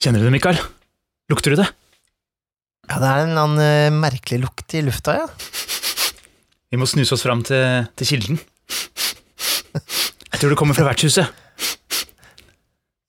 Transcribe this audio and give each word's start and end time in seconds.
Kjenner 0.00 0.22
du 0.22 0.30
det, 0.30 0.32
Mikael? 0.32 0.56
Lukter 1.28 1.52
du 1.52 1.60
det? 1.60 1.66
Ja, 2.88 2.96
det 3.02 3.08
er 3.10 3.26
en 3.26 3.36
annen 3.36 3.60
eh, 3.60 3.92
merkelig 3.92 4.38
lukt 4.40 4.72
i 4.74 4.80
lufta, 4.86 5.12
ja. 5.18 5.26
Vi 6.72 6.78
må 6.80 6.86
snuse 6.88 7.12
oss 7.16 7.24
fram 7.26 7.42
til, 7.44 7.84
til 8.00 8.08
kilden. 8.08 8.38
Jeg 9.76 10.40
tror 10.40 10.54
det 10.54 10.56
kommer 10.56 10.78
fra 10.78 10.86
vertshuset. 10.88 11.28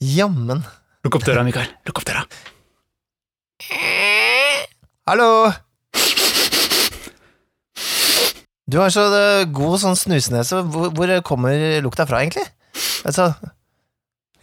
Jammen. 0.04 0.66
Lukk 1.06 1.16
opp 1.16 1.26
døra, 1.30 1.46
Mikael. 1.48 1.70
Lukk 1.88 2.02
opp 2.02 2.10
døra. 2.10 2.26
Hallo! 5.08 5.30
Du 8.72 8.78
har 8.82 8.92
så 8.92 9.06
eh, 9.16 9.46
god 9.48 9.80
sånn 9.80 9.96
snusenese. 10.00 10.60
Hvor, 10.76 10.92
hvor 10.92 11.16
kommer 11.28 11.80
lukta 11.88 12.04
fra, 12.10 12.20
egentlig? 12.26 12.44
Altså, 13.08 13.32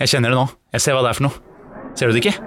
Jeg 0.00 0.14
kjenner 0.14 0.32
det 0.32 0.40
nå. 0.40 0.48
Jeg 0.72 0.86
ser 0.86 0.96
hva 0.96 1.04
det 1.04 1.12
er 1.12 1.20
for 1.20 1.28
noe. 1.28 1.47
Ser 1.98 2.12
du 2.12 2.14
det 2.14 2.20
ikke? 2.22 2.38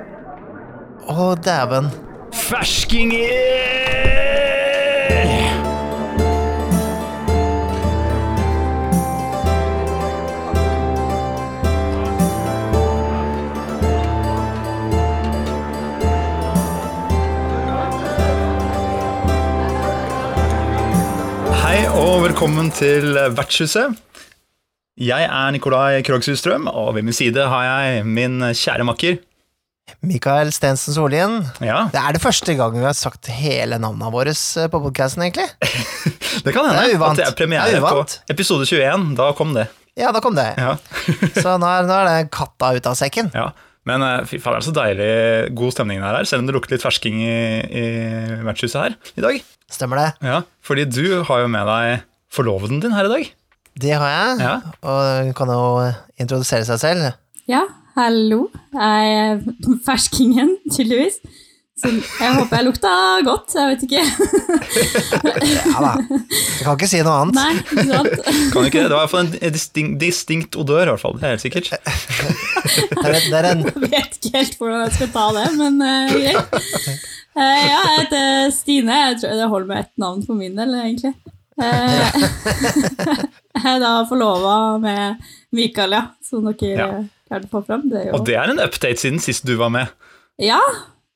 å 1.11 1.33
dæven. 1.35 1.89
Ferskinger! 2.31 3.17
Hei 21.61 21.89
og 21.89 22.21
velkommen 22.23 22.71
til 22.71 23.17
Vertshuset. 23.35 23.99
Jeg 25.01 25.27
er 25.27 25.51
Nikolai 25.51 25.99
Krogshusstrøm, 26.07 26.69
og 26.71 26.95
ved 26.95 27.03
min 27.09 27.15
side 27.19 27.49
har 27.51 27.67
jeg 27.67 28.07
min 28.07 28.39
kjære 28.55 28.87
makker. 28.87 29.19
Mikael 30.05 30.51
Stensen 30.55 30.95
Solien. 30.95 31.39
Ja, 31.63 31.85
Det 31.93 31.99
er 32.01 32.15
det 32.17 32.21
første 32.23 32.55
gang 32.57 32.75
vi 32.77 32.85
har 32.85 32.95
sagt 32.97 33.27
hele 33.31 33.77
navnet 33.81 34.13
vårt 34.13 34.31
eh, 34.31 34.67
på 34.71 34.81
podkasten, 34.85 35.23
egentlig. 35.27 35.47
det 36.45 36.53
kan 36.55 36.67
hende 36.69 36.81
Det 36.85 36.93
er 36.93 36.97
uvant. 36.97 37.19
at 37.19 37.21
det 37.21 37.27
er 37.29 37.37
premiere 37.37 37.71
Det 37.71 37.81
er 37.81 37.85
på 37.85 38.05
episode 38.35 38.65
21. 38.69 39.09
Da 39.19 39.31
kom 39.37 39.53
det. 39.57 39.67
Ja, 39.99 40.13
da 40.15 40.21
kom 40.23 40.37
det. 40.37 40.47
Ja. 40.57 40.77
Så 41.43 41.57
nå 41.59 41.67
er, 41.67 41.83
nå 41.89 41.97
er 41.99 42.09
det 42.09 42.31
katta 42.33 42.71
ut 42.77 42.87
av 42.87 42.95
sekken. 42.99 43.31
Ja, 43.35 43.49
men 43.89 44.05
eh, 44.05 44.21
fy 44.29 44.37
faen, 44.39 44.55
det 44.55 44.61
er 44.61 44.67
så 44.69 44.75
deilig 44.77 45.11
god 45.57 45.73
stemning 45.75 45.99
det 46.01 46.07
er 46.07 46.19
her, 46.21 46.29
selv 46.29 46.43
om 46.43 46.49
det 46.49 46.55
lukter 46.55 46.75
litt 46.77 46.83
fersking 46.85 47.19
i, 47.25 47.35
i 47.65 47.85
vertshuset 48.45 48.77
her 48.83 48.97
i 49.17 49.25
dag. 49.25 49.41
Stemmer 49.71 49.97
det? 50.01 50.09
Ja, 50.27 50.41
fordi 50.65 50.85
du 50.85 51.03
har 51.27 51.43
jo 51.43 51.49
med 51.51 51.65
deg 51.69 52.03
forloveden 52.31 52.79
din 52.83 52.93
her 52.95 53.09
i 53.09 53.13
dag. 53.15 53.29
Det 53.81 53.93
har 53.95 54.09
jeg. 54.11 54.39
Ja. 54.43 54.53
Og 54.83 55.01
hun 55.25 55.33
kan 55.35 55.51
jo 55.55 55.61
introdusere 56.19 56.67
seg 56.67 56.79
selv. 56.81 57.05
Ja, 57.49 57.63
hallo. 57.95 58.47
Jeg 58.73 59.15
er 59.21 59.39
ferskingen, 59.85 60.57
tydeligvis. 60.71 61.21
Så 61.81 61.89
jeg 61.89 62.33
håper 62.35 62.59
jeg 62.59 62.65
lukta 62.67 62.89
godt, 63.25 63.53
jeg 63.55 63.69
vet 63.71 63.83
ikke. 63.87 64.01
Ja 65.71 65.81
da. 65.81 65.91
Jeg 66.11 66.65
kan 66.65 66.75
ikke 66.75 66.89
si 66.91 66.99
noe 67.01 67.15
annet. 67.23 67.37
Nei, 67.39 67.53
ikke 67.57 67.85
sant? 67.89 68.27
Kan 68.53 68.67
ikke, 68.67 68.83
Det 68.85 68.93
var 68.93 69.05
iallfall 69.05 69.31
en 69.31 69.55
distinkt, 69.55 69.97
distinkt 70.03 70.57
odør, 70.61 70.83
i 70.83 70.91
hvert 70.91 71.01
fall. 71.01 71.17
Det 71.17 71.25
er 71.25 71.33
helt 71.35 71.45
sikkert. 71.45 71.71
Det 71.71 73.07
er, 73.07 73.17
det 73.17 73.39
er 73.39 73.47
en 73.49 73.63
Jeg 73.65 73.81
vet 73.87 74.17
ikke 74.19 74.33
helt 74.35 74.57
hvordan 74.59 74.83
jeg 74.83 74.95
skal 74.99 75.11
ta 75.15 75.25
det, 75.39 75.47
men 75.57 75.81
uh, 75.81 76.11
greit. 76.13 76.57
uh, 77.33 77.41
ja, 77.41 77.79
jeg 77.81 77.95
heter 77.95 78.53
Stine. 78.53 78.99
Jeg 79.07 79.21
tror 79.23 79.39
det 79.41 79.49
holder 79.55 79.71
med 79.71 79.85
ett 79.85 79.93
navn 80.05 80.21
for 80.27 80.37
min 80.37 80.59
del, 80.59 80.75
egentlig. 80.83 81.15
Uh, 81.61 81.65
jeg 83.57 83.73
er 83.73 83.81
da 83.81 83.95
forlova 84.09 84.59
med 84.83 85.25
Mikael, 85.55 85.97
ja, 85.97 86.05
som 86.29 86.45
dere 86.51 86.77
Ja. 86.77 86.91
Klarte 87.31 87.49
å 87.49 87.53
få 87.55 87.63
fram. 87.67 87.87
Det 87.89 87.99
er 88.01 88.09
jo 88.09 88.17
Og 88.19 88.25
det 88.27 88.37
er 88.37 88.51
en 88.53 88.61
update 88.63 89.01
siden 89.01 89.21
sist 89.23 89.47
du 89.47 89.55
var 89.59 89.71
med. 89.73 89.91
Ja, 90.41 90.59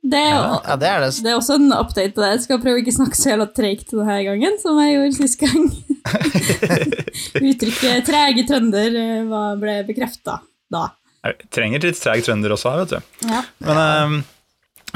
det 0.05 0.19
er, 0.21 0.35
jo- 0.35 0.59
Ja, 0.65 0.75
det 0.81 0.89
er 0.89 0.99
det. 1.05 1.11
Det 1.25 1.31
er 1.31 1.39
også 1.39 1.57
en 1.59 1.71
update. 1.73 2.27
Jeg 2.31 2.43
skal 2.45 2.61
prøve 2.61 2.79
å 2.79 2.83
ikke 2.83 2.93
snakke 2.97 3.17
så 3.19 3.31
jævla 3.33 3.47
treigt 3.57 3.89
denne 3.93 4.19
gangen, 4.27 4.59
som 4.61 4.77
jeg 4.81 4.95
gjorde 4.95 5.17
sist 5.17 5.39
gang. 5.41 5.65
Uttrykket 7.49 8.05
'trege 8.05 8.45
trønder' 8.47 8.99
eh, 9.01 9.57
ble 9.61 9.75
bekrefta 9.87 10.39
da. 10.71 10.87
Jeg 11.25 11.49
trenger 11.49 11.81
litt 11.81 11.97
treg 11.97 12.21
trønder 12.25 12.53
også 12.53 12.71
her, 12.71 12.83
vet 12.85 12.93
du. 12.93 13.29
Ja. 13.31 13.41
Men 13.65 13.81
eh, 13.81 14.17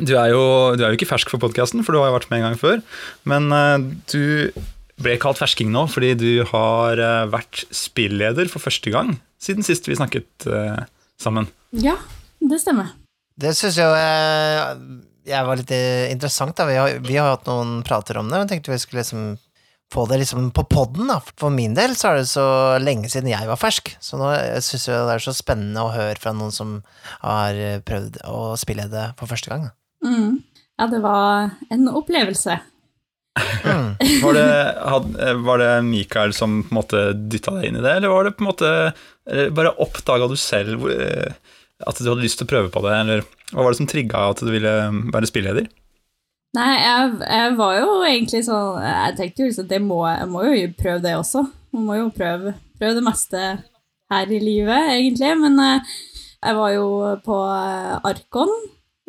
du, 0.05 0.13
er 0.13 0.29
jo, 0.29 0.44
du 0.77 0.83
er 0.83 0.91
jo 0.94 0.99
ikke 0.99 1.09
fersk 1.09 1.31
for 1.33 1.41
podkasten, 1.41 1.81
for 1.83 1.95
du 1.95 2.01
har 2.03 2.11
jo 2.11 2.19
vært 2.19 2.29
med 2.29 2.44
en 2.44 2.51
gang 2.51 2.59
før. 2.61 2.83
Men 3.25 3.49
uh, 3.49 3.81
du 4.13 4.53
ble 4.99 5.17
kalt 5.21 5.39
fersking 5.39 5.71
nå 5.73 5.85
fordi 5.89 6.13
du 6.19 6.31
har 6.51 6.99
eh, 6.99 7.25
vært 7.31 7.63
spilleder 7.71 8.49
for 8.51 8.59
første 8.59 8.91
gang 8.91 9.13
siden 9.39 9.63
sist 9.63 9.88
vi 9.88 9.95
snakket 9.95 10.47
eh, 10.51 10.81
sammen. 11.22 11.50
ja, 11.72 11.97
det 12.40 12.62
stemmer. 12.62 12.96
Det 13.40 13.53
syns 13.56 13.78
jeg, 13.80 14.80
jeg, 15.28 15.44
var 15.47 15.59
litt 15.59 15.72
interessant. 16.12 16.57
Da. 16.57 16.66
Vi, 16.68 16.75
har, 16.80 16.97
vi 17.06 17.16
har 17.16 17.35
hatt 17.35 17.47
noen 17.47 17.80
prater 17.88 18.19
om 18.19 18.28
det, 18.28 18.41
men 18.41 18.50
tenkte 18.52 18.74
vi 18.74 18.80
skulle 18.81 19.03
liksom 19.03 19.38
få 19.94 20.03
det 20.09 20.19
liksom 20.22 20.50
på 20.56 20.66
podden. 20.69 21.07
Da. 21.09 21.22
For 21.40 21.53
min 21.53 21.78
del 21.78 21.96
så 21.97 22.12
er 22.12 22.19
det 22.19 22.28
så 22.31 22.47
lenge 22.84 23.09
siden 23.12 23.31
jeg 23.31 23.47
var 23.50 23.59
fersk, 23.59 23.94
så 24.03 24.19
nå 24.19 24.34
syns 24.66 24.90
jeg 24.90 25.07
det 25.07 25.16
er 25.16 25.24
så 25.24 25.35
spennende 25.35 25.85
å 25.85 25.94
høre 25.96 26.19
fra 26.19 26.35
noen 26.35 26.53
som 26.56 26.78
har 27.24 27.57
prøvd 27.88 28.22
å 28.30 28.53
spille 28.59 28.90
det 28.91 29.12
for 29.19 29.31
første 29.31 29.53
gang. 29.53 29.69
da. 29.69 29.75
Mm. 30.06 30.38
Ja, 30.80 30.88
det 30.88 31.01
var 31.03 31.50
en 31.74 31.90
opplevelse. 31.91 32.59
Mm. 33.63 33.89
Var 34.23 34.33
det, 34.38 34.47
had, 34.94 35.07
eh, 35.22 35.33
var 35.45 35.61
det 35.61 35.69
Mikael 35.88 36.33
som 36.35 36.59
på 36.63 36.72
en 36.73 36.79
måte 36.79 37.01
dytta 37.31 37.53
deg 37.57 37.69
inn 37.69 37.79
i 37.79 37.83
det, 37.83 37.95
eller 38.00 38.11
var 38.13 38.27
det 38.27 38.35
på 38.38 38.44
en 38.45 38.50
måte 38.51 38.72
bare 39.55 39.75
oppdaga 39.83 40.25
du 40.31 40.35
selv 40.39 40.88
eh, 40.89 41.33
at 41.88 42.00
du 42.00 42.07
hadde 42.09 42.23
lyst 42.23 42.39
til 42.39 42.47
å 42.47 42.51
prøve 42.51 42.72
på 42.73 42.81
det, 42.83 42.95
eller 43.03 43.22
hva 43.51 43.63
var 43.66 43.72
det 43.75 43.79
som 43.79 43.88
trigga 43.89 44.23
at 44.31 44.41
du 44.44 44.50
ville 44.51 44.73
være 45.13 45.29
spilleder? 45.29 45.67
Nei, 46.57 46.72
jeg, 46.81 47.11
jeg 47.29 47.55
var 47.59 47.75
jo 47.77 47.89
egentlig 48.07 48.39
sånn 48.47 48.79
Jeg 48.81 49.17
tenkte 49.19 49.44
jo 49.44 49.50
liksom 49.51 49.67
at 49.69 49.83
må, 49.85 50.00
jeg 50.09 50.29
må 50.31 50.45
jo 50.47 50.69
prøve 50.79 51.03
det 51.03 51.13
også. 51.19 51.44
Man 51.75 51.85
må 51.85 52.00
jo 52.00 52.07
prøve, 52.16 52.56
prøve 52.79 52.97
det 52.97 53.06
meste 53.06 53.44
her 54.09 54.31
i 54.33 54.39
livet, 54.41 54.89
egentlig. 54.95 55.29
Men 55.44 55.59
eh, 55.61 55.91
jeg 56.41 56.57
var 56.57 56.73
jo 56.73 56.88
på 57.25 57.38
eh, 57.53 58.09
Arkon 58.09 58.53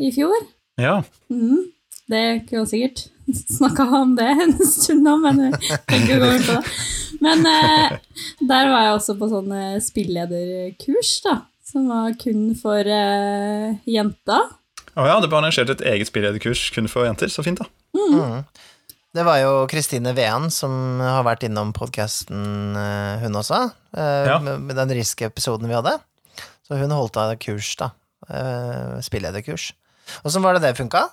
i 0.01 0.13
fjor. 0.15 0.37
Ja, 0.81 1.01
Mm, 1.31 1.71
Det 2.11 2.21
kunne 2.49 2.65
jeg 2.65 2.71
sikkert 2.75 3.03
snakka 3.35 3.87
om 4.01 4.15
det 4.19 4.29
en 4.29 4.57
stund 4.67 5.05
nå, 5.07 5.17
men 5.23 5.41
jeg 5.47 5.81
tenker 5.89 6.17
ikke 6.17 6.19
å 6.19 6.25
gå 6.25 6.33
inn 6.37 6.47
på 6.49 6.57
det. 6.59 6.75
Men 7.21 7.45
eh, 7.47 7.99
der 8.49 8.71
var 8.73 8.87
jeg 8.87 8.95
også 8.97 9.17
på 9.21 9.29
sånn 9.29 9.51
spilllederkurs 9.85 9.91
spillederkurs, 9.91 11.13
da. 11.27 11.37
Som 11.71 11.87
var 11.91 12.17
kun 12.19 12.49
for 12.59 12.81
eh, 12.83 13.77
jenter. 13.87 14.49
Å 14.99 15.07
ja, 15.07 15.19
det 15.23 15.29
ble 15.31 15.39
arrangert 15.39 15.71
et 15.71 15.85
eget 15.87 16.11
spillederkurs 16.11 16.65
kun 16.75 16.89
for 16.91 17.07
jenter. 17.07 17.31
Så 17.31 17.45
fint, 17.47 17.61
da. 17.61 17.69
Mm. 17.95 18.43
Det 19.15 19.25
var 19.27 19.41
jo 19.43 19.53
Kristine 19.71 20.13
Vean 20.15 20.51
som 20.55 20.73
har 21.03 21.25
vært 21.27 21.45
innom 21.47 21.73
podkasten, 21.75 22.75
hun 23.23 23.39
også, 23.39 23.71
eh, 23.97 24.27
Ja. 24.31 24.39
med, 24.43 24.75
den 24.77 24.95
Risk-episoden 24.99 25.69
vi 25.71 25.75
hadde. 25.79 25.99
Så 26.67 26.79
hun 26.79 26.91
holdt 26.95 27.17
av 27.19 27.35
kurs, 27.39 27.75
da. 27.77 27.91
spilllederkurs. 28.27 29.05
Spillederkurs. 29.07 29.73
Åssen 30.27 30.43
var 30.43 30.55
det 30.55 30.63
det 30.63 30.77
funka? 30.79 31.09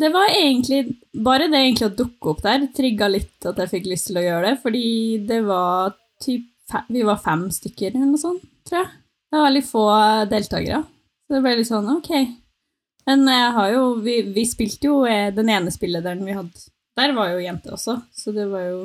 Det 0.00 0.08
var 0.14 0.28
egentlig 0.32 0.80
bare 1.26 1.48
det 1.52 1.58
egentlig 1.60 1.88
å 1.90 1.96
dukke 1.98 2.30
opp 2.32 2.42
der 2.44 2.66
trigga 2.76 3.08
litt 3.10 3.46
at 3.48 3.58
jeg 3.62 3.72
fikk 3.74 3.86
lyst 3.92 4.10
til 4.10 4.18
å 4.20 4.24
gjøre 4.26 4.50
det, 4.50 4.58
fordi 4.62 4.84
det 5.28 5.40
var 5.46 5.94
typ 6.22 6.44
fem, 6.70 6.84
Vi 6.90 7.02
var 7.06 7.20
fem 7.22 7.46
stykker 7.54 7.92
eller 7.94 8.10
noe 8.10 8.20
sånt, 8.20 8.42
tror 8.66 8.80
jeg. 8.82 8.90
Det 9.30 9.38
var 9.38 9.46
veldig 9.48 9.64
få 9.66 9.84
deltakere. 10.30 10.82
Så 11.26 11.34
det 11.34 11.42
ble 11.42 11.54
litt 11.58 11.68
sånn, 11.70 11.88
ok. 11.96 12.10
Men 13.06 13.26
jeg 13.30 13.50
har 13.54 13.70
jo 13.74 13.82
Vi, 14.02 14.16
vi 14.34 14.44
spilte 14.46 14.88
jo 14.88 15.00
eh, 15.06 15.28
den 15.34 15.48
ene 15.50 15.70
spillederen 15.74 16.24
vi 16.26 16.34
hadde 16.34 16.64
Der 16.98 17.12
var 17.14 17.28
jo 17.30 17.42
jenter 17.44 17.74
også, 17.76 18.00
så 18.14 18.32
det 18.34 18.46
var 18.50 18.64
jo 18.66 18.78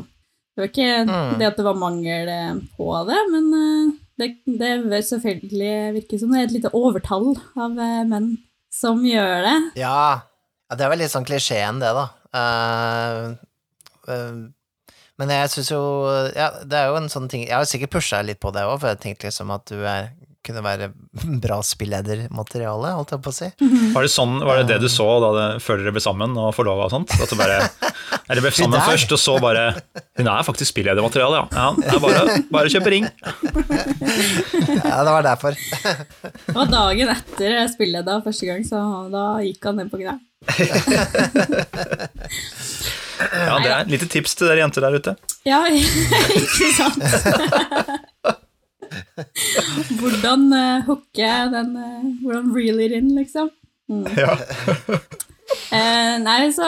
Det 0.55 0.61
var 0.61 0.67
ikke 0.69 0.89
Mm. 1.07 1.37
det 1.39 1.47
at 1.47 1.57
det 1.57 1.65
var 1.65 1.77
mangel 1.79 2.27
eh, 2.29 2.55
på 2.77 2.89
det, 3.07 3.19
men 3.31 3.45
eh, 3.57 3.93
det, 4.19 4.27
det 4.45 4.71
vil 4.83 5.03
selvfølgelig 5.07 5.93
virke 5.95 6.19
som 6.19 6.31
det 6.33 6.39
er 6.41 6.43
et 6.49 6.55
lite 6.59 6.73
overtall 6.77 7.31
av 7.57 7.71
menn 8.09 8.27
som 8.71 8.99
gjør 9.05 9.41
det. 9.47 9.55
Ja. 9.81 10.21
Ja, 10.71 10.77
det 10.79 10.85
er 10.87 10.91
vel 10.93 11.01
litt 11.03 11.11
sånn 11.11 11.27
klisjeen, 11.27 11.81
det, 11.83 11.91
da. 11.91 12.07
Uh, 12.31 13.33
uh, 14.07 14.41
men 15.19 15.31
jeg 15.35 15.49
syns 15.51 15.69
jo 15.73 15.81
Ja, 16.31 16.47
det 16.63 16.77
er 16.79 16.87
jo 16.87 16.95
en 16.97 17.09
sånn 17.11 17.25
ting 17.29 17.41
Jeg 17.43 17.51
har 17.57 17.67
sikkert 17.67 17.91
pusha 17.97 18.21
litt 18.23 18.39
på 18.41 18.53
det 18.55 18.63
òg, 18.63 18.77
for 18.79 18.87
jeg 18.93 19.01
tenkte 19.03 19.27
liksom 19.27 19.51
at 19.53 19.67
du 19.67 19.83
er, 19.83 20.07
kunne 20.47 20.63
være 20.63 20.87
bra 21.43 21.57
spilledermateriale, 21.65 22.93
holdt 22.97 23.11
jeg 23.13 23.21
på 23.21 23.33
å 23.33 23.35
si. 23.35 23.49
Var 23.91 24.07
det 24.07 24.13
sånn, 24.15 24.39
var 24.47 24.61
det 24.61 24.69
det 24.71 24.79
du 24.81 24.87
så 24.89 25.09
da 25.21 25.33
det, 25.35 25.45
før 25.61 25.83
dere 25.83 25.93
ble 25.93 26.01
sammen 26.07 26.39
og 26.39 26.55
forlova 26.57 26.87
og 26.87 26.95
sånt? 26.95 27.13
At 27.19 27.29
du 27.29 27.37
bare 27.37 27.59
Eller 28.31 28.41
ble 28.47 28.53
sammen 28.55 28.79
der. 28.79 28.87
først, 28.87 29.11
og 29.11 29.21
så 29.21 29.35
bare 29.43 29.67
Hun 30.17 30.31
er 30.31 30.47
faktisk 30.47 30.71
spilledermateriale, 30.71 31.43
ja. 31.43 31.45
ja. 31.51 31.69
Det 31.83 31.93
er 31.99 32.03
bare, 32.07 32.39
bare 32.55 32.73
kjøpe 32.73 32.95
ring. 32.95 33.11
Ja, 34.81 35.03
det 35.05 35.11
var 35.13 35.23
derfor. 35.23 35.55
Det 35.55 36.55
var 36.55 36.67
dagen 36.71 37.11
etter 37.13 37.53
spilleda 37.71 38.17
første 38.25 38.47
gang, 38.47 38.63
så 38.67 38.79
da 39.13 39.25
gikk 39.45 39.67
han 39.69 39.77
ned 39.79 39.91
på 39.91 39.99
knær. 40.01 40.17
Ja, 43.21 43.59
Det 43.61 43.69
er 43.69 43.79
et 43.83 43.91
lite 43.93 44.07
tips 44.09 44.33
til 44.37 44.49
dere 44.49 44.63
jenter 44.63 44.81
der 44.85 44.97
ute. 44.97 45.15
Ja, 45.45 45.59
ikke 46.41 46.69
sant? 46.77 47.01
Hvordan 50.01 50.47
uh, 50.51 50.83
hooke 50.87 51.31
den 51.53 51.69
uh, 51.77 52.01
Hvordan 52.23 52.51
reel 52.55 52.81
it 52.83 52.95
in, 52.97 53.13
liksom. 53.15 53.51
Ja. 54.17 54.33
uh, 55.71 56.15
nei, 56.27 56.41
så 56.55 56.67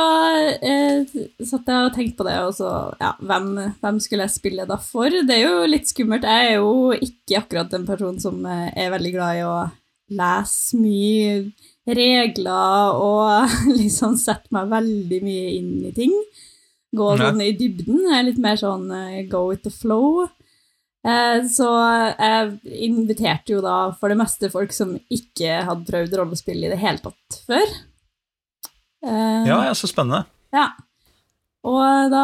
uh, 0.60 1.00
satt 1.44 1.68
jeg 1.68 1.90
og 1.90 1.94
tenkte 1.96 2.18
på 2.22 2.28
det, 2.28 2.38
og 2.46 2.54
så 2.58 2.70
Ja, 3.02 3.14
hvem, 3.20 3.48
hvem 3.82 4.00
skulle 4.04 4.28
jeg 4.28 4.38
spille 4.38 4.70
da 4.70 4.78
for? 4.82 5.10
Det 5.10 5.36
er 5.40 5.46
jo 5.48 5.70
litt 5.70 5.90
skummelt. 5.92 6.28
Jeg 6.28 6.54
er 6.54 6.58
jo 6.62 6.92
ikke 6.96 7.42
akkurat 7.44 7.74
en 7.76 7.88
person 7.90 8.20
som 8.22 8.46
er 8.46 8.94
veldig 8.94 9.14
glad 9.16 9.42
i 9.42 9.46
å 9.48 9.56
lese 10.14 10.78
mye 10.78 11.30
regler 11.88 12.96
og 12.96 13.50
liksom 13.80 14.16
sette 14.20 14.52
meg 14.56 14.70
veldig 14.72 15.20
mye 15.26 15.50
inn 15.58 15.74
i 15.90 15.94
ting. 15.96 16.14
Gå 16.94 17.10
sånn 17.18 17.42
i 17.42 17.52
dybden. 17.58 18.04
Jeg 18.06 18.20
er 18.20 18.28
litt 18.28 18.40
mer 18.42 18.56
sånn 18.60 18.86
eh, 18.94 19.24
go 19.28 19.48
with 19.50 19.64
the 19.66 19.72
flow. 19.74 20.28
Eh, 21.04 21.40
Så 21.50 21.66
jeg 21.74 22.54
inviterte 22.88 23.56
jo 23.56 23.64
da 23.66 23.78
for 23.98 24.14
det 24.14 24.20
meste 24.22 24.52
folk 24.54 24.72
som 24.72 24.94
ikke 25.12 25.64
hadde 25.68 25.88
prøvd 25.90 26.14
rollespill 26.22 26.62
i 26.64 26.70
det 26.72 26.78
hele 26.84 27.02
tatt 27.04 27.40
før. 27.50 27.74
Eh, 29.04 29.42
ja, 29.50 29.58
ja, 29.68 29.74
så 29.76 29.90
spennende. 29.90 30.24
ja. 30.56 30.70
Og 31.64 32.10
da 32.12 32.24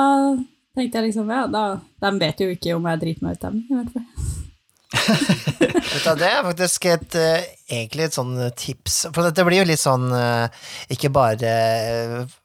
tenkte 0.76 1.00
jeg 1.00 1.06
liksom, 1.10 1.30
ja, 1.32 1.46
da, 1.48 1.62
de 2.04 2.10
vet 2.20 2.42
jo 2.44 2.50
ikke 2.52 2.74
om 2.76 2.88
jeg 2.92 3.00
driter 3.00 3.24
meg 3.26 3.38
ut 3.38 3.44
dem, 3.46 3.62
i 3.72 3.76
hvert 3.78 3.94
fall. 3.96 4.08
Det 4.90 6.28
er 6.28 6.44
faktisk 6.44 6.86
et, 6.90 7.16
eh, 7.16 7.48
egentlig 7.70 8.08
et 8.08 8.16
sånn 8.18 8.34
tips, 8.58 9.02
for 9.14 9.28
dette 9.28 9.46
blir 9.46 9.62
jo 9.62 9.68
litt 9.70 9.82
sånn 9.82 10.08
eh, 10.16 10.62
ikke 10.96 11.12
bare 11.14 11.52
eh, 11.54 12.38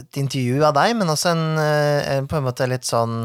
et 0.00 0.20
intervju 0.20 0.62
av 0.66 0.76
deg, 0.78 0.94
men 0.98 1.12
også 1.12 1.34
en, 1.34 1.44
eh, 1.60 2.20
på 2.26 2.38
en 2.38 2.46
måte 2.46 2.68
litt 2.70 2.88
sånn 2.88 3.18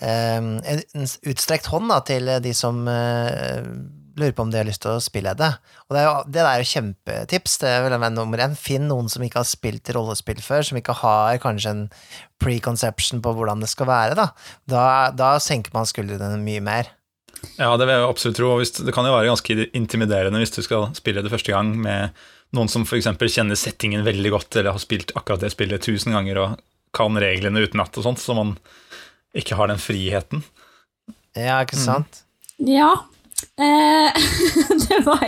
eh, 0.00 0.38
en 0.40 1.10
utstrekt 1.28 1.68
hånd 1.72 1.92
da, 1.92 2.00
til 2.08 2.32
de 2.42 2.54
som 2.56 2.80
eh, 2.88 3.60
lurer 4.16 4.34
på 4.36 4.44
om 4.46 4.50
de 4.52 4.60
har 4.60 4.68
lyst 4.68 4.82
til 4.84 4.96
å 4.96 5.02
spille 5.02 5.34
det. 5.38 5.50
Og 5.88 5.96
det, 5.96 6.00
er 6.02 6.08
jo, 6.08 6.16
det 6.34 6.42
er 6.44 6.60
jo 6.60 6.70
kjempetips. 6.72 7.58
Det 7.62 7.70
vil 7.84 7.94
være 7.96 8.12
nummer 8.12 8.42
én. 8.44 8.56
Finn 8.58 8.88
noen 8.90 9.08
som 9.12 9.24
ikke 9.24 9.40
har 9.40 9.48
spilt 9.48 9.88
rollespill 9.96 10.42
før, 10.44 10.66
som 10.68 10.80
ikke 10.80 10.96
har 11.00 11.40
kanskje 11.42 11.72
en 11.72 11.84
preconception 12.42 13.22
på 13.24 13.32
hvordan 13.36 13.64
det 13.64 13.70
skal 13.72 13.88
være. 13.88 14.18
Da, 14.18 14.26
da, 14.68 14.84
da 15.16 15.30
senker 15.40 15.72
man 15.76 15.88
skuldrene 15.88 16.40
mye 16.44 16.64
mer. 16.64 16.92
Ja, 17.58 17.72
det 17.76 17.86
vil 17.86 17.94
jeg 17.94 18.08
absolutt 18.08 18.38
tro. 18.38 18.52
og 18.54 18.62
det 18.86 18.94
kan 18.94 19.06
jo 19.06 19.14
være 19.14 19.30
ganske 19.30 19.56
intimiderende 19.76 20.40
hvis 20.42 20.54
du 20.54 20.62
skal 20.64 20.90
spille 20.96 21.24
det 21.24 21.32
første 21.32 21.54
gang 21.54 21.74
med 21.78 22.16
noen 22.56 22.70
som 22.70 22.84
f.eks. 22.84 23.08
kjenner 23.08 23.58
settingen 23.58 24.04
veldig 24.06 24.32
godt, 24.34 24.56
eller 24.56 24.76
har 24.76 24.82
spilt 24.82 25.14
akkurat 25.16 25.42
det 25.44 25.52
spillet 25.54 25.84
tusen 25.84 26.14
ganger 26.16 26.40
og 26.42 26.58
kan 26.92 27.16
reglene 27.16 27.64
utenat 27.64 27.96
og 27.96 28.04
sånt, 28.04 28.20
så 28.20 28.36
man 28.36 28.56
ikke 29.36 29.56
har 29.56 29.70
den 29.72 29.80
friheten. 29.80 30.42
Ja, 31.32 31.62
ikke 31.64 31.80
sant? 31.80 32.22
Ja. 32.60 32.90
Eh, 33.56 34.20
det 34.84 34.98
var 35.06 35.24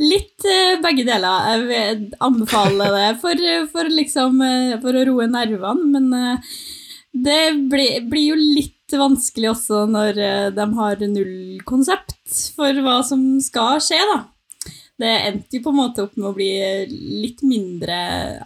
litt 0.00 0.48
eh, 0.48 0.78
begge 0.82 1.04
deler. 1.04 1.50
Jeg 1.52 1.66
vil 1.68 2.06
anbefale 2.24 2.88
det 2.94 3.10
for, 3.20 3.44
for, 3.72 3.92
liksom, 3.92 4.40
eh, 4.44 4.78
for 4.80 4.96
å 4.96 5.04
roe 5.10 5.28
nervene, 5.28 5.90
men 5.92 6.08
eh, 6.16 6.56
det 7.26 7.42
blir, 7.68 8.08
blir 8.08 8.32
jo 8.32 8.40
litt 8.40 8.75
vanskelig 8.94 9.50
også 9.50 9.82
når 9.90 10.22
eh, 10.22 10.48
de 10.54 10.66
har 10.78 11.04
null 11.10 11.60
konsept 11.66 12.38
for 12.54 12.82
hva 12.84 13.00
som 13.06 13.24
skal 13.42 13.82
skje, 13.82 13.98
da. 14.12 14.22
Det 14.96 15.12
endte 15.28 15.58
jo 15.58 15.64
på 15.66 15.72
en 15.74 15.80
måte 15.82 16.06
opp 16.06 16.14
med 16.16 16.30
å 16.30 16.36
bli 16.36 16.50
litt 17.20 17.42
mindre 17.44 17.96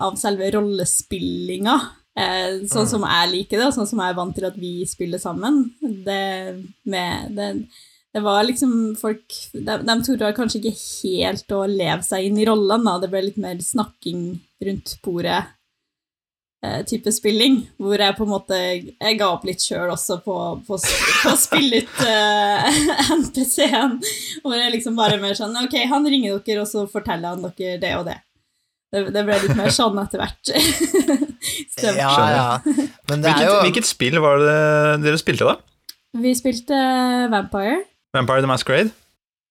av 0.03 0.17
selve 0.19 0.49
rollespillinga. 0.57 1.77
Eh, 2.19 2.65
sånn 2.71 2.89
som 2.91 3.05
jeg 3.07 3.31
liker 3.31 3.61
det, 3.61 3.69
og 3.69 3.77
sånn 3.77 3.87
som 3.87 4.03
jeg 4.03 4.13
er 4.13 4.19
vant 4.19 4.35
til 4.35 4.49
at 4.49 4.59
vi 4.59 4.73
spiller 4.89 5.23
sammen. 5.23 5.63
Det, 5.79 6.25
med, 6.91 7.37
det, 7.37 7.53
det 8.17 8.25
var 8.25 8.43
liksom 8.49 8.75
folk 8.99 9.37
De, 9.55 9.77
de 9.87 9.97
torde 10.07 10.33
kanskje 10.35 10.59
ikke 10.59 10.75
helt 10.81 11.55
å 11.55 11.63
leve 11.71 12.03
seg 12.07 12.27
inn 12.27 12.41
i 12.41 12.49
rollene. 12.49 12.83
da. 12.89 12.99
Det 13.05 13.13
ble 13.13 13.25
litt 13.29 13.41
mer 13.41 13.63
snakking 13.63 14.33
rundt 14.67 14.97
bordet. 15.07 15.45
Eh, 16.67 16.81
Type 16.89 17.13
spilling, 17.15 17.61
hvor 17.81 18.01
jeg 18.01 18.17
på 18.17 18.27
en 18.27 18.33
måte 18.33 18.59
Jeg 18.61 19.19
ga 19.21 19.31
opp 19.35 19.45
litt 19.49 19.63
sjøl 19.65 19.93
også 19.93 20.21
på, 20.25 20.37
på, 20.67 20.79
på 20.81 21.33
å 21.33 21.39
spille 21.39 21.83
ut 21.83 22.03
uh, 22.09 22.81
NPC-en. 23.19 23.99
Hvor 24.45 24.57
jeg 24.59 24.75
liksom 24.77 24.99
bare 24.99 25.21
mer 25.23 25.39
sånn 25.39 25.57
Ok, 25.65 25.79
han 25.91 26.09
ringer 26.09 26.41
dere, 26.45 26.65
og 26.65 26.71
så 26.71 26.87
forteller 26.91 27.37
han 27.37 27.47
dere 27.59 27.81
det 27.83 27.95
og 27.99 28.09
det. 28.11 28.19
Det, 28.91 29.05
det 29.15 29.23
ble 29.23 29.37
litt 29.45 29.59
mer 29.59 29.71
sånn 29.75 29.99
etter 30.03 30.25
hvert. 30.25 30.55
Ja, 31.81 32.13
ja. 32.29 32.49
Men 33.09 33.23
det 33.23 33.31
er 33.31 33.39
Hvilket, 33.39 33.47
jo 33.47 33.53
hvilket 33.65 33.87
spill 33.89 34.19
var 34.21 34.43
det 34.43 34.57
dere 35.01 35.17
spilte, 35.21 35.47
da? 35.49 35.55
Vi 36.21 36.35
spilte 36.37 36.77
Vampire. 37.33 37.79
Vampire 38.13 38.43
the 38.45 38.51
Masquerade? 38.51 38.91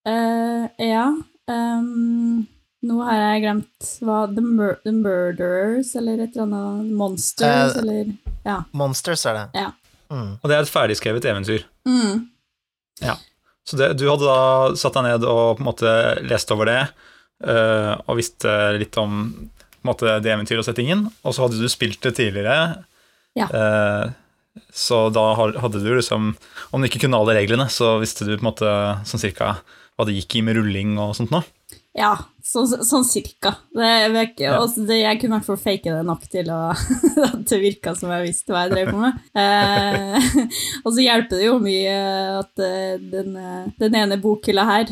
Uh, 0.06 0.68
ja. 0.78 1.08
ehm, 1.50 2.44
nå 2.86 2.98
har 3.04 3.18
jeg 3.20 3.42
glemt 3.44 3.90
hva 4.06 4.20
The, 4.32 4.42
Mur 4.46 4.78
The 4.86 4.94
Murderers, 4.96 5.92
eller 6.00 6.22
et 6.24 6.36
eller 6.38 6.46
annet 6.48 6.92
Monsters, 6.96 7.76
Eh, 7.76 7.82
eller 7.82 8.14
Ja. 8.46 8.62
Monsters, 8.72 9.26
er 9.26 9.34
det. 9.34 9.46
Ja. 9.60 9.72
Mm. 10.10 10.38
Og 10.42 10.50
det 10.50 10.56
er 10.56 10.64
et 10.64 10.72
ferdigskrevet 10.74 11.26
eventyr. 11.26 11.66
Mm. 11.86 12.28
Så 13.70 13.78
det, 13.78 13.92
du 14.00 14.08
hadde 14.10 14.26
da 14.26 14.76
satt 14.80 14.96
deg 14.98 15.06
ned 15.06 15.26
og 15.30 15.60
på 15.60 15.62
en 15.62 15.68
måte 15.68 15.92
lest 16.26 16.50
over 16.56 16.66
det, 16.72 16.80
eh, 17.46 17.92
og 18.10 18.18
visste 18.18 18.56
litt 18.80 18.98
om 18.98 19.20
på 19.80 19.86
en 19.86 19.92
måte, 19.92 20.16
det 20.24 20.32
eventyret 20.34 20.64
og 20.64 20.66
settingen, 20.68 21.06
og 21.24 21.36
så 21.36 21.46
hadde 21.46 21.60
du 21.62 21.70
spilt 21.72 22.02
det 22.04 22.16
tidligere. 22.18 22.84
Ja. 23.38 23.46
eh, 23.46 24.10
så 24.74 25.06
da 25.14 25.36
hadde 25.38 25.80
du 25.80 25.88
liksom 25.94 26.32
Om 26.74 26.82
du 26.82 26.88
ikke 26.90 27.04
kunne 27.06 27.16
alle 27.22 27.36
reglene, 27.38 27.68
så 27.72 27.94
visste 28.02 28.26
du 28.26 28.34
på 28.34 28.42
en 28.42 28.50
måte 28.50 28.72
sånn 29.08 29.22
cirka 29.22 29.60
hva 29.96 30.06
det 30.08 30.16
gikk 30.18 30.40
i 30.40 30.42
med 30.44 30.58
rulling 30.58 30.98
og 31.00 31.14
sånt 31.16 31.32
nå. 31.32 31.44
Ja, 31.96 32.16
så, 32.50 32.64
sånn 32.86 33.06
cirka. 33.06 33.52
Det, 33.76 33.90
det, 34.16 34.24
Ja. 34.42 34.56
også, 34.64 34.86
det, 34.90 34.98
jeg 35.04 35.20
kunne 35.22 35.36
i 35.36 35.40
hvert 35.40 35.48
fall 35.50 35.60
fake 35.62 35.92
det 35.94 36.06
nok 36.08 36.24
til 36.32 36.50
å, 36.54 36.60
at 37.28 37.44
det 37.52 37.60
virka 37.62 37.94
som 37.98 38.10
jeg 38.16 38.26
visste 38.30 38.54
hva 38.56 38.66
jeg 38.66 38.74
drev 38.74 38.90
på 38.94 39.04
med. 39.04 39.20
Eh, 39.38 40.32
og 40.84 40.90
så 40.96 41.06
hjelper 41.06 41.38
det 41.40 41.46
jo 41.50 41.60
mye 41.64 41.94
at 42.40 42.64
eh, 42.66 42.98
den, 43.14 43.38
eh, 43.38 43.70
den 43.82 44.00
ene 44.02 44.18
bokhylla 44.24 44.66
her 44.70 44.92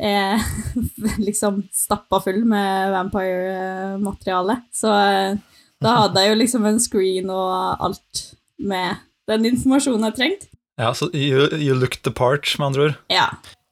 er 0.00 0.40
liksom 1.26 1.64
stappa 1.76 2.20
full 2.24 2.44
med 2.48 2.92
vampire-materiale. 2.94 4.60
Så 4.72 4.92
eh, 4.92 5.36
da 5.80 5.96
hadde 6.04 6.22
jeg 6.24 6.32
jo 6.34 6.38
liksom 6.40 6.66
en 6.68 6.80
screen 6.82 7.30
og 7.32 7.84
alt 7.84 8.24
med 8.60 9.00
den 9.30 9.46
informasjonen 9.52 10.08
jeg 10.10 10.18
trengte. 10.18 10.50
Ja, 10.80 10.94
så 10.96 11.10
you, 11.12 11.44
you 11.60 11.74
looked 11.76 12.02
the 12.06 12.12
part, 12.12 12.48
med 12.58 12.70
andre 12.70 12.86
ord. 12.90 12.94
Ja. 13.12 13.26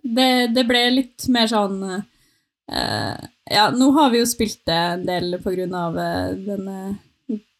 Det, 0.04 0.28
det 0.54 0.64
ble 0.68 0.82
litt 0.92 1.24
mer 1.32 1.48
sånn 1.50 1.80
Ja, 2.68 3.70
nå 3.72 3.90
har 3.96 4.10
vi 4.12 4.20
jo 4.20 4.28
spilt 4.28 4.60
det 4.68 4.76
en 4.76 5.06
del 5.08 5.38
på 5.40 5.54
grunn 5.54 5.74
av 5.76 5.96
eh, 5.98 6.34
denne 6.44 6.78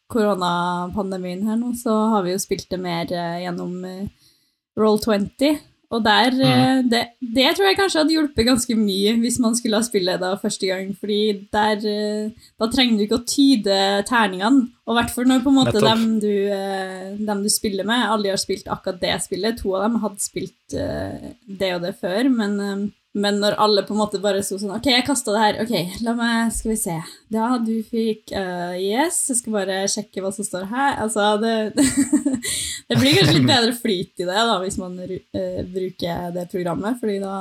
koronapandemien 0.09 1.45
her 1.49 1.57
nå, 1.57 1.73
så 1.77 1.95
har 2.13 2.25
vi 2.25 2.35
jo 2.35 2.41
spilt 2.41 2.69
det 2.71 2.79
mer 2.81 3.11
eh, 3.13 3.41
gjennom 3.43 3.75
uh, 3.85 4.29
Roll20. 4.79 5.59
Og 5.89 6.03
der 6.05 6.35
mm. 6.37 6.89
det, 6.91 6.99
det 7.17 7.47
tror 7.57 7.65
jeg 7.65 7.77
kanskje 7.79 8.03
hadde 8.03 8.13
hjulpet 8.13 8.45
ganske 8.45 8.75
mye 8.77 9.15
hvis 9.23 9.39
man 9.41 9.55
skulle 9.57 9.79
ha 9.79 9.85
spillet 9.85 10.21
da 10.21 10.35
første 10.37 10.67
gang, 10.69 10.91
fordi 10.93 11.47
der 11.49 11.81
eh, 11.89 12.43
Da 12.61 12.67
trenger 12.69 12.99
du 12.99 13.05
ikke 13.07 13.17
å 13.17 13.25
tyde 13.25 13.77
terningene. 14.05 14.67
Og 14.85 14.93
i 14.93 14.97
hvert 14.99 15.15
fall 15.15 15.25
når 15.31 15.41
på 15.41 15.49
en 15.49 15.57
måte 15.57 15.81
dem 15.81 16.03
du, 16.21 16.29
eh, 16.53 17.17
dem 17.17 17.41
du 17.41 17.49
spiller 17.49 17.89
med, 17.89 18.05
alle 18.05 18.29
har 18.29 18.41
spilt 18.41 18.69
akkurat 18.69 19.01
det 19.01 19.15
spillet. 19.25 19.57
To 19.63 19.73
av 19.79 19.87
dem 19.87 19.97
hadde 20.03 20.21
spilt 20.21 20.77
eh, 20.77 21.33
det 21.49 21.73
og 21.79 21.81
det 21.87 21.95
før, 21.97 22.29
men, 22.37 22.55
eh, 22.61 22.85
men 23.17 23.39
når 23.41 23.55
alle 23.57 23.81
på 23.87 23.95
en 23.95 24.01
måte 24.03 24.19
bare 24.21 24.43
sto 24.45 24.59
sånn 24.61 24.75
Ok, 24.75 24.85
jeg 24.91 25.05
kasta 25.07 25.33
det 25.33 25.41
her. 25.41 25.55
Ok, 25.63 26.01
la 26.05 26.13
meg 26.17 26.51
Skal 26.53 26.73
vi 26.75 26.75
se. 26.77 26.97
Ja, 27.33 27.47
du 27.57 27.73
fikk 27.81 28.29
uh, 28.35 28.75
Yes, 28.77 29.23
jeg 29.31 29.39
skal 29.39 29.55
bare 29.55 29.79
sjekke 29.89 30.21
hva 30.21 30.29
som 30.35 30.45
står 30.45 30.67
her. 30.69 30.99
Altså, 31.05 31.31
det 31.41 31.55
Det 32.89 32.97
blir 32.97 33.17
kanskje 33.17 33.35
litt 33.35 33.49
bedre 33.49 33.73
flyt 33.77 34.21
i 34.23 34.25
det 34.25 34.43
da, 34.49 34.55
hvis 34.63 34.79
man 34.81 34.95
eh, 34.97 35.59
bruker 35.69 36.31
det 36.33 36.47
programmet, 36.49 36.97
fordi 36.97 37.19
da, 37.21 37.35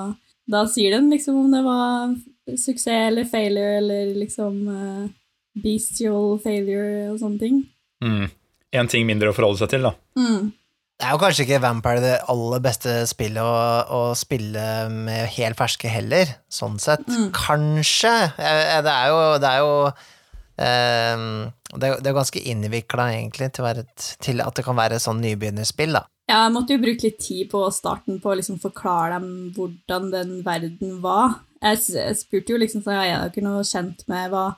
da 0.45 0.61
sier 0.69 0.93
den 0.93 1.09
liksom 1.09 1.39
om 1.41 1.55
det 1.55 1.63
var 1.65 2.13
suksess 2.53 3.07
eller 3.07 3.25
failure 3.29 3.79
eller 3.79 4.11
liksom 4.19 4.59
uh, 4.69 5.07
bestial 5.65 6.37
failure 6.43 7.07
og 7.15 7.17
sånne 7.23 7.41
ting. 7.41 7.63
Mm. 8.05 8.27
En 8.77 8.93
ting 8.93 9.09
mindre 9.09 9.33
å 9.33 9.37
forholde 9.37 9.63
seg 9.63 9.73
til, 9.73 9.89
da. 9.89 9.95
Mm. 10.21 10.51
Det 10.99 11.07
er 11.07 11.15
jo 11.15 11.21
kanskje 11.23 11.45
ikke 11.47 11.61
Vampire 11.63 12.03
det 12.03 12.15
aller 12.33 12.63
beste 12.63 12.95
spillet 13.07 13.39
å, 13.39 13.59
å 13.95 14.01
spille 14.19 14.63
med 14.91 15.29
helt 15.37 15.59
ferske 15.61 15.87
heller, 15.87 16.33
sånn 16.51 16.75
sett. 16.83 17.05
Mm. 17.07 17.29
Kanskje. 17.37 18.15
Det 18.35 18.95
er 18.95 19.13
jo, 19.13 19.21
det 19.39 19.53
er 19.53 19.61
jo 19.63 19.77
um, 19.87 21.29
det, 21.77 21.87
er, 21.87 22.01
det 22.03 22.11
er 22.11 22.17
ganske 22.17 22.43
innvikla, 22.51 23.13
egentlig, 23.15 23.53
til, 23.55 23.69
et, 23.71 24.09
til 24.27 24.43
at 24.43 24.59
det 24.59 24.65
kan 24.67 24.79
være 24.79 24.99
et 24.99 25.05
sånn 25.05 25.23
nybegynnerspill, 25.23 25.95
da. 26.01 26.03
Ja, 26.29 26.43
jeg 26.45 26.55
måtte 26.57 26.75
jo 26.75 26.83
bruke 26.83 27.07
litt 27.07 27.23
tid 27.25 27.47
på 27.53 27.63
starten 27.73 28.19
på 28.21 28.33
å 28.33 28.37
liksom 28.37 28.59
forklare 28.61 29.17
dem 29.17 29.53
hvordan 29.57 30.11
den 30.13 30.35
verden 30.45 30.99
var. 31.05 31.39
Jeg, 31.63 31.81
jeg 31.95 32.19
spurte 32.19 32.57
jo 32.57 32.59
liksom 32.61 32.83
sånn, 32.83 32.99
ja, 32.99 33.23
er 33.23 33.31
dere 33.33 33.47
noe 33.47 33.63
kjent 33.65 34.03
med 34.11 34.35
hva, 34.35 34.49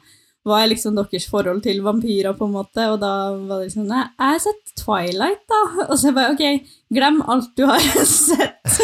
hva 0.48 0.62
er 0.62 0.70
liksom 0.70 0.94
deres 0.96 1.26
forhold 1.28 1.60
til 1.66 1.82
vampyrer, 1.84 2.32
på 2.38 2.46
en 2.48 2.54
måte? 2.54 2.86
Og 2.94 3.00
da 3.02 3.10
var 3.36 3.60
det 3.60 3.66
liksom 3.68 3.84
Nei, 3.90 4.04
jeg 4.16 4.34
har 4.34 4.40
sett 4.46 4.72
Twilight, 4.80 5.42
da. 5.50 5.60
Og 5.88 5.94
så 6.00 6.08
jeg 6.08 6.16
bare 6.16 6.32
ok, 6.32 6.70
glem 6.96 7.20
alt 7.28 7.50
du 7.60 7.66
har 7.68 7.80
sett. 8.08 8.80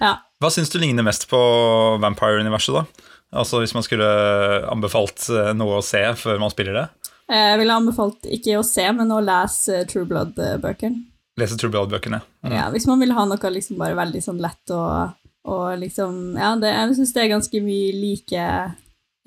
ja. 0.00 0.14
Hva 0.42 0.50
syns 0.50 0.72
du 0.72 0.78
ligner 0.82 1.04
mest 1.06 1.28
på 1.30 1.38
Vampire-universet, 2.02 2.74
da? 2.80 3.08
Altså 3.32 3.62
Hvis 3.62 3.72
man 3.76 3.84
skulle 3.86 4.08
anbefalt 4.68 5.28
eh, 5.32 5.52
noe 5.56 5.78
å 5.80 5.84
se 5.84 6.02
før 6.20 6.40
man 6.42 6.52
spiller 6.52 6.76
det? 6.76 6.86
Jeg 7.32 7.60
ville 7.62 7.76
anbefalt 7.78 8.26
ikke 8.28 8.58
å 8.60 8.64
se, 8.66 8.84
men 8.92 9.12
å 9.14 9.20
lese 9.24 9.84
True 9.88 10.04
Blood-bøkene. 10.10 10.98
Lese 11.40 11.56
True 11.56 11.72
Blood-bøkene. 11.72 12.18
Mm. 12.44 12.52
Ja, 12.58 12.66
hvis 12.74 12.84
man 12.90 13.00
vil 13.00 13.14
ha 13.16 13.24
noe 13.28 13.52
liksom 13.54 13.78
bare 13.80 13.96
veldig 13.96 14.20
sånn 14.24 14.42
lett 14.42 14.72
og, 14.74 15.14
og 15.44 15.78
liksom 15.80 16.36
Ja, 16.38 16.54
det, 16.56 16.70
jeg 16.72 16.96
syns 16.96 17.12
det 17.14 17.22
er 17.24 17.32
ganske 17.34 17.62
mye 17.64 17.92
like 17.98 18.46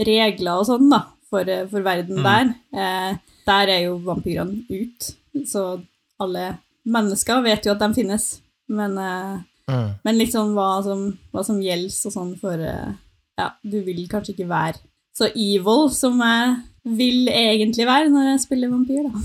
regler 0.06 0.60
og 0.62 0.66
sånn, 0.70 0.90
da, 0.92 1.02
for, 1.30 1.44
for 1.72 1.82
verden 1.86 2.20
Mm. 2.22 2.24
der. 2.24 2.54
Eh, 2.74 3.18
der 3.46 3.68
er 3.76 3.82
jo 3.86 3.98
vampyrene 4.00 4.64
ut, 4.70 5.12
så 5.46 5.82
alle 6.20 6.58
mennesker 6.86 7.42
vet 7.44 7.66
jo 7.66 7.72
at 7.76 7.80
de 7.80 7.94
finnes. 7.94 8.40
Men, 8.70 8.98
eh, 8.98 9.40
Mm. 9.68 9.96
men 10.06 10.18
liksom 10.20 10.54
hva 10.54 10.84
som, 10.84 11.18
hva 11.34 11.44
som 11.44 11.58
gjelder 11.60 11.90
og 12.06 12.14
sånn 12.14 12.36
for 12.40 12.54
eh, 12.54 12.94
Ja, 13.38 13.50
du 13.64 13.82
vil 13.84 14.08
kanskje 14.08 14.36
ikke 14.36 14.48
være 14.48 14.78
så 15.18 15.26
evil 15.36 15.90
som 15.90 16.20
jeg 16.22 16.56
vil 16.86 17.28
egentlig 17.28 17.86
være 17.88 18.10
når 18.14 18.30
jeg 18.30 18.40
spiller 18.46 18.70
vampyr, 18.70 19.10
da. 19.10 19.20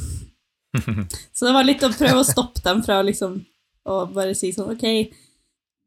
Så 1.35 1.47
det 1.47 1.53
var 1.55 1.65
litt 1.67 1.83
å 1.83 1.91
prøve 1.93 2.21
å 2.23 2.25
stoppe 2.27 2.63
dem 2.65 2.81
fra 2.83 3.03
liksom 3.03 3.37
å 3.87 4.07
bare 4.15 4.35
si 4.39 4.53
sånn 4.55 4.71
Ok, 4.73 4.85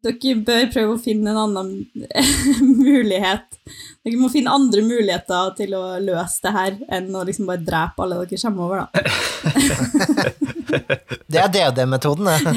dere 0.03 0.35
bør 0.43 0.65
prøve 0.73 0.93
å 0.95 0.99
finne 1.01 1.29
en 1.31 1.37
annen 1.45 1.69
mulighet. 2.83 3.45
Dere 4.03 4.17
må 4.19 4.27
finne 4.33 4.51
andre 4.51 4.81
muligheter 4.83 5.53
til 5.57 5.73
å 5.77 5.83
løse 6.03 6.39
det 6.43 6.51
her 6.57 6.73
enn 6.97 7.15
å 7.15 7.23
liksom 7.27 7.45
bare 7.47 7.63
drepe 7.63 8.01
alle 8.03 8.15
dere 8.23 8.41
kommer 8.43 8.63
over, 8.67 8.77
da. 8.83 8.87
Det 11.33 11.39
er 11.39 11.49
DD-metoden, 11.53 12.25
det. 12.29 12.39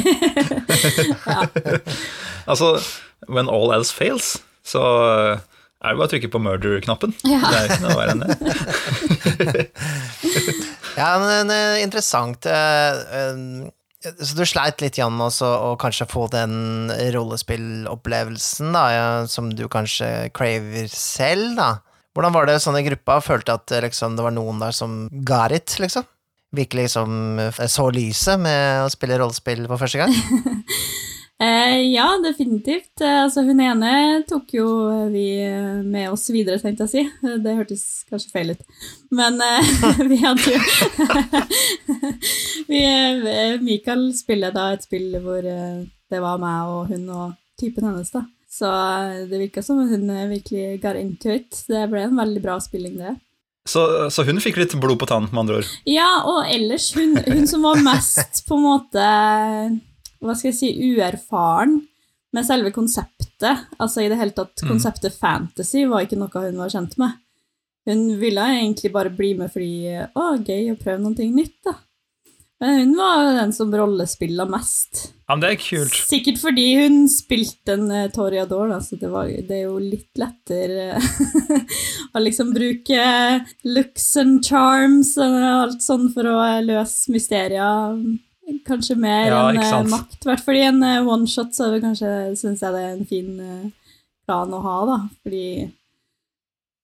Altså, 2.46 2.78
when 3.26 3.48
all 3.50 3.72
else 3.74 3.90
fails, 3.94 4.38
så 4.62 4.78
er 4.86 5.40
det 5.90 5.96
bare 5.98 6.06
å 6.06 6.10
trykke 6.12 6.28
på 6.30 6.38
murder-knappen. 6.42 7.14
Ja. 7.26 7.40
Det 7.42 7.56
er 7.58 7.64
ikke 7.66 7.84
noe 7.84 7.98
verre 7.98 8.12
enn 8.14 8.22
det. 8.22 8.30
Ja, 10.96 11.18
men 11.20 11.50
eh, 11.52 11.82
interessant. 11.82 12.46
Så 14.20 14.36
du 14.38 14.44
sleit 14.46 14.82
litt 14.82 14.98
Jan, 15.00 15.18
også 15.22 15.48
å 15.70 15.70
kanskje 15.80 16.06
få 16.10 16.26
den 16.32 16.92
rollespillopplevelsen 17.14 18.76
da, 18.76 18.84
ja, 18.92 19.06
som 19.30 19.50
du 19.54 19.66
kanskje 19.72 20.30
craver 20.36 20.90
selv, 20.92 21.56
da. 21.58 21.70
Hvordan 22.16 22.32
var 22.32 22.48
det 22.48 22.60
sånn 22.64 22.78
i 22.80 22.84
gruppa? 22.86 23.18
Følte 23.24 23.58
at 23.58 23.72
eh, 23.74 23.82
liksom, 23.84 24.14
det 24.16 24.24
var 24.24 24.32
noen 24.32 24.62
der 24.62 24.72
som 24.76 25.04
got 25.26 25.52
it, 25.52 25.74
liksom? 25.82 26.06
Virkelig 26.56 26.86
liksom 26.86 27.42
eh, 27.42 27.60
så 27.68 27.90
lyset 27.92 28.40
med 28.40 28.86
å 28.86 28.92
spille 28.92 29.18
rollespill 29.20 29.66
for 29.68 29.82
første 29.82 30.00
gang? 30.00 30.14
Eh, 31.38 31.80
ja, 31.92 32.06
definitivt. 32.24 33.00
Eh, 33.00 33.22
altså, 33.26 33.42
hun 33.44 33.58
ene 33.60 33.90
tok 34.28 34.54
jo 34.56 34.66
vi 35.12 35.24
eh, 35.44 35.82
med 35.84 36.08
oss 36.08 36.30
videre, 36.32 36.56
tenkte 36.62 36.86
jeg 36.86 36.88
å 36.88 36.92
si. 36.94 37.02
Eh, 37.28 37.34
Det 37.44 37.56
hørtes 37.58 37.82
kanskje 38.08 38.32
feil 38.32 38.54
ut. 38.54 38.62
Men 39.12 39.36
eh, 39.44 39.74
vi 40.12 40.16
hadde 40.22 40.54
jo 40.54 40.62
vi, 42.70 42.80
eh, 42.80 43.58
Mikael 43.60 44.08
spiller 44.16 44.54
da 44.54 44.70
et 44.74 44.86
spill 44.88 45.18
hvor 45.20 45.44
eh, 45.44 45.82
det 46.08 46.22
var 46.24 46.40
meg 46.40 46.72
og 46.72 46.88
hun 46.94 47.04
og 47.12 47.36
typen 47.60 47.84
hennes, 47.90 48.08
da. 48.14 48.24
Så 48.56 48.70
eh, 48.72 49.26
det 49.28 49.42
virka 49.42 49.60
som 49.64 49.82
hun 49.84 50.08
eh, 50.08 50.24
virkelig 50.32 50.80
got 50.80 50.96
into 50.96 51.34
it. 51.36 51.52
Det 51.68 51.84
ble 51.92 52.06
en 52.06 52.16
veldig 52.16 52.42
bra 52.44 52.56
spilling, 52.64 52.96
det. 53.02 53.12
Så, 53.68 53.82
så 54.14 54.22
hun 54.24 54.38
fikk 54.40 54.56
litt 54.62 54.72
blod 54.80 54.96
på 55.02 55.08
tann, 55.10 55.26
med 55.32 55.42
andre 55.42 55.60
ord. 55.60 55.70
Ja, 55.90 56.08
og 56.30 56.46
ellers 56.48 56.92
hun, 56.96 57.16
hun 57.26 57.44
som 57.50 57.66
var 57.66 57.80
mest 57.84 58.44
på 58.46 58.56
en 58.56 58.62
måte 58.64 59.06
Hva 60.22 60.34
skal 60.36 60.52
jeg 60.52 60.58
si 60.58 60.94
uerfaren 60.94 61.80
med 62.36 62.46
selve 62.46 62.72
konseptet. 62.74 63.66
Altså 63.80 64.04
i 64.04 64.10
det 64.12 64.18
hele 64.20 64.36
tatt 64.36 64.62
Mm. 64.62 64.74
Konseptet 64.74 65.16
fantasy 65.16 65.86
var 65.88 66.04
ikke 66.04 66.18
noe 66.20 66.44
hun 66.46 66.60
var 66.60 66.72
kjent 66.72 66.98
med. 66.98 67.16
Hun 67.86 68.06
ville 68.18 68.40
egentlig 68.40 68.92
bare 68.92 69.10
bli 69.14 69.34
med 69.38 69.52
fordi 69.52 69.94
Å, 69.94 70.24
gøy 70.42 70.72
å 70.72 70.80
prøve 70.80 71.02
noe 71.02 71.28
nytt, 71.30 71.60
da. 71.64 71.76
Men 72.58 72.78
hun 72.78 72.96
var 72.96 73.34
den 73.36 73.52
som 73.52 73.70
rollespilla 73.70 74.46
mest. 74.48 75.12
Ja, 75.28 75.34
men 75.34 75.42
det 75.42 75.50
er 75.50 75.60
kult. 75.60 75.98
Sikkert 76.08 76.38
fordi 76.40 76.64
hun 76.78 77.02
spilte 77.12 77.74
en 77.76 77.90
uh, 77.92 78.08
Toriador, 78.08 78.70
da, 78.72 78.80
så 78.80 78.96
det, 78.96 79.10
var, 79.12 79.28
det 79.28 79.58
er 79.58 79.66
jo 79.66 79.76
litt 79.76 80.16
lettere 80.16 80.96
å 82.16 82.22
liksom 82.22 82.54
bruke 82.56 83.02
looks 83.68 84.08
and 84.16 84.40
charms 84.46 85.18
og 85.20 85.36
alt 85.50 85.84
sånn 85.84 86.08
for 86.14 86.32
å 86.32 86.38
eh, 86.46 86.62
løse 86.64 87.12
mysterier. 87.12 88.00
Kanskje 88.66 88.94
mer 88.98 89.26
Ja, 89.30 89.40
enn 89.50 89.62
eh, 89.62 89.88
makt. 89.90 90.20
I 90.22 90.30
hvert 90.30 90.44
fall 90.44 90.58
i 90.58 90.66
en 90.66 90.82
oneshot 90.82 91.10
one-shot 91.16 91.56
så 91.56 91.66
er 91.66 91.74
det 91.74 91.82
kanskje, 91.84 92.12
syns 92.38 92.62
jeg 92.62 92.74
det 92.74 92.84
er 92.84 92.94
en 92.94 93.08
fin 93.08 93.40
eh, 93.42 93.90
plan 94.26 94.54
å 94.54 94.62
ha, 94.62 94.76
da. 94.90 94.98
Fordi 95.26 95.46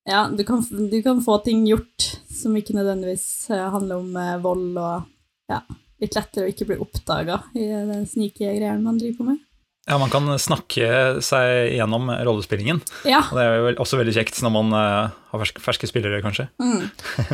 ja, 0.09 0.27
du 0.33 0.43
kan, 0.45 0.65
du 0.91 0.99
kan 1.03 1.23
få 1.23 1.39
ting 1.47 1.63
gjort 1.67 2.09
som 2.43 2.57
ikke 2.59 2.75
nødvendigvis 2.75 3.51
eh, 3.51 3.69
handler 3.71 4.03
om 4.03 4.17
eh, 4.19 4.37
vold 4.43 4.79
og 4.83 5.09
ja, 5.53 5.61
litt 6.03 6.19
lettere 6.19 6.49
å 6.49 6.51
ikke 6.51 6.67
bli 6.73 6.79
oppdaga 6.83 7.43
i 7.55 7.69
den 7.71 8.07
snike 8.11 8.43
greiene 8.43 8.83
man 8.83 8.99
driver 8.99 9.21
på 9.21 9.31
med. 9.31 9.43
Ja, 9.87 9.99
Man 9.99 10.13
kan 10.13 10.29
snakke 10.39 11.19
seg 11.27 11.73
gjennom 11.75 12.07
rollespillingen. 12.07 12.79
Ja. 13.03 13.25
Og 13.27 13.35
det 13.35 13.43
er 13.43 13.57
jo 13.59 13.73
også 13.83 13.99
veldig 13.99 14.15
kjekt 14.15 14.39
når 14.45 14.55
man 14.55 14.75
eh, 14.79 15.15
har 15.33 15.43
ferske, 15.43 15.63
ferske 15.63 15.91
spillere, 15.91 16.23
kanskje. 16.25 16.49
Mm. 16.63 16.87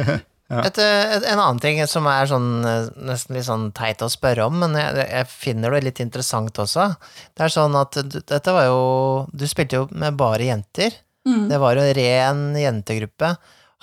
Et, 0.49 0.79
eh, 0.81 1.11
et, 1.17 1.25
en 1.29 1.43
annen 1.43 1.59
ting 1.61 1.81
som 1.91 2.07
er 2.09 2.29
sånn, 2.31 2.49
eh, 2.65 2.87
nesten 3.05 3.37
litt 3.37 3.45
sånn 3.45 3.67
teit 3.77 4.01
å 4.01 4.09
spørre 4.09 4.47
om, 4.49 4.57
men 4.63 4.79
jeg, 4.81 5.05
jeg 5.05 5.29
finner 5.29 5.77
det 5.77 5.83
litt 5.85 6.01
interessant 6.01 6.57
også. 6.63 6.87
Det 7.37 7.45
er 7.45 7.53
sånn 7.53 7.77
at 7.77 7.99
du, 8.09 8.17
dette 8.25 8.55
var 8.57 8.65
jo 8.71 8.81
Du 9.29 9.45
spilte 9.51 9.83
jo 9.83 9.89
med 9.93 10.17
bare 10.17 10.49
jenter. 10.49 10.97
Mm. 11.29 11.47
Det 11.51 11.61
var 11.61 11.77
jo 11.77 11.85
en 11.85 11.95
ren 12.01 12.43
jentegruppe. 12.57 13.35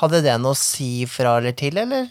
Hadde 0.01 0.23
det 0.25 0.35
noe 0.41 0.55
å 0.55 0.59
si 0.59 1.05
fra 1.07 1.37
eller 1.37 1.53
til, 1.55 1.77
eller? 1.77 2.09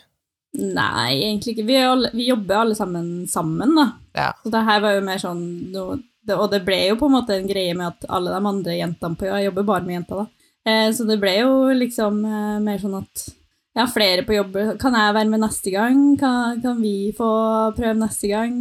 Nei, 0.55 1.19
egentlig 1.19 1.57
ikke. 1.57 1.67
Vi, 1.67 1.77
alle, 1.83 2.15
vi 2.15 2.29
jobber 2.31 2.61
alle 2.63 2.79
sammen 2.79 3.27
sammen, 3.27 3.75
da. 3.75 3.89
Ja. 4.15 4.31
Så 4.45 4.55
det 4.55 4.63
her 4.69 4.83
var 4.85 4.95
jo 4.95 5.07
mer 5.07 5.19
sånn 5.19 5.45
noe- 5.75 5.99
det, 6.25 6.39
Og 6.39 6.47
det 6.53 6.63
ble 6.65 6.79
jo 6.87 6.97
på 6.97 7.11
en 7.11 7.17
måte 7.19 7.35
en 7.37 7.49
greie 7.51 7.75
med 7.77 7.91
at 7.91 8.07
alle 8.09 8.31
de 8.33 8.49
andre 8.49 8.79
jentene 8.79 9.19
på 9.19 9.27
Jeg 9.29 9.51
jobber 9.51 9.67
bare 9.69 9.85
med 9.85 9.99
jenter, 9.99 10.23
da. 10.23 10.51
Eh, 10.65 10.91
så 10.97 11.05
det 11.05 11.19
ble 11.21 11.35
jo 11.43 11.51
liksom 11.75 12.23
eh, 12.25 12.61
mer 12.65 12.79
sånn 12.81 13.03
at 13.03 13.27
ja, 13.75 13.87
flere 13.91 14.23
på 14.27 14.37
jobb 14.37 14.57
Kan 14.81 14.95
jeg 14.95 15.15
være 15.17 15.31
med 15.33 15.43
neste 15.43 15.73
gang? 15.75 16.03
Kan, 16.21 16.61
kan 16.63 16.83
vi 16.83 17.13
få 17.17 17.31
prøve 17.77 17.97
neste 17.99 18.31
gang? 18.31 18.59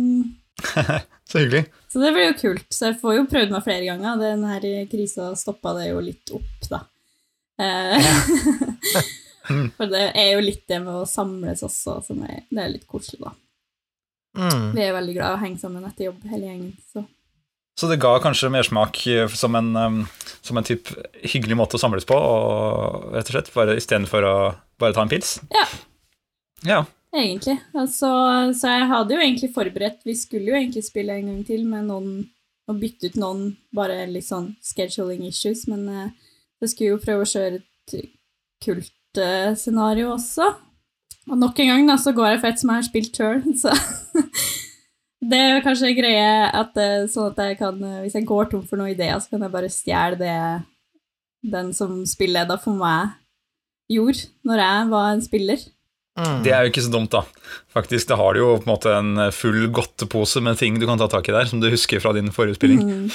Så 1.29 1.39
hyggelig. 1.39 1.65
Så 1.89 2.01
det 2.01 2.11
blir 2.13 2.27
jo 2.27 2.37
kult. 2.37 2.65
Så 2.73 2.89
jeg 2.89 2.99
får 3.01 3.15
jo 3.17 3.27
prøvd 3.29 3.53
meg 3.53 3.65
flere 3.65 3.85
ganger. 3.87 4.19
Den 4.21 4.43
her 4.45 4.65
krisa 4.91 5.31
stoppa 5.39 5.75
det 5.79 5.91
jo 5.91 6.01
litt 6.03 6.33
opp, 6.35 6.67
da. 6.69 6.83
Eh, 7.61 8.09
For 9.77 9.89
det 9.91 10.03
er 10.17 10.29
jo 10.35 10.43
litt 10.43 10.63
det 10.69 10.79
med 10.83 11.01
å 11.01 11.07
samles 11.09 11.63
også, 11.65 11.97
som 12.05 12.21
er, 12.27 12.45
det 12.49 12.61
er 12.63 12.71
litt 12.75 12.85
koselig, 12.87 13.19
da. 13.25 13.33
Mm. 14.37 14.69
Vi 14.73 14.81
er 14.81 14.95
veldig 14.95 15.15
glad 15.17 15.27
i 15.27 15.37
å 15.37 15.41
henge 15.41 15.61
sammen 15.61 15.83
etter 15.85 16.07
jobb, 16.07 16.23
hele 16.31 16.47
gjengen. 16.47 16.71
Så. 16.93 17.03
Så 17.79 17.89
det 17.89 17.99
ga 18.01 18.13
kanskje 18.21 18.51
mersmak 18.53 19.01
eh, 19.09 19.25
som 19.33 19.57
en, 19.57 19.73
um, 19.75 19.99
som 20.45 20.57
en 20.57 20.65
typ 20.65 20.89
hyggelig 21.25 21.57
måte 21.57 21.77
å 21.77 21.81
samles 21.81 22.07
på, 22.09 22.17
og 22.17 23.09
rett 23.13 23.29
og 23.29 23.35
slett 23.35 23.51
bare 23.55 23.77
istedenfor 23.81 24.29
å 24.29 24.35
bare 24.83 24.95
ta 24.95 25.05
en 25.05 25.11
pils? 25.11 25.37
Ja. 25.53 25.65
Ja. 26.67 26.83
Egentlig. 27.13 27.59
Altså, 27.77 28.09
så 28.57 28.71
jeg 28.71 28.89
hadde 28.89 29.13
jo 29.13 29.21
egentlig 29.21 29.51
forberedt 29.53 29.99
Vi 30.07 30.15
skulle 30.17 30.49
jo 30.49 30.55
egentlig 30.57 30.81
spille 30.85 31.13
en 31.19 31.27
gang 31.29 31.43
til 31.45 31.67
med 31.69 31.85
noen 31.91 32.13
og 32.71 32.79
bytte 32.79 33.11
ut 33.11 33.17
noen, 33.19 33.47
bare 33.75 34.05
litt 34.07 34.23
sånn 34.23 34.53
scheduling 34.63 35.25
issues, 35.27 35.65
men 35.67 35.81
eh, 35.91 36.11
jeg 36.63 36.71
skulle 36.71 36.93
jo 36.93 37.01
prøve 37.01 37.25
å 37.25 37.27
kjøre 37.27 37.57
et 37.59 37.95
kultscenario 38.63 40.13
også. 40.13 40.47
Og 41.27 41.39
nok 41.39 41.59
en 41.59 41.73
gang 41.73 41.89
da, 41.91 41.97
så 41.99 42.13
går 42.15 42.29
jeg 42.29 42.39
for 42.39 42.51
et 42.51 42.61
som 42.61 42.71
jeg 42.71 42.79
har 42.79 42.87
spilt 42.87 43.19
sjøl, 43.19 43.43
så 43.61 43.75
Det 45.23 45.39
er 45.39 45.61
kanskje 45.63 45.87
en 45.87 45.95
greie 45.95 46.31
at 46.51 46.79
eh, 46.83 47.05
sånn 47.11 47.29
at 47.31 47.37
jeg 47.39 47.55
kan 47.61 47.77
eh, 47.79 47.99
Hvis 48.03 48.15
jeg 48.17 48.25
går 48.27 48.49
tom 48.51 48.63
for 48.67 48.79
noen 48.79 48.91
ideer, 48.91 49.15
så 49.23 49.31
kan 49.31 49.45
jeg 49.45 49.53
bare 49.53 49.69
stjele 49.71 50.19
det 50.19 50.37
den 51.43 51.71
som 51.75 52.01
spilleder 52.07 52.59
for 52.63 52.75
meg 52.79 53.11
gjorde 53.91 54.27
når 54.47 54.63
jeg 54.63 54.89
var 54.93 55.13
en 55.13 55.23
spiller. 55.25 55.63
Mm. 56.13 56.43
Det 56.45 56.51
er 56.53 56.61
jo 56.61 56.69
ikke 56.69 56.83
så 56.85 56.91
dumt, 56.93 57.13
da. 57.13 57.23
Faktisk, 57.73 58.07
Da 58.11 58.17
har 58.19 58.33
du 58.33 58.43
jo 58.43 58.49
på 58.61 58.67
en 58.67 58.73
måte 58.75 58.91
en 58.93 59.31
full 59.33 59.65
godtepose 59.73 60.43
med 60.45 60.59
ting 60.59 60.77
du 60.77 60.85
kan 60.85 60.99
ta 61.01 61.07
tak 61.09 61.29
i 61.29 61.33
der, 61.33 61.49
som 61.49 61.61
du 61.61 61.71
husker 61.73 62.03
fra 62.03 62.13
din 62.13 62.29
forrige 62.31 62.59
spilling. 62.59 62.83
Mm. 62.83 63.09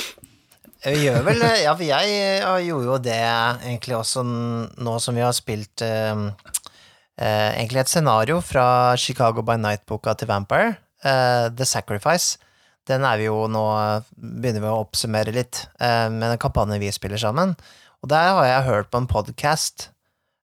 Vi 0.84 1.04
gjør 1.06 1.22
vel 1.26 1.42
Ja, 1.64 1.74
for 1.74 1.86
jeg 1.86 2.66
gjorde 2.66 2.86
jo 2.86 2.98
det 3.02 3.18
egentlig 3.18 3.96
også 3.98 4.22
nå 4.26 4.98
som 5.02 5.14
vi 5.14 5.24
har 5.24 5.34
spilt 5.34 5.82
eh, 5.82 6.26
eh, 7.18 7.50
egentlig 7.58 7.82
et 7.82 7.90
scenario 7.90 8.40
fra 8.42 8.96
Chicago 8.96 9.42
by 9.42 9.58
Night-boka 9.58 10.14
til 10.18 10.30
Vampire, 10.30 10.76
eh, 11.02 11.50
The 11.50 11.66
Sacrifice. 11.66 12.38
Den 12.88 13.04
er 13.04 13.18
vi 13.20 13.26
jo 13.26 13.42
nå 13.50 13.64
Begynner 14.16 14.62
vi 14.64 14.70
å 14.70 14.80
oppsummere 14.84 15.34
litt 15.34 15.66
eh, 15.82 16.08
med 16.08 16.30
den 16.30 16.40
kampanjen 16.40 16.80
vi 16.80 16.92
spiller 16.94 17.20
sammen. 17.20 17.54
Og 18.02 18.10
der 18.10 18.32
har 18.38 18.46
jeg 18.46 18.68
hørt 18.70 18.90
på 18.92 19.02
en 19.02 19.10
podkast 19.10 19.90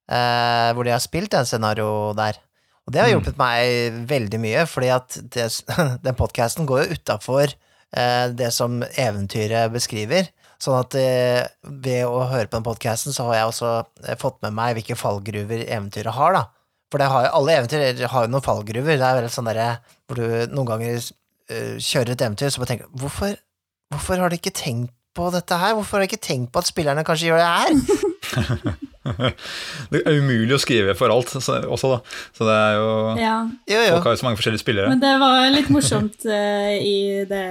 eh, 0.09 0.71
hvor 0.75 0.85
de 0.87 0.93
har 0.93 1.03
spilt 1.03 1.33
en 1.33 1.47
scenario 1.47 2.13
der. 2.17 2.39
Og 2.85 2.93
det 2.93 3.01
har 3.01 3.09
Mm. 3.09 3.15
hjulpet 3.17 3.37
meg 3.41 3.99
veldig 4.09 4.39
mye, 4.39 4.65
fordi 4.69 4.89
at 4.93 5.17
det, 5.33 5.47
den 6.05 6.15
podkasten 6.17 6.67
går 6.69 6.83
jo 6.83 6.97
utafor 6.99 7.47
eh, 7.49 8.27
det 8.29 8.51
som 8.53 8.83
eventyret 8.83 9.71
beskriver. 9.73 10.29
Sånn 10.61 10.77
at 10.79 10.95
eh, 10.95 11.47
ved 11.63 12.05
å 12.05 12.27
høre 12.29 12.47
på 12.47 12.57
den 12.59 12.67
podkasten, 12.67 13.13
så 13.13 13.25
har 13.27 13.35
jeg 13.39 13.49
også 13.49 13.71
eh, 14.07 14.15
fått 14.21 14.37
med 14.45 14.53
meg 14.55 14.77
hvilke 14.77 14.95
fallgruver 14.95 15.65
eventyret 15.65 16.13
har, 16.15 16.37
da. 16.37 16.43
For 16.93 17.01
det 17.01 17.09
har 17.11 17.31
alle 17.33 17.57
eventyr 17.57 18.05
har 18.07 18.25
jo 18.27 18.31
noen 18.31 18.45
fallgruver. 18.45 18.95
Det 19.01 19.07
er 19.07 19.17
vel 19.17 19.31
sånn 19.33 19.49
derre 19.49 19.79
hvor 20.05 20.19
du 20.21 20.53
noen 20.53 20.67
ganger 20.69 20.99
uh, 21.01 21.73
kjører 21.81 22.11
et 22.13 22.21
eventyr, 22.21 22.51
så 22.53 22.61
bare 22.61 22.69
tenker 22.69 22.91
hvorfor, 23.01 23.33
hvorfor 23.91 24.21
har 24.21 24.29
de 24.29 24.37
ikke 24.37 24.53
tenkt 24.55 24.93
på 25.15 25.29
dette 25.33 25.57
her? 25.61 25.75
Hvorfor 25.77 25.97
har 25.97 26.05
jeg 26.05 26.13
ikke 26.13 26.27
tenkt 26.27 26.51
på 26.53 26.61
at 26.61 26.69
spillerne 26.69 27.05
kanskje 27.07 27.31
gjør 27.31 27.41
det 27.41 27.53
her? 27.55 27.71
Det 29.05 29.99
er 30.01 30.15
umulig 30.17 30.55
å 30.55 30.61
skrive 30.61 30.95
for 30.97 31.13
alt 31.13 31.29
så, 31.29 31.59
også, 31.61 31.91
da. 31.91 31.97
Så 32.33 32.47
det 32.47 32.55
er 32.57 32.77
jo 32.79 32.87
Ja. 33.19 33.35
Jo, 33.69 33.81
jo. 33.85 33.91
Folk 33.97 34.07
har 34.09 34.15
jo 34.15 34.21
så 34.21 34.27
mange 34.27 34.39
forskjellige 34.39 34.63
spillere. 34.63 34.89
Men 34.89 35.03
det 35.03 35.11
var 35.21 35.49
litt 35.53 35.69
morsomt 35.73 36.25
uh, 36.25 36.71
i 36.73 37.25
det, 37.29 37.45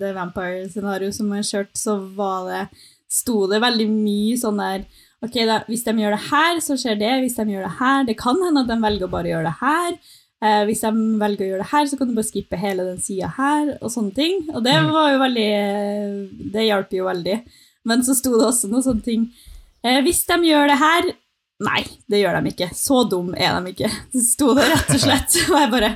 det 0.00 0.14
Vampire-scenarioet 0.16 1.18
som 1.18 1.34
jeg 1.36 1.48
kjørte, 1.50 1.80
så 1.80 1.98
var 2.16 2.48
det 2.48 2.62
sto 3.12 3.44
det 3.50 3.60
veldig 3.62 3.90
mye 3.92 4.38
sånn 4.40 4.62
der 4.62 4.86
Ok, 5.24 5.36
da, 5.48 5.62
hvis 5.64 5.84
de 5.86 5.94
gjør 5.96 6.12
det 6.12 6.24
her, 6.26 6.58
så 6.60 6.74
skjer 6.76 6.98
det. 7.00 7.12
Hvis 7.22 7.38
de 7.38 7.46
gjør 7.48 7.64
det 7.64 7.76
her 7.78 8.02
Det 8.04 8.18
kan 8.20 8.36
hende 8.44 8.62
at 8.62 8.68
de 8.68 8.76
velger 8.82 9.08
å 9.08 9.12
bare 9.14 9.30
gjøre 9.30 9.48
det 9.48 9.54
her. 9.62 9.94
Eh, 10.46 10.62
hvis 10.68 10.82
de 10.84 10.90
velger 11.20 11.44
å 11.44 11.50
gjøre 11.50 11.64
det 11.64 11.70
her, 11.72 11.86
så 11.90 11.98
kan 11.98 12.10
du 12.10 12.14
bare 12.16 12.28
skippe 12.28 12.58
hele 12.60 12.86
den 12.86 13.00
sida 13.02 13.30
her, 13.38 13.72
og 13.80 13.92
sånne 13.92 14.14
ting. 14.16 14.42
Og 14.54 14.62
det 14.66 14.76
var 14.92 15.12
jo 15.14 15.22
veldig 15.24 15.50
Det 16.54 16.66
hjalp 16.66 16.92
jo 16.98 17.06
veldig. 17.08 17.36
Men 17.86 18.02
så 18.06 18.16
sto 18.18 18.34
det 18.36 18.48
også 18.48 18.68
noen 18.70 18.82
sånne 18.82 19.04
ting 19.06 19.28
eh, 19.86 20.00
Hvis 20.02 20.24
de 20.26 20.40
gjør 20.48 20.72
det 20.72 20.80
her 20.80 21.06
Nei, 21.62 21.86
det 22.04 22.18
gjør 22.20 22.34
de 22.36 22.50
ikke. 22.50 22.66
Så 22.76 22.98
dum 23.08 23.30
er 23.32 23.54
de 23.64 23.70
ikke. 23.72 23.88
Så 24.12 24.20
sto 24.26 24.50
det 24.58 24.66
rett 24.68 24.90
og 24.92 24.98
slett. 25.00 25.36
Og 25.48 25.56
jeg 25.56 25.70
bare 25.72 25.88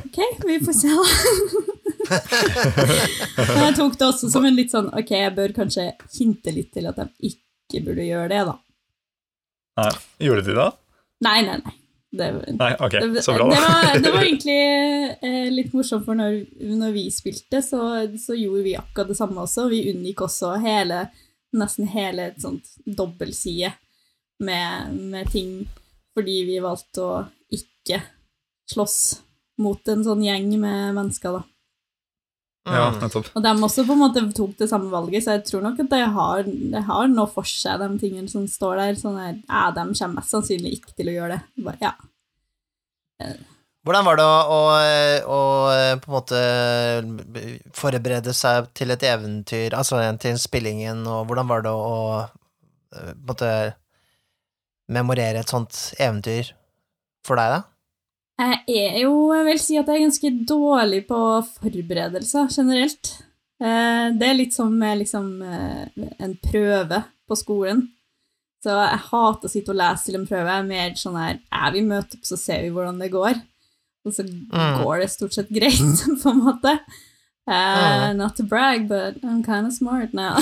Ok, 0.00 0.18
vi 0.48 0.56
får 0.64 0.78
se, 0.78 0.94
da. 0.96 1.04
Men 3.50 3.66
jeg 3.66 3.76
tok 3.76 3.98
det 4.00 4.08
også 4.08 4.30
som 4.32 4.48
en 4.48 4.56
litt 4.56 4.72
sånn 4.72 4.88
Ok, 4.96 5.12
jeg 5.12 5.34
bør 5.36 5.52
kanskje 5.60 5.90
hinte 6.16 6.54
litt 6.56 6.72
til 6.72 6.88
at 6.88 6.96
de 7.02 7.06
ikke 7.32 7.84
burde 7.84 8.08
gjøre 8.08 8.32
det, 8.32 8.40
da. 8.48 8.56
Nei, 9.82 9.92
gjorde 10.24 10.48
de 10.48 10.56
det? 10.56 10.68
Nei, 11.28 11.38
nei, 11.46 11.60
nei. 11.60 11.76
Det, 12.12 12.26
Nei, 12.58 12.72
ok, 12.76 12.94
så 13.24 13.34
bra, 13.38 13.46
det, 13.48 13.60
var, 13.64 14.00
det 14.04 14.10
var 14.12 14.24
egentlig 14.26 14.56
eh, 15.24 15.46
litt 15.48 15.72
morsomt, 15.72 16.04
for 16.04 16.18
når, 16.18 16.42
når 16.76 16.92
vi 16.92 17.06
spilte, 17.14 17.62
så, 17.64 17.80
så 18.20 18.36
gjorde 18.36 18.66
vi 18.66 18.74
akkurat 18.76 19.08
det 19.08 19.16
samme 19.16 19.46
også. 19.46 19.70
Vi 19.72 19.86
unngikk 19.94 20.26
også 20.26 20.54
hele, 20.60 21.06
nesten 21.56 21.88
hele 21.92 22.28
et 22.30 22.42
sånt 22.42 22.68
dobbeltside 22.84 23.72
med, 24.44 24.98
med 25.12 25.32
ting 25.32 25.62
fordi 26.12 26.42
vi 26.44 26.58
valgte 26.60 27.04
å 27.04 27.12
ikke 27.52 28.02
slåss 28.68 28.98
mot 29.62 29.88
en 29.88 30.04
sånn 30.04 30.24
gjeng 30.24 30.50
med 30.60 30.96
mennesker, 30.96 31.38
da. 31.38 31.46
Ja, 32.64 32.90
Mm. 32.92 33.00
nettopp. 33.02 33.30
Og 33.34 33.42
de 33.42 33.48
også 33.66 33.82
på 33.86 33.92
en 33.96 33.98
måte 33.98 34.22
tok 34.36 34.52
det 34.56 34.68
samme 34.70 34.90
valget, 34.90 35.24
så 35.24 35.32
jeg 35.34 35.44
tror 35.48 35.62
nok 35.64 35.80
at 35.82 35.88
det 35.90 36.02
har, 36.14 36.42
de 36.46 36.82
har 36.86 37.08
noe 37.10 37.26
for 37.26 37.42
seg, 37.48 37.80
de 37.80 37.98
tingene 37.98 38.28
som 38.30 38.44
står 38.46 38.76
der. 38.78 38.94
Sånn 39.00 39.16
der, 39.18 39.40
ja, 39.48 39.70
de 39.74 39.86
kommer 39.98 40.14
mest 40.20 40.30
sannsynlig 40.30 40.76
ikke 40.78 40.94
til 40.94 41.10
å 41.10 41.16
gjøre 41.16 41.38
det. 41.38 41.64
Bare, 41.64 41.78
ja. 41.82 41.92
Hvordan 43.82 44.04
var 44.06 44.16
det 44.20 44.24
å, 44.24 44.36
å, 44.46 44.60
å 45.26 45.40
på 46.04 46.06
en 46.06 46.14
måte 46.14 46.42
forberede 47.74 48.34
seg 48.36 48.68
til 48.78 48.94
et 48.94 49.02
eventyr, 49.02 49.74
altså 49.74 49.98
til 50.22 50.38
spillingen, 50.38 51.02
og 51.10 51.26
hvordan 51.26 51.50
var 51.50 51.62
det 51.66 51.72
å 51.74 52.28
på 52.92 53.02
en 53.08 53.22
måte 53.26 53.50
memorere 54.92 55.40
et 55.42 55.50
sånt 55.50 55.94
eventyr 55.98 56.52
for 57.26 57.40
deg, 57.40 57.56
da? 57.56 57.62
Jeg 58.42 58.94
er 58.94 59.00
jo, 59.04 59.12
jeg 59.36 59.44
vil 59.46 59.60
si 59.62 59.76
at 59.78 59.86
jeg 59.90 60.00
er 60.00 60.06
ganske 60.06 60.30
dårlig 60.48 61.02
på 61.06 61.18
forberedelser 61.60 62.48
generelt. 62.50 63.10
Eh, 63.62 64.08
Det 64.18 64.28
er 64.28 64.34
litt 64.38 64.54
som 64.56 64.72
liksom 64.80 65.28
eh, 65.46 65.84
en 66.18 66.34
prøve 66.42 67.02
på 67.28 67.38
skolen. 67.38 67.84
Så 68.62 68.74
jeg 68.74 68.98
hater 69.10 69.48
å 69.48 69.50
sitte 69.50 69.72
og 69.74 69.78
lese 69.78 70.06
til 70.08 70.18
en 70.20 70.26
prøve. 70.26 70.46
Jeg 70.50 70.62
er 70.62 70.68
mer 70.68 70.92
sånn 70.98 71.18
her 71.18 71.38
ja, 71.38 71.70
vi 71.74 71.82
møter 71.86 72.18
opp, 72.18 72.26
så 72.26 72.38
ser 72.38 72.62
vi 72.62 72.70
hvordan 72.74 72.98
det 73.02 73.10
går. 73.14 73.40
Og 74.06 74.14
så 74.14 74.24
går 74.82 75.02
det 75.02 75.10
stort 75.12 75.34
sett 75.34 75.50
greit, 75.54 76.02
på 76.22 76.30
en 76.32 76.42
måte. 76.42 76.76
Mm. 77.48 78.16
Not 78.16 78.36
to 78.36 78.44
brag, 78.44 78.88
but 78.88 79.16
I'm 79.24 79.42
kind 79.42 79.66
of 79.66 79.72
smart 79.72 80.14
now. 80.14 80.36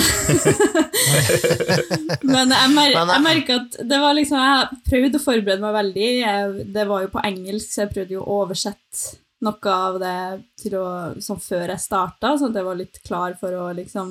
Men 2.23 2.53
jeg, 2.53 2.71
mer 2.75 2.93
eh, 2.93 3.09
jeg 3.09 3.23
merker 3.25 3.63
at 3.63 3.79
det 3.89 4.01
var 4.03 4.13
liksom 4.19 4.37
Jeg 4.37 4.81
prøvde 4.91 5.17
å 5.17 5.25
forberede 5.25 5.65
meg 5.65 5.79
veldig. 5.79 6.11
Jeg, 6.21 6.67
det 6.77 6.85
var 6.91 7.07
jo 7.07 7.15
på 7.15 7.25
engelsk, 7.25 7.73
så 7.73 7.87
jeg 7.87 7.93
prøvde 7.95 8.17
jo 8.19 8.27
å 8.27 8.43
oversette 8.45 9.17
noe 9.41 9.73
av 9.73 9.97
det 10.03 10.21
til 10.61 10.77
å, 10.77 10.87
sånn 11.25 11.41
før 11.41 11.73
jeg 11.73 11.81
starta, 11.81 12.37
sånn 12.37 12.53
at 12.53 12.61
jeg 12.61 12.69
var 12.69 12.81
litt 12.83 13.01
klar 13.07 13.33
for 13.41 13.57
å 13.57 13.71
liksom 13.73 14.09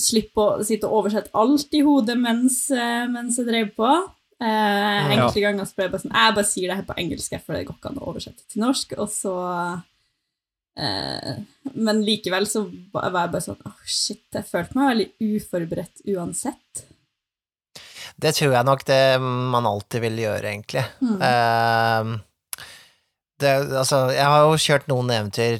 slippe 0.00 0.40
å 0.40 0.64
sitte 0.64 0.88
og 0.88 1.04
oversette 1.04 1.34
alt 1.36 1.76
i 1.76 1.84
hodet 1.84 2.16
mens, 2.18 2.64
eh, 2.72 3.04
mens 3.12 3.36
jeg 3.38 3.50
drev 3.50 3.74
på. 3.76 3.90
Enkle 4.44 5.12
enkelte 5.14 5.42
ganger 5.44 5.68
så 5.68 5.76
ble 5.76 5.84
jeg 5.84 5.92
bare 5.92 6.02
sånn 6.02 6.16
Jeg 6.18 6.34
bare 6.36 6.48
sier 6.48 6.66
det 6.68 6.76
her 6.80 6.86
på 6.88 6.96
engelsk, 7.00 7.36
for 7.44 7.54
det 7.54 7.66
går 7.68 7.76
ikke 7.76 7.90
an 7.92 8.00
å 8.00 8.08
oversette 8.10 8.42
til 8.48 8.64
norsk. 8.64 8.96
Og 9.04 9.12
så 9.12 9.34
eh, 10.78 11.34
Men 11.74 12.04
likevel 12.06 12.46
så 12.50 12.60
var 12.92 13.02
jeg 13.08 13.14
bare 13.16 13.44
sånn 13.44 13.66
Åh, 13.66 13.78
shit, 13.86 14.26
jeg 14.34 14.44
følte 14.48 14.78
meg 14.78 14.90
veldig 14.92 15.08
uforberedt 15.36 15.96
uansett. 16.14 16.72
Det 18.20 18.32
tror 18.36 18.52
jeg 18.54 18.64
nok 18.68 18.82
det 18.86 19.20
man 19.20 19.66
alltid 19.66 20.00
vil 20.04 20.18
gjøre, 20.22 20.48
egentlig. 20.52 20.84
Mm. 21.02 21.18
Eh, 21.28 22.04
det, 23.42 23.50
altså, 23.80 23.98
jeg 24.14 24.26
har 24.30 24.40
jo 24.46 24.62
kjørt 24.62 24.86
noen 24.90 25.08
eventyr 25.10 25.54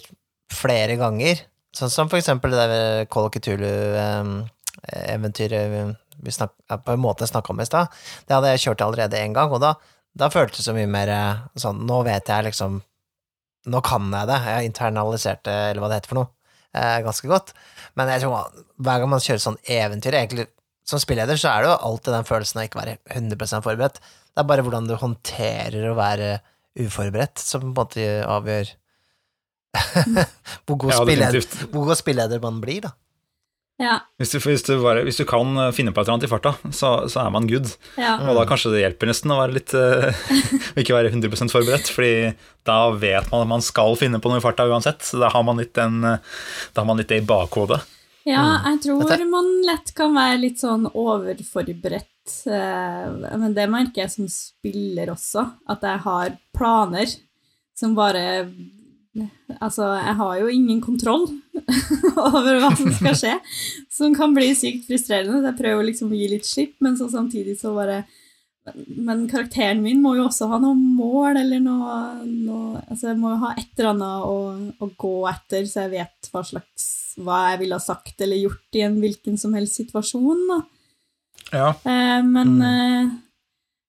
flere 0.54 0.94
ganger, 1.00 1.36
sånn 1.74 1.90
som 1.90 2.08
for 2.10 2.18
eksempel 2.20 2.50
det 2.54 2.66
der 2.70 3.06
Cthulhu-eventyret 3.10 5.62
eh, 5.64 5.92
vi 6.24 6.32
snak, 6.32 6.52
på 6.84 6.92
en 6.94 7.02
måte 7.02 7.26
snakka 7.26 7.52
om 7.52 7.60
i 7.60 7.66
stad. 7.66 7.86
Det 8.26 8.34
hadde 8.36 8.50
jeg 8.54 8.62
kjørt 8.68 8.84
allerede 8.86 9.20
én 9.20 9.34
gang, 9.36 9.50
og 9.52 9.60
da, 9.64 9.74
da 10.14 10.30
føltes 10.32 10.62
det 10.62 10.68
så 10.68 10.76
mye 10.76 10.90
mer 10.90 11.08
eh, 11.10 11.42
sånn 11.60 11.78
Nå 11.88 12.02
vet 12.06 12.28
jeg 12.30 12.46
liksom 12.48 12.72
Nå 13.70 13.80
kan 13.84 14.10
jeg 14.12 14.28
det. 14.28 14.40
Jeg 14.44 14.58
har 14.58 14.66
internalisert 14.66 15.44
det, 15.46 15.54
eller 15.70 15.84
hva 15.84 15.90
det 15.90 16.00
heter 16.00 16.12
for 16.12 16.20
noe, 16.20 16.30
eh, 16.76 16.98
ganske 17.06 17.30
godt. 17.30 17.54
Men 17.98 18.10
jeg 18.12 18.24
tror 18.24 18.50
hver 18.76 19.00
gang 19.00 19.12
man 19.12 19.22
kjører 19.24 19.44
sånn 19.44 19.60
eventyr, 19.64 20.18
egentlig 20.18 20.48
som 20.84 21.00
spilleder, 21.00 21.38
så 21.40 21.48
er 21.50 21.64
det 21.64 21.70
jo 21.70 21.76
alltid 21.88 22.12
den 22.12 22.26
følelsen 22.28 22.60
av 22.60 22.66
ikke 22.68 22.80
være 22.82 22.96
100% 23.16 23.64
forberedt. 23.64 24.00
Det 24.34 24.42
er 24.42 24.48
bare 24.50 24.64
hvordan 24.66 24.88
du 24.88 24.96
håndterer 25.00 25.86
å 25.88 25.96
være 25.96 26.34
uforberedt, 26.84 27.40
som 27.40 27.62
på 27.62 27.70
en 27.70 27.76
måte 27.78 28.08
avgjør 28.28 28.72
hvor, 30.66 30.76
god 30.76 30.92
Ja, 30.92 31.00
spilleder, 31.00 31.46
hvor 31.72 31.88
god 31.88 31.98
spilleder 31.98 32.42
man 32.42 32.60
blir, 32.62 32.84
da. 32.84 32.92
Ja, 33.82 33.96
Hvis 34.22 34.30
du, 34.30 34.38
hvis, 34.38 34.62
du 34.62 34.76
bare, 34.78 35.02
hvis 35.02 35.16
du 35.18 35.24
kan 35.26 35.48
eh, 35.58 35.72
finne 35.74 35.90
på 35.90 35.98
et 35.98 36.06
eller 36.06 36.14
annet 36.14 36.28
i 36.28 36.30
farta, 36.30 36.52
så, 36.70 37.08
så 37.10 37.24
er 37.24 37.32
man 37.34 37.48
good. 37.50 37.72
ja. 37.98 38.12
Og 38.22 38.38
da 38.38 38.44
kanskje 38.46 38.70
det 38.70 38.84
hjelper 38.84 39.10
nesten 39.10 39.34
å 39.34 39.38
være 39.40 39.56
litt 39.56 39.74
uh, 39.74 40.14
ikke 40.80 40.94
være 40.94 41.10
100% 41.10 41.50
forberedt, 41.50 41.90
fordi 41.90 42.36
da 42.68 42.78
vet 42.94 43.26
man 43.32 43.42
at 43.42 43.50
man 43.50 43.64
skal 43.66 43.98
finne 43.98 44.20
på 44.22 44.30
noe 44.30 44.38
i 44.38 44.44
farta 44.44 44.68
uansett. 44.70 45.02
Så 45.02 45.18
da 45.18 45.32
har 45.34 45.42
man 45.46 45.58
litt, 45.58 45.74
den, 45.74 46.04
eh, 46.06 46.38
har 46.78 46.86
man 46.86 47.02
litt 47.02 47.10
det 47.10 47.24
i 47.24 47.26
bakhodet. 47.26 47.82
Ja, 48.24 48.62
jeg 48.70 48.84
tror 48.86 49.26
man 49.28 49.50
lett 49.66 49.90
kan 49.98 50.14
være 50.16 50.38
litt 50.46 50.62
sånn 50.62 50.86
overforberedt. 50.88 52.38
Men 52.46 53.52
det 53.52 53.66
merker 53.68 54.06
jeg 54.06 54.14
som 54.14 54.30
spiller 54.32 55.12
også, 55.12 55.44
at 55.68 55.84
jeg 55.84 56.00
har 56.06 56.38
planer 56.56 57.10
som 57.76 57.92
bare 57.98 58.46
Altså, 59.14 59.86
jeg 59.94 60.16
har 60.18 60.38
jo 60.40 60.50
ingen 60.50 60.80
kontroll 60.82 61.28
over 62.18 62.58
hva 62.58 62.72
som 62.74 62.90
skal 62.96 63.14
skje, 63.18 63.34
som 63.92 64.14
kan 64.16 64.34
bli 64.34 64.50
sykt 64.58 64.88
frustrerende. 64.88 65.38
Så 65.38 65.50
jeg 65.52 65.60
prøver 65.60 65.88
liksom 65.88 66.10
å 66.10 66.18
gi 66.18 66.28
litt 66.32 66.48
slipp, 66.48 66.74
men 66.84 66.98
så 66.98 67.08
samtidig 67.12 67.56
så 67.60 67.74
bare 67.76 68.02
Men 68.96 69.26
karakteren 69.28 69.82
min 69.84 70.00
må 70.00 70.14
jo 70.16 70.24
også 70.24 70.48
ha 70.50 70.58
noe 70.58 70.74
mål, 70.74 71.36
eller 71.42 71.60
noe, 71.62 71.96
noe 72.24 72.82
Altså, 72.88 73.12
jeg 73.12 73.20
må 73.20 73.34
jo 73.34 73.42
ha 73.44 73.52
et 73.54 73.70
eller 73.76 73.90
annet 73.92 74.28
å, 74.30 74.38
å 74.82 74.88
gå 74.98 75.16
etter, 75.30 75.68
så 75.68 75.84
jeg 75.84 75.94
vet 75.98 76.30
hva 76.32 76.42
slags 76.48 76.88
Hva 77.20 77.42
jeg 77.52 77.60
ville 77.62 77.78
ha 77.78 77.84
sagt 77.84 78.24
eller 78.24 78.40
gjort 78.40 78.80
i 78.80 78.86
en 78.86 78.96
hvilken 79.02 79.36
som 79.38 79.54
helst 79.54 79.78
situasjon, 79.78 80.48
da. 80.48 80.62
Ja. 81.52 81.68
Eh, 81.86 82.22
men 82.26 82.56
eh, 82.64 83.12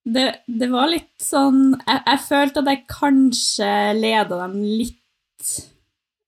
det, 0.05 0.27
det 0.45 0.67
var 0.69 0.91
litt 0.91 1.15
sånn 1.23 1.71
jeg, 1.79 2.01
jeg 2.11 2.21
følte 2.27 2.61
at 2.61 2.69
jeg 2.69 2.83
kanskje 2.91 3.71
leda 3.97 4.43
dem 4.43 4.59
litt 4.61 4.99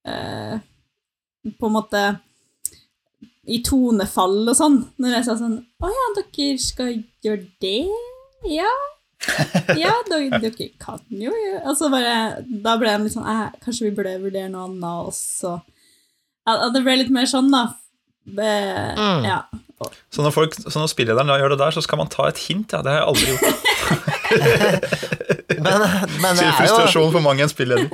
eh, 0.07 0.57
På 1.59 1.69
en 1.69 1.75
måte 1.77 2.01
i 3.47 3.61
tonefall 3.63 4.41
og 4.51 4.55
sånn, 4.59 4.81
når 4.99 5.13
jeg 5.17 5.25
sa 5.29 5.37
sånn 5.39 5.57
Å 5.79 5.89
ja, 5.93 6.05
dere 6.17 6.57
skal 6.59 6.97
gjøre 7.23 7.45
det? 7.63 7.87
Ja. 8.51 8.71
Ja, 9.79 9.93
dere, 10.09 10.41
dere 10.43 10.67
kan 10.77 10.99
jo 11.09 11.31
gjøre 11.31 11.61
Og 11.71 11.77
så 11.79 11.87
bare 11.89 12.43
Da 12.63 12.75
ble 12.77 12.91
jeg 12.91 13.05
litt 13.05 13.15
sånn 13.15 13.29
eh, 13.31 13.47
Kanskje 13.63 13.87
vi 13.87 13.93
burde 13.97 14.17
vurdere 14.21 14.51
noe 14.51 14.67
annet 14.67 15.07
også. 15.13 15.55
Ja, 16.47 16.67
det 16.75 16.83
ble 16.85 16.99
litt 17.01 17.09
mer 17.11 17.25
sånn, 17.27 17.49
da. 17.51 17.63
Be, 18.27 18.51
Mm. 18.97 19.23
Ja. 19.27 19.39
Så 20.11 20.23
når, 20.25 20.31
folk, 20.33 20.55
så 20.57 20.79
når 20.79 20.89
spillederen 20.89 21.29
da 21.29 21.35
gjør 21.37 21.53
det 21.53 21.59
der, 21.61 21.75
så 21.75 21.83
skal 21.85 21.99
man 22.01 22.09
ta 22.09 22.23
et 22.29 22.39
hint. 22.47 22.71
Ja, 22.73 22.79
det 22.81 22.93
har 22.95 23.03
jeg 23.03 23.09
aldri 23.11 23.27
gjort. 23.33 23.43
Men, 25.67 26.15
men 26.23 26.39
det 26.39 26.43
Til 26.43 26.47
er 26.47 26.51
jo 26.51 26.57
frustrasjon 26.61 27.13
for 27.13 27.25
mange 27.25 27.45
en 27.45 27.51
spilleder. 27.51 27.89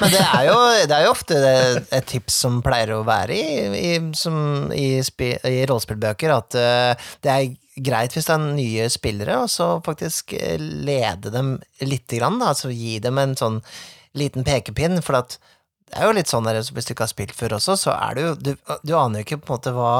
Men 0.00 0.12
det 0.12 0.22
er 0.22 0.46
jo, 0.48 0.56
det 0.90 0.96
er 0.96 1.06
jo 1.06 1.12
ofte 1.14 1.40
et 1.40 2.08
tips 2.10 2.38
som 2.44 2.60
pleier 2.64 2.94
å 2.96 3.02
være 3.06 3.36
i, 3.36 3.64
i, 3.80 3.92
som 4.18 4.70
i, 4.74 4.88
i 5.00 5.58
rollespillbøker, 5.70 6.34
at 6.34 6.58
uh, 6.58 7.10
det 7.24 7.34
er 7.34 7.54
greit 7.84 8.14
hvis 8.14 8.28
det 8.28 8.36
er 8.36 8.44
nye 8.54 8.86
spillere, 8.92 9.40
og 9.42 9.50
så 9.50 9.72
faktisk 9.84 10.36
lede 10.60 11.32
dem 11.34 11.56
lite 11.82 12.20
grann, 12.20 12.38
da, 12.42 12.52
altså 12.52 12.70
gi 12.70 13.00
dem 13.02 13.18
en 13.18 13.34
sånn 13.38 13.58
liten 14.14 14.46
pekepinn, 14.46 15.00
for 15.02 15.18
at 15.18 15.38
det 15.90 15.98
er 16.00 16.08
jo 16.08 16.14
litt 16.16 16.30
sånn 16.30 16.46
der, 16.46 16.60
hvis 16.62 16.88
du 16.88 16.94
ikke 16.94 17.06
har 17.06 17.12
spilt 17.12 17.34
før 17.36 17.56
også, 17.58 17.76
så 17.78 17.94
er 17.94 18.16
det 18.16 18.22
jo 18.24 18.30
Du, 18.40 18.52
du 18.82 18.94
aner 18.98 19.20
jo 19.20 19.26
ikke 19.26 19.40
på 19.42 19.52
en 19.52 19.58
måte 19.58 19.74
hva 19.76 19.94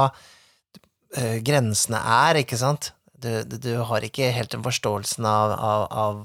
eh, 1.18 1.40
grensene 1.44 2.00
er, 2.00 2.40
ikke 2.42 2.58
sant? 2.58 2.92
Du, 3.14 3.30
du, 3.46 3.58
du 3.62 3.72
har 3.88 4.04
ikke 4.06 4.32
helt 4.34 4.52
den 4.52 4.64
forståelsen 4.64 5.26
av, 5.28 5.54
av, 5.54 5.84
av 5.90 6.22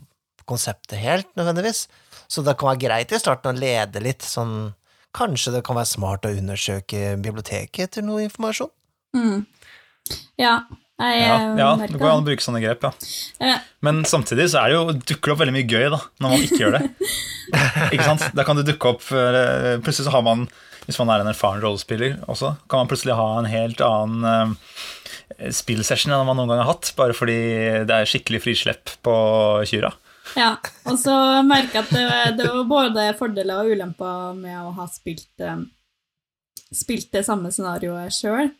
konseptet 0.49 0.99
helt, 1.01 1.29
nødvendigvis. 1.39 1.85
Så 2.29 2.43
det 2.45 2.57
kan 2.59 2.71
være 2.71 2.83
greit 2.83 3.13
i 3.13 3.21
starten 3.21 3.53
å 3.55 3.59
lede 3.59 4.03
litt, 4.03 4.25
sånn 4.25 4.73
Kanskje 5.17 5.55
det 5.55 5.63
kan 5.65 5.73
være 5.73 5.89
smart 5.89 6.25
å 6.27 6.31
undersøke 6.37 7.15
biblioteket 7.17 7.87
etter 7.87 8.03
noe 8.05 8.21
informasjon? 8.27 8.69
Mm. 9.17 9.39
Ja, 10.37 10.59
jeg 10.99 11.21
Ja, 11.23 11.37
ja, 11.55 11.69
det 11.79 11.97
går 11.97 12.11
an 12.11 12.21
å 12.21 12.27
bruke 12.27 12.43
sånne 12.43 12.59
grep, 12.61 12.83
ja. 12.83 13.55
Men 13.85 14.03
samtidig 14.05 14.49
så 14.51 14.61
er 14.61 14.69
det 14.69 14.77
jo, 14.77 14.95
dukker 14.99 15.31
det 15.31 15.33
opp 15.33 15.41
veldig 15.41 15.55
mye 15.55 15.69
gøy 15.69 15.87
da, 15.93 15.99
når 16.19 16.33
man 16.33 16.43
ikke 16.45 16.59
gjør 16.59 16.75
det. 16.75 16.81
ikke 17.95 18.05
sant? 18.05 18.25
Da 18.35 18.45
kan 18.45 18.59
det 18.59 18.67
dukke 18.67 18.91
opp 18.91 19.05
eh, 19.15 19.77
Plutselig 19.81 20.09
så 20.09 20.13
har 20.13 20.25
man, 20.27 20.45
hvis 20.85 20.99
man 21.01 21.13
er 21.13 21.23
en 21.23 21.31
erfaren 21.31 21.63
rollespiller 21.63 22.19
også, 22.29 22.53
kan 22.69 22.83
man 22.83 22.91
plutselig 22.91 23.17
ha 23.17 23.29
en 23.39 23.49
helt 23.49 23.81
annen 23.85 24.29
eh, 24.29 25.49
spillsession 25.55 26.13
enn 26.13 26.27
man 26.27 26.37
noen 26.37 26.51
gang 26.51 26.61
har 26.65 26.73
hatt, 26.73 26.91
bare 26.99 27.15
fordi 27.17 27.39
det 27.87 27.95
er 27.95 28.09
skikkelig 28.09 28.43
frislepp 28.43 28.97
på 29.05 29.15
kyra. 29.71 29.93
Ja, 30.37 30.53
og 30.89 30.99
så 31.01 31.13
merker 31.47 31.79
jeg 31.79 31.85
at 31.85 31.93
det, 31.93 32.07
det 32.39 32.47
var 32.53 32.69
både 32.69 33.05
fordeler 33.19 33.63
og 33.63 33.73
ulemper 33.73 34.37
med 34.37 34.57
å 34.61 34.73
ha 34.77 34.87
spilt, 34.91 35.31
eh, 35.41 35.61
spilt 36.75 37.11
det 37.15 37.25
samme 37.27 37.51
scenarioet 37.53 38.13
sjøl. 38.13 38.51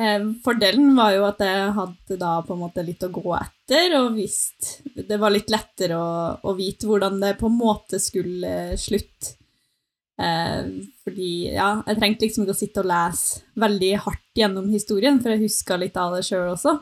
Eh, 0.00 0.24
fordelen 0.42 0.94
var 0.96 1.12
jo 1.14 1.26
at 1.28 1.42
jeg 1.44 1.70
hadde 1.76 2.18
da 2.18 2.32
på 2.42 2.56
en 2.56 2.64
måte 2.64 2.82
litt 2.86 3.04
å 3.06 3.12
gå 3.14 3.28
etter, 3.36 3.94
og 4.00 4.16
visst 4.16 4.80
Det 4.82 5.18
var 5.22 5.30
litt 5.30 5.52
lettere 5.54 5.98
å, 5.98 6.08
å 6.42 6.54
vite 6.58 6.88
hvordan 6.88 7.20
det 7.22 7.36
på 7.38 7.50
en 7.50 7.58
måte 7.58 8.00
skulle 8.02 8.74
slutte. 8.80 9.36
Eh, 10.14 10.66
fordi, 11.02 11.30
ja, 11.54 11.68
jeg 11.86 11.98
trengte 11.98 12.26
liksom 12.26 12.44
ikke 12.44 12.54
å 12.54 12.58
sitte 12.58 12.82
og 12.82 12.90
lese 12.90 13.44
veldig 13.58 13.92
hardt 14.06 14.38
gjennom 14.38 14.68
historien, 14.72 15.20
for 15.22 15.34
jeg 15.34 15.46
huska 15.46 15.78
litt 15.78 15.96
av 16.00 16.16
det 16.16 16.24
sjøl 16.26 16.52
også. 16.54 16.78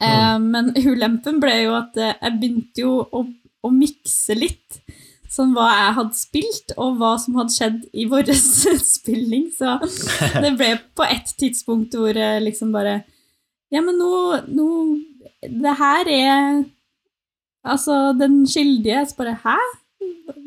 Eh, 0.00 0.38
men 0.42 0.72
ulempen 0.76 1.40
ble 1.42 1.54
jo 1.64 1.74
at 1.78 1.96
eh, 1.98 2.14
jeg 2.16 2.38
begynte 2.40 2.84
jo 2.84 2.94
å, 3.02 3.24
å 3.64 3.70
mikse 3.74 4.36
litt. 4.38 4.80
Sånn 5.28 5.52
hva 5.52 5.66
jeg 5.68 5.96
hadde 5.98 6.16
spilt, 6.16 6.72
og 6.80 6.96
hva 7.00 7.12
som 7.20 7.36
hadde 7.38 7.52
skjedd 7.54 7.80
i 7.92 8.06
vår 8.08 8.32
spilling. 8.96 9.48
Så 9.54 9.76
det 10.40 10.54
ble 10.56 10.72
på 10.96 11.06
et 11.06 11.34
tidspunkt 11.40 11.96
hvor 11.98 12.16
jeg 12.16 12.44
liksom 12.46 12.72
bare 12.74 13.02
Ja, 13.68 13.82
men 13.84 13.98
nå, 14.00 14.10
nå 14.48 14.66
Det 15.44 15.74
her 15.76 16.08
er 16.08 16.62
Altså, 17.68 18.14
den 18.16 18.46
skyldige 18.48 19.02
Så 19.10 19.18
bare 19.18 19.34
Hæ? 19.42 19.58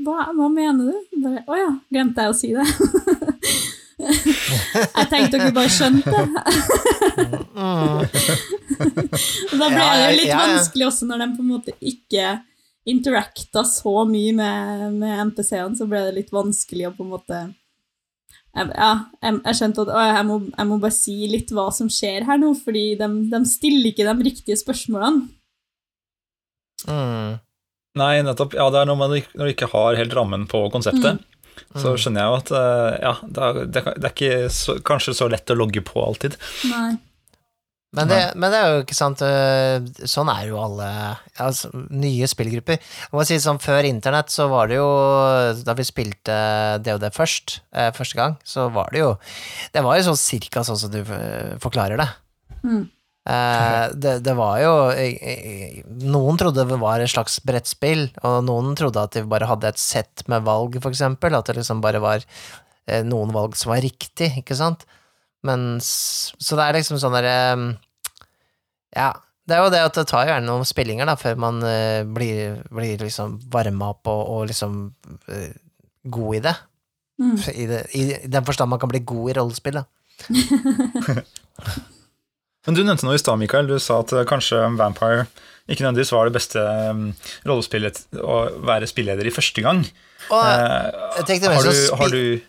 Hva, 0.01 0.31
hva 0.33 0.47
mener 0.49 0.89
du? 0.89 1.19
Bare, 1.21 1.43
Å 1.45 1.59
ja, 1.59 1.69
glemte 1.93 2.25
jeg 2.25 2.33
å 2.33 2.37
si 2.37 2.49
det. 2.55 2.65
jeg 4.51 5.09
tenkte 5.11 5.39
dere 5.39 5.55
bare 5.55 5.71
skjønte 5.71 6.11
det. 6.11 6.27
Da 9.61 9.67
ble 9.69 9.85
det 9.85 9.99
jo 10.01 10.13
litt 10.17 10.35
vanskelig 10.35 10.87
også 10.87 11.09
når 11.09 11.23
de 11.23 11.27
på 11.35 11.43
en 11.43 11.51
måte 11.51 11.75
ikke 11.79 12.25
interacta 12.91 13.63
så 13.67 14.05
mye 14.09 14.33
med, 14.33 14.85
med 14.97 15.25
NPC-ene, 15.29 15.77
så 15.77 15.85
ble 15.89 16.01
det 16.07 16.15
litt 16.17 16.31
vanskelig 16.33 16.87
å 16.89 16.95
på 16.97 17.05
en 17.05 17.11
måte 17.13 17.41
ja, 18.51 18.65
jeg, 19.23 19.37
jeg 19.45 19.57
skjønte 19.59 19.85
at 19.85 19.91
å, 19.93 19.99
jeg, 20.03 20.23
må, 20.27 20.39
jeg 20.49 20.67
må 20.67 20.79
bare 20.81 20.95
si 20.95 21.13
litt 21.31 21.53
hva 21.55 21.69
som 21.71 21.87
skjer 21.91 22.25
her 22.27 22.41
nå, 22.41 22.51
fordi 22.59 22.83
de, 22.99 23.07
de 23.31 23.39
stiller 23.47 23.91
ikke 23.91 24.07
de 24.09 24.27
riktige 24.27 24.59
spørsmålene. 24.59 25.29
Mm. 26.89 27.39
Nei, 28.01 28.13
nettopp. 28.25 28.55
Ja, 28.57 28.69
det 28.71 28.81
er 28.81 28.89
noe 28.89 28.99
man, 28.99 29.13
når 29.15 29.47
du 29.47 29.53
ikke 29.53 29.71
har 29.71 29.99
helt 29.99 30.15
rammen 30.15 30.47
på 30.51 30.65
konseptet, 30.73 31.23
så 31.75 31.95
skjønner 31.99 32.23
jeg 32.23 32.31
jo 32.31 32.39
at 32.39 32.51
eh, 32.57 32.97
ja, 33.05 33.13
det 33.23 33.47
er, 33.47 33.95
det 34.01 34.11
ikke 34.13 34.33
så, 34.53 34.77
kanskje 34.85 35.15
så 35.17 35.29
lett 35.31 35.53
å 35.53 35.57
logge 35.57 35.83
på 35.85 36.03
alltid. 36.03 36.37
Nei. 36.71 36.99
Men 37.91 38.07
det, 38.07 38.19
men 38.39 38.53
det 38.53 38.59
er 38.59 38.69
jo 38.71 38.83
ikke 38.85 38.95
sant 38.95 39.19
øh, 39.25 39.83
Sånn 40.07 40.29
er 40.31 40.45
jo 40.47 40.61
alle 40.61 40.87
altså, 41.43 41.67
nye 41.91 42.27
spillgrupper. 42.29 42.79
Jeg 42.79 43.11
må 43.11 43.25
si 43.27 43.35
sånn, 43.43 43.59
Før 43.59 43.83
internett 43.83 44.31
så 44.31 44.47
var 44.51 44.71
det 44.71 44.77
jo 44.77 44.87
Da 45.67 45.75
vi 45.75 45.83
spilte 45.83 46.37
DOD 46.85 47.09
først, 47.11 47.57
eh, 47.75 47.89
første 47.95 48.19
gang, 48.19 48.37
så 48.47 48.69
var 48.71 48.95
det 48.95 49.03
jo 49.03 49.11
Det 49.75 49.83
var 49.83 49.99
jo 49.99 50.07
sånn 50.07 50.21
cirka 50.21 50.63
sånn 50.63 50.79
som 50.79 50.93
du 50.93 51.01
øh, 51.03 51.57
forklarer 51.63 51.99
det. 51.99 52.07
Mm. 52.63 52.85
Eh, 53.29 53.83
det, 54.01 54.15
det 54.25 54.33
var 54.33 54.57
jo 54.63 54.71
Noen 56.09 56.39
trodde 56.41 56.65
det 56.65 56.79
var 56.81 57.03
et 57.03 57.11
slags 57.11 57.37
brettspill, 57.45 58.07
og 58.25 58.41
noen 58.47 58.73
trodde 58.79 59.03
at 59.03 59.17
de 59.17 59.25
bare 59.29 59.49
hadde 59.49 59.69
et 59.69 59.81
sett 59.81 60.25
med 60.31 60.45
valg, 60.47 60.79
for 60.81 60.93
eksempel. 60.93 61.37
At 61.37 61.49
det 61.49 61.59
liksom 61.59 61.83
bare 61.83 62.01
var 62.03 62.25
eh, 62.87 63.03
noen 63.07 63.33
valg 63.35 63.57
som 63.59 63.73
var 63.75 63.83
riktig, 63.85 64.31
ikke 64.41 64.57
sant? 64.57 64.87
Men 65.45 65.79
Så 65.81 66.57
det 66.57 66.65
er 66.67 66.77
liksom 66.77 66.99
sånn 67.01 67.15
derre 67.17 67.37
Ja, 68.93 69.07
det 69.49 69.55
er 69.55 69.63
jo 69.63 69.71
det 69.73 69.79
at 69.81 69.95
det 69.97 70.03
tar 70.11 70.27
gjerne 70.29 70.45
noen 70.45 70.67
spillinger, 70.69 71.09
da, 71.09 71.15
før 71.17 71.39
man 71.41 71.63
eh, 71.65 72.01
blir, 72.05 72.59
blir 72.69 73.01
liksom 73.01 73.39
varma 73.53 73.93
opp 73.95 74.11
og, 74.11 74.21
og 74.35 74.51
liksom 74.51 74.83
god 76.11 76.37
i 76.37 76.43
det. 76.45 76.57
Mm. 77.21 77.33
I, 77.53 77.65
det. 77.69 77.81
I 77.97 78.03
den 78.33 78.45
forstand 78.45 78.69
man 78.73 78.81
kan 78.81 78.89
bli 78.89 79.01
god 79.05 79.29
i 79.29 79.35
rollespill, 79.37 79.81
da. 79.81 79.85
Men 82.67 82.77
du 82.77 82.83
nevnte 82.85 83.07
noe 83.07 83.17
i 83.17 83.21
stad, 83.21 83.39
Mikael. 83.41 83.67
Du 83.69 83.77
sa 83.81 84.01
at 84.03 84.11
eh, 84.13 84.25
kanskje 84.29 84.59
Vampire 84.77 85.25
ikke 85.71 85.85
nødvendigvis 85.85 86.11
var 86.13 86.27
det 86.27 86.35
beste 86.35 86.61
um, 86.91 87.03
rollespillet 87.47 88.01
å 88.21 88.37
være 88.67 88.89
spilleder 88.89 89.27
i 89.29 89.33
første 89.33 89.63
gang. 89.65 89.83
Og 90.29 90.41
Eh, 90.41 90.87
jeg 91.21 91.27
tenkte 91.29 91.49
mer 91.51 91.61
har, 91.61 91.73
som 91.77 92.01
har 92.01 92.11
du 92.13 92.41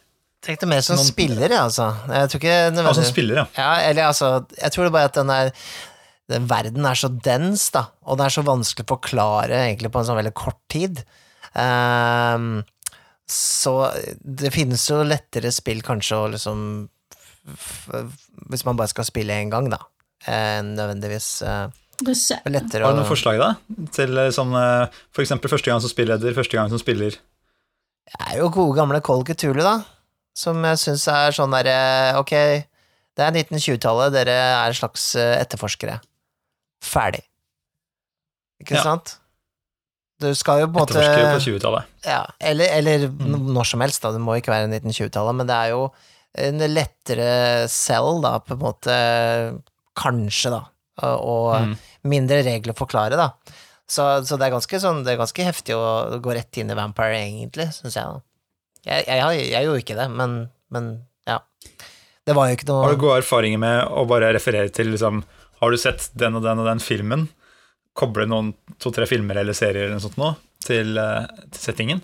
tenkte 0.42 0.66
mer 0.68 0.82
som 0.84 0.98
noen- 0.98 1.06
spiller, 1.12 1.54
altså. 1.54 1.86
Jeg 2.10 2.28
tror 2.32 2.40
ikke 2.42 2.52
ja, 2.52 2.66
som 2.66 2.76
nødvendigvis 2.76 3.12
spiller, 3.14 3.40
ja. 3.42 3.46
Ja, 3.56 3.70
eller 3.90 4.08
altså, 4.10 4.30
jeg 4.58 4.74
tror 4.74 4.88
det 4.88 4.92
bare 4.96 5.10
at 5.12 5.16
den 5.20 5.30
er 5.30 5.52
den 6.32 6.46
verden 6.48 6.86
er 6.88 6.96
så 6.96 7.10
dens, 7.12 7.66
da, 7.74 7.86
og 8.08 8.16
det 8.18 8.24
er 8.26 8.34
så 8.36 8.44
vanskelig 8.46 8.86
å 8.86 8.92
forklare 8.94 9.58
egentlig 9.66 9.90
på 9.92 10.00
en 10.00 10.06
sånn 10.08 10.16
veldig 10.18 10.32
kort 10.38 10.60
tid. 10.72 11.02
Um, 11.52 12.62
så 13.28 13.74
det 14.24 14.50
finnes 14.54 14.82
jo 14.88 15.02
lettere 15.04 15.52
spill 15.54 15.82
kanskje 15.84 16.16
å 16.16 16.30
liksom 16.32 16.62
Hvis 18.50 18.64
man 18.66 18.78
bare 18.78 18.88
skal 18.92 19.04
spille 19.08 19.34
én 19.36 19.50
gang, 19.52 19.68
da, 19.72 19.78
nødvendigvis 20.62 21.42
eh, 21.42 21.68
Det 22.02 22.14
skjer. 22.16 22.42
lettere 22.50 22.84
Har 22.86 22.92
du 22.94 23.00
noen 23.02 23.08
forslag 23.10 23.38
da? 23.38 23.50
Til 23.92 24.16
eh, 24.18 24.30
sånn, 24.34 24.54
eh, 24.54 24.86
eksempel 25.22 25.50
første 25.50 25.70
gang 25.70 25.80
som 25.80 25.90
spilleder, 25.90 26.34
første 26.34 26.56
gang 26.58 26.68
som 26.70 26.78
spiller. 26.78 27.10
Det 28.12 28.20
er 28.28 28.38
jo 28.38 28.48
gode 28.50 28.76
gamle 28.76 29.00
Call 29.00 29.24
Cthulhu, 29.24 29.62
da, 29.62 29.76
som 30.34 30.62
jeg 30.64 30.78
syns 30.78 31.06
er 31.08 31.30
sånn 31.36 31.52
derre 31.54 32.18
Ok, 32.18 32.30
det 32.32 33.22
er 33.26 33.30
1920-tallet, 33.32 34.12
dere 34.12 34.36
er 34.66 34.72
slags 34.76 35.14
eh, 35.16 35.36
etterforskere. 35.42 36.00
Ferdig. 36.82 37.22
Ikke 38.62 38.74
Ja. 38.78 38.82
sant? 38.82 39.16
Du 40.22 40.28
skal 40.38 40.60
jo 40.60 40.66
på 40.68 40.78
en 40.78 40.86
måte 40.86 40.94
Etterforskere 40.94 41.34
på 41.34 41.40
20-tallet. 41.58 41.84
ja, 42.06 42.24
Eller, 42.40 42.66
eller 42.78 43.08
Mm. 43.08 43.52
når 43.54 43.64
som 43.66 43.80
helst, 43.80 44.02
da. 44.02 44.12
Det 44.12 44.20
må 44.20 44.36
ikke 44.38 44.52
være 44.54 44.68
1920-tallet, 44.70 45.34
men 45.34 45.46
det 45.48 45.54
er 45.56 45.68
jo 45.70 45.92
en 46.38 46.58
lettere 46.70 47.68
selv, 47.68 48.22
da, 48.22 48.38
på 48.38 48.54
en 48.54 48.58
måte. 48.62 49.62
Kanskje, 49.98 50.50
da. 50.54 50.62
Og 51.16 51.54
Mm. 51.62 51.76
mindre 52.04 52.42
regler 52.44 52.74
forklare, 52.76 53.16
da. 53.16 53.30
Så, 53.88 54.24
så 54.24 54.38
det 54.38 54.46
er 54.48 54.78
sånn 54.80 55.02
Det 55.04 55.12
er 55.14 55.18
ganske 55.20 55.44
heftig 55.44 55.74
å 55.76 56.18
gå 56.22 56.32
rett 56.34 56.56
inn 56.62 56.70
i 56.70 56.74
Vampire, 56.78 57.18
egentlig, 57.18 57.68
syns 57.76 57.96
jeg. 57.98 58.22
Jeg, 58.86 59.04
jeg, 59.06 59.50
jeg 59.52 59.64
gjorde 59.66 59.82
ikke 59.84 59.96
det, 59.98 60.06
men, 60.10 60.36
men 60.70 60.86
ja. 61.28 61.38
Det 62.26 62.34
var 62.34 62.48
jo 62.48 62.56
ikke 62.56 62.68
noe 62.70 62.82
Har 62.86 62.94
du 62.96 63.00
gode 63.02 63.18
erfaringer 63.20 63.58
med 63.62 63.84
å 63.90 64.04
bare 64.10 64.32
referere 64.34 64.70
til 64.74 64.90
liksom, 64.94 65.22
Har 65.60 65.70
du 65.70 65.76
sett 65.78 66.08
den 66.18 66.34
og 66.38 66.42
den 66.46 66.58
og 66.62 66.66
den 66.66 66.80
filmen? 66.82 67.28
Koble 67.98 68.24
noen 68.26 68.52
to-tre 68.80 69.04
filmer 69.10 69.36
eller 69.42 69.52
serier 69.56 69.84
eller 69.86 69.98
noe 69.98 70.04
sånt 70.06 70.16
nå 70.20 70.32
til, 70.64 70.94
til 71.52 71.60
settingen? 71.60 72.00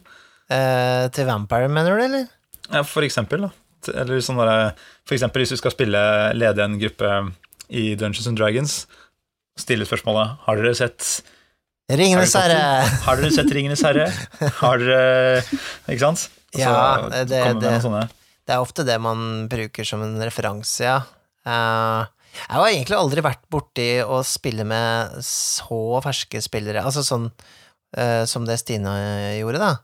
eh, 0.51 1.09
til 1.14 1.27
Vampire, 1.29 1.68
mener 1.72 1.96
du, 1.96 2.05
eller? 2.05 2.29
Ja, 2.72 2.83
for 2.85 3.03
eksempel, 3.07 3.46
da. 3.46 3.51
Eller 3.94 4.20
sånn 4.24 4.37
derre 4.40 4.72
for 5.07 5.14
eksempel 5.16 5.40
hvis 5.44 5.55
du 5.55 5.59
skal 5.61 5.72
spille 5.72 6.01
lede 6.37 6.64
en 6.66 6.74
gruppe 6.81 7.12
i 7.70 7.94
Dungeons 7.98 8.26
and 8.31 8.38
Dragons, 8.40 8.87
stille 9.59 9.85
spørsmålet 9.88 10.38
Har 10.46 10.57
dere 10.61 10.74
sett 10.78 11.22
Ringenes 11.90 12.35
herre! 12.37 12.85
Har 13.07 13.16
dere 13.20 13.31
sett 13.33 13.50
Ringenes 13.57 13.83
herre? 13.85 14.07
Har 14.61 14.78
dere 14.83 15.42
Ikke 15.88 16.00
sant? 16.02 16.26
Så 16.52 16.61
Ja, 16.61 17.09
det- 17.09 17.28
det- 17.28 17.83
Det 18.48 18.54
er 18.57 18.61
ofte 18.64 18.85
det 18.87 18.98
man 19.00 19.48
bruker 19.48 19.85
som 19.85 20.00
en 20.02 20.14
referanse, 20.24 20.81
ja. 20.81 21.02
Eh, 21.44 22.07
jeg 22.48 22.57
har 22.57 22.68
egentlig 22.68 22.96
aldri 22.96 23.20
vært 23.24 23.42
borti 23.52 23.88
å 24.04 24.22
spille 24.24 24.64
med 24.64 25.18
så 25.20 26.00
ferske 26.04 26.40
spillere. 26.40 26.81
Altså 26.83 27.02
sånn 27.04 27.31
eh, 27.96 28.24
som 28.24 28.44
det 28.46 28.59
Stine 28.61 29.37
gjorde, 29.40 29.59
da. 29.61 29.76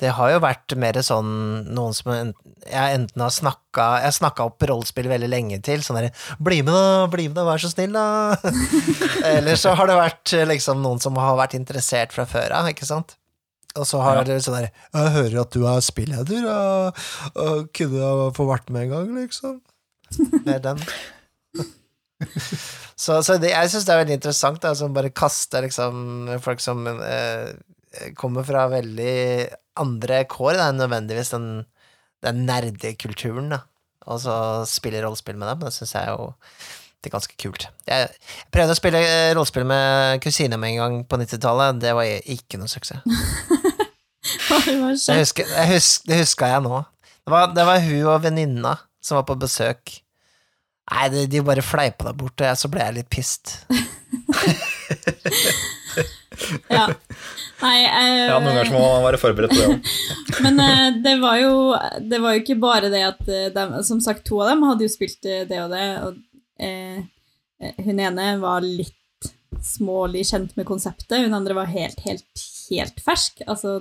Det 0.00 0.10
har 0.16 0.30
jo 0.32 0.38
vært 0.40 0.74
mer 0.80 0.96
sånn 1.04 1.30
noen 1.76 1.92
som 1.96 2.10
jeg 2.14 2.94
enten 2.96 3.20
har 3.20 3.32
snakka 3.34 3.86
Jeg 4.06 4.16
snakka 4.16 4.46
opp 4.48 4.64
rollespill 4.70 5.08
veldig 5.10 5.28
lenge 5.28 5.58
til, 5.66 5.82
sånn 5.84 5.98
derre 6.00 6.12
'Bli 6.40 6.62
med, 6.64 6.72
da! 6.74 7.06
Bli 7.12 7.28
med, 7.28 7.36
da! 7.36 7.44
Vær 7.48 7.60
så 7.60 7.70
snill, 7.72 7.92
da!' 7.92 8.36
Eller 9.36 9.60
så 9.60 9.74
har 9.76 9.90
det 9.90 9.98
vært 10.00 10.34
liksom 10.48 10.80
noen 10.84 11.00
som 11.02 11.16
har 11.20 11.36
vært 11.36 11.54
interessert 11.58 12.12
fra 12.16 12.24
før 12.28 12.56
av, 12.62 12.70
ikke 12.72 12.88
sant? 12.88 13.16
Og 13.78 13.84
så 13.86 14.00
har 14.02 14.16
Ja. 14.18 14.24
det 14.24 14.40
sånn 14.42 14.56
der 14.58 14.70
'Jeg 14.72 15.14
hører 15.18 15.40
at 15.44 15.50
du 15.54 15.66
er 15.68 15.80
spilleder, 15.84 16.48
og, 16.48 17.04
og 17.36 17.72
kunne 17.76 18.00
jeg 18.00 18.34
få 18.40 18.48
vært 18.48 18.70
med 18.70 18.82
en 18.88 18.90
gang', 18.96 19.14
liksom. 19.20 19.60
Med 20.44 20.62
den. 20.62 20.80
Så, 23.00 23.22
så 23.24 23.38
det, 23.40 23.48
jeg 23.54 23.70
syns 23.72 23.86
det 23.88 23.94
er 23.94 24.00
veldig 24.02 24.16
interessant, 24.18 24.58
da, 24.60 24.74
som 24.76 24.92
bare 24.92 25.08
kaster 25.16 25.64
liksom 25.64 26.28
folk 26.44 26.60
som 26.60 26.82
eh, 26.84 27.54
kommer 28.20 28.44
fra 28.44 28.66
veldig 28.68 29.48
andre 29.82 30.24
kår 30.30 30.58
da, 30.58 30.68
enn 30.70 30.80
nødvendigvis 30.80 31.32
den, 31.34 31.48
den 32.24 32.44
nerdekulturen, 32.48 33.50
da, 33.54 33.62
og 34.06 34.20
så 34.22 34.34
spiller 34.68 35.04
rollespill 35.06 35.38
med 35.40 35.48
dem. 35.52 35.66
Det 35.66 35.74
syns 35.76 35.96
jeg 35.96 36.12
jo 36.12 36.30
det 37.00 37.08
er 37.08 37.14
ganske 37.14 37.36
kult. 37.40 37.64
Jeg, 37.88 38.10
prøvde 38.52 38.74
å 38.74 38.76
spille 38.76 39.00
eh, 39.00 39.30
rollespill 39.32 39.64
med 39.68 40.20
kusina 40.20 40.58
mi 40.60 40.74
en 40.74 40.80
gang 40.82 40.96
på 41.08 41.16
90-tallet. 41.16 41.78
Det 41.80 41.94
var 41.96 42.10
ikke 42.36 42.60
noe 42.60 42.68
suksess. 42.68 43.00
Det 44.20 45.14
husker, 45.16 45.48
jeg 45.48 45.68
husker, 45.70 46.10
det 46.10 46.16
huska 46.20 46.48
jeg 46.50 46.62
nå. 46.66 46.82
Det 47.24 47.32
var, 47.32 47.54
det 47.56 47.64
var 47.64 47.78
hun 47.80 48.08
og 48.10 48.18
venninna 48.20 48.74
som 49.00 49.16
var 49.16 49.24
på 49.30 49.36
besøk. 49.40 49.94
Nei, 50.90 51.06
de, 51.14 51.24
de 51.30 51.40
bare 51.46 51.64
fleipa 51.64 52.10
deg 52.10 52.18
bort, 52.20 52.36
og 52.36 52.44
jeg, 52.44 52.58
så 52.60 52.68
ble 52.68 52.84
jeg 52.84 52.98
litt 52.98 53.08
pissed. 53.08 53.54
Ja. 56.70 56.86
Nei, 57.60 57.76
eh, 57.84 58.26
Ja, 58.30 58.38
Noen 58.38 58.56
ganger 58.56 58.72
må 58.72 58.80
man 58.82 59.04
være 59.04 59.20
forberedt 59.20 59.52
på 59.52 59.60
det 59.60 59.68
òg. 59.74 59.92
Men 60.46 60.60
eh, 60.64 60.86
det 61.04 61.16
var 61.20 61.36
jo 61.42 61.52
Det 62.08 62.20
var 62.22 62.34
jo 62.36 62.42
ikke 62.44 62.58
bare 62.62 62.88
det 62.92 63.02
at 63.04 63.20
de, 63.28 63.64
Som 63.86 64.00
sagt, 64.04 64.24
to 64.28 64.40
av 64.40 64.52
dem 64.54 64.64
hadde 64.68 64.86
jo 64.86 64.92
spilt 64.92 65.28
eh, 65.28 65.44
det 65.48 65.60
og 65.64 65.74
det, 65.74 65.86
og 66.06 66.16
eh, 66.62 67.02
eh, 67.60 67.84
hun 67.84 68.00
ene 68.00 68.32
var 68.40 68.64
litt 68.64 68.96
smålig 69.60 70.22
kjent 70.30 70.54
med 70.56 70.64
konseptet, 70.68 71.18
hun 71.20 71.36
andre 71.36 71.56
var 71.58 71.68
helt, 71.68 71.98
helt, 72.06 72.44
helt 72.70 73.00
fersk. 73.04 73.42
Altså, 73.50 73.80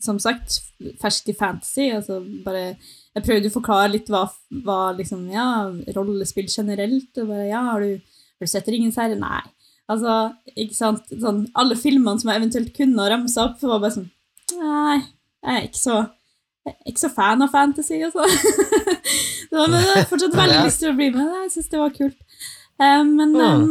som 0.00 0.18
sagt, 0.22 0.60
fersk 1.02 1.28
i 1.32 1.36
fantasy. 1.36 1.88
Altså 1.92 2.20
bare 2.44 2.76
Jeg 3.16 3.24
prøvde 3.26 3.50
å 3.50 3.56
forklare 3.58 3.92
litt 3.92 4.10
hva, 4.12 4.24
hva 4.64 4.80
liksom 4.96 5.26
Ja, 5.34 5.68
rollespill 5.96 6.48
generelt, 6.48 7.10
og 7.18 7.32
bare 7.32 7.48
Ja, 7.50 7.64
har 7.72 7.84
du, 7.84 7.98
har 7.98 8.46
du 8.46 8.52
sett 8.52 8.70
Ringens 8.70 8.98
herre? 9.00 9.18
Nei. 9.18 9.42
Altså, 9.88 10.14
ikke 10.52 10.76
sant 10.76 11.08
sånn, 11.08 11.46
Alle 11.56 11.76
filmene 11.80 12.20
som 12.20 12.28
jeg 12.28 12.42
eventuelt 12.42 12.74
kunne 12.76 13.00
ha 13.00 13.08
ramsa 13.08 13.46
opp, 13.46 13.62
var 13.62 13.80
bare 13.80 13.94
sånn 13.94 14.10
Nei, 14.58 14.98
jeg 15.44 15.54
er 15.54 15.68
ikke 15.68 15.80
så 15.80 15.98
jeg 16.68 16.74
er 16.74 16.92
ikke 16.92 17.00
så 17.00 17.08
fan 17.14 17.40
av 17.44 17.48
fantasy, 17.48 17.96
altså. 18.04 18.24
så, 18.28 19.62
men 19.70 19.76
jeg 19.78 19.92
har 19.94 20.08
fortsatt 20.10 20.34
veldig 20.36 20.64
lyst 20.66 20.82
til 20.82 20.90
å 20.90 20.96
bli 20.98 21.06
med. 21.14 21.30
Jeg 21.46 21.52
syns 21.54 21.70
det 21.72 21.80
var 21.80 21.94
kult. 21.94 22.18
Uh, 22.76 23.04
men, 23.08 23.32
eh, 23.40 23.62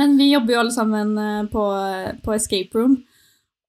men 0.00 0.14
vi 0.16 0.30
jobber 0.30 0.54
jo 0.54 0.60
alle 0.62 0.72
sammen 0.72 1.10
eh, 1.20 1.42
på, 1.52 1.64
på 2.24 2.32
Escape 2.32 2.78
Room. 2.78 2.94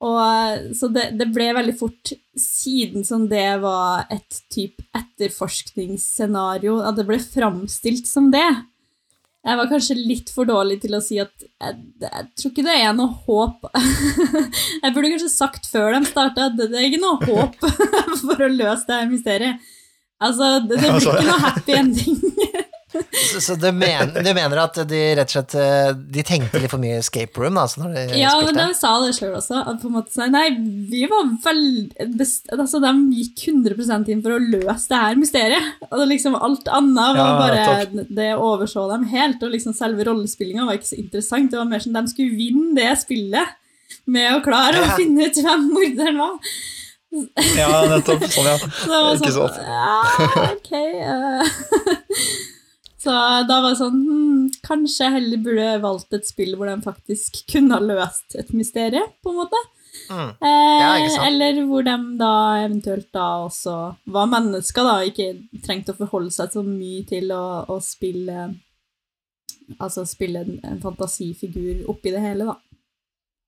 Og, 0.04 0.20
eh, 0.20 0.72
så 0.76 0.90
det, 0.92 1.10
det 1.20 1.30
ble 1.36 1.50
veldig 1.56 1.76
fort, 1.80 2.14
siden 2.40 3.06
som 3.08 3.28
det 3.32 3.48
var 3.64 4.08
et 4.12 4.40
type 4.52 4.84
etterforskningsscenario, 4.98 6.80
at 6.84 6.98
det 7.00 7.08
ble 7.08 7.20
framstilt 7.24 8.10
som 8.10 8.32
det. 8.34 8.50
Jeg 9.44 9.60
var 9.60 9.68
kanskje 9.68 9.96
litt 10.00 10.30
for 10.32 10.48
dårlig 10.48 10.78
til 10.86 10.96
å 10.96 11.02
si 11.04 11.18
at 11.20 11.34
jeg, 11.44 11.80
jeg 12.00 12.28
tror 12.40 12.52
ikke 12.54 12.64
det 12.64 12.76
er 12.80 12.94
noe 12.96 13.12
håp 13.26 13.66
Jeg 14.84 14.94
burde 14.96 15.10
kanskje 15.12 15.32
sagt 15.34 15.68
før 15.68 15.98
de 15.98 16.04
starta 16.08 16.48
at 16.48 16.56
det, 16.56 16.70
er 16.72 16.88
ikke 16.88 17.02
noe 17.04 17.20
håp 17.28 17.58
for 18.24 18.46
å 18.46 18.52
løse 18.52 18.88
det 18.88 19.02
her 19.02 19.10
mysteriet. 19.12 19.74
Altså, 20.24 20.54
det, 20.64 20.78
det 20.78 20.80
blir 20.80 20.94
Altså, 20.96 21.18
ikke 21.18 21.28
noe 21.28 21.44
happy 21.50 21.76
ending. 21.82 22.22
Så, 23.34 23.40
så 23.42 23.56
du, 23.58 23.68
mener, 23.72 24.12
du 24.24 24.30
mener 24.36 24.60
at 24.62 24.78
de 24.90 25.00
rett 25.18 25.30
og 25.30 25.34
slett 25.34 25.54
eh, 25.58 25.92
De 26.14 26.24
tenkte 26.26 26.60
litt 26.62 26.72
for 26.72 26.82
mye 26.82 27.00
escape 27.00 27.40
room, 27.42 27.56
da? 27.58 27.64
Så 27.70 27.82
når 27.82 27.96
de 27.96 28.20
Ja, 28.20 28.34
men 28.44 28.58
de 28.58 28.68
sa 28.78 28.92
det 29.02 29.14
sjøl 29.18 29.34
også. 29.38 29.62
At 29.62 29.80
på 29.82 29.90
en 29.90 29.96
måte, 29.96 30.14
sånn, 30.14 30.34
nei, 30.36 30.46
vi 30.92 31.06
var 31.10 31.32
veldig 31.46 32.28
altså, 32.58 32.82
De 32.84 32.94
gikk 33.18 33.48
100 33.54 34.12
inn 34.14 34.22
for 34.26 34.36
å 34.36 34.42
løse 34.42 34.92
det 34.92 35.02
her 35.06 35.20
mysteriet. 35.20 35.72
Og 35.90 36.06
liksom 36.12 36.38
alt 36.38 36.70
annet 36.70 37.18
var 37.18 37.24
Ja, 37.24 37.66
bare. 37.74 38.06
Det 38.14 38.30
overså 38.38 38.86
dem 38.92 39.08
helt. 39.14 39.42
Og 39.44 39.56
liksom 39.56 39.76
selve 39.78 40.06
rollespillinga 40.10 40.68
var 40.68 40.78
ikke 40.78 40.92
så 40.92 41.00
interessant. 41.00 41.52
Det 41.54 41.62
var 41.62 41.70
mer 41.70 41.84
som 41.84 41.98
de 41.98 42.06
skulle 42.12 42.38
vinne 42.38 42.76
det 42.78 42.92
spillet 43.02 43.60
med 44.10 44.36
å 44.36 44.42
klare 44.46 44.84
å 44.84 44.96
finne 44.98 45.30
ut 45.30 45.44
hvem 45.44 45.70
morderen 45.72 46.22
var. 46.22 46.56
Ja, 47.54 47.84
nettopp. 47.92 48.26
Sånn, 48.34 48.48
ja. 48.50 48.58
Så 48.58 48.90
det 48.90 49.02
var 49.06 49.20
Ikke 49.20 49.34
sånn. 49.36 49.54
Ja, 49.70 50.02
ok. 50.50 50.72
Så 53.04 53.12
da 53.50 53.60
var 53.60 53.74
det 53.74 53.80
sånn 53.82 54.00
hmm, 54.00 54.44
Kanskje 54.64 55.08
jeg 55.08 55.16
heller 55.18 55.42
burde 55.44 55.70
valgt 55.84 56.16
et 56.16 56.28
spill 56.28 56.54
hvor 56.56 56.70
de 56.70 56.78
faktisk 56.86 57.42
kunne 57.52 57.76
ha 57.76 57.84
løst 57.84 58.38
et 58.40 58.52
mysterium, 58.56 59.10
på 59.24 59.34
en 59.34 59.40
måte. 59.42 59.60
Mm. 60.10 60.30
Eh, 60.42 60.82
Ja, 60.82 60.92
eller 61.28 61.60
hvor 61.70 61.84
de 61.86 61.96
da 62.20 62.34
eventuelt 62.64 63.10
da 63.14 63.28
også 63.46 63.76
var 64.16 64.30
mennesker, 64.32 64.88
da, 64.88 64.96
ikke 65.06 65.62
trengte 65.66 65.94
å 65.94 66.00
forholde 66.00 66.34
seg 66.34 66.56
så 66.56 66.64
mye 66.66 67.04
til 67.10 67.34
å, 67.36 67.64
å 67.70 67.80
spille 67.84 68.54
Altså 69.80 70.04
spille 70.04 70.42
en, 70.44 70.58
en 70.68 70.80
fantasifigur 70.84 71.86
oppi 71.92 72.12
det 72.12 72.20
hele, 72.20 72.50
da. 72.50 72.58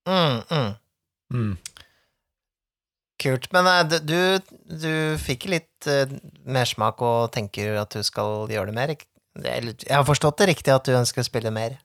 Mm, 0.07 0.37
mm. 0.47 0.69
Mm. 1.35 1.57
Kult. 3.19 3.49
Men 3.51 3.67
eh, 3.67 3.81
du, 3.89 3.97
du, 4.07 4.53
du 4.79 4.93
fikk 5.19 5.49
litt 5.51 5.89
uh, 5.91 6.07
mersmak 6.47 7.03
og 7.03 7.33
tenker 7.35 7.75
at 7.81 7.91
du 7.91 8.05
skal 8.07 8.47
gjøre 8.51 8.71
det 8.71 8.77
mer? 8.77 8.95
ikke? 8.95 9.09
Jeg 9.43 9.91
har 9.91 10.05
forstått 10.07 10.39
det 10.39 10.53
riktig 10.53 10.71
at 10.71 10.87
du 10.87 10.95
ønsker 10.95 11.23
å 11.23 11.27
spille 11.27 11.51
mer? 11.51 11.75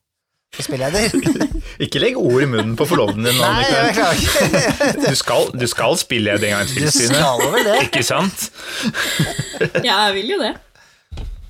Ikke 1.84 2.00
legg 2.02 2.16
ord 2.18 2.42
i 2.42 2.46
munnen 2.50 2.72
på 2.78 2.86
forloveden 2.90 3.26
din. 3.26 3.36
Nei, 3.38 3.66
jeg 3.66 3.92
Annika. 3.94 5.04
Du 5.10 5.18
skal, 5.18 5.50
du 5.54 5.66
skal 5.70 5.94
spille 5.98 6.34
det 6.42 6.50
en 6.50 6.58
gang 6.58 6.72
til, 6.72 6.88
Stine. 6.90 7.20
Ikke 7.84 8.02
sant? 8.06 8.50
Ja, 9.86 10.08
jeg 10.08 10.16
vil 10.18 10.34
jo 10.34 10.40
det. 10.42 10.54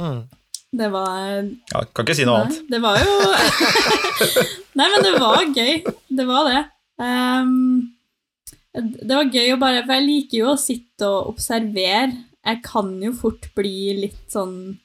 Mm. 0.00 0.20
Det 0.80 0.86
var 0.92 1.16
Ja, 1.42 1.80
kan 1.94 2.06
ikke 2.06 2.16
si 2.18 2.26
noe 2.28 2.44
annet. 2.44 2.60
Det 2.70 2.78
var 2.82 3.00
jo 3.02 3.14
Nei, 4.78 4.86
men 4.86 5.02
det 5.04 5.14
var 5.16 5.48
gøy. 5.48 5.72
Det 6.20 6.26
var 6.28 6.50
det. 6.50 6.60
Um, 7.00 7.90
det 8.76 9.10
var 9.10 9.32
gøy 9.32 9.54
å 9.54 9.58
bare 9.60 9.82
For 9.82 9.96
jeg 9.96 10.06
liker 10.06 10.36
jo 10.42 10.52
å 10.52 10.60
sitte 10.60 11.08
og 11.08 11.32
observere. 11.34 12.12
Jeg 12.46 12.62
kan 12.64 12.92
jo 13.02 13.10
fort 13.16 13.50
bli 13.56 13.96
litt 13.98 14.22
sånn 14.32 14.78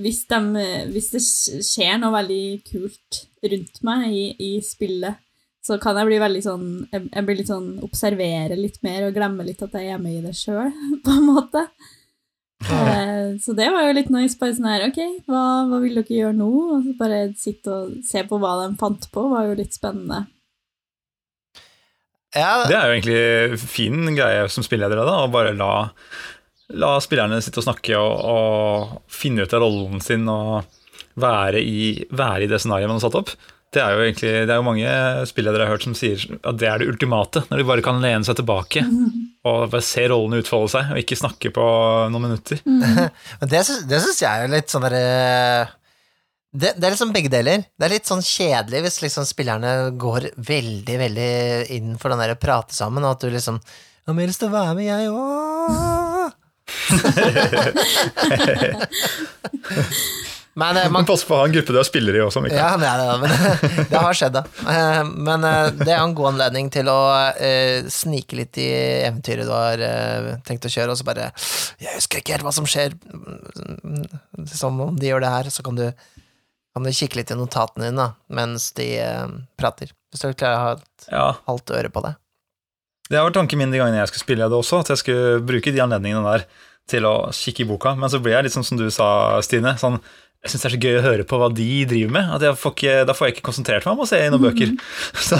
Hvis, 0.00 0.22
de, 0.30 0.38
hvis 0.92 1.10
det 1.14 1.20
skjer 1.66 1.98
noe 2.02 2.12
veldig 2.14 2.44
kult 2.68 3.20
rundt 3.50 3.82
meg 3.86 4.06
i, 4.12 4.24
i 4.38 4.50
spillet, 4.64 5.18
så 5.64 5.76
kan 5.80 5.98
jeg 6.00 6.08
bli 6.08 6.18
veldig 6.22 6.40
sånn 6.40 6.66
Jeg, 6.88 7.02
jeg 7.12 7.24
blir 7.26 7.36
litt 7.36 7.50
sånn 7.50 7.66
observere 7.84 8.56
litt 8.56 8.78
mer 8.86 9.04
og 9.08 9.16
glemme 9.16 9.44
litt 9.44 9.60
at 9.66 9.74
jeg 9.76 9.90
er 9.92 10.00
med 10.00 10.16
i 10.18 10.22
det 10.24 10.32
sjøl, 10.38 10.70
på 11.04 11.16
en 11.16 11.26
måte. 11.28 11.66
Eh, 12.60 13.36
Så 13.40 13.54
det 13.56 13.68
var 13.72 13.86
jo 13.86 13.94
litt 13.96 14.10
nice. 14.12 14.36
Bare 14.40 14.56
sånn 14.56 14.68
her, 14.68 14.86
ok, 14.88 15.00
hva, 15.28 15.44
hva 15.70 15.80
vil 15.84 15.96
dere 16.00 16.16
gjøre 16.16 16.36
nå? 16.40 16.50
Og 16.76 16.84
så 16.88 16.96
bare 16.98 17.22
sitte 17.40 17.72
og 17.76 17.96
se 18.08 18.24
på 18.28 18.40
hva 18.40 18.56
de 18.64 18.74
fant 18.80 19.08
på, 19.12 19.26
var 19.32 19.48
jo 19.50 19.58
litt 19.60 19.76
spennende. 19.76 20.26
Ja, 22.36 22.64
Det 22.68 22.76
er 22.76 22.84
jo 22.86 22.94
egentlig 22.94 23.58
fin 23.58 24.04
greie 24.14 24.44
som 24.52 24.62
spilleder, 24.62 25.00
da, 25.02 25.16
å 25.24 25.30
bare 25.32 25.50
la, 25.58 25.72
la 26.78 26.92
spillerne 27.02 27.40
sitte 27.42 27.58
og 27.62 27.66
snakke 27.66 27.96
og, 27.98 28.12
og 28.34 29.00
finne 29.10 29.42
ut 29.46 29.54
av 29.56 29.62
rollen 29.64 30.02
sin 30.04 30.28
og 30.30 30.64
være 31.20 31.58
i, 31.62 32.04
være 32.14 32.44
i 32.46 32.50
det 32.50 32.60
scenarioet 32.62 32.88
man 32.92 33.00
har 33.00 33.06
satt 33.08 33.18
opp. 33.18 33.32
Det 33.70 33.78
er 33.82 33.92
jo 33.94 34.02
egentlig, 34.02 34.30
det 34.48 34.50
er 34.50 34.58
jo 34.58 34.66
mange 34.66 34.92
spilledere 35.30 35.62
jeg 35.62 35.68
har 35.68 35.76
hørt 35.76 35.84
som 35.86 35.94
sier 35.94 36.22
at 36.40 36.56
det 36.58 36.66
er 36.66 36.80
det 36.82 36.88
ultimate, 36.90 37.44
når 37.50 37.60
de 37.60 37.66
bare 37.68 37.84
kan 37.86 38.00
lene 38.02 38.26
seg 38.26 38.38
tilbake 38.40 38.82
og 39.46 39.68
bare 39.70 39.82
se 39.86 40.06
rollene 40.10 40.40
utfolde 40.42 40.72
seg, 40.72 40.88
og 40.90 40.98
ikke 41.02 41.18
snakke 41.20 41.52
på 41.54 41.66
noen 42.10 42.24
minutter. 42.26 42.58
Men 42.66 43.52
det, 43.52 43.60
syns- 43.68 43.84
det 43.90 44.00
syns 44.02 44.18
jeg 44.24 44.42
er 44.46 44.50
litt 44.50 44.72
sånn 44.74 44.82
derre 44.88 45.04
det, 46.50 46.72
det 46.82 46.82
er 46.88 46.90
liksom 46.96 47.12
begge 47.14 47.30
deler. 47.30 47.62
Det 47.78 47.86
er 47.86 47.92
litt 47.94 48.10
sånn 48.10 48.24
kjedelig 48.26 48.80
hvis 48.88 48.98
liksom 49.04 49.28
spillerne 49.28 49.74
går 50.02 50.32
veldig, 50.50 50.96
veldig 51.04 51.30
inn 51.78 51.92
for 52.02 52.10
den 52.10 52.24
der 52.24 52.34
å 52.34 52.40
prate 52.42 52.74
sammen, 52.74 53.06
og 53.06 53.14
at 53.14 53.22
du 53.22 53.30
liksom 53.30 53.60
Jeg 53.62 54.10
har 54.16 54.26
lyst 54.32 54.42
til 54.42 54.50
å 54.50 54.56
være 54.56 54.74
med, 54.74 54.88
jeg 54.90 55.12
òg. 55.14 56.09
Men 60.60 60.76
eh, 60.76 60.84
man 60.84 60.92
Man 60.92 61.06
passer 61.08 61.28
på 61.28 61.34
å 61.36 61.40
ha 61.40 61.46
en 61.46 61.54
gruppe 61.54 61.72
du 61.72 61.78
har 61.78 61.86
spillere 61.86 62.18
i 62.18 62.22
også, 62.24 62.42
Mikael. 62.44 62.58
Ja, 62.58 62.76
det, 62.80 62.90
det, 63.00 63.18
men, 63.22 63.30
det 63.92 64.02
har 64.02 64.16
skjedd, 64.18 64.34
da. 64.34 64.42
Eh, 64.74 65.02
Men 65.28 65.46
eh, 65.46 65.68
det 65.78 65.92
er 65.94 66.00
en 66.02 66.14
god 66.18 66.32
anledning 66.34 66.70
til 66.74 66.90
å 66.90 66.98
uh, 67.36 67.88
snike 67.90 68.36
litt 68.38 68.58
i 68.60 68.68
eventyret 69.06 69.46
du 69.48 69.52
har 69.54 69.84
uh, 69.84 70.30
tenkt 70.46 70.66
å 70.66 70.72
kjøre, 70.72 70.92
og 70.92 70.98
så 71.00 71.06
bare 71.06 71.30
Jeg 71.80 71.94
husker 71.96 72.20
ikke 72.20 72.34
helt 72.36 72.46
hva 72.48 72.54
som 72.56 72.66
skjer. 72.68 72.96
Som 74.50 74.80
om 74.84 74.98
de 74.98 75.10
gjør 75.12 75.22
det 75.24 75.32
her, 75.36 75.52
så 75.54 75.64
kan 75.66 75.78
du, 75.78 75.86
kan 76.74 76.86
du 76.86 76.92
kikke 76.94 77.20
litt 77.20 77.32
i 77.32 77.38
notatene 77.38 77.88
dine 77.88 78.02
da, 78.02 78.08
mens 78.34 78.70
de 78.76 78.88
eh, 79.02 79.28
prater. 79.60 79.94
Hvis 80.10 80.22
du 80.26 80.34
klarer 80.34 80.58
å 80.58 80.64
ha 80.64 80.74
et 80.76 81.08
Ja, 81.12 81.26
halvt 81.46 81.72
øre 81.78 81.90
på 81.94 82.02
det. 82.04 82.12
Det 83.10 83.18
har 83.18 83.26
vært 83.26 83.40
tanken 83.40 83.58
min 83.58 83.72
de 83.72 83.80
gangene 83.80 83.98
jeg 83.98 84.12
skulle 84.12 84.22
spille 84.22 84.46
det 84.46 84.58
også, 84.60 84.84
at 84.84 84.92
jeg 84.92 85.02
skulle 85.02 85.40
bruke 85.42 85.72
de 85.74 85.82
anledningene 85.82 86.22
der 86.28 86.44
til 86.90 87.06
å 87.06 87.14
kikke 87.34 87.64
i 87.64 87.68
boka. 87.68 87.94
Men 87.98 88.10
så 88.12 88.20
ble 88.22 88.36
jeg 88.36 88.46
litt 88.46 88.54
sånn 88.54 88.66
som 88.66 88.78
du 88.78 88.86
sa, 88.94 89.08
Stine. 89.42 89.76
sånn, 89.78 89.98
Jeg 90.40 90.52
syns 90.54 90.62
det 90.62 90.68
er 90.70 90.72
så 90.72 90.80
gøy 90.80 90.94
å 90.96 91.02
høre 91.04 91.24
på 91.28 91.36
hva 91.36 91.50
de 91.52 91.84
driver 91.84 92.12
med. 92.14 92.30
at 92.36 92.42
jeg 92.46 92.56
får 92.56 92.72
ikke, 92.72 92.94
Da 93.06 93.12
får 93.12 93.26
jeg 93.26 93.34
ikke 93.34 93.48
konsentrert 93.50 93.84
meg 93.84 93.92
om 93.92 94.04
å 94.04 94.08
se 94.08 94.20
i 94.22 94.30
noen 94.32 94.46
bøker. 94.46 94.70
Så 95.28 95.36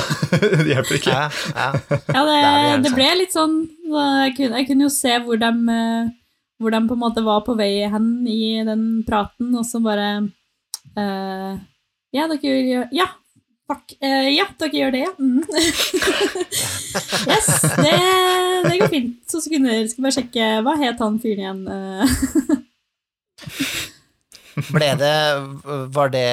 det 0.61 0.74
hjelper 0.74 0.98
ikke. 0.98 1.14
Ja, 1.14 1.30
ja. 1.54 1.70
Ja, 2.18 2.24
det, 2.28 2.83
Det 2.85 2.92
ble 2.98 3.06
litt 3.22 3.33
sånn 3.33 3.62
jeg 3.90 4.35
kunne, 4.37 4.61
jeg 4.61 4.68
kunne 4.68 4.87
jo 4.87 4.92
se 4.92 5.14
hvor 5.24 5.40
de, 5.40 5.48
eh, 5.74 6.11
hvor 6.61 6.74
de 6.74 6.83
på 6.90 6.98
en 6.98 7.02
måte 7.06 7.24
var 7.24 7.40
på 7.46 7.56
vei 7.59 7.88
hen 7.90 8.11
i 8.28 8.61
den 8.66 8.85
praten, 9.09 9.54
og 9.56 9.64
så 9.66 9.80
bare 9.83 10.11
uh, 10.98 11.56
Ja, 12.14 12.26
dere 12.28 12.38
gjør 12.44 12.92
Ja, 12.94 13.09
fuck. 13.70 13.94
Uh, 14.02 14.28
ja, 14.33 14.46
dere 14.61 14.80
gjør 14.80 14.94
det, 14.94 15.04
ja. 15.04 15.12
Mm. 15.18 15.42
yes, 17.30 17.48
det, 17.78 17.94
det 18.66 18.80
går 18.80 18.90
fint. 18.92 19.16
Så 19.30 19.42
sekunder. 19.44 19.87
Skal 19.90 20.06
bare 20.06 20.16
sjekke 20.18 20.50
Hva 20.66 20.74
het 20.80 21.00
han 21.04 21.20
fyren 21.22 21.44
igjen? 21.44 21.62
Eh, 21.70 22.04
Ble 24.74 24.88
det, 24.98 25.14
var 25.94 26.11
det 26.12 26.26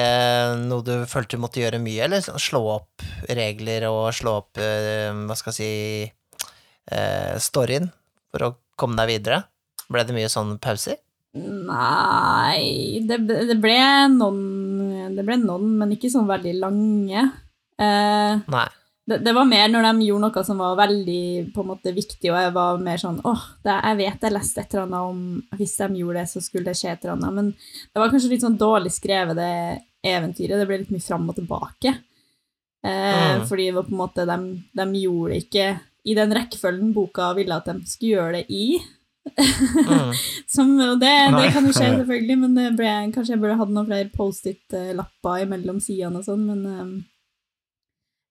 noe 0.66 0.84
du 0.84 1.06
følte 1.08 1.38
du 1.38 1.40
måtte 1.40 1.62
gjøre 1.62 1.78
mye, 1.80 2.02
eller 2.04 2.20
sånn 2.20 2.42
slå 2.42 2.60
opp 2.74 3.04
regler 3.38 3.86
og 3.88 4.10
slå 4.12 4.34
opp, 4.42 4.58
eh, 4.60 5.08
hva 5.14 5.36
skal 5.38 5.54
jeg 5.54 6.10
si, 6.10 6.12
storyen 7.40 7.86
for 8.28 8.44
å 8.44 8.56
komme 8.80 8.98
deg 9.00 9.08
videre? 9.14 9.38
Ble 9.88 10.04
det 10.04 10.16
mye 10.16 10.28
sånn 10.32 10.58
pauser? 10.60 10.98
Nei 11.38 13.00
det, 13.04 13.18
det 13.28 13.56
ble 13.60 13.78
noen 14.14 14.42
Det 15.16 15.24
ble 15.24 15.36
noen, 15.40 15.70
men 15.78 15.94
ikke 15.94 16.10
sånn 16.12 16.28
veldig 16.28 16.52
lange. 16.58 17.22
Eh, 17.78 18.40
Nei. 18.50 18.66
det, 19.06 19.20
det 19.24 19.32
var 19.36 19.46
mer 19.48 19.68
når 19.70 19.86
de 19.86 20.06
gjorde 20.08 20.24
noe 20.26 20.42
som 20.44 20.58
var 20.58 20.76
veldig 20.80 21.52
på 21.54 21.62
en 21.62 21.70
måte 21.70 21.92
viktig, 21.94 22.28
og 22.32 22.40
jeg 22.42 22.52
var 22.56 22.80
mer 22.82 22.98
sånn 22.98 23.20
åh, 23.24 23.44
det, 23.64 23.76
jeg 23.76 23.98
vet 24.00 24.26
jeg 24.26 24.34
leste 24.34 24.60
et 24.64 24.74
eller 24.74 24.86
annet 24.88 25.12
om 25.12 25.58
hvis 25.60 25.76
de 25.78 25.88
gjorde 26.02 26.18
det, 26.18 26.28
så 26.32 26.42
skulle 26.42 26.68
det 26.68 26.76
skje 26.80 26.92
et 26.92 27.04
eller 27.06 27.16
annet. 27.16 27.36
Men 27.38 27.52
det 27.94 28.02
var 28.02 28.10
kanskje 28.12 28.32
litt 28.34 28.44
sånn 28.44 28.58
dårlig 28.60 28.92
skrevet, 28.96 29.38
det 29.38 29.52
eventyret. 30.08 30.58
Det 30.60 30.66
ble 30.68 30.82
litt 30.82 30.92
mye 30.94 31.06
fram 31.06 31.28
og 31.30 31.38
tilbake. 31.38 31.94
Eh, 32.84 33.38
Mm. 33.38 33.46
Fordi 33.48 33.64
det 33.66 33.74
var 33.74 33.82
på 33.88 33.90
en 33.94 34.02
måte 34.02 34.24
de, 34.26 34.36
de 34.78 34.84
gjorde 35.00 35.32
det 35.32 35.38
ikke 35.44 35.64
i 36.08 36.14
den 36.14 36.30
rekkefølgen 36.32 36.92
boka 36.94 37.32
ville 37.36 37.56
at 37.56 37.66
de 37.66 37.82
skulle 37.90 38.14
gjøre 38.14 38.36
det 38.38 38.44
i. 38.54 38.78
Mm. 39.36 40.12
Som, 40.54 40.72
og 40.80 40.98
det, 41.02 41.12
det 41.34 41.52
kan 41.54 41.66
jo 41.66 41.74
skje, 41.74 41.90
selvfølgelig, 42.00 42.36
men 42.44 42.76
ble, 42.78 42.92
kanskje 43.14 43.34
jeg 43.34 43.42
burde 43.42 43.58
hatt 43.60 43.72
noen 43.74 43.88
flere 43.88 44.10
Post-It-lapper 44.14 45.44
imellom 45.44 45.80
sidene 45.84 46.22
og 46.22 46.26
sånn, 46.26 46.44
men 46.48 46.64
um, 46.66 46.92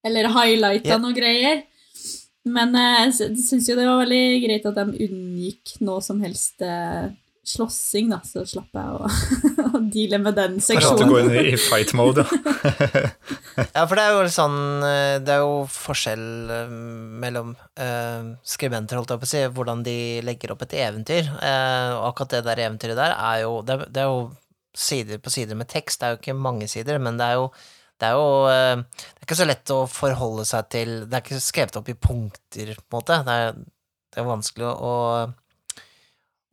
Eller 0.08 0.30
highlighta 0.34 0.96
yeah. 0.96 1.02
noe 1.04 1.16
greier. 1.16 1.64
Men 2.48 2.76
eh, 2.80 2.98
jeg 3.06 3.14
sy- 3.18 3.46
syns 3.50 3.70
jo 3.70 3.76
det 3.76 3.88
var 3.90 4.02
veldig 4.06 4.42
greit 4.46 4.68
at 4.70 4.78
de 4.78 5.08
unngikk 5.08 5.74
noe 5.84 6.04
som 6.06 6.22
helst 6.24 6.64
eh, 6.64 7.10
slåssing, 7.48 8.10
da, 8.12 8.20
så 8.28 8.44
slapp 8.48 8.76
jeg 8.76 8.96
å, 8.98 9.08
å 9.78 9.82
deale 9.92 10.20
med 10.22 10.36
den 10.38 10.58
seksjonen. 10.64 10.84
For 10.84 10.98
at 10.98 11.04
du 11.04 11.14
går 11.14 11.30
inn 11.30 11.54
i 11.54 11.60
fight 11.62 11.94
mode. 11.98 12.28
Ja. 12.28 13.06
Ja, 13.58 13.88
for 13.88 13.98
det 13.98 14.04
er 14.06 14.14
jo 14.14 14.26
sånn 14.30 14.84
eh, 14.86 15.16
Det 15.26 15.34
er 15.34 15.40
jo 15.42 15.54
forskjell 15.72 16.26
eh, 16.54 16.74
mellom 17.24 17.56
uh, 17.58 18.28
skribenter, 18.46 19.00
holdt 19.00 19.16
jeg 19.16 19.22
på 19.24 19.26
å 19.26 19.32
si, 19.32 19.42
hvordan 19.56 19.82
de 19.86 19.96
legger 20.26 20.54
opp 20.54 20.62
et 20.68 20.76
eventyr. 20.78 21.32
Uh, 21.40 21.96
og 21.96 22.12
akkurat 22.12 22.36
det 22.36 22.44
der 22.46 22.62
eventyret 22.68 23.00
der 23.00 23.16
er 23.16 23.42
jo 23.48 23.56
Det 23.66 23.74
er, 23.74 23.88
det 23.96 24.04
er 24.04 24.12
jo 24.12 24.22
sider 24.78 25.24
på 25.24 25.34
sider 25.34 25.58
med 25.58 25.70
tekst, 25.72 26.00
det 26.00 26.06
er 26.06 26.14
jo 26.14 26.20
ikke 26.22 26.38
mange 26.38 26.70
sider, 26.70 27.02
men 27.02 27.18
det 27.18 27.32
er 27.32 27.40
jo 27.40 27.50
det 27.98 28.12
er 28.12 28.14
jo 28.14 28.30
Det 28.46 29.24
er 29.24 29.26
ikke 29.26 29.40
så 29.40 29.48
lett 29.50 29.74
å 29.74 29.80
forholde 29.90 30.46
seg 30.46 30.68
til 30.70 30.92
Det 31.08 31.18
er 31.18 31.24
ikke 31.24 31.42
skrevet 31.42 31.80
opp 31.80 31.90
i 31.90 31.98
punkter, 31.98 32.76
på 32.78 32.86
en 32.86 33.00
måte. 33.00 33.18
Det 33.26 33.38
er, 33.42 33.58
det 34.14 34.22
er 34.22 34.28
vanskelig 34.28 34.68
å, 34.70 34.76
å 34.78 35.47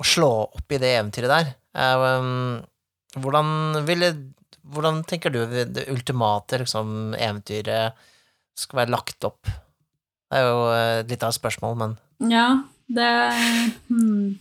slå 0.07 0.31
opp 0.47 0.73
i 0.73 0.81
det 0.81 0.95
eventyret 0.99 1.33
der. 1.33 1.53
Eh, 1.75 2.07
um, 2.21 2.62
hvordan 3.23 3.85
ville 3.88 4.14
hvordan 4.64 5.03
tenker 5.05 5.33
du 5.33 5.43
det 5.47 5.88
ultimate 5.93 6.62
liksom, 6.62 7.14
eventyret 7.19 7.99
skal 8.57 8.81
være 8.83 8.95
lagt 8.95 9.27
opp? 9.29 9.51
Det 10.31 10.40
er 10.40 10.49
jo 10.49 10.62
eh, 10.73 11.03
litt 11.11 11.23
av 11.23 11.35
et 11.35 11.38
spørsmål, 11.38 11.77
men 11.81 11.99
Ja, 12.33 12.49
det 12.88 13.11
hmm. 13.90 14.40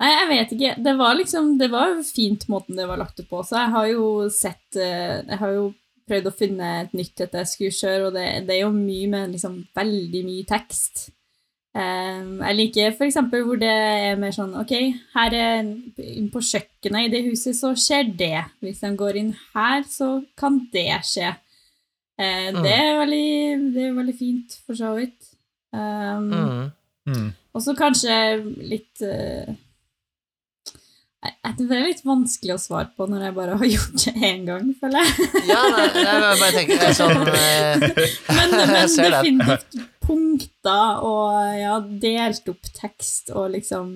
Nei, 0.00 0.08
jeg 0.14 0.28
vet 0.30 0.52
ikke. 0.54 0.74
Det 0.80 0.92
var 0.96 1.16
liksom 1.18 1.50
Det 1.60 1.68
var 1.68 1.98
fint 2.06 2.46
måten 2.48 2.78
det 2.78 2.86
var 2.88 3.00
lagt 3.02 3.20
opp 3.20 3.28
på. 3.34 3.42
Så 3.44 3.58
jeg 3.58 3.72
har 3.74 3.88
jo 3.90 4.04
sett 4.32 4.78
eh, 4.80 5.20
Jeg 5.26 5.40
har 5.42 5.56
jo 5.58 5.66
prøvd 6.08 6.30
å 6.30 6.34
finne 6.34 6.70
et 6.84 6.94
nytt 6.96 7.20
et 7.22 7.36
jeg 7.42 7.50
skulle 7.50 7.76
kjøre, 7.76 8.06
og 8.08 8.16
det, 8.16 8.24
det 8.48 8.56
er 8.56 8.64
jo 8.64 8.72
mye 8.74 9.10
med 9.12 9.34
liksom 9.36 9.60
veldig 9.76 10.22
mye 10.26 10.46
tekst. 10.48 11.04
Eh, 11.70 12.22
jeg 12.42 12.56
liker 12.58 12.96
eksempel 13.06 13.44
hvor 13.46 13.58
det 13.60 13.70
er 13.70 14.16
mer 14.18 14.32
sånn 14.34 14.56
Ok, 14.58 14.72
her 15.14 15.36
er 15.38 15.68
på 16.32 16.42
kjøkkenet 16.42 17.06
i 17.06 17.12
det 17.12 17.20
huset, 17.28 17.54
så 17.54 17.70
skjer 17.78 18.10
det. 18.18 18.40
Hvis 18.64 18.82
de 18.82 18.90
går 18.98 19.20
inn 19.20 19.30
her, 19.54 19.84
så 19.86 20.16
kan 20.38 20.58
det 20.74 20.88
skje. 21.06 21.30
Eh, 22.18 22.50
Mm. 22.50 22.62
det, 22.66 22.72
er 22.74 22.98
veldig, 22.98 23.72
det 23.74 23.84
er 23.86 23.92
veldig 23.96 24.16
fint, 24.18 24.58
for 24.66 24.74
så 24.76 24.94
vidt. 24.98 25.30
Um, 25.72 26.24
mm. 26.34 26.70
Mm. 27.06 27.28
og 27.54 27.62
så 27.62 27.76
kanskje 27.78 28.14
litt 28.66 28.98
uh, 29.06 29.46
Det 31.22 31.68
er 31.70 31.84
litt 31.86 32.02
vanskelig 32.02 32.56
å 32.56 32.58
svare 32.58 32.90
på 32.96 33.06
når 33.06 33.22
jeg 33.28 33.36
bare 33.36 33.54
har 33.60 33.70
gjort 33.76 33.94
det 34.02 34.14
én 34.26 34.42
gang, 34.48 34.66
føler 34.80 35.06
jeg. 35.06 35.28
Ja, 35.46 35.62
nei, 35.70 35.86
jeg 36.02 36.20
bare 36.42 36.50
tenker 36.56 36.84
er 36.88 36.98
sånn 36.98 37.22
eh, 37.38 37.86
Men, 38.34 38.54
men 38.58 38.74
Jeg 38.80 38.92
ser 38.96 39.14
det. 39.14 39.22
definitivt 39.22 39.99
punkter 40.10 41.02
og 41.06 41.56
ja, 41.60 41.78
delt 42.02 42.48
opp 42.52 42.70
tekst 42.76 43.30
og 43.30 43.52
liksom 43.54 43.92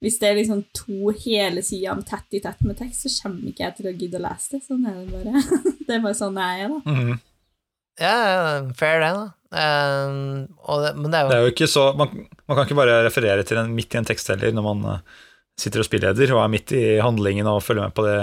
Hvis 0.00 0.16
det 0.16 0.30
er 0.30 0.38
liksom 0.40 0.62
to 0.72 1.10
hele 1.20 1.60
sider 1.60 1.92
om 1.92 2.00
tett 2.08 2.32
i 2.32 2.40
tett 2.40 2.62
med 2.64 2.78
tekst, 2.78 3.02
så 3.04 3.26
kommer 3.28 3.50
ikke 3.50 3.66
jeg 3.66 3.74
til 3.76 3.88
å 3.90 3.92
gidde 3.92 4.16
å 4.16 4.22
lese 4.24 4.54
det. 4.56 4.60
Sånn 4.64 4.86
er 4.88 4.94
det 4.96 5.10
bare. 5.12 5.42
Det 5.86 5.96
er 5.98 6.00
bare 6.06 6.16
sånn 6.16 6.38
jeg 6.40 6.62
er, 6.64 6.70
da. 6.72 6.94
Mm. 6.94 7.18
Ja, 8.00 8.14
fair 8.80 9.02
det, 9.04 9.10
da. 9.18 9.26
Um, 9.50 10.46
og 10.70 10.84
det, 10.86 10.92
men 10.96 11.10
det 11.12 11.18
er 11.20 11.28
Det 11.28 11.36
jo 11.36 11.42
er 11.42 11.48
jo 11.48 11.52
ikke 11.52 11.66
så 11.68 11.82
man, 11.98 12.12
man 12.48 12.56
kan 12.56 12.64
ikke 12.68 12.78
bare 12.78 13.00
referere 13.04 13.42
til 13.44 13.58
en 13.60 13.72
midt 13.74 13.92
i 13.96 13.98
en 13.98 14.06
tekst 14.06 14.30
heller 14.30 14.52
når 14.54 14.62
man 14.68 14.84
uh, 14.86 15.00
sitter 15.58 15.82
og 15.82 15.88
spilleder 15.88 16.30
og 16.36 16.44
er 16.44 16.52
midt 16.54 16.72
i 16.78 16.84
handlingen 17.02 17.48
og 17.50 17.58
følger 17.66 17.88
med 17.90 17.96
på 17.98 18.04
det 18.06 18.16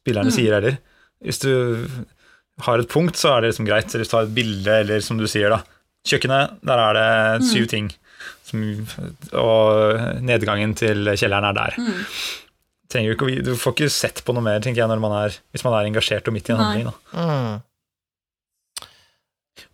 spillerne 0.00 0.32
Mm. 0.32 0.36
sier 0.40 0.56
heller. 0.56 0.78
Hvis 1.22 1.38
du 1.44 1.50
har 2.64 2.80
et 2.82 2.90
punkt, 2.90 3.14
så 3.20 3.36
er 3.36 3.44
det 3.44 3.52
liksom 3.52 3.68
greit. 3.68 3.86
Eller 3.92 4.02
hvis 4.02 4.10
du 4.10 4.16
har 4.18 4.26
et 4.26 4.34
bilde, 4.40 4.78
eller 4.82 5.04
som 5.04 5.20
du 5.20 5.26
sier, 5.30 5.52
da. 5.52 5.60
Kjøkkenet, 6.08 6.58
der 6.64 6.78
er 6.86 6.96
det 6.96 7.48
syv 7.50 7.64
Mm. 7.66 7.68
ting. 7.68 7.90
Som, 8.44 8.62
og 9.38 10.22
nedgangen 10.24 10.74
til 10.76 11.04
kjelleren 11.16 11.44
er 11.50 11.54
der. 11.56 11.76
Mm. 11.78 12.04
Trenger 12.90 13.14
ikke, 13.14 13.42
du 13.46 13.52
får 13.56 13.72
ikke 13.76 13.90
sett 13.94 14.22
på 14.26 14.34
noe 14.34 14.42
mer, 14.42 14.58
tenker 14.60 14.82
jeg, 14.82 14.88
når 14.90 15.00
man 15.00 15.12
er, 15.24 15.36
hvis 15.54 15.62
man 15.64 15.76
er 15.78 15.86
engasjert 15.86 16.26
og 16.26 16.34
midt 16.34 16.48
i 16.50 16.52
en 16.52 16.58
Nei. 16.58 16.64
handling. 16.66 16.88
Da. 16.90 16.94
mm. 17.20 18.86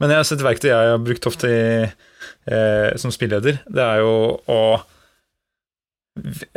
Men 0.01 0.11
jeg 0.13 0.19
har 0.21 0.27
sett 0.29 0.43
verktøy 0.45 0.69
jeg 0.69 0.91
har 0.93 0.99
brukt 1.01 1.27
ofte 1.31 1.49
i, 1.49 1.87
eh, 2.53 2.91
som 3.01 3.13
spilleder. 3.15 3.63
Det 3.65 3.83
er 3.87 4.03
jo 4.03 4.13
å 4.51 4.61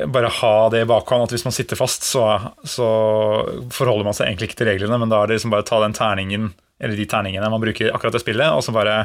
bare 0.08 0.32
ha 0.40 0.52
det 0.74 0.82
i 0.84 0.88
bakhånd, 0.90 1.24
at 1.28 1.34
hvis 1.36 1.44
man 1.48 1.56
sitter 1.56 1.80
fast, 1.80 2.04
så, 2.08 2.24
så 2.68 2.88
forholder 3.76 4.08
man 4.08 4.16
seg 4.16 4.28
egentlig 4.30 4.50
ikke 4.52 4.60
til 4.62 4.70
reglene, 4.72 5.00
men 5.02 5.12
da 5.12 5.22
er 5.24 5.28
det 5.32 5.38
liksom 5.40 5.52
bare 5.54 5.66
å 5.66 5.70
ta 5.70 5.80
den 5.84 5.96
terningen, 5.98 6.50
eller 6.80 6.96
de 7.00 7.08
terningene 7.12 7.50
man 7.52 7.64
bruker 7.64 7.92
akkurat 7.96 8.16
det 8.16 8.22
spillet, 8.24 8.48
og 8.56 8.64
så 8.64 8.72
bare 8.76 9.02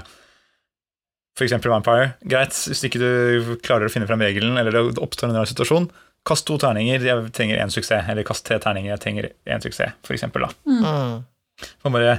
For 1.35 1.47
eksempel 1.47 1.73
Vampire. 1.73 2.15
Greit, 2.31 2.55
hvis 2.71 2.85
ikke 2.87 3.03
du 3.03 3.55
klarer 3.65 3.89
å 3.89 3.93
finne 3.93 4.07
frem 4.07 4.23
regelen, 4.23 4.59
eller 4.61 4.75
det 4.75 5.03
oppstår 5.03 5.33
en 5.33 5.41
rar 5.41 5.51
situasjon, 5.51 5.89
kast 6.25 6.47
to 6.49 6.57
terninger, 6.63 7.03
jeg 7.05 7.31
trenger 7.37 7.61
én 7.61 7.73
suksess. 7.75 8.07
Eller 8.11 8.27
kast 8.27 8.47
tre 8.47 8.61
terninger, 8.63 8.93
jeg 8.95 9.03
trenger 9.03 9.31
én 9.51 9.65
suksess, 9.65 9.97
for 10.07 10.17
eksempel. 10.17 10.47
Da. 10.47 10.55
Mm. 10.71 11.25
Man 11.85 11.97
bare 11.97 12.19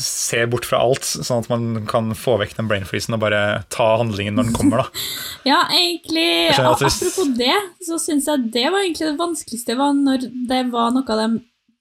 se 0.00 0.40
bort 0.48 0.64
fra 0.64 0.80
alt, 0.80 1.04
sånn 1.04 1.42
at 1.42 1.50
man 1.50 1.84
kan 1.88 2.14
få 2.16 2.38
vekk 2.40 2.56
den 2.56 2.68
brainfreezen 2.70 3.16
og 3.16 3.20
bare 3.26 3.40
ta 3.72 3.90
handlingen 4.00 4.38
når 4.38 4.48
den 4.48 4.56
kommer. 4.56 4.84
da. 4.84 5.04
Ja, 5.50 5.58
egentlig 5.76 6.54
Apropos 6.56 7.02
det, 7.36 7.56
så 7.84 7.98
syns 8.00 8.28
jeg 8.30 8.48
det 8.54 8.64
var 8.70 8.80
egentlig 8.80 9.10
det 9.10 9.20
vanskeligste 9.20 9.76
var 9.76 9.92
når 9.98 10.30
det 10.48 10.62
var 10.72 10.94
noe 10.94 11.18
de 11.20 11.28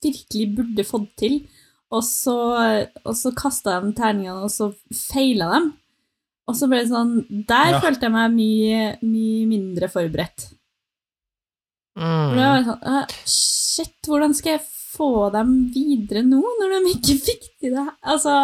virkelig 0.04 0.50
burde 0.58 0.84
fått 0.84 1.08
til, 1.22 1.38
og 1.94 2.04
så, 2.04 2.36
og 3.06 3.16
så 3.16 3.32
kasta 3.38 3.78
de 3.80 3.94
terningene, 3.96 4.44
og 4.44 4.52
så 4.52 4.74
feila 4.92 5.48
de. 5.54 5.62
Og 6.50 6.58
så 6.60 6.68
ble 6.68 6.82
det 6.84 6.92
sånn 6.92 7.14
Der 7.48 7.72
Ja. 7.76 7.80
følte 7.80 8.10
jeg 8.10 8.12
meg 8.12 8.34
mye, 8.36 8.82
mye 9.02 9.46
mindre 9.48 9.88
forberedt. 9.92 10.50
For 11.94 12.36
det 12.36 12.42
var 12.42 12.64
var 12.64 12.68
sånn 12.68 12.86
uh, 12.90 13.18
Shit, 13.30 13.98
hvordan 14.08 14.34
skal 14.34 14.58
jeg 14.58 14.66
få 14.94 15.30
dem 15.34 15.54
videre 15.74 16.24
nå, 16.26 16.42
når 16.42 16.74
de 16.74 16.94
ikke 16.96 17.18
fikk 17.30 17.50
til 17.62 17.76
det 17.76 17.84
her? 17.86 17.96
Altså 18.02 18.36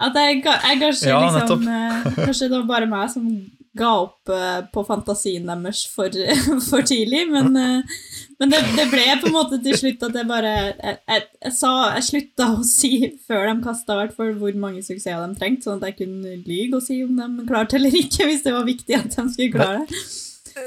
At 0.00 0.18
jeg, 0.20 0.42
jeg 0.44 0.80
kanskje 0.82 1.08
Ja, 1.08 1.20
liksom 1.32 1.66
eh, 1.68 2.10
Kanskje 2.20 2.50
det 2.50 2.58
var 2.58 2.68
bare 2.68 2.90
meg 2.90 3.10
som 3.12 3.28
ga 3.76 3.90
opp 4.06 4.30
uh, 4.32 4.62
på 4.72 4.84
fantasien 4.88 5.44
deres 5.48 5.82
for, 5.92 6.08
for 6.70 6.84
tidlig, 6.86 7.26
men, 7.28 7.56
eh, 7.60 7.98
men 8.40 8.52
det, 8.52 8.60
det 8.76 8.86
ble 8.92 9.04
på 9.22 9.30
en 9.30 9.36
måte 9.36 9.58
til 9.64 9.78
slutt 9.78 10.02
at 10.08 10.18
jeg 10.18 10.28
bare 10.28 10.52
Jeg, 10.52 10.98
jeg, 11.08 11.24
jeg, 11.46 11.54
sa, 11.56 11.72
jeg 11.96 12.06
slutta 12.10 12.50
å 12.52 12.66
si 12.66 12.92
før 13.28 13.48
de 13.48 13.56
kasta 13.64 13.96
hvert 14.00 14.14
fall 14.16 14.34
hvor 14.40 14.60
mange 14.60 14.84
suksesser 14.84 15.24
de 15.24 15.40
trengte, 15.40 15.68
sånn 15.68 15.80
at 15.80 15.90
jeg 15.90 16.00
kunne 16.04 16.36
lyge 16.44 16.76
og 16.78 16.84
si 16.84 17.00
om 17.04 17.16
de 17.16 17.48
klarte 17.48 17.80
eller 17.80 17.96
ikke, 18.04 18.28
hvis 18.28 18.44
det 18.46 18.54
var 18.56 18.68
viktig 18.68 18.98
at 18.98 19.12
de 19.16 19.26
skulle 19.32 19.52
klare 19.56 19.84
det. 19.84 20.04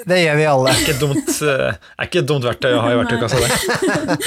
Det 0.06 0.20
gjør 0.22 0.36
vi 0.38 0.44
alle. 0.46 0.74
Ikke 0.84 0.96
dumt, 1.00 1.30
eh, 1.50 1.78
er 1.98 2.10
ikke 2.10 2.22
dumt 2.30 2.46
verktøy 2.46 2.76
å 2.78 2.82
ha 2.84 2.92
i 2.94 2.98
verktøykassa. 3.00 3.40
det. 3.42 4.20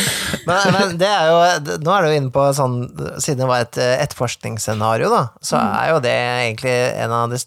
Men, 0.49 0.73
men 0.75 0.97
det 0.99 1.07
er 1.07 1.29
jo 1.31 1.77
Nå 1.87 1.93
er 1.95 2.03
du 2.03 2.15
inne 2.17 2.33
på 2.35 2.49
sånn 2.57 2.81
Siden 3.23 3.45
det 3.45 3.47
var 3.47 3.63
et 3.63 3.79
eh, 3.79 3.93
etterforskningsscenario, 4.03 5.07
da, 5.13 5.21
så 5.45 5.61
er 5.61 5.93
jo 5.93 6.01
det 6.03 6.17
egentlig 6.17 6.75
en 7.05 7.15
av 7.15 7.31
de 7.31 7.39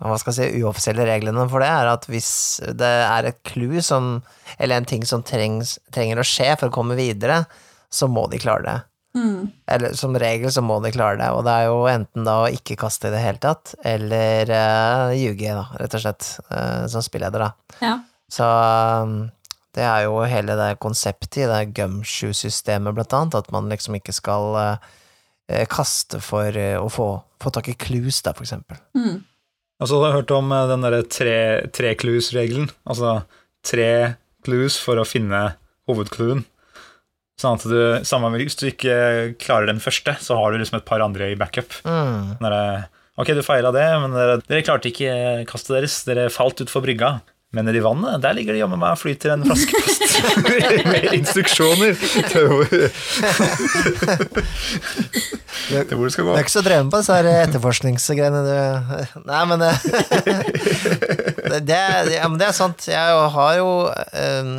hva 0.00 0.16
skal 0.20 0.34
jeg 0.34 0.52
si, 0.52 0.62
uoffisielle 0.62 1.06
reglene 1.08 1.46
for 1.48 1.64
det, 1.64 1.70
er 1.72 1.88
at 1.88 2.04
hvis 2.10 2.30
det 2.76 2.90
er 3.06 3.30
et 3.30 3.38
clou 3.48 3.80
som 3.84 4.18
Eller 4.58 4.76
en 4.76 4.88
ting 4.88 5.04
som 5.04 5.24
trengs, 5.26 5.78
trenger 5.92 6.20
å 6.20 6.26
skje 6.26 6.52
for 6.56 6.68
å 6.68 6.74
komme 6.74 6.96
videre, 6.96 7.42
så 7.92 8.08
må 8.08 8.26
de 8.32 8.40
klare 8.40 8.64
det. 8.64 8.76
Mm. 9.16 9.48
Eller 9.72 9.92
som 9.96 10.16
regel 10.16 10.52
så 10.52 10.62
må 10.64 10.78
de 10.84 10.92
klare 10.92 11.18
det, 11.20 11.28
og 11.32 11.44
det 11.46 11.52
er 11.52 11.68
jo 11.70 11.78
enten 11.88 12.26
da 12.28 12.36
å 12.42 12.50
ikke 12.52 12.76
kaste 12.80 13.08
i 13.08 13.14
det 13.14 13.22
hele 13.22 13.40
tatt, 13.42 13.74
eller 13.84 14.52
uh, 14.52 15.14
ljuge, 15.16 15.54
da, 15.56 15.64
rett 15.80 15.96
og 15.96 16.04
slett, 16.04 16.28
uh, 16.50 16.84
som 16.92 17.04
spilleder, 17.04 17.46
da. 17.46 17.78
Ja. 17.84 17.94
Så 18.32 18.46
um, 18.46 19.16
det 19.76 19.84
er 19.84 20.06
jo 20.06 20.20
hele 20.28 20.56
det 20.56 20.70
konseptet 20.80 21.42
i 21.44 21.48
det 21.48 21.62
gumshoe-systemet, 21.76 22.96
blant 22.96 23.16
annet, 23.16 23.38
at 23.40 23.52
man 23.52 23.68
liksom 23.72 23.98
ikke 23.98 24.14
skal 24.16 24.46
eh, 24.56 25.64
kaste 25.68 26.20
for 26.24 26.56
å 26.80 26.86
få, 26.88 27.08
få 27.44 27.52
tak 27.52 27.68
i 27.68 27.76
clues, 27.76 28.22
da, 28.24 28.32
for 28.32 28.46
eksempel. 28.46 28.80
Mm. 28.96 29.18
Altså, 29.76 29.98
du 29.98 30.06
har 30.06 30.16
hørt 30.16 30.32
om 30.32 30.52
eh, 30.54 30.68
den 30.70 30.84
derre 30.86 31.02
tre, 31.10 31.38
tre 31.76 31.94
clues-regelen? 32.00 32.70
Altså 32.88 33.20
tre 33.66 34.16
clues 34.46 34.78
for 34.80 35.00
å 35.00 35.06
finne 35.08 35.56
hovedcluen. 35.90 36.44
Sånn 37.36 37.58
at 37.58 37.66
du, 37.68 37.80
samme 38.08 38.30
hvis 38.38 38.56
du 38.56 38.70
ikke 38.70 38.96
klarer 39.42 39.68
den 39.68 39.82
første, 39.82 40.14
så 40.24 40.38
har 40.38 40.52
du 40.52 40.60
liksom 40.62 40.78
et 40.78 40.86
par 40.88 41.04
andre 41.04 41.32
i 41.34 41.38
backup. 41.38 41.74
Mm. 41.84 42.38
Derre, 42.40 42.62
ok, 43.20 43.34
du 43.36 43.42
feila 43.44 43.74
det, 43.76 43.84
men 44.00 44.16
dere, 44.16 44.38
dere 44.46 44.64
klarte 44.64 44.88
ikke 44.88 45.44
kastet 45.50 45.74
deres. 45.76 45.98
Dere 46.08 46.30
falt 46.32 46.62
utfor 46.64 46.86
brygga. 46.86 47.18
Men 47.54 47.64
nedi 47.68 47.78
vannet, 47.80 48.18
der 48.24 48.34
ligger 48.34 48.52
det 48.56 48.58
jammen 48.60 48.80
meg 48.82 48.96
og 48.96 48.98
flyter 49.00 49.32
en 49.36 49.44
flaskepost 49.46 50.16
med 50.90 51.04
instruksjoner 51.14 51.94
til 52.26 52.48
hvor, 52.50 52.66
til 55.86 55.94
hvor 55.94 56.04
det 56.04 56.12
skal 56.12 56.24
Du 56.26 56.30
gå. 56.30 56.34
er 56.34 56.42
ikke 56.42 56.54
så 56.56 56.64
dreven 56.66 56.90
på 56.92 57.00
disse 57.00 57.16
etterforskningsgreiene, 57.46 58.42
du. 58.44 59.22
Nei, 59.30 59.42
men 59.52 59.64
eh, 59.68 59.86
det, 61.52 61.60
det, 61.70 61.78
ja, 62.16 62.26
men 62.28 62.36
det 62.42 62.48
er 62.50 62.56
sant. 62.58 62.88
Jeg 62.90 63.30
har 63.38 63.52
jo 63.60 63.70
eh, 63.94 64.52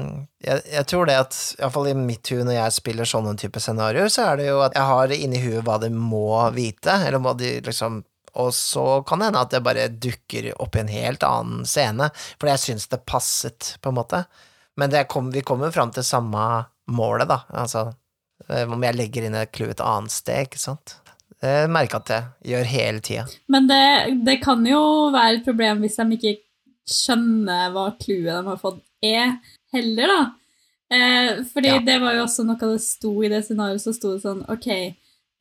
jeg, 0.48 0.64
jeg 0.78 0.86
tror 0.90 1.10
det 1.10 1.20
at, 1.26 1.38
iallfall 1.60 1.92
i 1.92 1.96
mitt 2.00 2.32
hue 2.34 2.46
når 2.48 2.56
jeg 2.60 2.78
spiller 2.80 3.10
sånne 3.10 3.36
type 3.42 3.60
scenarioer, 3.62 4.10
så 4.14 4.30
er 4.32 4.42
det 4.42 4.48
jo 4.52 4.62
at 4.66 4.78
jeg 4.78 4.90
har 4.94 5.14
inni 5.20 5.44
huet 5.44 5.66
hva 5.68 5.76
de 5.84 5.92
må 5.94 6.30
vite, 6.56 6.94
eller 7.08 7.20
hva 7.24 7.36
de 7.38 7.58
liksom 7.68 8.02
og 8.38 8.52
så 8.56 8.86
kan 9.08 9.20
det 9.22 9.30
hende 9.32 9.42
at 9.46 9.54
det 9.56 9.64
bare 9.66 9.88
dukker 9.90 10.52
opp 10.62 10.78
i 10.78 10.84
en 10.84 10.92
helt 10.94 11.24
annen 11.26 11.66
scene, 11.68 12.10
fordi 12.38 12.54
jeg 12.54 12.64
syns 12.68 12.88
det 12.92 13.02
passet, 13.10 13.74
på 13.82 13.90
en 13.92 13.98
måte. 13.98 14.24
Men 14.78 14.94
det 14.94 15.08
kom, 15.10 15.32
vi 15.34 15.42
kommer 15.42 15.74
fram 15.74 15.90
til 15.96 16.06
samme 16.06 16.44
målet, 16.94 17.28
da. 17.32 17.42
Altså, 17.58 17.88
eh, 18.48 18.64
om 18.70 18.84
jeg 18.86 18.96
legger 19.00 19.26
inn 19.28 19.38
et 19.40 19.52
clou 19.56 19.72
et 19.74 19.82
annet 19.82 20.14
sted, 20.14 20.46
ikke 20.48 20.62
sant. 20.62 21.00
Det 21.42 21.68
merker 21.70 21.98
jeg 22.00 22.04
at 22.06 22.12
jeg 22.14 22.52
gjør 22.54 22.70
hele 22.72 23.02
tida. 23.06 23.26
Men 23.54 23.68
det, 23.70 23.82
det 24.26 24.40
kan 24.42 24.64
jo 24.66 24.82
være 25.14 25.40
et 25.40 25.46
problem 25.46 25.82
hvis 25.84 25.98
de 26.00 26.18
ikke 26.18 26.36
skjønner 26.88 27.72
hva 27.76 27.90
clouet 28.00 28.30
de 28.32 28.44
har 28.48 28.62
fått 28.62 28.84
er, 29.06 29.36
heller, 29.76 30.14
da. 30.14 30.22
Eh, 30.94 31.44
fordi 31.52 31.74
Ja. 31.74 31.80
det 31.84 31.98
var 32.02 32.16
jo 32.16 32.24
også 32.24 32.46
noe 32.48 32.58
det 32.62 32.82
sto 32.82 33.12
i 33.22 33.30
det 33.30 33.44
scenarioet, 33.46 33.84
så 33.84 33.92
sto 33.94 34.14
det 34.16 34.24
sånn 34.24 34.46
Ok, 34.50 34.70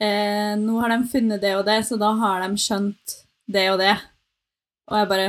eh, 0.03 0.55
nå 0.61 0.81
har 0.83 0.93
de 0.95 1.01
funnet 1.13 1.43
det 1.43 1.55
og 1.59 1.65
det, 1.69 1.81
så 1.89 1.99
da 2.01 2.13
har 2.21 2.45
de 2.45 2.61
skjønt 2.61 3.17
det 3.53 3.67
og 3.73 3.81
det. 3.83 3.95
Og 4.91 4.99
jeg 5.01 5.11
bare 5.13 5.27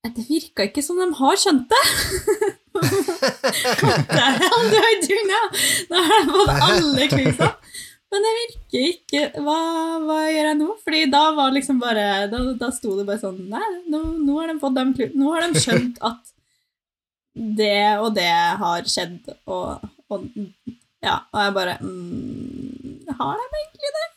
«Eh, 0.00 0.10
Det 0.16 0.24
virka 0.28 0.64
ikke 0.68 0.82
som 0.84 1.00
de 1.00 1.10
har 1.18 1.36
skjønt 1.40 1.68
det! 1.70 1.84
What 2.70 4.06
the 4.08 4.26
hell 4.40 4.66
do 4.72 4.80
I? 4.80 4.92
Nå 5.90 6.02
har 6.06 6.24
de 6.24 6.34
fått 6.34 6.68
alle 6.68 7.08
klusa. 7.10 7.48
Men 8.10 8.24
det 8.26 8.30
virker 8.36 8.86
ikke 8.88 9.42
hva, 9.44 9.56
hva 10.02 10.18
gjør 10.26 10.48
jeg 10.48 10.58
nå? 10.58 10.68
Fordi 10.82 11.02
da 11.12 11.22
var 11.36 11.52
liksom 11.54 11.78
bare 11.82 12.06
Da, 12.32 12.40
da 12.58 12.70
sto 12.74 12.96
det 12.98 13.06
bare 13.06 13.22
sånn 13.22 13.38
Nei, 13.52 13.68
nå, 13.92 14.00
nå 14.18 14.38
har 14.40 14.50
de 14.50 14.56
fått 14.62 14.78
dem 14.78 14.90
Nå 15.14 15.30
har 15.34 15.46
de 15.46 15.62
skjønt 15.62 16.00
at 16.10 16.32
det 17.60 18.00
og 18.02 18.10
det 18.16 18.26
har 18.60 18.88
skjedd, 18.90 19.30
og, 19.46 19.84
og 20.10 20.24
Ja, 21.00 21.20
og 21.30 21.38
jeg 21.38 21.54
bare 21.54 21.76
mm, 21.78 22.69
Har 23.18 23.40
de 23.40 23.60
egentlig 23.60 23.92
det? 23.98 24.08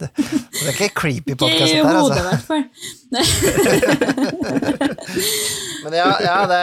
Det 0.00 0.66
er 0.66 0.74
ikke 0.74 0.88
creepy 0.96 1.34
podkast, 1.38 1.72
dette 1.72 1.86
her, 1.86 1.96
hodet, 2.00 2.16
i 2.16 2.20
altså. 2.20 2.26
hvert 2.28 2.44
fall. 2.48 2.64
Men 5.84 5.92
ja, 5.96 6.10
ja 6.24 6.36
det, 6.50 6.60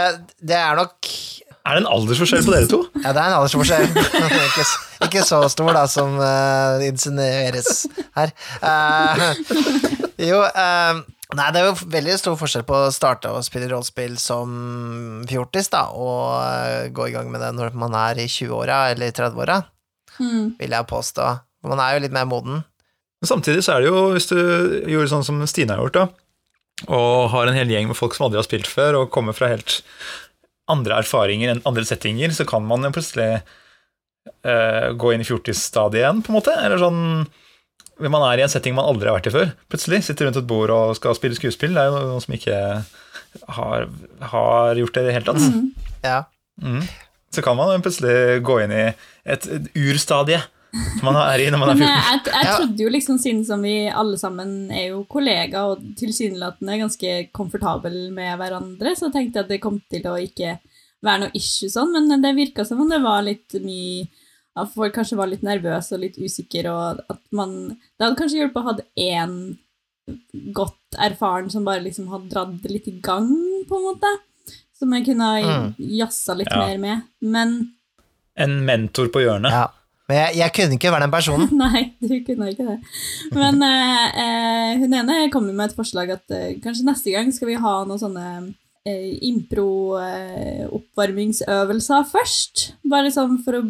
det 0.50 0.58
er 0.58 0.78
nok 0.78 0.98
Er 1.08 1.72
det 1.76 1.82
en 1.82 1.90
aldersforskjell 1.92 2.46
på 2.46 2.54
dere 2.54 2.70
to? 2.72 2.80
Ja, 3.02 3.10
det 3.16 3.22
er 3.22 3.28
en 3.32 3.38
aldersforskjell. 3.40 3.86
ikke, 4.50 4.66
ikke 5.08 5.22
så 5.28 5.42
stor, 5.52 5.72
da, 5.76 5.84
som 5.92 6.10
uh, 6.22 6.86
insinueres 6.86 7.86
her. 8.18 8.30
Uh, 8.64 9.34
jo, 10.30 10.40
uh, 10.46 10.94
Nei, 11.36 11.50
det 11.52 11.60
er 11.60 11.66
jo 11.68 11.90
veldig 11.92 12.14
stor 12.22 12.38
forskjell 12.40 12.64
på 12.64 12.76
å 12.86 12.92
starte 12.96 13.28
å 13.36 13.42
spille 13.44 13.68
rollespill 13.68 14.16
som 14.22 14.48
fjortis, 15.28 15.68
da, 15.74 15.90
og 15.92 16.88
gå 16.96 17.10
i 17.10 17.16
gang 17.18 17.28
med 17.34 17.44
det 17.44 17.52
når 17.58 17.76
man 17.76 17.92
er 18.00 18.22
i 18.24 18.30
20-åra 18.32 18.78
eller 18.94 19.12
30-åra, 19.12 19.58
Mm. 20.20 20.56
vil 20.60 20.76
jeg 20.78 20.90
påstå. 20.90 21.28
Man 21.68 21.82
er 21.84 21.96
jo 21.96 22.04
litt 22.06 22.16
mer 22.16 22.28
moden. 22.30 22.64
Men 23.22 23.30
samtidig 23.32 23.64
så 23.66 23.76
er 23.76 23.84
det 23.84 23.90
jo, 23.90 24.02
hvis 24.14 24.30
du 24.30 24.38
gjorde 24.92 25.12
sånn 25.12 25.26
som 25.26 25.42
Stine 25.50 25.74
har 25.74 25.82
gjort, 25.82 25.98
da, 25.98 26.08
og 26.86 27.32
har 27.34 27.50
en 27.50 27.58
hel 27.58 27.72
gjeng 27.74 27.90
med 27.90 27.98
folk 27.98 28.14
som 28.14 28.28
aldri 28.28 28.38
har 28.38 28.46
spilt 28.46 28.70
før, 28.70 29.00
og 29.00 29.12
kommer 29.14 29.34
fra 29.34 29.50
helt 29.50 29.80
andre 30.70 31.00
erfaringer 31.02 31.54
enn 31.54 31.64
andre 31.66 31.86
settinger, 31.88 32.34
så 32.36 32.46
kan 32.48 32.66
man 32.68 32.86
jo 32.86 32.94
plutselig 32.94 33.40
uh, 33.40 34.94
gå 35.00 35.14
inn 35.14 35.24
i 35.24 35.28
fjortisstadiet 35.28 36.04
igjen, 36.04 36.22
på 36.22 36.32
en 36.32 36.38
måte. 36.38 36.54
Eller 36.62 36.82
sånn 36.82 37.02
Man 37.98 38.22
er 38.22 38.38
i 38.38 38.44
en 38.46 38.52
setting 38.52 38.76
man 38.78 38.86
aldri 38.86 39.10
har 39.10 39.18
vært 39.18 39.32
i 39.32 39.34
før. 39.34 39.54
Plutselig 39.74 40.04
sitter 40.06 40.28
rundt 40.28 40.38
et 40.38 40.50
bord 40.50 40.70
og 40.70 40.94
skal 41.00 41.16
spille 41.18 41.34
skuespill. 41.34 41.74
Det 41.74 41.82
er 41.82 41.88
jo 41.90 42.04
noen 42.12 42.22
som 42.22 42.36
ikke 42.36 42.58
har, 43.58 43.88
har 44.34 44.78
gjort 44.78 44.94
det 44.94 45.02
i 45.02 45.08
det 45.08 45.16
hele 45.16 45.26
tatt. 45.32 45.42
Mm. 45.42 45.96
Ja. 46.04 46.20
Mm. 46.62 46.84
Så 47.34 47.44
kan 47.46 47.58
man 47.60 47.84
plutselig 47.84 48.44
gå 48.48 48.62
inn 48.64 48.74
i 48.74 48.86
et, 48.88 49.48
et 49.48 49.68
urstadie 49.76 50.40
som 50.72 51.08
man 51.08 51.18
er 51.22 51.42
i 51.42 51.48
når 51.52 51.62
man 51.62 51.72
er 51.72 51.80
eh, 51.80 51.82
14. 51.82 52.28
jeg, 52.28 52.34
jeg 52.34 52.54
trodde 52.54 52.84
jo 52.84 52.92
liksom, 52.94 53.20
siden 53.22 53.44
som 53.48 53.64
vi 53.64 53.76
alle 53.88 54.18
sammen 54.20 54.72
er 54.74 54.92
jo 54.92 55.04
kollegaer 55.10 55.74
og 55.74 55.84
tilsynelatende 56.00 56.80
ganske 56.84 57.14
komfortable 57.36 58.08
med 58.16 58.36
hverandre, 58.40 58.94
så 59.00 59.12
tenkte 59.14 59.42
jeg 59.42 59.48
at 59.48 59.54
det 59.54 59.62
kom 59.64 59.80
til 59.92 60.08
å 60.10 60.18
ikke 60.22 60.58
være 61.06 61.24
noe 61.26 61.36
issue 61.38 61.72
sånn, 61.72 61.94
men 61.94 62.24
det 62.24 62.34
virka 62.38 62.66
som 62.68 62.82
om 62.84 62.90
det 62.92 63.02
var 63.04 63.26
litt 63.26 63.58
mye 63.64 64.08
at 64.58 64.74
folk 64.74 64.96
kanskje 64.96 65.20
var 65.20 65.30
litt 65.30 65.46
nervøse 65.46 65.94
og 65.96 66.02
litt 66.02 66.18
usikre, 66.18 66.72
og 66.74 67.04
at 67.14 67.22
man 67.36 67.76
Det 67.78 68.02
hadde 68.04 68.18
kanskje 68.18 68.40
hjulpet 68.42 68.64
å 68.64 68.68
ha 68.72 68.76
én 68.98 69.36
godt 70.56 70.98
erfaren 71.04 71.52
som 71.52 71.66
bare 71.68 71.84
liksom 71.84 72.08
hadde 72.10 72.32
dratt 72.32 72.56
det 72.64 72.72
litt 72.72 72.88
i 72.90 72.96
gang, 73.04 73.30
på 73.70 73.78
en 73.78 73.86
måte. 73.86 74.12
Som 74.78 74.94
jeg 74.94 75.06
kunne 75.08 75.26
ha 75.26 75.40
Mm. 75.42 75.74
jazza 75.98 76.34
litt 76.38 76.52
Ja. 76.52 76.58
mer 76.68 76.78
med. 76.78 77.02
Men 77.22 77.72
En 78.38 78.66
mentor 78.66 79.08
på 79.10 79.20
hjørnet. 79.26 79.52
ja. 79.52 79.68
Men 80.10 80.18
jeg, 80.18 80.36
jeg 80.38 80.54
kunne 80.54 80.74
ikke 80.78 80.92
være 80.94 81.02
den 81.04 81.12
personen. 81.12 81.50
Nei, 81.64 81.94
du 82.00 82.20
kunne 82.24 82.48
ikke 82.54 82.64
det. 82.64 82.80
Men 83.34 83.62
eh, 83.62 84.08
eh, 84.24 84.78
hun 84.80 84.94
ene 84.94 85.30
kom 85.34 85.44
med 85.50 85.66
et 85.72 85.76
forslag 85.76 86.10
at 86.14 86.32
eh, 86.32 86.54
kanskje 86.64 86.86
neste 86.88 87.12
gang 87.12 87.32
skal 87.36 87.48
vi 87.50 87.56
ha 87.60 87.74
noen 87.84 88.00
sånne 88.00 88.54
eh, 88.88 89.20
impro-oppvarmingsøvelser 89.28 92.06
først. 92.12 92.64
Bare 92.88 93.12
sånn 93.14 93.38
for 93.44 93.54
å 93.60 93.62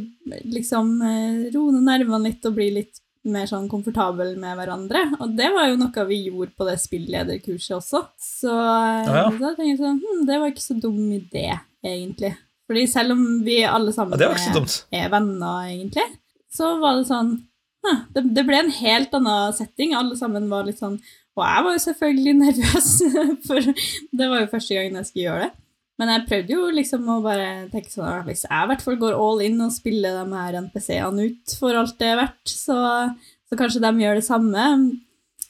liksom 0.46 0.94
eh, 1.02 1.50
roe 1.56 1.72
nervene 1.82 2.24
litt 2.30 2.46
og 2.46 2.56
bli 2.60 2.70
litt 2.82 3.02
mer 3.26 3.46
sånn 3.50 3.68
komfortabel 3.72 4.36
med 4.40 4.58
hverandre. 4.60 5.02
Og 5.22 5.34
det 5.38 5.50
var 5.56 5.68
jo 5.70 5.78
noe 5.82 6.06
vi 6.10 6.20
gjorde 6.30 6.54
på 6.58 6.68
det 6.70 6.78
spillederkurset 6.84 7.76
også. 7.80 8.04
Så 8.22 8.52
eh, 8.52 9.08
Ja, 9.08 9.16
ja. 9.24 9.30
da 9.32 9.54
tenkte 9.56 9.68
jeg 9.72 9.80
sånn 9.82 10.02
hm, 10.04 10.26
Det 10.30 10.40
var 10.42 10.52
ikke 10.54 10.66
så 10.68 10.78
dum 10.82 11.00
idé, 11.18 11.60
egentlig. 11.84 12.34
Fordi 12.68 12.86
selv 12.92 13.12
om 13.16 13.22
vi 13.46 13.62
alle 13.64 13.94
sammen 13.96 14.20
Ja, 14.20 14.30
er- 14.34 15.04
er 15.06 15.10
venner, 15.10 15.68
egentlig, 15.72 16.08
så 16.52 16.74
var 16.82 16.98
det 16.98 17.08
sånn 17.08 17.30
huh, 17.86 18.00
det, 18.14 18.24
det 18.36 18.44
ble 18.48 18.58
en 18.60 18.72
helt 18.72 19.14
annen 19.14 19.54
setting. 19.54 19.94
Alle 19.96 20.16
sammen 20.20 20.50
var 20.50 20.66
litt 20.68 20.80
sånn 20.80 20.98
Og 21.38 21.44
jeg 21.46 21.64
var 21.64 21.72
jo 21.78 21.84
selvfølgelig 21.86 22.34
nervøs, 22.44 22.92
for 23.48 23.60
det 23.62 24.28
var 24.32 24.42
jo 24.42 24.52
første 24.52 24.74
gangen 24.76 24.96
jeg 25.00 25.06
skulle 25.12 25.28
gjøre 25.30 25.48
det. 25.48 25.52
Men 25.98 26.12
jeg 26.14 26.26
prøvde 26.30 26.54
jo 26.54 26.68
liksom 26.76 27.08
å 27.10 27.18
bare 27.26 27.48
tenke 27.72 27.90
sånn 27.90 28.06
at 28.06 28.28
Hvis 28.28 28.44
jeg 28.46 28.54
i 28.54 28.70
hvert 28.70 28.84
fall 28.86 29.00
går 29.02 29.16
all 29.18 29.42
in 29.42 29.58
og 29.66 29.74
spiller 29.74 30.20
de 30.20 30.38
her 30.38 30.60
NPC-ene 30.62 31.26
ut 31.32 31.56
for 31.58 31.80
alt 31.80 31.98
det 31.98 32.12
er 32.12 32.20
verdt, 32.22 32.54
så, 32.54 32.78
så 33.50 33.58
kanskje 33.58 33.82
de 33.82 33.92
gjør 34.04 34.20
det 34.20 34.28
samme. 34.28 34.66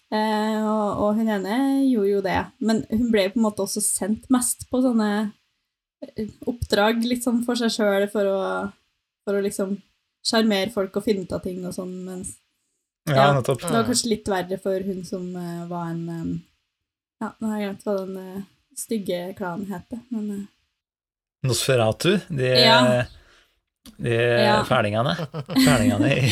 Eh, 0.08 0.60
og, 0.64 1.04
og 1.04 1.20
hun 1.20 1.28
ene 1.36 1.58
gjorde 1.90 2.14
jo 2.14 2.24
det. 2.24 2.40
Men 2.64 2.86
hun 2.94 3.12
ble 3.12 3.28
på 3.34 3.42
en 3.42 3.48
måte 3.50 3.66
også 3.66 3.84
sendt 3.84 4.30
mest 4.32 4.70
på 4.72 4.80
sånne 4.86 5.12
eh, 6.16 6.32
oppdrag 6.48 7.04
litt 7.04 7.28
sånn 7.28 7.44
for 7.44 7.60
seg 7.60 7.74
sjøl 7.76 8.08
for 8.14 8.32
for 9.28 9.36
å 9.36 9.44
liksom 9.44 9.76
sjarmere 10.28 10.72
folk 10.72 10.96
og 11.00 11.04
finne 11.04 11.26
ut 11.28 11.34
av 11.36 11.44
ting 11.44 11.60
og 11.68 11.76
sånn, 11.76 11.96
mens 12.08 12.38
Ja, 13.08 13.30
Ja. 13.36 13.42
det 13.42 13.72
var 13.72 13.88
kanskje 13.88 14.10
litt 14.12 14.28
verre 14.28 14.58
for 14.60 14.84
hun 14.84 15.04
som 15.08 15.28
uh, 15.36 15.66
var 15.68 15.92
en 15.92 16.08
um, 16.10 16.32
Ja, 17.22 17.34
nå 17.40 17.52
har 17.52 17.60
jeg 17.60 17.68
glemt 17.68 17.86
hva 17.88 17.96
den 18.02 18.18
eh, 18.22 18.42
stygge 18.78 19.34
klanen 19.38 19.68
heter, 19.72 20.02
men 20.14 20.32
eh, 20.36 20.46
Nosferatu, 21.48 22.16
de, 22.34 22.48
Ja. 22.62 23.04
de 23.98 24.16
Ja. 24.44 24.64
fælingene. 24.68 25.14
Fælingene 25.54 26.10
i 26.16 26.32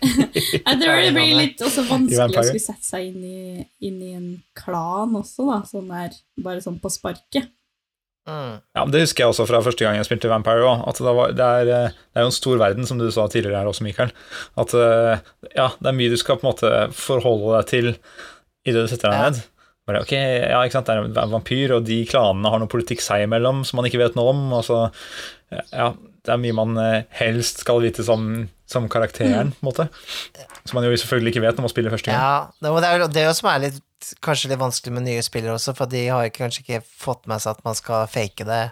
Jeg 0.00 0.76
tror 0.80 0.96
det 1.02 1.12
blir 1.12 1.34
litt 1.36 1.60
også 1.60 1.82
vanskelig 1.88 2.38
å 2.40 2.44
skulle 2.46 2.62
sette 2.62 2.86
seg 2.86 3.08
inn 3.10 3.24
i, 3.24 3.64
inn 3.84 3.98
i 4.02 4.12
en 4.16 4.28
klan 4.56 5.12
også, 5.18 5.44
da, 5.50 5.58
som 5.68 5.90
er 5.92 6.14
bare 6.40 6.62
sånn 6.64 6.78
på 6.80 6.88
sparket. 6.92 7.50
Mm. 8.28 8.60
Ja, 8.76 8.84
men 8.84 8.92
Det 8.94 9.02
husker 9.02 9.24
jeg 9.24 9.32
også 9.32 9.46
fra 9.48 9.60
første 9.64 9.84
gang 9.84 9.96
jeg 9.98 10.06
spilte 10.06 10.30
Vampire. 10.30 10.62
Også, 10.64 10.88
at 10.92 11.00
det, 11.04 11.14
var, 11.18 11.32
det, 11.36 11.46
er, 11.60 11.70
eh, 11.74 11.94
det 12.12 12.20
er 12.20 12.26
jo 12.26 12.30
en 12.30 12.36
stor 12.36 12.58
verden, 12.62 12.86
som 12.88 13.00
du 13.00 13.06
sa 13.12 13.26
tidligere 13.32 13.60
her 13.62 13.70
også, 13.70 13.84
Mikael. 13.84 14.12
At 14.60 14.74
eh, 14.76 15.22
ja, 15.56 15.68
det 15.80 15.90
er 15.92 15.96
mye 16.00 16.12
du 16.12 16.18
skal 16.20 16.38
på 16.40 16.46
en 16.46 16.52
måte 16.52 16.72
forholde 16.96 17.56
deg 17.58 17.70
til 17.72 17.88
i 17.90 18.74
det 18.76 18.84
du 18.86 18.90
setter 18.92 19.10
deg 19.12 19.20
Ja. 19.20 19.46
Bare, 19.90 20.04
ok, 20.04 20.14
ja, 20.14 20.60
ikke 20.62 20.76
sant, 20.78 20.86
Det 20.86 21.18
er 21.18 21.26
en 21.26 21.34
vampyr, 21.34 21.74
og 21.74 21.88
de 21.88 22.04
klanene 22.06 22.52
har 22.52 22.62
noe 22.62 22.70
politikk 22.70 23.02
seg 23.02 23.26
imellom 23.26 23.64
som 23.66 23.80
man 23.80 23.88
ikke 23.88 23.98
vet 24.04 24.16
noe 24.18 24.30
om. 24.30 24.46
Og 24.54 24.62
så, 24.68 24.84
ja, 25.50 25.90
Det 25.96 26.34
er 26.34 26.40
mye 26.42 26.54
man 26.54 26.78
eh, 26.78 27.08
helst 27.18 27.64
skal 27.64 27.82
vite 27.82 28.04
som, 28.06 28.46
som 28.70 28.86
karakteren, 28.92 29.54
på 29.56 29.64
en 29.64 29.70
måte. 29.70 29.88
Som 30.62 30.78
man 30.78 30.86
jo 30.86 30.94
selvfølgelig 30.94 31.34
ikke 31.34 31.46
vet 31.48 31.58
når 31.58 31.66
man 31.66 31.72
spiller 31.72 31.94
første 31.94 32.12
gang. 32.12 32.20
Ja, 32.20 32.68
det 32.70 32.90
er 32.90 33.02
jo 33.02 33.08
det 33.16 33.24
som 33.38 33.50
er 33.50 33.64
litt, 33.66 33.80
kanskje 34.24 34.52
litt 34.52 34.60
vanskelig 34.60 34.94
med 34.94 35.08
nye 35.08 35.24
spillere 35.24 35.56
også, 35.56 35.74
for 35.76 35.90
de 35.90 36.06
har 36.06 36.28
kanskje 36.36 36.62
ikke 36.62 36.84
fått 36.86 37.26
med 37.30 37.42
seg 37.42 37.56
at 37.56 37.64
man 37.66 37.78
skal 37.78 38.06
fake 38.12 38.46
det, 38.48 38.62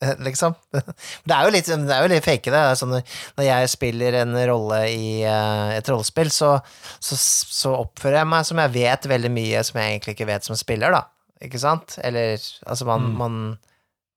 liksom. 0.26 0.54
Det 1.28 1.34
er 1.34 1.44
jo 1.48 1.52
litt, 1.54 1.68
det 1.68 1.94
er 1.94 2.04
jo 2.04 2.10
litt 2.12 2.26
fake 2.26 2.52
det. 2.54 2.62
Sånn, 2.78 2.94
når 3.38 3.46
jeg 3.48 3.70
spiller 3.72 4.20
en 4.22 4.34
rolle 4.50 4.80
i 4.92 5.08
eh, 5.26 5.76
et 5.78 5.90
rollespill, 5.90 6.30
så, 6.34 6.54
så, 7.02 7.18
så 7.18 7.74
oppfører 7.80 8.20
jeg 8.22 8.30
meg 8.30 8.46
som 8.48 8.60
jeg 8.62 8.74
vet 8.78 9.08
veldig 9.10 9.32
mye 9.34 9.64
som 9.66 9.80
jeg 9.80 9.96
egentlig 9.96 10.14
ikke 10.16 10.30
vet 10.30 10.46
som 10.46 10.58
spiller, 10.58 10.94
da. 10.94 11.02
Ikke 11.44 11.60
sant? 11.62 11.98
Eller, 12.02 12.38
altså, 12.66 12.86
man, 12.88 13.08
Mm. 13.08 13.18
man, 13.18 13.34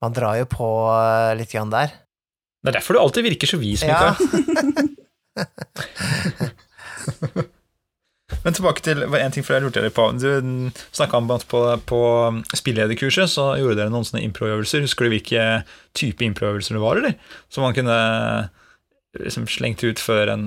man 0.02 0.14
drar 0.18 0.40
jo 0.42 0.48
på 0.50 0.68
eh, 0.96 1.34
litt 1.38 1.52
grann 1.54 1.74
der. 1.74 1.90
Det 2.62 2.72
er 2.72 2.78
derfor 2.80 2.98
du 2.98 3.02
alltid 3.02 3.26
virker 3.32 3.50
så 3.50 3.58
vis, 3.62 3.82
Ja. 3.86 4.14
Men 8.44 8.56
tilbake 8.58 8.82
til 8.86 9.04
en 9.06 9.34
ting 9.34 9.46
før 9.46 9.58
jeg 9.58 9.66
lurte 9.66 9.84
deg 9.84 9.94
på. 9.96 10.08
Du 10.18 10.72
snakka 10.96 11.20
om 11.20 11.30
at 11.36 11.46
på, 11.52 11.62
på 11.90 12.02
spillederkurset 12.58 13.30
så 13.30 13.52
gjorde 13.60 13.78
dere 13.80 13.94
noen 13.94 14.08
sånne 14.08 14.24
improøvelser. 14.26 14.86
Husker 14.86 15.08
du 15.08 15.16
hvilke 15.16 15.44
type 15.98 16.26
improøvelser 16.26 16.78
det 16.78 16.84
var, 16.84 17.02
eller? 17.02 17.18
Som 17.54 17.68
man 17.68 17.76
kunne 17.78 17.98
liksom 19.20 19.46
slengt 19.52 19.84
ut 19.84 20.00
før 20.02 20.34
en 20.34 20.46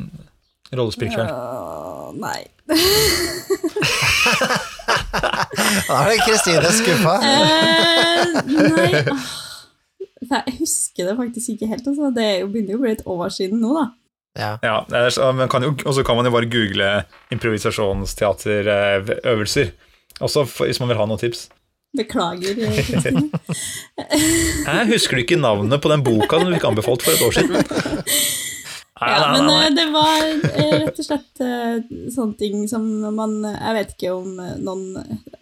rollespillkveld. 0.75 1.31
Åh, 1.31 2.11
nei. 2.19 2.41
Da 5.85 5.99
er 6.01 6.09
det 6.11 6.25
Kristine 6.25 6.71
skuffa. 6.75 7.15
Eh, 7.23 8.25
nei. 8.75 8.91
Jeg 10.25 10.55
husker 10.59 11.11
det 11.11 11.17
faktisk 11.19 11.55
ikke 11.55 11.69
helt. 11.71 11.87
Altså. 11.87 12.11
Det 12.17 12.25
er 12.25 12.47
begynner 12.49 12.75
jo 12.75 12.79
å 12.81 12.85
bli 12.85 12.93
et 12.95 13.07
år 13.15 13.29
siden 13.35 13.59
nå, 13.63 13.71
da. 13.77 13.85
Ja. 14.35 14.57
Ja, 14.67 14.83
men 15.33 15.47
kan 15.49 15.63
jo- 15.63 15.77
Og 15.87 15.95
så 15.95 16.03
kan 16.05 16.17
man 16.19 16.25
jo 16.27 16.33
bare 16.35 16.47
google 16.51 17.05
improvisasjonsteaterøvelser. 17.31 19.71
Også 20.21 20.45
for, 20.47 20.65
hvis 20.67 20.81
man 20.81 20.89
vil 20.91 20.97
ha 20.99 21.05
noen 21.07 21.19
tips. 21.21 21.49
Beklager. 21.97 22.59
eh, 22.59 22.91
Jeg 24.67 24.87
husker 24.91 25.17
du 25.17 25.21
ikke 25.23 25.37
navnet 25.39 25.81
på 25.83 25.89
den 25.93 26.03
boka 26.07 26.39
som 26.41 26.49
du 26.51 26.55
fikk 26.57 26.65
anbefalt 26.71 27.03
for 27.07 27.13
et 27.15 27.23
år 27.23 27.33
siden? 27.39 27.55
Nei, 29.05 29.11
Ja, 29.11 29.17
nei, 29.27 29.31
men 29.35 29.43
nei, 29.47 29.55
nei. 29.55 29.67
eh, 29.67 29.75
det 29.75 29.87
var 29.93 30.21
eh, 30.55 30.75
rett 30.85 30.99
og 31.03 31.07
slett 31.07 31.41
eh, 31.43 31.77
sånne 32.15 32.37
ting 32.39 32.69
som 32.71 32.85
man 33.17 33.33
Jeg 33.43 33.75
vet 33.75 33.91
ikke 33.97 34.13
om 34.15 34.39
eh, 34.41 34.55
noen 34.63 34.95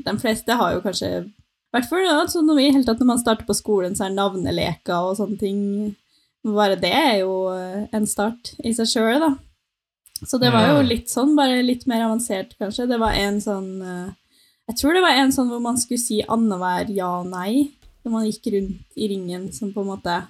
De 0.07 0.15
fleste 0.23 0.53
har 0.57 0.73
jo 0.73 0.81
kanskje 0.85 1.11
hvert 1.73 1.89
fall 1.89 2.07
altså, 2.09 2.41
når, 2.45 2.55
vi, 2.59 2.71
helt 2.75 2.87
tatt 2.89 2.99
når 3.01 3.07
man 3.13 3.21
starter 3.21 3.45
på 3.49 3.55
skolen, 3.57 3.95
så 3.97 4.05
er 4.09 4.13
navneleker 4.17 4.97
og 5.09 5.17
sånne 5.21 5.37
ting 5.41 5.59
Bare 6.43 6.77
det 6.81 6.91
er 6.91 7.17
jo 7.21 7.53
eh, 7.55 7.87
en 7.95 8.07
start 8.09 8.55
i 8.67 8.73
seg 8.75 8.89
sjøl, 8.91 9.23
da. 9.23 9.33
Så 10.23 10.39
det 10.39 10.53
var 10.55 10.69
jo 10.71 10.83
litt 10.87 11.11
sånn, 11.11 11.35
bare 11.39 11.63
litt 11.67 11.87
mer 11.91 12.05
avansert, 12.07 12.55
kanskje. 12.59 12.89
Det 12.91 12.99
var 13.03 13.17
en 13.19 13.41
sånn 13.43 13.71
eh, 13.83 14.11
Jeg 14.71 14.79
tror 14.79 14.95
det 14.95 15.03
var 15.03 15.19
en 15.19 15.33
sånn 15.35 15.51
hvor 15.51 15.63
man 15.63 15.79
skulle 15.81 16.03
si 16.03 16.21
annenhver 16.23 16.91
ja 16.95 17.11
og 17.21 17.31
nei. 17.31 17.73
Når 18.03 18.15
man 18.15 18.27
gikk 18.27 18.51
rundt 18.55 18.99
i 18.99 19.09
ringen 19.11 19.51
som 19.55 19.73
på 19.75 19.83
en 19.83 19.93
måte 19.93 20.21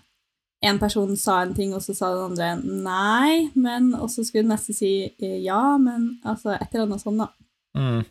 en 0.63 0.79
person 0.79 1.17
sa 1.19 1.41
en 1.43 1.55
ting, 1.57 1.73
og 1.75 1.83
så 1.83 1.95
sa 1.97 2.13
den 2.15 2.31
andre 2.31 2.53
nei, 2.63 3.51
men 3.59 3.93
Og 3.99 4.11
så 4.13 4.23
skulle 4.23 4.45
den 4.45 4.53
neste 4.55 4.77
si 4.77 4.93
eh, 5.11 5.39
ja, 5.43 5.77
men 5.81 6.19
altså 6.25 6.55
et 6.57 6.69
eller 6.71 6.87
annet 6.87 7.05
sånn, 7.05 7.25
da. 7.25 7.31
Mm. 7.77 8.03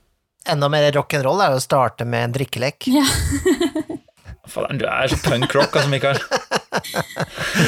Enda 0.51 0.69
mer 0.73 0.89
rock'n'roll 0.95 1.45
er 1.45 1.55
å 1.55 1.61
starte 1.61 2.05
med 2.09 2.25
en 2.25 2.37
drikkelek. 2.39 2.89
Ja. 2.89 3.05
Faen, 4.51 4.79
du 4.81 4.85
er 4.89 5.07
så 5.11 5.17
punk 5.23 5.53
rock, 5.55 5.75
altså, 5.79 5.89
Mikael. 5.91 6.19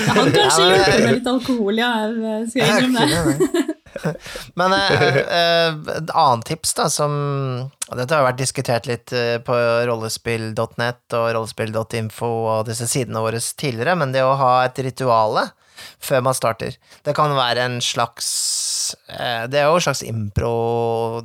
Han 0.08 0.18
hadde 0.18 0.34
kanskje 0.36 0.66
Ja, 0.66 0.74
men- 0.74 1.06
med 1.06 1.14
litt 1.18 1.30
alkohol, 1.32 1.80
ja. 1.80 1.92
Jeg 2.10 2.50
skal 2.50 2.62
jeg 2.68 2.90
innrømme 2.90 3.38
det. 3.40 3.64
Men 4.60 4.74
eh, 4.74 5.18
eh, 5.22 5.76
et 6.00 6.12
annet 6.18 6.48
tips, 6.50 6.72
da, 6.80 6.88
som 6.90 7.12
Dette 7.94 8.16
har 8.18 8.26
vært 8.26 8.40
diskutert 8.42 8.88
litt 8.90 9.14
eh, 9.14 9.36
på 9.46 9.54
rollespill.net 9.86 11.14
og 11.20 11.28
rollespill.info 11.38 12.30
og 12.56 12.64
disse 12.72 12.88
sidene 12.90 13.22
våre 13.22 13.38
tidligere, 13.40 13.94
men 14.00 14.12
det 14.16 14.24
å 14.26 14.34
ha 14.40 14.54
et 14.66 14.82
rituale 14.88 15.46
før 16.04 16.22
man 16.26 16.36
starter 16.38 16.76
Det 17.06 17.14
kan 17.18 17.34
være 17.38 17.64
en 17.68 17.78
slags 17.84 18.28
eh, 19.14 19.46
Det 19.52 19.60
er 19.62 19.66
jo 19.68 19.78
en 19.80 19.84
slags 19.84 20.04
impro 20.06 20.52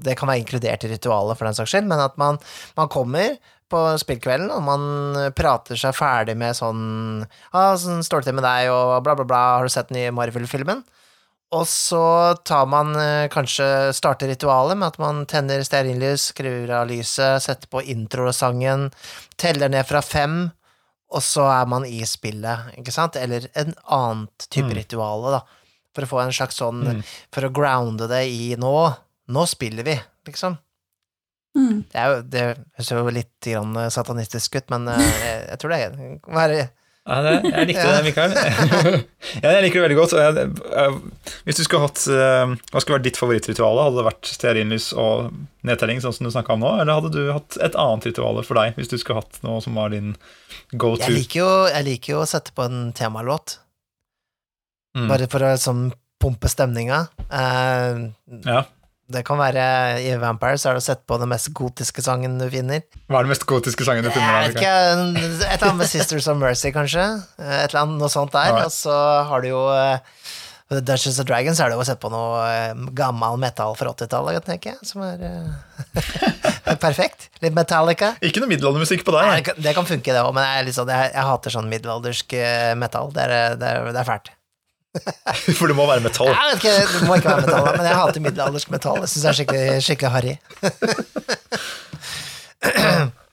Det 0.03 0.17
kan 0.19 0.29
være 0.31 0.41
inkludert 0.43 0.85
i 0.85 0.91
ritualet, 0.93 1.39
for 1.39 1.49
den 1.49 1.57
saks 1.57 1.73
skyld, 1.73 1.89
men 1.89 2.05
at 2.05 2.17
man, 2.21 2.41
man 2.77 2.91
kommer 2.93 3.37
på 3.71 3.81
spillkvelden, 4.01 4.51
og 4.51 4.63
man 4.63 5.33
prater 5.37 5.77
seg 5.79 5.95
ferdig 5.97 6.37
med 6.37 6.57
sånn 6.57 7.27
ah, 7.53 7.75
'Sånn 7.77 8.03
står 8.05 8.21
det 8.23 8.31
til 8.31 8.35
med 8.41 8.45
deg', 8.45 8.71
og 8.73 9.03
bla, 9.05 9.15
bla, 9.15 9.25
bla. 9.25 9.43
'Har 9.59 9.65
du 9.65 9.69
sett 9.69 9.89
den 9.89 9.99
nye 10.03 10.11
Marvel-filmen?' 10.13 10.85
Og 11.51 11.65
så 11.65 12.37
tar 12.45 12.67
man 12.69 12.95
eh, 12.97 13.29
kanskje 13.33 13.93
starter 13.97 14.29
ritualet 14.29 14.77
med 14.77 14.89
at 14.89 14.99
man 14.99 15.25
tenner 15.25 15.63
stearinlys, 15.65 16.27
skrur 16.35 16.69
av 16.71 16.89
lyset, 16.91 17.41
setter 17.41 17.67
på 17.73 17.81
introsangen, 17.89 18.91
teller 19.41 19.71
ned 19.73 19.87
fra 19.89 20.03
fem, 20.05 20.51
og 21.11 21.23
så 21.25 21.47
er 21.49 21.65
man 21.67 21.87
i 21.89 22.03
spillet, 22.05 22.75
ikke 22.77 22.93
sant? 22.93 23.17
Eller 23.17 23.49
en 23.57 23.73
annet 23.89 24.49
type 24.51 24.69
Mm. 24.69 24.77
rituale, 24.77 25.31
da. 25.39 25.41
For 25.95 26.03
å 26.05 26.09
få 26.09 26.21
en 26.27 26.33
slags 26.37 26.57
sånn 26.61 26.85
Mm. 26.85 27.03
For 27.33 27.41
å 27.49 27.53
grounde 27.53 28.07
det 28.09 28.27
i 28.29 28.55
nå. 28.57 28.95
Nå 29.31 29.47
spiller 29.49 29.83
vi, 29.85 29.99
liksom. 30.27 30.59
Mm. 31.59 31.79
Det, 31.91 31.99
er 31.99 32.11
jo, 32.13 32.19
det 32.31 32.43
høres 32.79 32.91
jo 32.95 33.05
litt 33.19 33.47
grann 33.51 33.79
satanistisk 33.91 34.59
ut, 34.61 34.69
men 34.71 34.89
eh, 34.95 35.07
jeg, 35.25 35.39
jeg 35.51 35.59
tror 35.63 35.73
det 35.75 35.79
er, 35.89 35.97
være 36.39 36.59
Ja, 37.09 37.17
det, 37.25 37.31
jeg 37.49 37.67
likte 37.71 37.85
det, 37.97 38.01
Mikael. 38.05 38.35
ja, 39.43 39.53
jeg 39.57 39.63
liker 39.65 39.79
det 39.81 39.85
veldig 39.87 39.97
godt. 39.99 40.15
Jeg, 40.21 40.47
jeg, 40.77 40.99
hvis 41.49 41.57
du 41.59 41.63
skulle 41.65 41.87
hatt 41.89 42.03
eh, 42.13 42.53
Hva 42.69 42.83
skulle 42.85 42.99
vært 42.99 43.07
ditt 43.09 43.19
favorittritual? 43.21 43.81
Hadde 43.81 43.97
det 44.03 44.05
vært 44.11 44.29
stearinlys 44.29 44.91
og 44.93 45.31
nedtelling, 45.67 46.03
sånn 46.05 46.15
som 46.19 46.29
du 46.29 46.33
snakka 46.35 46.55
om 46.55 46.63
nå? 46.67 46.75
Eller 46.83 46.99
hadde 47.01 47.11
du 47.17 47.33
hatt 47.33 47.57
et 47.65 47.79
annet 47.81 48.11
ritual 48.11 48.43
for 48.45 48.61
deg, 48.61 48.77
hvis 48.77 48.93
du 48.93 48.99
skulle 49.01 49.23
hatt 49.25 49.41
noe 49.47 49.63
som 49.65 49.75
var 49.81 49.91
din 49.97 50.13
go 50.77 50.93
to? 50.95 51.07
jeg 51.09 51.17
liker, 51.17 51.41
jo, 51.43 51.51
jeg 51.73 51.89
liker 51.89 52.15
jo 52.15 52.21
å 52.23 52.29
sette 52.29 52.53
på 52.55 52.69
en 52.69 52.93
temalåt, 52.97 53.59
Mm. 54.97 55.05
bare 55.11 55.27
for 55.31 55.45
å 55.45 55.51
liksom 55.53 55.81
pumpe 56.19 56.49
stemninga. 56.51 57.03
Eh, 57.31 57.99
Ja. 58.49 58.63
Det 59.09 59.23
kan 59.25 59.39
være 59.41 59.63
I 60.05 60.11
Vampires 60.21 60.67
er 60.69 60.77
det 60.77 60.83
du 60.83 60.87
sett 60.89 61.01
på 61.09 61.17
den 61.21 61.31
mest 61.33 61.49
gotiske 61.57 62.03
sangen 62.05 62.35
du 62.41 62.45
finner. 62.53 62.83
Hva 63.09 63.23
er 63.23 63.29
den 63.29 63.33
mest 63.33 63.47
gotiske 63.49 63.87
sangen 63.87 64.05
du 64.05 64.11
Jeg 64.11 64.19
finner? 64.19 64.43
vet 64.51 64.59
ikke, 64.59 64.75
Et 64.75 65.55
eller 65.55 65.71
annet 65.71 65.81
med 65.81 65.89
Sisters 65.89 66.29
of 66.29 66.37
Mercy, 66.43 66.73
kanskje. 66.75 67.07
Et 67.41 67.71
eller 67.71 67.81
annet 67.87 68.03
noe 68.03 68.13
sånt 68.13 68.35
der. 68.37 68.53
Alright. 68.53 68.69
Og 68.69 68.75
så 68.77 68.99
har 69.31 69.41
du 69.45 69.49
jo 69.49 69.63
uh, 69.73 69.97
Dungeons 70.69 71.17
and 71.23 71.29
Dragons 71.31 71.61
er 71.65 71.73
det 71.73 71.79
jo 71.81 71.87
sett 71.89 72.01
på 72.03 72.11
noe 72.13 72.43
uh, 72.45 72.87
gammel 72.93 73.39
metal 73.41 73.73
fra 73.81 73.95
80-tallet, 73.97 74.45
tenker 74.45 74.75
jeg, 74.75 74.89
som 74.93 75.01
er 75.09 75.25
uh, 75.25 76.75
perfekt. 76.87 77.31
Litt 77.41 77.57
Metallica. 77.57 78.13
Ikke 78.21 78.43
noe 78.45 78.53
middelaldermusikk 78.53 79.07
på 79.09 79.15
deg? 79.17 79.31
Nei, 79.33 79.63
det 79.65 79.73
kan- 79.79 79.89
funke, 79.89 80.13
det 80.13 80.21
òg, 80.21 80.35
men 80.37 80.45
jeg, 80.45 80.69
liksom, 80.69 80.93
jeg, 80.93 81.15
jeg 81.17 81.31
hater 81.33 81.57
sånn 81.57 81.73
middelaldersk 81.73 82.37
metal. 82.77 83.09
Det 83.17 83.25
er, 83.25 83.57
det 83.57 83.73
er, 83.73 83.89
det 83.97 84.03
er 84.05 84.11
fælt. 84.13 84.35
For 85.59 85.67
det 85.71 85.77
må 85.77 85.85
være 85.89 86.03
metall. 86.05 86.31
Jeg 86.33 86.45
vet 86.49 86.57
ikke, 86.63 86.75
Det 86.95 87.03
må 87.07 87.13
ikke 87.19 87.31
være 87.31 87.43
metall, 87.47 87.67
men 87.77 87.87
jeg 87.89 87.97
hater 88.01 88.21
middelaldersk 88.25 88.69
metall. 88.75 88.99
Jeg 89.05 89.11
syns 89.13 89.25
det 89.25 89.31
er 89.31 89.39
skikkelig, 89.41 89.67
skikkelig 89.89 90.13
harry. 90.17 90.35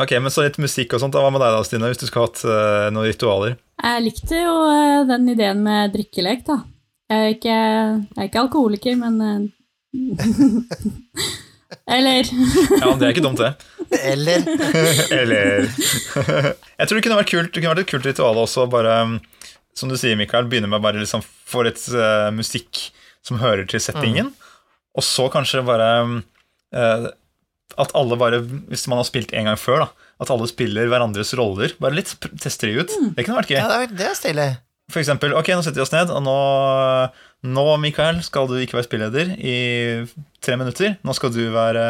Ok, 0.00 0.10
men 0.22 0.30
så 0.32 0.44
litt 0.46 0.58
musikk 0.62 0.88
og 0.94 1.00
sånt. 1.02 1.16
Hva 1.18 1.30
med 1.34 1.42
deg 1.42 1.50
da, 1.52 1.64
Stine, 1.66 1.88
hvis 1.90 2.00
du 2.00 2.06
skulle 2.06 2.28
hatt 2.28 2.40
uh, 2.46 2.86
noen 2.94 3.08
ritualer? 3.10 3.52
Jeg 3.82 4.04
likte 4.06 4.34
jo 4.38 4.54
uh, 4.70 5.02
den 5.08 5.24
ideen 5.32 5.58
med 5.66 5.80
drikkelek, 5.92 6.40
da. 6.46 6.56
Jeg 7.10 7.18
er 7.26 7.30
ikke, 7.34 7.56
jeg 7.58 8.20
er 8.22 8.26
ikke 8.30 8.44
alkoholiker, 8.46 8.94
men 9.00 9.14
uh, 9.20 9.26
Eller 11.90 12.26
Ja, 12.26 12.94
det 12.98 13.04
er 13.04 13.12
ikke 13.12 13.22
dumt, 13.24 13.40
det. 13.42 13.50
Eller 14.06 14.38
Eller 15.20 15.46
Jeg 15.66 16.86
tror 16.86 16.96
det 16.96 17.02
kunne 17.04 17.18
vært 17.18 17.30
kult 17.30 17.50
Det 17.50 17.58
kunne 17.62 17.72
vært 17.74 17.82
et 17.82 17.90
kult 17.90 18.06
ritual 18.06 18.36
også, 18.42 18.66
bare 18.70 18.92
um, 19.06 19.16
som 19.76 19.90
du 19.90 19.96
sier, 19.98 20.18
Mikael, 20.18 20.48
begynne 20.50 20.70
med 20.70 20.82
bare 20.84 21.00
liksom 21.00 21.22
få 21.24 21.64
litt 21.66 21.82
uh, 21.94 22.30
musikk 22.34 22.88
som 23.26 23.40
hører 23.40 23.66
til 23.68 23.82
settingen, 23.82 24.32
og 24.96 25.04
så 25.06 25.28
kanskje 25.30 25.60
bare 25.62 25.88
eh, 26.74 27.04
at 27.78 27.92
alle 27.94 28.16
bare, 28.18 28.40
hvis 28.42 28.86
man 28.90 29.00
har 29.00 29.06
spilt 29.06 29.34
en 29.36 29.50
gang 29.50 29.58
før, 29.60 29.84
da, 29.84 30.08
at 30.24 30.32
alle 30.32 30.48
spiller 30.50 30.88
hverandres 30.90 31.32
roller. 31.38 31.74
Bare 31.80 31.98
litt 31.98 32.12
tester 32.42 32.70
de 32.70 32.82
ut. 32.82 32.96
Det 33.16 33.26
kunne 33.26 33.38
vært 33.38 33.52
gøy. 33.52 33.60
Ja, 33.60 33.68
det 33.70 33.78
er, 33.84 33.94
det 34.00 34.10
stilig. 34.18 34.48
For 34.90 35.02
eksempel, 35.02 35.36
ok, 35.38 35.52
nå 35.54 35.62
setter 35.62 35.80
vi 35.80 35.84
oss 35.84 35.94
ned, 35.94 36.10
og 36.10 36.24
nå, 36.26 36.38
nå 37.46 37.64
Mikael, 37.80 38.18
skal 38.24 38.48
du 38.50 38.56
ikke 38.60 38.76
være 38.76 38.86
spilleder 38.86 39.30
i 39.38 39.54
tre 40.44 40.56
minutter. 40.60 40.96
Nå 41.06 41.14
skal 41.16 41.32
du 41.32 41.40
være 41.54 41.84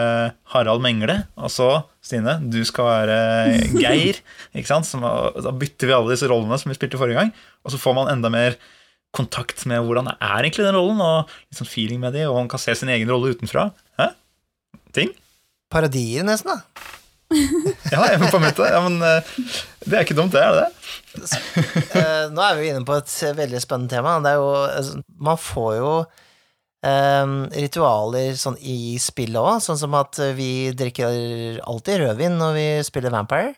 Harald 0.53 0.82
Mengle, 0.84 1.16
og 1.34 1.51
så, 1.51 1.70
Stine, 2.05 2.36
du 2.53 2.61
skal 2.68 2.86
være 2.86 3.16
Geir. 3.82 4.20
ikke 4.55 4.70
sant? 4.70 4.86
Som, 4.86 5.03
da 5.03 5.55
bytter 5.55 5.90
vi 5.90 5.96
alle 5.96 6.14
disse 6.14 6.28
rollene 6.30 6.59
som 6.61 6.70
vi 6.70 6.78
spilte 6.78 7.01
forrige 7.01 7.18
gang, 7.18 7.32
og 7.66 7.74
så 7.74 7.80
får 7.82 7.98
man 7.98 8.12
enda 8.12 8.30
mer 8.32 8.59
kontakt 9.16 9.64
med 9.66 9.82
hvordan 9.82 10.07
det 10.07 10.16
er 10.22 10.38
egentlig 10.44 10.68
den 10.68 10.78
rollen, 10.78 11.03
og 11.03 11.30
litt 11.51 11.59
sånn 11.59 11.70
feeling 11.72 11.98
med 12.03 12.14
de, 12.14 12.28
og 12.30 12.38
man 12.38 12.51
kan 12.53 12.62
se 12.62 12.76
sin 12.78 12.92
egen 12.94 13.11
rolle 13.11 13.34
utenfra. 13.34 13.72
Hæ? 13.98 14.12
Ting? 14.94 15.11
Parodier, 15.70 16.22
nesten, 16.26 16.55
da. 16.55 16.86
Ja, 17.94 18.05
jeg 18.11 18.18
må 18.22 18.26
på 18.30 18.38
en 18.38 18.46
måte. 18.46 18.66
Ja, 18.70 18.80
men 18.82 19.03
eh, 19.07 19.34
det 19.86 19.96
er 19.98 20.07
ikke 20.07 20.16
dumt, 20.18 20.34
det, 20.34 20.42
er 20.42 20.55
det 20.55 20.64
det? 20.68 20.79
Eh, 21.18 22.26
nå 22.30 22.42
er 22.44 22.56
vi 22.58 22.66
jo 22.68 22.72
inne 22.74 22.86
på 22.86 22.94
et 23.00 23.14
veldig 23.36 23.61
spennende 23.62 23.90
tema. 23.96 24.16
Det 24.22 24.30
er 24.34 24.38
jo, 24.40 24.50
altså, 24.66 25.00
man 25.30 25.40
får 25.40 25.72
jo 25.82 25.94
Um, 26.80 27.42
ritualer 27.52 28.30
sånn 28.40 28.54
i 28.64 28.94
spillet 28.96 29.36
òg, 29.36 29.58
sånn 29.61 29.76
som 29.76 29.92
at 29.98 30.16
vi 30.32 30.70
drikker 30.72 31.58
alltid 31.68 31.98
rødvin 32.00 32.38
når 32.40 32.54
vi 32.56 32.62
spiller 32.88 33.12
Vampire. 33.12 33.50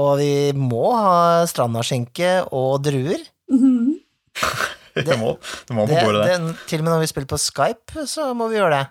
Og 0.00 0.14
vi 0.22 0.30
må 0.56 0.86
ha 0.96 1.42
strandaskinke 1.44 2.30
og 2.56 2.78
druer. 2.86 3.20
Mhm. 3.52 3.98
Det 4.94 5.16
må, 5.18 5.34
det 5.68 5.74
må 5.74 5.84
på 5.84 5.90
Det, 5.92 6.02
bordet, 6.06 6.22
det. 6.24 6.38
det, 6.40 6.56
til 6.70 6.78
og 6.80 6.84
med 6.86 6.92
når 6.94 7.00
vi 7.02 7.10
spiller 7.10 7.28
på 7.34 7.38
Skype, 7.42 8.04
så 8.06 8.28
må 8.38 8.46
vi 8.48 8.56
gjøre 8.62 8.78
det. 8.78 8.84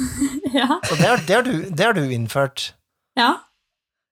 Ja. 0.58 0.80
Så 0.88 0.96
det 0.98 1.06
har, 1.06 1.22
det 1.28 1.34
har, 1.36 1.42
du, 1.46 1.70
det 1.70 1.84
har 1.86 1.94
du 1.94 2.02
innført. 2.10 2.72
ja. 3.14 3.30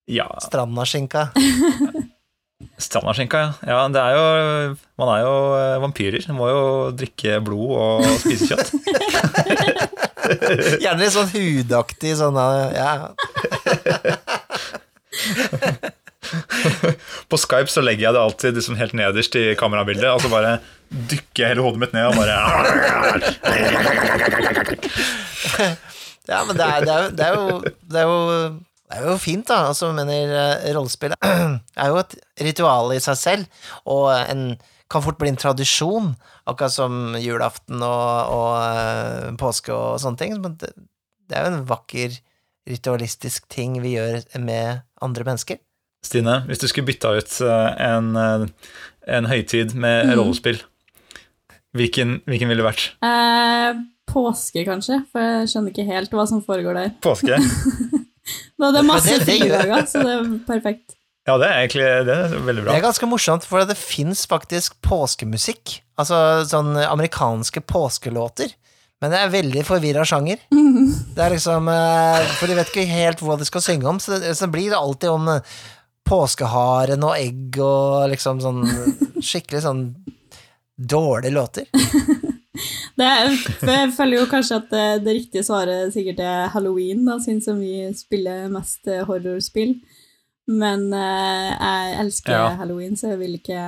Ja, 0.06 0.28
Strandaskinka. 0.40 1.26
Standardskjenka, 2.78 3.38
ja. 3.38 3.52
ja. 3.70 3.88
Det 3.94 4.00
er 4.02 4.16
jo 4.16 4.76
Man 4.98 5.10
er 5.12 5.20
jo 5.22 5.34
eh, 5.54 5.76
vampyrer. 5.82 6.24
Man 6.32 6.38
må 6.40 6.48
jo 6.50 6.62
drikke 6.98 7.38
blod 7.44 7.70
og 7.78 8.06
spise 8.22 8.48
kjøtt. 8.50 8.72
Gjerne 10.82 11.00
litt 11.00 11.14
sånn 11.14 11.30
hudaktig 11.32 12.16
sånn 12.18 12.38
ja. 12.74 13.14
På 17.30 17.38
Skype 17.40 17.70
så 17.70 17.80
legger 17.84 18.08
jeg 18.08 18.16
det 18.16 18.24
alltid 18.24 18.58
liksom 18.58 18.78
helt 18.80 18.94
nederst 18.98 19.38
i 19.38 19.54
kamerabildet, 19.58 20.10
og 20.10 20.20
så 20.20 20.28
bare 20.32 20.58
dykker 20.90 21.44
jeg 21.44 21.50
hele 21.54 21.64
hodet 21.64 21.80
mitt 21.84 21.94
ned 21.96 22.10
og 22.10 22.16
bare 22.18 22.34
Ja, 26.28 26.42
men 26.44 26.58
det 26.58 26.66
er, 26.66 26.84
det 26.84 26.92
er, 26.92 27.08
det 27.16 27.24
er, 27.24 27.32
jo, 27.38 27.44
det 27.88 28.02
er 28.02 28.06
jo 28.10 28.18
det 28.88 28.98
er 28.98 29.06
jo 29.10 29.18
fint, 29.20 29.46
da. 29.50 29.66
Altså, 29.70 29.90
mener, 29.96 30.32
eh, 30.32 30.68
rollespill 30.76 31.14
er 31.82 31.90
jo 31.92 31.98
et 32.00 32.14
ritual 32.48 32.94
i 32.96 33.00
seg 33.04 33.18
selv, 33.20 33.62
og 33.88 34.08
en 34.16 34.46
kan 34.88 35.02
fort 35.04 35.18
bli 35.20 35.28
en 35.28 35.36
tradisjon, 35.36 36.14
akkurat 36.48 36.72
som 36.72 37.12
julaften 37.20 37.82
og, 37.84 38.32
og 38.32 38.54
eh, 38.64 39.26
påske 39.40 39.74
og 39.76 39.98
sånne 40.00 40.16
ting. 40.22 40.38
Men 40.40 40.54
det, 40.62 40.70
det 41.28 41.36
er 41.36 41.44
jo 41.44 41.58
en 41.58 41.66
vakker 41.68 42.16
ritualistisk 42.68 43.44
ting 43.52 43.76
vi 43.84 43.94
gjør 43.98 44.22
med 44.44 44.80
andre 45.04 45.24
mennesker. 45.28 45.60
Stine, 46.04 46.38
hvis 46.48 46.60
du 46.62 46.66
skulle 46.70 46.88
bytta 46.88 47.12
ut 47.18 47.36
eh, 47.44 47.68
en, 47.90 48.10
en 49.08 49.28
høytid 49.28 49.74
med 49.76 50.08
Mm. 50.08 50.14
rollespill, 50.22 50.62
hvilken, 51.76 52.22
hvilken 52.24 52.48
ville 52.48 52.62
det 52.64 52.68
vært? 52.70 52.84
Eh, 53.04 53.80
påske, 54.08 54.64
kanskje, 54.64 55.02
for 55.12 55.20
jeg 55.20 55.50
skjønner 55.52 55.74
ikke 55.74 55.88
helt 55.90 56.14
hva 56.16 56.24
som 56.30 56.40
foregår 56.46 56.78
der. 56.80 56.94
Påske? 57.04 57.36
Da 58.58 58.70
det 58.74 58.80
er 58.80 58.86
masse 58.88 59.10
Det- 59.10 59.26
det 59.26 59.26
fridager, 59.40 59.84
så 59.86 60.02
det 60.02 60.14
er 60.14 60.30
perfekt. 60.48 60.94
Ja, 61.28 61.36
det 61.38 61.46
er 61.48 61.58
egentlig 61.66 61.88
det 62.08 62.14
er 62.16 62.38
veldig 62.40 62.64
Det 62.64 62.74
er 62.78 62.80
ganske 62.86 63.06
morsomt, 63.08 63.44
for 63.44 63.64
det 63.68 63.76
fins 63.76 64.24
faktisk 64.26 64.78
påskemusikk. 64.82 65.80
Altså 65.98 66.44
sånn 66.48 66.72
amerikanske 66.88 67.60
påskelåter. 67.68 68.54
Men 69.00 69.10
det 69.12 69.18
er 69.20 69.28
veldig 69.30 69.64
forvirra 69.66 70.04
sjanger. 70.08 70.38
Det 71.18 71.24
er 71.26 71.30
liksom 71.34 71.68
eh, 71.68 72.24
For 72.38 72.46
de 72.46 72.54
vet 72.54 72.68
ikke 72.70 72.86
helt 72.86 73.20
hva 73.20 73.36
de 73.38 73.44
skal 73.44 73.60
synge 73.60 73.86
om, 73.90 73.98
så 73.98 74.18
det, 74.20 74.32
så 74.38 74.46
det 74.46 74.52
blir 74.54 74.72
alltid 74.74 75.10
om 75.10 75.28
eh, 75.28 75.40
påskeharen 76.08 77.02
og 77.04 77.14
egg 77.18 77.58
og 77.62 78.08
liksom 78.10 78.40
sånn 78.40 78.62
skikkelig 79.28 79.62
sånn 79.66 79.82
dårlige 80.78 81.34
låter. 81.34 81.66
Det 82.98 83.08
jeg 83.62 83.92
føler 83.94 84.18
jo 84.18 84.26
kanskje 84.30 84.56
at 84.58 84.70
det, 84.72 84.86
det 85.06 85.12
riktige 85.20 85.44
svaret 85.46 85.92
sikkert 85.94 86.18
er 86.24 86.48
halloween, 86.54 87.04
da, 87.06 87.18
siden 87.22 87.40
som 87.44 87.60
vi 87.62 87.84
spiller 87.94 88.48
mest 88.50 88.88
eh, 88.90 89.04
horrorspill. 89.06 89.76
Men 90.48 90.88
eh, 90.96 91.50
jeg 91.52 91.98
elsker 92.02 92.32
Ja. 92.34 92.48
halloween, 92.62 92.96
så 92.98 93.12
jeg 93.12 93.20
vil 93.20 93.36
ikke 93.38 93.58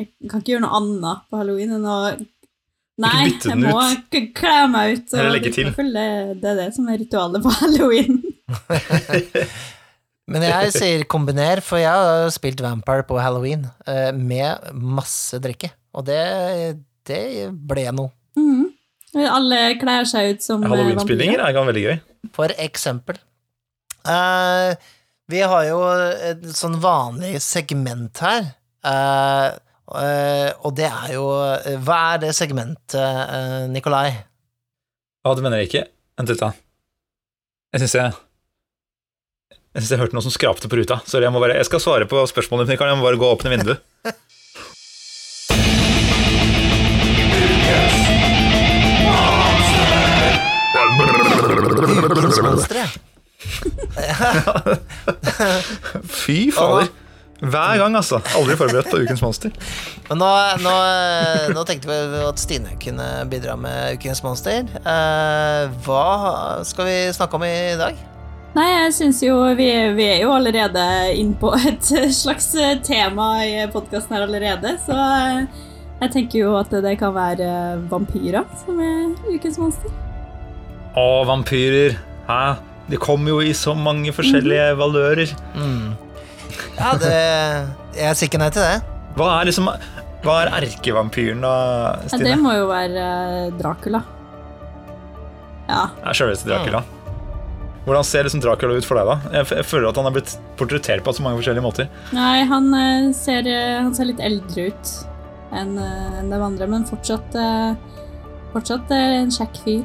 Jeg 0.00 0.08
kan 0.30 0.40
ikke 0.40 0.52
gjøre 0.54 0.64
noe 0.66 0.76
annet 0.78 1.24
på 1.30 1.40
halloween 1.40 1.72
enn 1.78 1.88
å 1.88 1.96
Nei, 3.00 3.30
jeg 3.32 3.56
må 3.56 3.72
ikke 3.94 4.20
kle 4.36 4.56
meg 4.68 4.98
ut. 4.98 5.12
Eller 5.16 5.30
legge 5.38 5.50
til. 5.54 5.70
Det, 5.72 6.08
det 6.42 6.48
er 6.50 6.58
det 6.58 6.66
som 6.76 6.88
er 6.92 6.98
ritualet 7.00 7.40
på 7.46 7.52
halloween. 7.62 8.18
Men 10.30 10.44
jeg 10.46 10.74
sier 10.76 11.04
kombiner, 11.10 11.62
for 11.64 11.80
jeg 11.80 11.90
har 11.90 12.28
spilt 12.30 12.60
Vampire 12.62 13.06
på 13.08 13.16
halloween 13.18 13.64
eh, 13.88 14.10
med 14.14 14.68
masse 14.76 15.40
drikke, 15.42 15.72
og 15.96 16.04
det, 16.06 16.20
det 17.08 17.22
ble 17.56 17.88
noe. 17.96 18.12
Mhm. 18.38 18.68
Alle 19.26 19.58
kler 19.80 20.06
seg 20.06 20.36
ut 20.36 20.44
som 20.44 20.62
eh, 20.62 20.70
Halloween-spillinger 20.70 21.42
er 21.42 21.56
veldig 21.56 21.82
gøy. 21.82 21.96
For 22.36 22.52
eksempel. 22.62 23.18
Uh, 24.06 24.78
vi 25.30 25.42
har 25.42 25.64
jo 25.66 25.80
et 26.30 26.44
sånn 26.54 26.78
vanlig 26.82 27.40
segment 27.42 28.22
her, 28.22 28.52
Uh, 28.80 29.52
uh, 29.92 30.48
og 30.64 30.72
det 30.78 30.86
er 30.88 31.10
jo 31.12 31.26
Hva 31.84 31.98
er 32.14 32.22
det 32.22 32.30
segmentet, 32.32 32.96
uh, 32.96 33.66
Nikolai? 33.68 34.14
Ja, 35.20 35.34
det 35.36 35.44
mener 35.44 35.60
jeg 35.60 35.68
ikke. 35.68 35.82
Vent 36.16 36.32
litt, 36.32 36.40
da. 36.40 36.54
Jeg 37.74 37.84
syns 37.84 37.96
jeg 37.98 38.14
Jeg 39.50 39.82
synes 39.82 39.92
jeg 39.92 40.00
hørte 40.00 40.16
noe 40.16 40.24
som 40.24 40.32
skrapte 40.32 40.70
på 40.70 40.80
ruta. 40.80 41.02
Sorry, 41.04 41.26
jeg, 41.28 41.34
må 41.34 41.42
bare, 41.44 41.58
jeg 41.60 41.68
skal 41.68 41.82
svare 41.84 42.08
på 42.08 42.24
spørsmålet 42.32 42.66
ditt, 42.66 42.74
Mikael. 42.74 42.94
Jeg 42.94 43.02
må 43.02 43.06
bare 43.06 43.20
gå 43.20 43.28
og 43.28 43.36
åpne 43.36 43.52
vinduet. 43.52 43.84
Fy 56.22 56.40
fader. 56.54 56.90
Hver 57.40 57.78
gang, 57.80 57.94
altså. 57.96 58.18
Aldri 58.36 58.58
forberedt 58.60 58.90
på 58.92 59.00
Ukens 59.00 59.22
monster. 59.24 59.54
Men 60.10 60.20
nå, 60.20 60.28
nå, 60.60 60.74
nå 61.56 61.64
tenkte 61.68 61.88
vi 61.88 62.20
at 62.26 62.42
Stine 62.42 62.76
kunne 62.82 63.08
bidra 63.32 63.56
med 63.56 63.96
Ukens 63.96 64.20
monster. 64.26 64.68
Eh, 64.84 65.80
hva 65.86 66.04
skal 66.68 66.90
vi 66.90 66.98
snakke 67.16 67.40
om 67.40 67.48
i 67.48 67.56
dag? 67.80 67.96
Nei, 68.50 68.66
jeg 68.66 68.94
syns 68.96 69.20
jo 69.22 69.36
vi, 69.56 69.68
vi 69.94 70.06
er 70.10 70.24
jo 70.24 70.32
allerede 70.34 70.82
inn 71.16 71.36
på 71.38 71.52
et 71.54 71.86
slags 72.12 72.50
tema 72.84 73.28
i 73.46 73.60
podkasten 73.70 74.16
her 74.16 74.24
allerede, 74.26 74.72
så 74.82 74.96
jeg 76.00 76.12
tenker 76.16 76.42
jo 76.42 76.56
at 76.58 76.74
det 76.82 76.96
kan 76.98 77.14
være 77.14 77.46
vampyrer 77.92 78.42
som 78.64 78.82
er 78.82 79.14
ukens 79.30 79.60
monster. 79.62 79.94
Å, 80.98 81.06
vampyrer. 81.30 81.94
Hæ? 82.26 82.42
De 82.90 82.98
kommer 82.98 83.34
jo 83.36 83.40
i 83.44 83.52
så 83.56 83.74
mange 83.78 84.12
forskjellige 84.14 84.74
valører. 84.78 85.34
Mm. 85.54 85.92
Ja, 86.76 86.94
det 86.98 87.16
Jeg 87.96 88.16
sier 88.18 88.30
ikke 88.30 88.40
nei 88.42 88.50
til 88.54 88.64
det. 88.64 88.78
Hva 89.18 89.32
er 89.40 89.50
liksom 89.50 89.68
Hva 90.24 90.36
er 90.44 90.54
erkevampyren, 90.60 91.42
da, 91.44 91.52
Ja, 92.10 92.18
det 92.20 92.38
må 92.40 92.54
jo 92.56 92.66
være 92.70 93.04
eh, 93.04 93.52
Dracula. 93.60 94.02
Ja. 95.70 95.84
er 96.02 96.16
sjølveste 96.18 96.50
Dracula. 96.50 96.82
Hvordan 97.86 98.04
ser 98.04 98.26
liksom 98.26 98.42
Dracula 98.42 98.76
ut 98.76 98.84
for 98.84 98.98
deg, 98.98 99.08
da? 99.08 99.36
Jeg, 99.38 99.48
jeg 99.60 99.68
føler 99.70 99.88
at 99.88 100.00
han 100.00 100.08
har 100.08 100.16
blitt 100.18 100.34
portrettert 100.58 101.06
på 101.06 101.14
så 101.16 101.24
mange 101.24 101.40
forskjellige 101.40 101.64
måter. 101.64 101.88
Nei, 102.16 102.42
han 102.50 102.68
eh, 102.76 103.08
ser, 103.16 103.48
eh, 103.48 103.78
han 103.80 103.94
ser 103.96 104.10
litt 104.10 104.20
eldre 104.24 104.68
ut 104.68 104.92
enn 105.56 105.72
enn 105.80 106.28
de 106.30 106.36
andre, 106.38 106.68
men 106.70 106.84
fortsatt 106.86 107.34
Fortsatt 108.50 108.90
en 108.90 109.30
kjekk 109.30 109.58
fyr. 109.62 109.82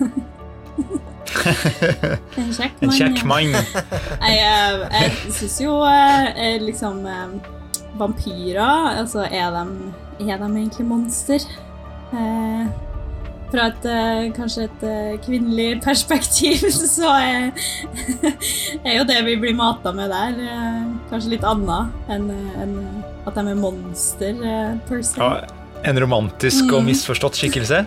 en 2.38 2.52
kjekk 2.52 2.82
En 2.82 2.88
mann. 2.88 2.96
kjekk 2.98 3.24
mann. 3.28 3.56
Jeg, 4.32 4.78
jeg 4.92 5.34
syns 5.38 5.58
jo 5.62 5.78
eh, 5.88 6.30
eh, 6.36 6.56
liksom 6.62 7.02
eh, 7.06 7.34
Vampyrer, 8.00 8.96
altså 9.02 9.26
er 9.28 9.50
de, 9.52 9.92
er 10.24 10.40
de 10.40 10.48
egentlig 10.48 10.86
monster? 10.88 11.44
Eh, 12.12 12.66
fra 13.52 13.66
et 13.68 13.84
eh, 13.84 14.30
kanskje 14.32 14.64
et 14.64 14.84
eh, 14.88 15.10
kvinnelig 15.26 15.82
perspektiv, 15.84 16.62
så 16.96 17.10
er, 17.20 17.50
er 18.80 18.96
jo 18.96 19.04
det 19.08 19.18
vi 19.26 19.36
blir 19.42 19.56
mata 19.58 19.92
med 19.92 20.08
der, 20.12 20.38
eh, 20.40 20.86
kanskje 21.10 21.34
litt 21.34 21.44
annet 21.44 22.12
enn 22.16 22.30
en, 22.64 22.72
at 23.28 23.36
de 23.36 23.44
er 23.52 23.58
monster 23.60 24.40
eh, 24.40 24.72
per 24.88 25.04
se. 25.04 25.20
Ja, 25.20 25.42
en 25.84 25.98
romantisk 26.00 26.64
og 26.72 26.82
Mm. 26.82 26.90
misforstått 26.92 27.38
skikkelse. 27.40 27.82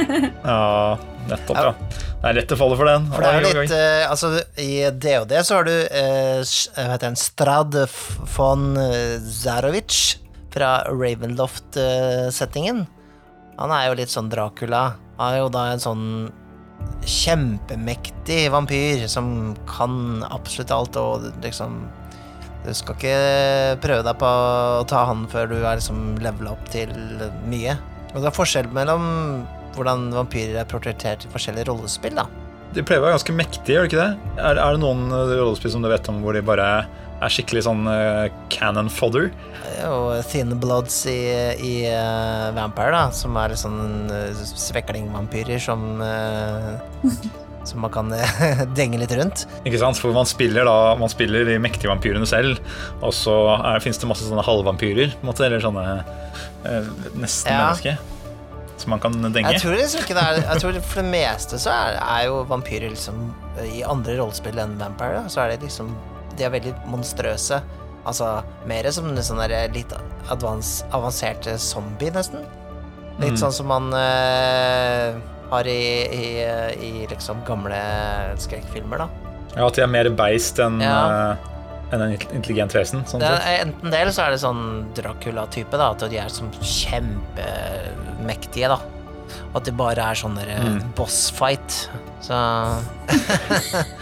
Ja, 0.44 0.96
nettopp, 1.28 1.56
ja. 1.56 1.72
Det 2.20 2.28
er 2.30 2.36
lett 2.40 2.52
å 2.52 2.58
falle 2.60 2.76
for 2.76 2.86
den. 2.88 3.06
For 3.12 3.24
det 3.24 3.30
er 3.30 3.62
litt 3.62 3.72
uh, 3.74 4.10
Altså, 4.10 4.30
i 4.60 4.72
DOD 4.92 5.32
så 5.46 5.58
har 5.60 5.64
du 5.68 5.72
uh, 5.72 6.40
heter 6.94 7.14
Strad 7.16 7.76
von 8.36 8.64
Zarovic 9.24 10.18
fra 10.50 10.80
Ravenloft-settingen. 10.90 12.84
Han 13.60 13.70
er 13.76 13.88
jo 13.88 13.96
litt 14.00 14.10
sånn 14.12 14.30
Dracula. 14.32 14.94
Han 15.18 15.34
er 15.34 15.38
jo 15.44 15.48
da 15.52 15.66
en 15.74 15.82
sånn 15.82 16.06
kjempemektig 17.04 18.48
vampyr 18.52 19.06
som 19.10 19.54
kan 19.68 20.24
absolutt 20.30 20.72
alt, 20.74 20.96
og 20.96 21.26
liksom 21.44 21.82
Du 22.64 22.72
skal 22.76 22.96
ikke 22.98 23.14
prøve 23.80 24.04
deg 24.04 24.18
på 24.20 24.28
å 24.28 24.84
ta 24.88 25.06
han 25.08 25.24
før 25.32 25.48
du 25.52 25.56
er 25.60 25.80
liksom 25.80 26.18
levela 26.20 26.52
opp 26.52 26.68
til 26.72 26.92
mye. 27.48 27.78
Og 28.12 28.20
det 28.20 28.28
er 28.28 28.36
forskjell 28.36 28.70
mellom 28.74 29.04
hvordan 29.76 30.08
vampyrer 30.12 30.60
er 30.60 30.68
portrettert 30.68 31.24
i 31.24 31.32
forskjellige 31.32 31.70
rollespill, 31.70 32.18
da. 32.18 32.26
De 32.74 32.82
pleier 32.86 33.02
å 33.02 33.06
være 33.06 33.16
ganske 33.16 33.34
mektige, 33.34 33.74
gjør 33.74 33.86
de 33.86 33.90
ikke 33.90 34.02
det? 34.02 34.34
Er, 34.38 34.58
er 34.62 34.74
det 34.76 34.82
noen 34.82 35.08
eh, 35.10 35.36
rollespill 35.40 35.72
som 35.74 35.82
du 35.82 35.90
vet 35.90 36.10
om 36.10 36.20
hvor 36.22 36.36
de 36.36 36.42
bare 36.46 36.66
er 37.20 37.32
skikkelig 37.32 37.66
sånn 37.66 37.84
uh, 37.84 38.30
cannon 38.52 38.88
fodder? 38.92 39.28
Og 39.84 40.22
Thin 40.30 40.54
Bloods 40.60 41.02
i, 41.10 41.18
i 41.60 41.74
uh, 41.90 42.48
Vampire, 42.56 42.94
da, 42.94 43.02
som 43.12 43.36
er 43.40 43.52
litt 43.52 43.60
sånn 43.60 44.08
uh, 44.08 44.44
sveklingvampyrer 44.48 45.60
som 45.60 46.00
eh, 46.04 47.04
Som 47.64 47.82
man 47.84 47.90
kan 47.92 48.08
eh, 48.16 48.62
denge 48.78 48.98
litt 49.02 49.12
rundt. 49.18 49.42
Ikke 49.68 49.78
sant? 49.82 49.98
For 50.00 50.14
man 50.16 50.24
spiller 50.28 50.64
da 50.64 50.94
Man 50.96 51.10
spiller 51.12 51.44
de 51.44 51.58
mektige 51.60 51.90
vampyrene 51.90 52.26
selv, 52.28 52.58
og 53.04 53.12
så 53.14 53.34
fins 53.84 53.98
det 54.00 54.08
masse 54.08 54.24
sånne 54.28 54.44
halvvampyrer, 54.46 55.12
måte, 55.26 55.44
eller 55.44 55.60
sånne 55.60 55.84
eh, 56.64 56.88
nesten 57.20 57.52
Ja. 57.52 57.66
mennesker, 57.66 57.98
som 58.80 58.94
man 58.94 59.00
kan 59.02 59.12
denge. 59.32 59.50
Jeg 59.52 59.60
tror 59.60 59.76
liksom 59.76 60.00
ikke 60.06 60.16
det 60.16 60.22
er 60.24 60.38
Jeg 60.54 60.62
tror 60.62 60.78
For 60.88 61.02
det 61.02 61.10
meste 61.12 61.58
så 61.60 61.74
er, 61.74 61.98
er 62.00 62.22
jo 62.30 62.38
vampyrer 62.48 62.88
liksom 62.94 63.18
I 63.74 63.82
andre 63.84 64.14
rollespill 64.22 64.56
enn 64.62 64.78
Vampire, 64.80 65.26
så 65.28 65.42
er 65.44 65.52
det 65.52 65.66
liksom 65.68 65.92
De 66.38 66.46
er 66.48 66.54
veldig 66.54 66.72
monstrøse. 66.88 67.58
Altså 68.08 68.30
mer 68.64 68.88
som 68.96 69.10
sånn 69.20 69.42
der 69.44 69.68
litt 69.74 69.92
advans, 70.32 70.78
avanserte 70.96 71.58
zombie, 71.60 72.08
nesten. 72.14 72.46
Litt 73.20 73.34
Mm. 73.34 73.40
sånn 73.42 73.52
som 73.52 73.66
man 73.68 73.90
eh, 73.92 75.12
har 75.50 75.66
i, 75.66 76.06
i, 76.14 76.26
i 76.86 77.06
liksom 77.10 77.40
gamle 77.46 77.80
skrekkfilmer, 78.38 78.98
da. 79.04 79.08
Ja, 79.56 79.66
At 79.66 79.74
de 79.74 79.82
er 79.82 79.86
mer 79.90 80.08
beist 80.14 80.58
enn 80.62 80.78
Ja. 80.80 81.32
eh, 81.32 81.36
en 81.92 82.02
intelligent 82.12 82.72
vesen. 82.76 83.02
Sånn 83.10 83.18
Det 83.20 83.26
sett. 83.42 83.66
enten 83.66 83.90
det, 83.90 83.98
eller 84.04 84.12
så 84.14 84.22
er 84.28 84.36
det 84.36 84.40
sånn 84.44 84.62
Dracula-type, 84.94 85.74
da. 85.76 85.90
At 85.90 85.98
de 86.10 86.18
er 86.22 86.28
sånn 86.30 86.52
kjempemektige, 86.62 88.68
da. 88.70 88.78
At 89.54 89.64
det 89.66 89.74
bare 89.78 89.98
er 90.10 90.14
sånn 90.18 90.36
Mm. 90.38 90.92
boss-fight. 90.94 91.88
Så 92.22 92.34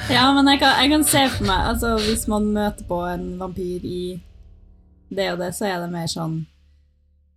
Ja, 0.10 0.32
men 0.34 0.46
jeg 0.52 0.60
kan, 0.60 0.76
jeg 0.82 0.90
kan 0.90 1.04
se 1.04 1.28
for 1.28 1.44
meg 1.44 1.66
altså, 1.70 1.94
Hvis 2.02 2.26
man 2.28 2.48
møter 2.52 2.84
på 2.88 2.98
en 3.08 3.38
vampyr 3.38 3.84
i 3.84 4.20
det 5.14 5.30
og 5.32 5.38
det, 5.38 5.52
så 5.56 5.64
er 5.68 5.78
det 5.80 5.90
mer 5.92 6.06
sånn 6.10 6.42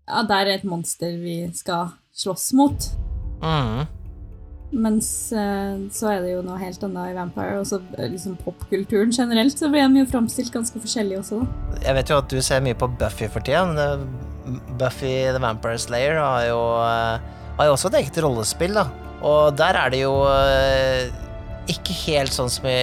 Ja, 0.09 0.23
der 0.27 0.41
er 0.49 0.53
et 0.57 0.63
monster 0.67 1.13
vi 1.21 1.45
skal 1.55 1.91
slåss 2.17 2.51
mot. 2.53 2.89
mm. 3.41 3.87
Mens 4.71 5.07
eh, 5.35 5.79
så 5.91 6.13
er 6.13 6.21
det 6.23 6.31
jo 6.31 6.43
noe 6.45 6.55
helt 6.61 6.83
annet 6.87 7.11
i 7.11 7.15
Vampire. 7.17 7.59
Og 7.59 7.67
så 7.67 7.81
eh, 7.97 8.07
liksom 8.13 8.37
popkulturen 8.39 9.11
generelt, 9.15 9.57
så 9.59 9.69
blir 9.71 9.87
de 9.91 10.03
jo 10.03 10.09
framstilt 10.11 10.53
ganske 10.53 10.79
forskjellig 10.79 11.19
også. 11.19 11.41
Jeg 11.83 11.97
vet 11.97 12.11
jo 12.13 12.19
at 12.21 12.31
du 12.31 12.39
ser 12.45 12.63
mye 12.63 12.77
på 12.79 12.89
Buffy 13.01 13.27
for 13.31 13.43
tida, 13.43 13.65
men 13.67 14.61
Buffy 14.79 15.13
the 15.27 15.41
Vampire 15.43 15.79
Slayer 15.81 16.21
har 16.21 16.45
jo, 16.47 16.61
eh, 16.85 17.49
har 17.59 17.67
jo 17.67 17.75
også 17.75 17.91
et 17.91 17.99
eget 18.03 18.21
rollespill, 18.23 18.79
da. 18.79 18.87
Og 19.27 19.57
der 19.59 19.77
er 19.77 19.91
det 19.93 19.99
jo 20.01 20.15
ikke 21.69 21.93
helt 22.07 22.33
sånn 22.33 22.49
som 22.49 22.65
i, 22.65 22.79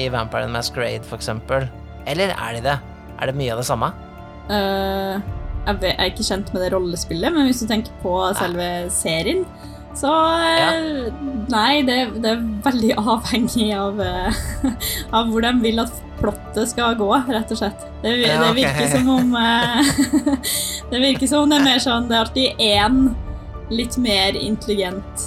i 0.00 0.08
Vampire 0.10 0.48
and 0.48 0.56
Masquerade, 0.56 1.04
for 1.06 1.20
eksempel. 1.20 1.68
Eller 2.08 2.32
er 2.34 2.56
de 2.56 2.64
det? 2.64 2.78
Er 3.20 3.30
det 3.30 3.36
mye 3.38 3.52
av 3.54 3.60
det 3.60 3.68
samme? 3.68 3.92
Uh, 4.48 5.20
jeg, 5.68 5.76
vet, 5.76 5.84
jeg 5.92 5.98
er 6.00 6.10
ikke 6.10 6.26
kjent 6.26 6.50
med 6.50 6.64
det 6.64 6.72
rollespillet, 6.74 7.34
men 7.36 7.46
hvis 7.46 7.62
du 7.62 7.68
tenker 7.70 7.94
på 8.02 8.16
selve 8.40 8.66
serien, 8.90 9.44
så 9.98 10.10
ja. 10.58 10.70
Nei, 11.52 11.82
det, 11.84 11.96
det 12.22 12.30
er 12.32 12.44
veldig 12.64 12.94
avhengig 13.14 13.68
av, 13.76 14.00
eh, 14.00 14.40
av 15.12 15.28
hvor 15.32 15.44
de 15.44 15.50
vil 15.64 15.82
at 15.82 15.92
plottet 16.22 16.70
skal 16.70 16.94
gå, 16.96 17.08
rett 17.28 17.50
og 17.52 17.58
slett. 17.58 17.82
Det, 18.02 18.12
det 18.22 18.36
ok. 18.38 18.54
virker 18.56 18.88
som 18.92 19.08
om 19.16 19.34
eh, 19.36 19.90
Det 20.92 21.00
virker 21.02 21.26
som 21.30 21.44
om 21.44 21.50
det 21.50 21.58
er 21.58 21.64
mer 21.66 21.82
sånn 21.82 22.06
Det 22.08 22.14
er 22.16 22.24
alltid 22.24 22.62
én 22.62 23.02
litt 23.72 23.96
mer 24.02 24.36
intelligent, 24.36 25.26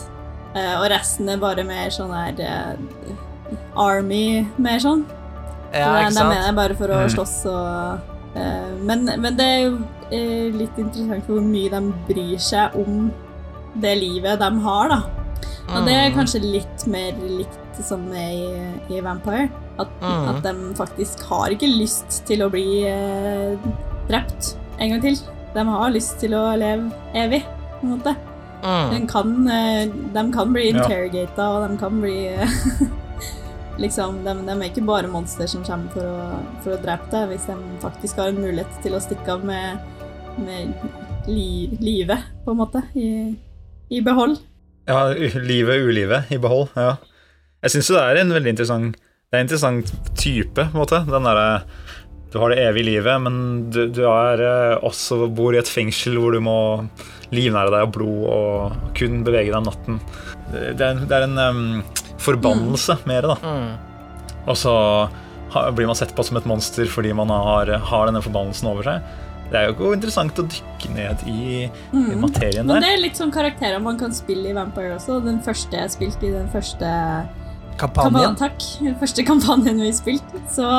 eh, 0.55 0.74
og 0.80 0.88
resten 0.93 1.30
er 1.34 1.39
bare 1.41 1.63
mer 1.68 1.89
sånn 1.93 2.11
der 2.13 2.41
eh, 2.45 3.55
Army, 3.80 4.45
mer 4.61 4.80
sånn. 4.84 5.05
Ja, 5.76 5.89
ikke 5.99 6.13
de 6.16 6.22
er 6.22 6.30
med 6.30 6.43
sant? 6.43 6.55
bare 6.61 6.76
for 6.80 6.93
å 6.93 6.99
Mm. 7.05 7.09
slåss 7.16 7.38
og 7.51 8.38
eh, 8.39 8.70
men, 8.88 9.05
men 9.20 9.36
det 9.39 9.45
er 9.45 9.59
jo 9.66 9.74
eh, 10.11 10.47
litt 10.55 10.78
interessant 10.80 11.28
hvor 11.28 11.41
mye 11.43 11.72
de 11.74 11.82
bryr 12.07 12.38
seg 12.41 12.76
om 12.80 13.09
det 13.82 13.95
livet 13.99 14.39
de 14.39 14.49
har, 14.65 14.89
da. 14.89 15.01
Og 15.76 15.86
det 15.88 15.93
er 15.95 16.09
Mm. 16.11 16.15
kanskje 16.19 16.41
litt 16.43 16.88
mer 16.88 17.13
likt 17.28 17.80
som 17.84 18.03
i, 18.13 18.71
i 18.89 18.99
Vampire. 19.01 19.49
At, 19.80 19.89
Mm. 20.01 20.30
at 20.30 20.43
de 20.43 20.53
faktisk 20.78 21.23
har 21.28 21.49
ikke 21.51 21.67
lyst 21.67 22.21
til 22.26 22.39
å 22.45 22.49
bli 22.49 22.86
eh, 22.88 23.57
drept 24.07 24.55
en 24.80 24.89
gang 24.89 25.01
til. 25.01 25.17
De 25.55 25.63
har 25.65 25.89
lyst 25.91 26.19
til 26.19 26.32
å 26.38 26.55
leve 26.57 26.91
evig, 27.13 27.43
på 27.80 27.84
en 27.84 27.97
måte. 27.97 28.15
Mm. 28.63 28.89
De 28.93 29.07
kan, 29.07 29.47
eh, 29.47 29.86
de 30.13 30.32
kan 30.32 30.53
bli 30.53 30.69
Ja. 30.71 30.78
interrogata, 30.84 31.49
og 31.49 31.69
de 31.69 31.78
kan 31.78 32.01
bli 32.01 32.28
eh, 32.28 32.47
Liksom, 33.78 34.21
de, 34.23 34.34
de 34.45 34.51
er 34.55 34.69
ikke 34.69 34.86
bare 34.88 35.07
monster 35.11 35.47
som 35.51 35.61
kommer 35.67 35.89
for 35.91 36.07
å, 36.07 36.38
for 36.63 36.71
å 36.78 36.82
drepe 36.82 37.09
deg, 37.11 37.26
hvis 37.34 37.45
de 37.49 37.55
faktisk 37.82 38.15
har 38.21 38.30
en 38.32 38.39
mulighet 38.39 38.78
til 38.82 38.93
å 38.95 39.01
stikke 39.03 39.34
av 39.34 39.43
med, 39.43 39.80
med 40.38 40.73
li, 41.28 41.67
livet, 41.82 42.23
på 42.45 42.51
en 42.53 42.57
måte, 42.61 42.82
i, 42.95 43.36
i 43.92 44.02
behold. 44.06 44.38
Ja, 44.88 45.08
livet, 45.14 45.82
ulivet 45.82 46.32
i 46.32 46.38
behold. 46.42 46.70
Ja. 46.78 46.96
Jeg 47.66 47.74
syns 47.74 47.90
jo 47.90 47.96
det 47.98 48.04
er 48.06 48.20
en 48.22 48.30
veldig 48.36 48.52
interessant 48.54 48.98
Det 49.00 49.34
er 49.34 49.40
en 49.42 49.48
interessant 49.48 49.90
type, 50.20 50.54
på 50.62 50.66
en 50.70 50.78
måte. 50.84 51.00
Den 51.10 51.26
derre 51.26 51.64
Du 52.34 52.38
har 52.42 52.52
det 52.52 52.60
evige 52.66 52.86
livet, 52.92 53.22
men 53.24 53.38
du, 53.74 53.86
du 53.96 54.04
er 54.10 54.42
eh, 54.44 54.76
også 54.86 55.26
bor 55.34 55.56
i 55.56 55.60
et 55.62 55.70
fengsel 55.72 56.18
hvor 56.20 56.36
du 56.36 56.42
må 56.44 56.56
livnære 57.34 57.72
deg 57.74 57.86
av 57.88 57.94
blod 57.96 58.26
og 58.30 58.94
kun 58.98 59.22
bevege 59.26 59.50
deg 59.50 59.58
om 59.62 59.70
natten. 59.70 60.00
Det 60.52 60.76
er, 60.84 60.92
en- 60.94 61.06
det 61.10 61.16
er 61.16 61.26
en 61.26 61.40
um, 61.42 61.84
forbannelse 62.22 63.00
mer, 63.10 63.26
da. 63.32 63.38
Mm. 63.42 63.72
Og 64.46 64.58
så 64.60 64.76
blir 65.74 65.88
man 65.90 65.96
sett 65.98 66.12
på 66.16 66.24
som 66.28 66.38
et 66.38 66.46
monster 66.50 66.86
fordi 66.92 67.14
man 67.16 67.32
har, 67.32 67.72
har 67.88 68.06
denne 68.10 68.22
forbannelsen 68.24 68.68
over 68.70 68.84
seg. 68.92 69.16
Det 69.52 69.60
er 69.60 69.68
jo 69.68 69.76
ikke 69.76 69.91
interessant 69.93 70.39
å 70.41 70.46
dykke 70.50 70.91
ned 70.96 71.24
i, 71.30 71.68
i 71.93 72.18
materien 72.18 72.66
der. 72.66 72.72
Men 72.72 72.84
det 72.84 72.91
er 72.96 73.02
litt 73.04 73.20
sånn 73.20 73.34
karakterer 73.34 73.82
man 73.84 74.00
kan 74.00 74.14
spille 74.16 74.50
i 74.50 74.56
Vampire 74.58 74.98
også. 74.98 75.20
Den 75.26 75.38
første 75.46 75.78
jeg 75.78 75.93
spilte 75.93 76.30
i 76.30 76.34
den 76.34 76.50
første 76.54 76.89
Kampanjen. 77.76 78.16
kampanjen, 78.16 78.36
takk, 78.39 78.66
den 78.80 78.98
første 79.02 79.26
kampanjen 79.28 79.82
vi 79.84 79.91
spilte, 79.93 80.41
så 80.52 80.70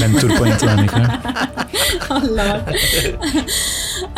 Mentorpoeng 0.00 0.54
til 0.60 0.68
deg, 0.68 0.76
Mikael. 0.84 1.06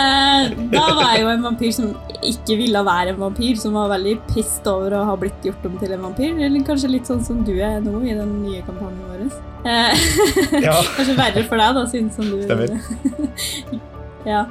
Eh, 0.02 0.50
da 0.72 0.82
var 0.96 1.12
jeg 1.14 1.22
jo 1.24 1.28
en 1.32 1.42
vampyr 1.44 1.72
som 1.74 1.88
ikke 2.24 2.56
ville 2.60 2.82
være 2.86 3.12
en 3.14 3.20
vampyr, 3.20 3.56
som 3.60 3.74
var 3.76 3.90
veldig 3.92 4.14
pissed 4.30 4.66
over 4.70 4.94
å 4.98 5.02
ha 5.08 5.14
blitt 5.18 5.44
gjort 5.46 5.64
om 5.68 5.74
til 5.80 5.94
en 5.96 6.04
vampyr. 6.06 6.36
Eller 6.46 6.64
kanskje 6.66 6.90
litt 6.92 7.08
sånn 7.10 7.22
som 7.26 7.40
du 7.46 7.54
er 7.58 7.80
nå 7.84 8.00
i 8.06 8.14
den 8.18 8.32
nye 8.44 8.62
kampanjen 8.66 9.02
vår. 9.08 9.20
Eh, 9.68 9.94
Ja, 10.64 10.76
kanskje 10.96 11.16
verre 11.18 11.44
for 11.48 11.56
deg, 11.62 11.70
da, 11.78 11.86
siden 11.90 12.10
som 12.14 12.24
du 12.30 12.42
Stemmer. 12.44 12.70
ja. 14.32 14.44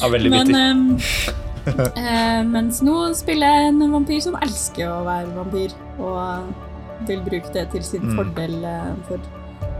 ja, 0.00 0.08
veldig 0.12 0.30
Men 0.34 0.46
vittig. 0.46 0.62
ehm, 0.62 0.84
eh, 2.04 2.42
Mens 2.46 2.82
nå 2.86 2.96
spiller 3.18 3.46
jeg 3.58 3.72
en 3.72 3.82
vampyr 3.96 4.22
som 4.22 4.36
elsker 4.42 4.86
å 4.90 5.00
være 5.06 5.32
vampyr, 5.36 5.74
og 5.98 6.54
vil 7.10 7.20
bruke 7.26 7.50
det 7.54 7.66
til 7.74 7.82
sin 7.84 8.02
Mm. 8.06 8.16
fordel. 8.20 8.54
uh, 8.64 8.94
For 9.08 9.18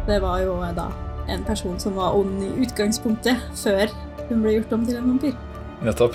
det 0.07 0.21
var 0.23 0.41
jo 0.45 0.57
da 0.77 0.89
en 1.29 1.43
person 1.45 1.79
som 1.83 1.97
var 1.99 2.15
ond 2.15 2.43
i 2.47 2.53
utgangspunktet, 2.67 3.41
før 3.59 3.91
hun 4.29 4.43
ble 4.45 4.53
gjort 4.61 4.73
om 4.77 4.85
til 4.87 4.97
en 5.01 5.09
vampyr. 5.15 5.35
Nettopp. 5.83 6.15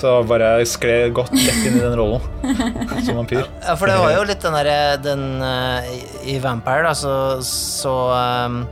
Så 0.00 0.14
bare 0.24 0.64
skled 0.64 1.12
godt 1.12 1.30
rett 1.36 1.64
inn 1.68 1.74
i 1.76 1.82
den 1.82 1.94
rollen 1.98 2.22
som 3.04 3.18
vampyr. 3.20 3.44
Ja, 3.66 3.74
for 3.76 3.86
det 3.90 3.98
var 4.00 4.14
jo 4.16 4.22
litt 4.30 4.40
den 4.46 4.54
derre 4.56 4.76
den 5.04 5.24
eh, 5.44 5.90
i- 5.92 6.36
I 6.36 6.38
Vampire, 6.40 6.86
da, 6.88 6.94
så 6.96 7.12
så, 7.44 7.92
ehm, 8.16 8.62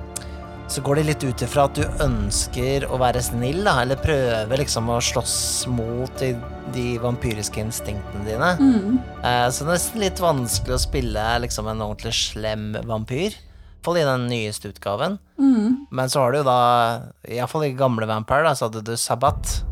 så 0.73 0.81
går 0.85 0.97
det 0.97 1.05
litt 1.11 1.25
ut 1.29 1.43
ifra 1.45 1.67
at 1.69 1.77
du 1.77 1.85
ønsker 2.05 2.87
å 2.89 2.99
være 3.01 3.21
snill, 3.25 3.61
da, 3.65 3.77
eller 3.83 4.01
prøve 4.01 4.57
liksom 4.61 4.89
å 4.93 4.99
slåss 5.05 5.67
mot 5.73 6.13
de, 6.21 6.33
de 6.75 6.87
vampyriske 7.01 7.61
instinktene 7.61 8.25
dine. 8.25 8.51
Mm. 8.61 8.97
Eh, 9.23 9.47
så 9.53 9.65
det 9.65 9.69
er 9.69 9.75
nesten 9.77 10.01
litt 10.07 10.21
vanskelig 10.25 10.79
å 10.79 10.83
spille 10.89 11.29
liksom 11.45 11.69
en 11.73 11.85
ordentlig 11.91 12.17
slem 12.17 12.71
vampyr. 12.89 13.37
Iallfall 13.79 13.99
i 13.99 14.05
den 14.05 14.27
nyeste 14.27 14.69
utgaven. 14.69 15.19
Mm. 15.39 15.87
Men 15.91 16.11
så 16.11 16.21
har 16.21 16.33
du 16.33 16.39
jo 16.39 16.45
da, 16.45 17.01
iallfall 17.29 17.65
i 17.65 17.77
gamle 17.77 18.07
Vampire, 18.07 18.43
da, 18.45 18.55
så 18.55 18.67
hadde 18.67 18.83
du 18.83 18.97
Sabbat. 18.97 19.65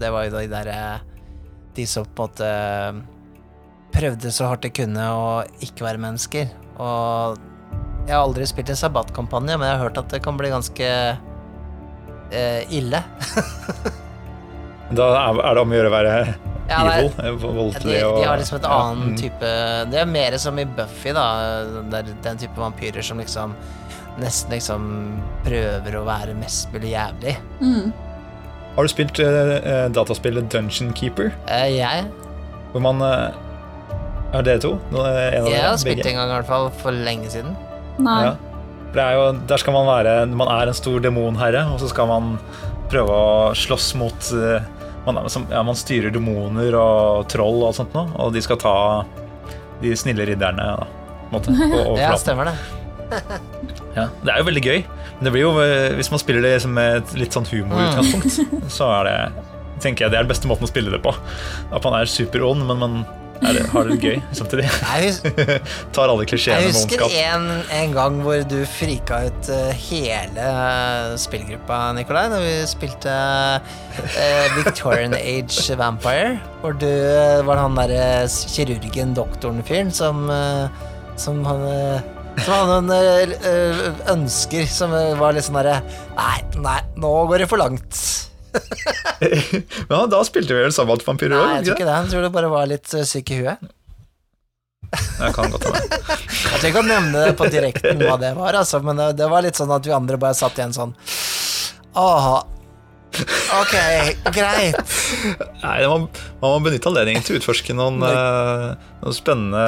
Det 0.00 0.10
var 0.10 0.24
jo 0.24 0.32
de 0.34 0.48
derre 0.50 1.00
De 1.76 1.86
som 1.86 2.04
på 2.04 2.24
en 2.24 2.30
måte 2.32 2.48
prøvde 3.92 4.32
så 4.32 4.48
hardt 4.48 4.64
de 4.64 4.70
kunne 4.72 5.04
å 5.12 5.44
ikke 5.60 5.84
være 5.84 6.00
mennesker. 6.00 6.48
Og 6.80 7.38
jeg 8.06 8.16
har 8.16 8.22
aldri 8.24 8.46
spilt 8.48 8.72
en 8.72 8.80
Sabbat-kampanje, 8.80 9.58
men 9.58 9.68
jeg 9.68 9.76
har 9.76 9.84
hørt 9.84 10.00
at 10.00 10.10
det 10.10 10.22
kan 10.24 10.36
bli 10.36 10.50
ganske 10.50 10.88
eh, 12.32 12.62
ille. 12.72 13.02
Da 14.92 15.06
er 15.24 15.54
det 15.56 15.60
om 15.62 15.70
å 15.72 15.76
gjøre 15.78 15.88
å 15.88 15.92
være 15.94 16.51
Ja, 16.68 16.82
det 16.84 16.92
er- 16.92 16.98
evil, 16.98 17.12
eh, 17.18 17.24
de, 17.24 17.54
voldelig 17.58 18.00
de 18.00 18.24
har 18.24 18.38
liksom 18.38 18.58
et 18.60 18.66
ja, 18.68 18.76
annen 18.78 19.12
mm. 19.12 19.16
type 19.18 19.48
Det 19.90 19.98
er 20.00 20.06
mer 20.06 20.36
som 20.38 20.58
i 20.58 20.64
Buffy, 20.64 21.12
da. 21.12 21.26
Det 21.90 21.98
er 21.98 22.12
den 22.22 22.38
type 22.38 22.60
vampyrer 22.60 23.02
som 23.02 23.18
liksom 23.18 23.56
nesten 24.20 24.52
liksom 24.52 24.88
prøver 25.44 25.96
å 25.96 26.04
være 26.04 26.34
mest 26.36 26.72
mulig 26.72 26.92
jævlig. 26.92 27.36
Mm. 27.62 27.92
Har 28.76 28.86
du 28.86 28.92
spilt 28.92 29.20
eh, 29.20 29.56
eh, 29.58 29.86
dataspillet 29.92 30.48
Dungeon 30.52 30.92
Keeper? 30.96 31.32
Uh, 31.48 31.68
jeg 31.68 32.06
Hvor 32.72 32.84
man 32.84 33.02
uh, 33.04 33.32
Er 34.32 34.46
dere 34.46 34.62
to? 34.64 34.78
Av 34.96 35.48
Jeg 35.48 35.60
har 35.60 35.76
spilt 35.80 36.06
en 36.06 36.20
gang 36.20 36.30
i 36.30 36.36
hvert 36.38 36.48
fall, 36.48 36.70
for 36.80 36.92
lenge 36.92 37.28
siden. 37.32 37.52
Nei. 38.00 38.22
Ja. 38.24 38.36
Det 38.92 39.00
er 39.00 39.16
jo, 39.16 39.26
der 39.48 39.60
skal 39.60 39.76
man 39.76 39.88
være 39.88 40.14
Man 40.32 40.48
er 40.52 40.68
en 40.68 40.76
stor 40.76 41.00
demonherre, 41.04 41.66
og 41.72 41.80
så 41.80 41.88
skal 41.92 42.08
man 42.08 42.36
prøve 42.92 43.12
å 43.12 43.52
slåss 43.56 43.92
mot 43.96 44.32
eh, 44.36 44.64
man, 45.06 45.18
ja, 45.50 45.62
man 45.66 45.78
styrer 45.78 46.14
demoner 46.14 46.76
og 46.78 47.28
troll 47.32 47.62
og 47.66 47.74
sånt 47.76 47.94
noe, 47.96 48.12
og 48.22 48.34
de 48.34 48.42
skal 48.44 48.60
ta 48.62 48.74
de 49.82 49.94
snille 49.98 50.26
ridderne 50.28 50.66
da, 50.78 50.86
måte, 51.32 51.54
på 51.54 51.82
Ja, 52.00 52.14
stemmer 52.20 52.52
det. 52.52 52.56
Ja, 53.92 54.06
det 54.24 54.30
er 54.32 54.38
jo 54.40 54.46
veldig 54.48 54.62
gøy. 54.64 54.78
Men 55.18 55.26
det 55.26 55.32
blir 55.34 55.42
jo, 55.44 55.50
eh, 55.60 55.90
hvis 55.98 56.08
man 56.08 56.20
spiller 56.22 56.40
det 56.40 56.54
som 56.64 56.78
et 56.80 57.10
litt 57.12 57.34
sånn 57.36 57.44
humorutgangspunkt, 57.50 58.70
så 58.72 58.88
er 59.02 59.08
det 59.10 59.16
tenker 59.82 60.06
jeg 60.06 60.14
det 60.14 60.20
er 60.20 60.24
den 60.24 60.30
beste 60.30 60.48
måten 60.48 60.64
å 60.64 60.70
spille 60.70 60.92
det 60.94 61.02
på. 61.04 61.12
At 61.74 61.84
man 61.84 61.98
er 61.98 62.08
superond, 62.08 62.64
men 62.68 62.80
man 62.80 62.94
er, 63.42 63.58
har 63.72 63.88
det 63.88 63.98
gøy 64.02 64.18
samtidig. 64.36 64.68
Jeg, 64.68 65.32
Tar 65.94 66.12
alle 66.12 66.26
klisjeene 66.28 66.68
med 66.68 66.76
husker 66.76 67.16
en, 67.22 67.48
en 67.74 67.94
gang 67.96 68.20
hvor 68.24 68.44
du 68.48 68.58
frika 68.70 69.22
ut 69.28 69.50
eh, 69.52 69.82
hele 69.88 70.46
eh, 70.46 71.12
spillgruppa, 71.20 71.80
Nikolai, 71.96 72.24
da 72.32 72.40
vi 72.42 72.54
spilte 72.70 73.12
eh, 73.12 74.56
Victorian 74.58 75.16
Age 75.18 75.76
Vampire. 75.78 76.38
Hvor 76.62 76.76
du 76.78 76.88
eh, 76.88 77.42
var 77.46 77.62
han 77.62 77.78
derre 77.78 78.26
kirurgen, 78.30 79.14
doktoren-fyren, 79.18 79.92
som 79.94 80.26
Som 81.20 81.42
han 81.44 81.62
som 82.40 82.54
hadde 82.56 82.76
noen 82.88 84.06
ønsker 84.08 84.64
som 84.72 84.94
var 85.20 85.34
litt 85.36 85.44
sånn 85.44 85.58
derre 85.58 85.82
Nei, 86.16 86.38
nei, 86.64 86.78
nå 86.96 87.10
går 87.28 87.44
det 87.44 87.48
for 87.50 87.60
langt. 87.60 87.98
Ja, 89.92 90.02
da 90.10 90.22
spilte 90.26 90.56
vi 90.56 90.64
vel 90.64 90.74
sabbatvampyrer 90.74 91.36
Nei, 91.36 91.42
òg? 91.42 91.52
jeg 91.54 91.66
tror 91.66 91.78
ikke 91.78 91.88
det. 91.88 91.94
Jeg 92.00 92.12
tror 92.12 92.26
du 92.26 92.34
bare 92.34 92.50
var 92.52 92.68
litt 92.70 92.94
eh, 92.96 93.06
syk 93.08 93.32
i 93.32 93.40
huet. 93.42 93.70
Jeg 94.92 95.34
kan 95.36 95.52
godt 95.52 95.68
hende. 95.68 96.00
Jeg 96.52 96.60
trenger 96.60 96.72
ikke 96.72 96.82
å 96.82 96.88
nevne 96.88 97.20
det 97.26 97.36
på 97.38 97.46
direkten 97.52 98.02
hva 98.02 98.16
det 98.20 98.32
var, 98.36 98.56
altså, 98.60 98.82
men 98.84 98.98
det, 98.98 99.12
det 99.20 99.28
var 99.30 99.44
litt 99.44 99.56
sånn 99.56 99.70
at 99.72 99.86
vi 99.86 99.94
andre 99.94 100.18
bare 100.20 100.36
satt 100.36 100.58
igjen 100.58 100.74
sånn 100.76 100.92
Åh, 101.96 102.26
ok, 103.60 103.72
greit. 104.32 104.92
Nei, 105.62 105.78
man, 105.88 106.06
man 106.40 106.54
må 106.54 106.58
benytte 106.66 106.88
anledningen 106.88 107.24
til 107.24 107.36
å 107.36 107.40
utforske 107.40 107.76
noen, 107.76 108.00
eh, 108.08 108.68
noen 109.02 109.16
spennende 109.16 109.64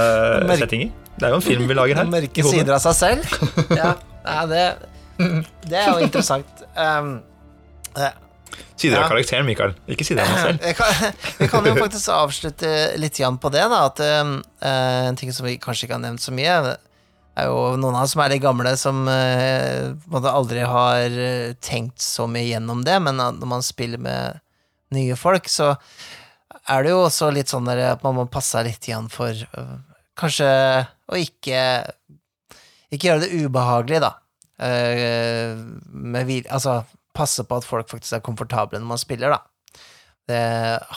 Merk 0.49 0.65
settinger. 0.65 0.93
Det 1.15 1.29
er 1.29 1.35
jo 1.35 1.39
en 1.39 1.45
film 1.45 1.69
vi 1.69 1.77
lager 1.77 2.01
her. 2.01 2.09
Mørke 2.17 2.47
sider 2.49 2.77
av 2.79 2.83
seg 2.85 2.97
selv. 2.99 3.37
Ja, 3.77 3.93
ja 4.25 4.47
det, 4.51 4.65
det 5.69 5.83
er 5.83 5.91
jo 5.93 6.09
interessant. 6.09 6.65
Um, 6.75 7.19
eh, 8.01 8.17
Sider 8.77 8.99
av 8.99 9.05
Ja. 9.05 9.09
karakteren, 9.13 9.47
Mikael. 9.47 9.75
Ikke 9.89 10.07
sider 10.07 10.25
av 10.25 10.33
meg 10.33 10.41
selv. 10.43 10.65
kan, 10.81 11.13
vi 11.39 11.49
kan 11.53 11.69
jo 11.69 11.75
faktisk 11.79 12.11
avslutte 12.15 12.73
litt 13.01 13.19
grann 13.21 13.39
på 13.39 13.53
det, 13.55 13.63
da. 13.71 13.85
At 13.91 14.03
eh, 14.03 14.35
en 15.11 15.17
ting 15.21 15.33
som 15.33 15.47
vi 15.47 15.59
kanskje 15.63 15.87
ikke 15.87 15.99
har 15.99 16.05
nevnt 16.05 16.25
så 16.25 16.35
mye, 16.35 16.77
er 17.35 17.49
jo 17.51 17.75
noen 17.81 17.97
av 17.97 18.05
oss 18.07 18.15
som 18.15 18.23
er 18.23 18.35
litt 18.35 18.45
gamle, 18.45 18.75
som 18.79 19.05
uh, 19.11 20.29
aldri 20.31 20.63
har 20.69 21.17
eh, 21.19 21.55
tenkt 21.63 22.03
så 22.03 22.29
mye 22.31 22.47
gjennom 22.47 22.85
det, 22.87 22.99
men 23.03 23.19
når 23.19 23.51
man 23.51 23.65
spiller 23.67 23.99
med 23.99 24.41
nye 24.95 25.17
folk, 25.19 25.49
så 25.51 25.73
er 26.71 26.85
det 26.85 26.93
jo 26.95 27.03
også 27.09 27.33
litt 27.35 27.51
sånn 27.51 27.67
at 27.75 28.05
man 28.07 28.17
må 28.21 28.29
passe 28.31 28.63
litt 28.65 28.87
igjen 28.87 29.11
for 29.13 29.35
uh, 29.59 29.79
kanskje 30.19 30.49
å 31.11 31.19
ikke 31.21 31.61
Ikke 32.95 33.09
gjøre 33.09 33.25
det 33.25 33.43
ubehagelig, 33.43 33.99
da. 34.05 34.13
Uh, 34.55 35.59
med 35.91 36.31
altså 36.47 36.85
passe 37.15 37.45
på 37.47 37.59
at 37.61 37.67
folk 37.67 37.91
faktisk 37.91 38.19
er 38.19 38.25
komfortable 38.25 38.81
når 38.81 38.91
man 38.91 39.01
spiller, 39.01 39.35
da. 39.35 39.43
Det 40.25 40.41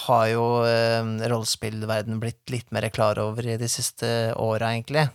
har 0.08 0.28
jo 0.32 0.44
eh, 0.64 1.08
rollespillverden 1.28 2.20
blitt 2.22 2.52
litt 2.52 2.70
mer 2.72 2.88
klar 2.96 3.20
over 3.20 3.44
i 3.44 3.58
de 3.60 3.68
siste 3.72 4.08
åra, 4.40 4.72
egentlig. 4.72 5.08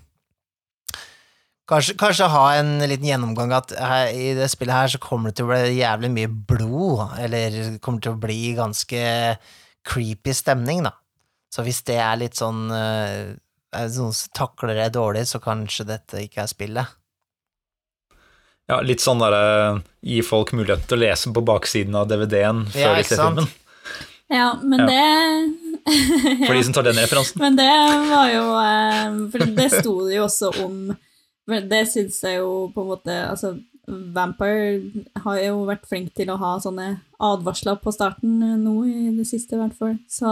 Kanskje, 1.70 1.94
kanskje 1.96 2.28
ha 2.28 2.42
en 2.58 2.74
liten 2.82 3.06
gjennomgang 3.08 3.54
at 3.56 3.72
her, 3.78 4.10
i 4.12 4.32
det 4.36 4.50
spillet 4.52 4.76
her 4.76 4.90
så 4.92 5.00
kommer 5.00 5.30
det 5.30 5.38
til 5.38 5.46
å 5.46 5.52
bli 5.54 5.78
jævlig 5.78 6.10
mye 6.12 6.32
blod, 6.50 7.14
eller 7.22 7.54
det 7.54 7.80
kommer 7.84 8.04
til 8.04 8.12
å 8.12 8.20
bli 8.20 8.40
ganske 8.58 9.04
creepy 9.88 10.34
stemning, 10.36 10.82
da. 10.84 10.92
Så 11.52 11.64
hvis 11.64 11.80
det 11.88 11.96
er 12.00 12.20
litt 12.20 12.36
sånn 12.38 12.66
eh, 12.72 13.32
er 13.72 13.92
Noen 13.96 14.16
takler 14.36 14.76
det 14.76 14.90
dårlig, 14.96 15.24
så 15.30 15.40
kanskje 15.40 15.88
dette 15.88 16.26
ikke 16.26 16.42
er 16.44 16.50
spillet. 16.50 16.98
Ja, 18.70 18.78
litt 18.86 19.02
sånn 19.02 19.18
derre 19.20 19.80
gi 20.06 20.20
folk 20.24 20.52
mulighet 20.56 20.86
til 20.88 20.98
å 20.98 21.02
lese 21.02 21.32
på 21.34 21.42
baksiden 21.44 21.96
av 21.98 22.06
DVD-en 22.10 22.64
før 22.72 22.80
Ja, 22.84 22.92
de 22.98 23.04
ser 23.08 23.20
filmen. 23.22 23.48
Ja, 24.32 24.46
men 24.62 24.80
Ja. 24.80 24.86
det 24.86 25.68
For 26.46 26.54
de 26.54 26.62
som 26.64 26.72
tar 26.76 26.86
den 26.86 27.00
referansen. 27.02 27.40
Men 27.42 27.56
det 27.58 27.66
var 28.08 28.28
jo 28.30 28.44
eh, 28.62 29.16
For 29.32 29.44
det 29.58 29.66
sto 29.72 29.94
det 30.06 30.14
jo 30.20 30.24
også 30.28 30.52
om 30.62 30.76
Det 31.68 31.80
syns 31.90 32.20
jeg 32.22 32.38
jo 32.38 32.68
på 32.72 32.84
en 32.84 32.90
måte 32.92 33.16
Altså, 33.26 33.50
Vampire 34.14 34.78
har 35.24 35.40
jo 35.42 35.64
vært 35.66 35.88
flink 35.90 36.12
til 36.14 36.30
å 36.30 36.38
ha 36.38 36.52
sånne 36.62 37.00
advarsler 37.18 37.80
på 37.82 37.92
starten 37.92 38.38
eh, 38.46 38.54
nå 38.62 38.76
i 38.86 39.10
det 39.18 39.26
siste, 39.26 39.58
i 39.58 39.60
hvert 39.60 39.74
fall. 39.76 39.96
Så 40.08 40.30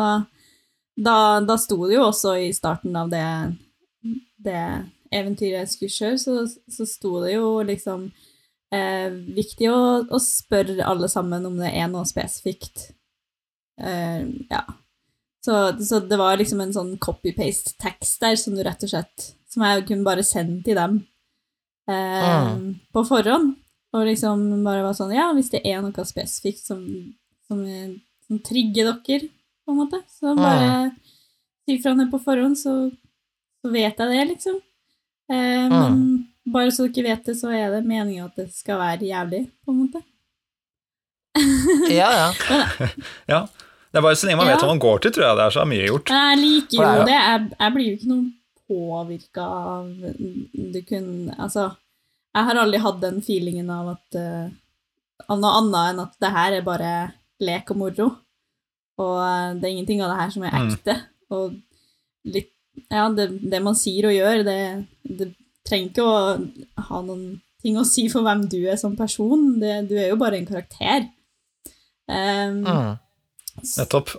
da, 0.97 1.17
da 1.43 1.57
sto 1.59 1.81
det 1.89 1.97
jo 1.99 2.07
også 2.07 2.37
i 2.47 2.53
starten 2.55 2.95
av 2.97 3.11
det, 3.11 3.27
det 4.39 4.63
eventyret 5.15 5.65
jeg 5.65 5.73
skulle 5.73 5.97
kjøre, 5.97 6.19
så, 6.23 6.35
så 6.71 6.87
sto 6.89 7.17
det 7.25 7.35
jo 7.35 7.49
liksom 7.67 8.09
eh, 8.75 9.11
Viktig 9.37 9.71
å, 9.73 9.81
å 10.07 10.21
spørre 10.23 10.87
alle 10.87 11.11
sammen 11.11 11.47
om 11.49 11.59
det 11.61 11.73
er 11.75 11.91
noe 11.91 12.07
spesifikt. 12.09 12.91
Eh, 13.81 14.23
ja. 14.51 14.65
Så, 15.45 15.57
så 15.85 16.03
det 16.05 16.19
var 16.21 16.37
liksom 16.37 16.61
en 16.63 16.75
sånn 16.75 16.93
copy-paste-tekst 17.01 18.21
der 18.21 18.37
som 18.37 18.57
du 18.57 18.61
rett 18.61 18.83
og 18.85 18.91
slett 18.93 19.31
Som 19.49 19.63
jeg 19.65 19.87
kunne 19.89 20.05
bare 20.05 20.25
sende 20.27 20.59
til 20.67 20.77
dem 20.77 20.99
eh, 21.89 22.51
på 22.93 23.05
forhånd. 23.09 23.55
Og 23.97 24.07
liksom 24.07 24.45
bare 24.67 24.85
var 24.85 24.95
sånn 24.99 25.15
Ja, 25.17 25.31
hvis 25.35 25.51
det 25.55 25.65
er 25.67 25.81
noe 25.83 26.07
spesifikt 26.07 26.63
som, 26.63 26.83
som, 27.49 27.65
som 28.27 28.43
trigger 28.47 28.93
dere, 28.93 29.31
på 29.65 29.75
en 29.75 29.81
måte, 29.81 30.03
så 30.11 30.35
bare 30.39 30.91
si 31.67 31.79
fra 31.83 31.95
det 31.99 32.09
på 32.11 32.21
forhånd, 32.23 32.59
så, 32.59 32.75
så 33.63 33.73
vet 33.73 33.99
jeg 33.99 34.13
det, 34.13 34.23
liksom. 34.33 34.61
Eh, 35.31 35.67
men 35.71 35.99
bare 36.51 36.73
så 36.75 36.89
dere 36.91 37.13
vet 37.13 37.25
det, 37.31 37.37
så 37.39 37.51
er 37.55 37.71
det 37.77 37.85
meninga 37.87 38.25
at 38.27 38.37
det 38.41 38.49
skal 38.55 38.79
være 38.81 39.07
jævlig, 39.07 39.45
på 39.65 39.71
en 39.75 39.83
måte. 39.85 40.01
Ja, 41.91 42.09
ja. 42.21 42.29
Ja. 43.31 43.41
Det 43.91 43.99
er 43.99 44.05
bare 44.05 44.17
så 44.19 44.27
lenge 44.29 44.39
man 44.39 44.47
Ja. 44.51 44.55
vet 44.57 44.65
hva 44.65 44.71
man 44.73 44.83
går 44.83 45.01
til, 45.03 45.13
tror 45.15 45.27
jeg 45.27 45.37
det 45.39 45.45
er 45.47 45.55
så 45.57 45.65
mye 45.67 45.87
gjort. 45.89 46.11
Jeg 46.15 46.39
liker 46.41 46.83
er 46.87 46.99
jo 47.01 47.07
det. 47.09 47.19
Jeg, 47.19 47.47
jeg 47.61 47.75
blir 47.77 47.87
jo 47.89 47.97
ikke 47.99 48.11
noe 48.11 48.27
påvirka 48.71 49.47
av 49.47 49.87
Du 50.75 50.81
kunne 50.87 51.35
Altså, 51.43 51.65
jeg 52.37 52.47
har 52.47 52.61
aldri 52.63 52.79
hatt 52.85 53.01
den 53.03 53.19
feelingen 53.27 53.71
av 53.75 53.89
at 53.97 54.19
uh, 54.21 54.53
Av 55.27 55.41
noe 55.43 55.57
annet 55.59 55.89
enn 55.91 56.03
at 56.05 56.13
det 56.23 56.31
her 56.37 56.55
er 56.61 56.63
bare 56.67 56.93
lek 57.43 57.71
og 57.75 57.77
moro. 57.81 58.07
Og 59.01 59.17
eh, 59.25 59.55
det 59.59 59.65
er 59.67 59.73
ingenting 59.75 60.01
av 60.05 60.11
det 60.13 60.19
her 60.21 60.31
som 60.35 60.43
er 60.45 60.55
Mm. 60.55 60.71
ekte. 60.75 60.95
Og 61.33 61.55
litt 62.29 62.51
Ja, 62.89 63.09
det, 63.15 63.29
det 63.53 63.61
man 63.65 63.79
sier 63.79 64.09
og 64.09 64.17
gjør, 64.17 64.43
det, 64.47 64.59
det 65.05 65.31
trenger 65.69 65.91
ikke 65.91 66.07
å 66.09 66.85
ha 66.89 67.03
noen 67.05 67.41
ting 67.61 67.77
å 67.77 67.85
si 67.85 68.07
for 68.09 68.25
hvem 68.25 68.47
du 68.51 68.59
er 68.65 68.79
som 68.81 68.97
person. 68.97 69.59
Det, 69.61 69.83
du 69.91 69.97
er 69.99 70.11
jo 70.13 70.21
bare 70.21 70.41
en 70.41 70.49
karakter. 70.49 71.09
Um, 72.11 72.65
Mm. 72.67 72.99
Nettopp. 73.77 74.15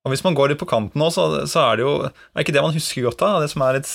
Og 0.00 0.12
hvis 0.12 0.24
man 0.24 0.34
går 0.36 0.52
litt 0.52 0.60
på 0.60 0.68
kanten 0.68 1.00
nå, 1.00 1.10
så, 1.12 1.26
så 1.48 1.62
er 1.68 1.78
det 1.78 1.84
jo 1.84 1.92
er 2.08 2.42
ikke 2.42 2.54
det 2.56 2.64
man 2.64 2.74
husker 2.74 3.04
godt 3.06 3.22
av, 3.26 3.42
det 3.44 3.50
som 3.52 3.62
er 3.66 3.76
litt 3.78 3.90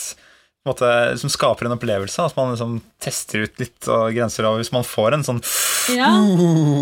måte, 0.65 0.89
som 1.21 1.32
skaper 1.34 1.67
en 1.67 1.76
opplevelse. 1.76 2.26
At 2.26 2.38
man 2.38 2.53
liksom 2.53 2.78
tester 3.01 3.45
ut 3.45 3.61
litt 3.61 3.89
og 3.91 4.13
grenser 4.15 4.47
av 4.47 4.59
Hvis 4.61 4.71
man 4.73 4.86
får 4.88 5.17
en 5.17 5.26
sånn 5.28 5.41
ja. 5.93 6.11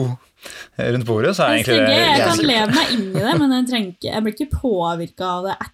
rundt 0.94 1.08
bordet, 1.08 1.36
så 1.38 1.48
er 1.48 1.54
det 1.54 1.64
egentlig 1.64 1.80
det 1.88 2.02
jeg 2.02 2.28
kan 2.28 2.44
leve 2.44 2.68
meg 2.76 2.94
inn 2.98 3.08
i 3.14 3.24
det, 3.24 3.34
men 3.40 3.56
jeg, 3.58 3.70
trenger 3.72 4.10
jeg 4.10 4.26
blir 4.26 4.36
ikke 4.36 4.60
påvirka 4.60 5.30
av 5.38 5.48
det 5.48 5.56
et, 5.56 5.74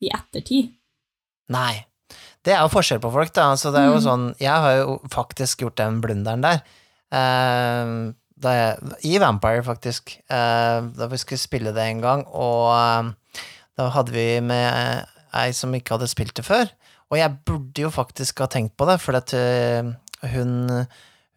i 0.00 0.10
ettertid. 0.14 0.72
Nei. 1.52 1.84
Det 2.42 2.54
er 2.54 2.62
jo 2.64 2.72
forskjell 2.72 3.00
på 3.02 3.10
folk, 3.12 3.32
da. 3.36 3.50
Så 3.60 3.72
det 3.74 3.80
er 3.82 3.90
jo 3.90 3.98
Mm. 3.98 4.04
sånn 4.06 4.24
Jeg 4.40 4.50
har 4.64 4.76
jo 4.80 5.00
faktisk 5.12 5.60
gjort 5.64 5.76
den 5.76 6.00
blunderen 6.00 6.40
der. 6.42 6.62
Uh, 7.12 8.12
jeg, 8.40 8.94
I 9.04 9.18
Vampire, 9.20 9.62
faktisk. 9.66 10.14
Uh, 10.30 10.88
da 10.96 11.06
vi 11.10 11.18
skulle 11.20 11.38
spille 11.42 11.74
det 11.76 11.84
en 11.84 12.00
gang, 12.00 12.24
og 12.32 12.70
uh, 12.72 13.10
da 13.76 13.88
hadde 13.92 14.14
vi 14.14 14.40
med 14.40 15.06
ei 15.36 15.50
som 15.52 15.74
ikke 15.76 15.98
hadde 15.98 16.08
spilt 16.08 16.34
det 16.38 16.46
før. 16.46 16.70
Og 17.10 17.18
jeg 17.18 17.36
burde 17.44 17.82
jo 17.84 17.90
faktisk 17.90 18.38
ha 18.40 18.46
tenkt 18.50 18.76
på 18.78 18.86
det, 18.88 19.00
for 19.02 19.18
at 19.18 19.30
hun 20.32 20.86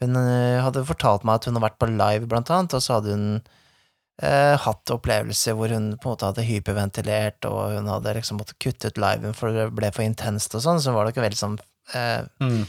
Hun 0.03 0.15
hadde 0.17 0.81
fortalt 0.83 1.23
meg 1.23 1.35
at 1.37 1.45
hun 1.47 1.55
har 1.55 1.69
vært 1.69 1.77
på 1.79 1.87
live, 1.87 2.25
blant 2.27 2.49
annet, 2.51 2.73
og 2.75 2.81
så 2.83 2.97
hadde 2.97 3.13
hun 3.15 3.41
eh, 4.21 4.53
hatt 4.59 4.93
opplevelser 4.93 5.57
hvor 5.57 5.73
hun 5.73 5.93
på 5.97 6.09
en 6.09 6.13
måte 6.13 6.29
hadde 6.29 6.45
hyperventilert, 6.47 7.47
og 7.49 7.77
hun 7.77 7.89
hadde 7.91 8.15
liksom 8.19 8.39
måttet 8.41 8.59
kutte 8.61 8.91
ut 8.91 9.01
liven 9.01 9.35
for 9.37 9.55
det 9.55 9.69
ble 9.75 9.91
for 9.95 10.05
intenst 10.05 10.55
og 10.57 10.63
sånn, 10.65 10.81
så 10.83 10.93
var 10.95 11.05
det 11.05 11.15
ikke 11.15 11.27
veldig 11.27 11.41
sånn 11.43 11.59
eh, 11.95 12.23
Mm. 12.43 12.63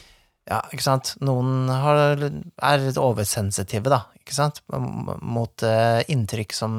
Ja, 0.45 0.59
ikke 0.76 0.84
sant. 0.84 1.14
Noen 1.24 1.70
har, 1.72 2.20
er 2.20 2.82
litt 2.82 2.99
oversensitive, 3.01 3.88
da, 3.88 4.03
ikke 4.20 4.34
sant, 4.36 4.59
mot 4.68 5.64
eh, 5.64 6.03
inntrykk 6.12 6.53
som 6.53 6.74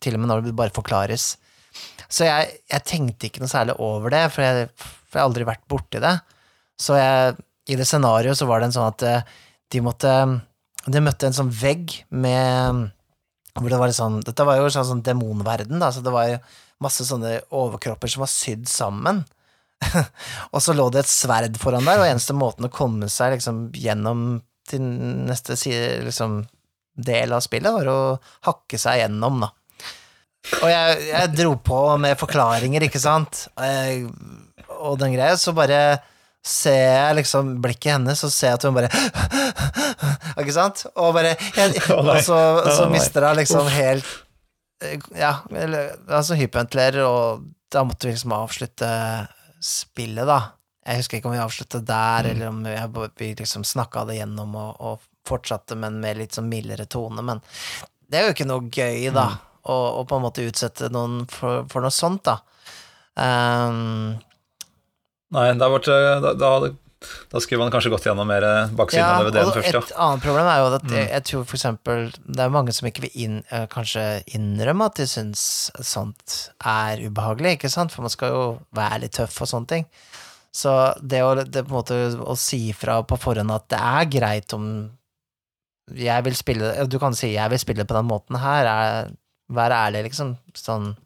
til 0.00 0.16
og 0.16 0.22
med 0.22 0.30
når 0.30 0.46
det 0.46 0.54
bare 0.56 0.72
forklares. 0.72 1.34
Så 2.08 2.24
jeg, 2.24 2.54
jeg 2.72 2.86
tenkte 2.88 3.28
ikke 3.28 3.42
noe 3.42 3.52
særlig 3.52 3.76
over 3.76 4.14
det, 4.14 4.22
for 4.32 4.46
jeg, 4.46 4.70
for 4.80 5.18
jeg 5.18 5.20
har 5.20 5.28
aldri 5.28 5.46
vært 5.50 5.66
borti 5.68 6.00
det. 6.00 6.14
Så 6.80 6.96
jeg, 6.96 7.36
i 7.68 7.76
det 7.76 7.86
scenarioet 7.86 8.40
så 8.40 8.48
var 8.48 8.62
det 8.62 8.70
en 8.70 8.76
sånn 8.78 8.88
at 8.88 9.04
eh, 9.04 9.36
de 9.70 9.84
måtte 9.84 10.14
De 10.88 11.00
møtte 11.04 11.28
en 11.28 11.36
sånn 11.36 11.52
vegg 11.52 11.92
med 12.08 12.86
hvor 13.56 13.70
det 13.72 13.80
var 13.80 13.92
sånn, 13.94 14.20
Dette 14.26 14.46
var 14.46 14.60
jo 14.60 14.70
sånn, 14.72 14.88
sånn 14.88 15.04
demonverden, 15.06 15.80
da, 15.82 15.90
så 15.92 16.02
det 16.04 16.12
var 16.14 16.28
jo 16.28 16.38
masse 16.84 17.04
sånne 17.06 17.38
overkropper 17.52 18.10
som 18.10 18.24
var 18.24 18.32
sydd 18.32 18.68
sammen. 18.70 19.24
og 20.52 20.60
så 20.62 20.74
lå 20.76 20.88
det 20.92 21.04
et 21.04 21.12
sverd 21.12 21.58
foran 21.60 21.88
der, 21.88 22.00
og 22.00 22.08
eneste 22.08 22.36
måten 22.36 22.68
å 22.68 22.72
komme 22.72 23.08
seg 23.12 23.36
liksom 23.36 23.68
gjennom 23.76 24.40
til 24.70 24.84
neste 25.26 25.56
side, 25.58 26.04
liksom, 26.06 26.44
del 27.00 27.32
av 27.34 27.42
spillet, 27.44 27.72
var 27.74 27.88
å 27.90 28.00
hakke 28.46 28.78
seg 28.78 29.02
gjennom, 29.02 29.42
da. 29.46 29.50
Og 30.60 30.70
jeg, 30.70 31.00
jeg 31.10 31.32
dro 31.36 31.56
på 31.60 31.80
med 32.00 32.18
forklaringer, 32.20 32.86
ikke 32.86 33.02
sant, 33.02 33.44
eh, 33.60 34.06
og 34.80 34.96
den 35.00 35.12
greia, 35.16 35.36
så 35.36 35.52
bare 35.56 35.98
ser 36.46 36.78
jeg 36.80 37.16
liksom 37.20 37.50
blikket 37.62 37.92
hennes, 37.98 38.22
og 38.24 38.32
ser 38.32 38.52
jeg 38.54 38.58
at 38.60 38.64
hun 38.64 38.76
bare 38.78 38.90
Ikke 40.40 40.54
sant? 40.56 40.86
Og 40.96 41.12
bare 41.16 41.34
jeg, 41.56 41.82
Og 41.98 42.08
så, 42.24 42.38
så 42.76 42.86
mister 42.92 43.26
hun 43.28 43.36
liksom 43.40 43.68
helt 43.74 44.08
Ja, 45.18 45.34
altså 46.08 46.38
hyperventilerer, 46.40 47.02
og 47.04 47.42
da 47.70 47.82
måtte 47.84 48.08
vi 48.08 48.14
liksom 48.14 48.32
avslutte 48.32 48.88
spillet, 49.60 50.24
da. 50.24 50.38
Jeg 50.88 51.02
husker 51.02 51.18
ikke 51.18 51.28
om 51.28 51.34
vi 51.36 51.42
avsluttet 51.44 51.84
der, 51.86 52.24
Mm. 52.24 52.30
eller 52.30 52.48
om 52.48 52.62
vi, 52.64 53.08
vi 53.20 53.28
liksom 53.36 53.66
snakka 53.68 54.06
det 54.08 54.16
gjennom 54.22 54.56
og, 54.56 54.80
og 54.80 55.04
fortsatte, 55.28 55.76
men 55.76 56.00
med 56.00 56.16
litt 56.22 56.32
sånn 56.38 56.48
mildere 56.48 56.88
tone. 56.88 57.20
Men 57.22 57.42
det 58.08 58.18
er 58.22 58.24
jo 58.30 58.32
ikke 58.32 58.48
noe 58.48 58.64
gøy, 58.72 59.10
da, 59.12 59.26
Mm. 59.36 59.76
å 59.76 60.06
på 60.08 60.16
en 60.16 60.24
måte 60.24 60.46
utsette 60.48 60.88
noen 60.90 61.26
for, 61.28 61.66
for 61.68 61.84
noe 61.84 61.92
sånt, 61.92 62.24
da. 62.24 62.38
Um, 63.20 64.16
Nei, 65.30 65.48
det 65.54 65.62
har 65.62 65.90
eh, 65.94 66.20
da, 66.24 66.32
da, 66.34 66.70
da 67.30 67.40
skulle 67.40 67.62
man 67.62 67.70
kanskje 67.72 67.90
gått 67.92 68.06
gjennom 68.08 68.26
mer 68.28 68.42
eh, 68.44 68.72
baksiden 68.76 69.04
ja, 69.04 69.18
av 69.20 69.28
DVD-en 69.28 69.52
først, 69.54 69.72
ja. 69.72 69.80
et 69.84 69.92
annet 70.06 70.24
problem 70.24 70.48
er 70.50 70.58
jo 70.60 70.70
at 70.74 70.88
Mm. 70.90 70.96
jeg, 70.98 71.22
tror 71.28 71.44
for 71.46 71.56
eksempel 71.56 72.10
Det 72.26 72.40
er 72.44 72.50
mange 72.50 72.72
som 72.76 72.88
ikke 72.88 73.04
vil 73.06 73.14
inn, 73.24 73.36
eh, 73.50 73.66
kanskje 73.70 74.04
innrømme 74.34 74.88
at 74.90 74.98
de 75.00 75.06
syns 75.06 75.44
sånt 75.86 76.50
er 76.66 77.04
ubehagelig, 77.06 77.56
ikke 77.58 77.70
sant, 77.72 77.92
for 77.94 78.02
man 78.02 78.10
skal 78.12 78.34
jo 78.34 78.42
være 78.76 79.00
litt 79.04 79.12
tøff 79.16 79.40
og 79.40 79.48
sånne 79.48 79.70
ting. 79.70 79.86
Så 80.52 80.72
det 81.00 81.22
å, 81.22 81.34
det 81.38 81.62
på 81.62 81.70
en 81.70 81.78
måte, 81.78 81.98
å 82.26 82.34
si 82.36 82.72
fra 82.74 82.98
på 83.06 83.16
forhånd 83.22 83.54
at 83.54 83.68
det 83.70 83.78
er 83.78 84.10
greit 84.10 84.52
om 84.56 84.66
jeg 85.94 86.22
vil 86.26 86.34
spille 86.38 86.86
Du 86.90 86.98
kan 86.98 87.14
si 87.14 87.32
'jeg 87.34 87.50
vil 87.50 87.58
spille 87.58 87.84
på 87.84 87.94
den 87.94 88.06
måten 88.06 88.36
her', 88.38 88.66
er, 88.66 89.10
vær 89.50 89.70
ærlig, 89.70 90.04
liksom. 90.10 90.36
Sånn 90.54 90.96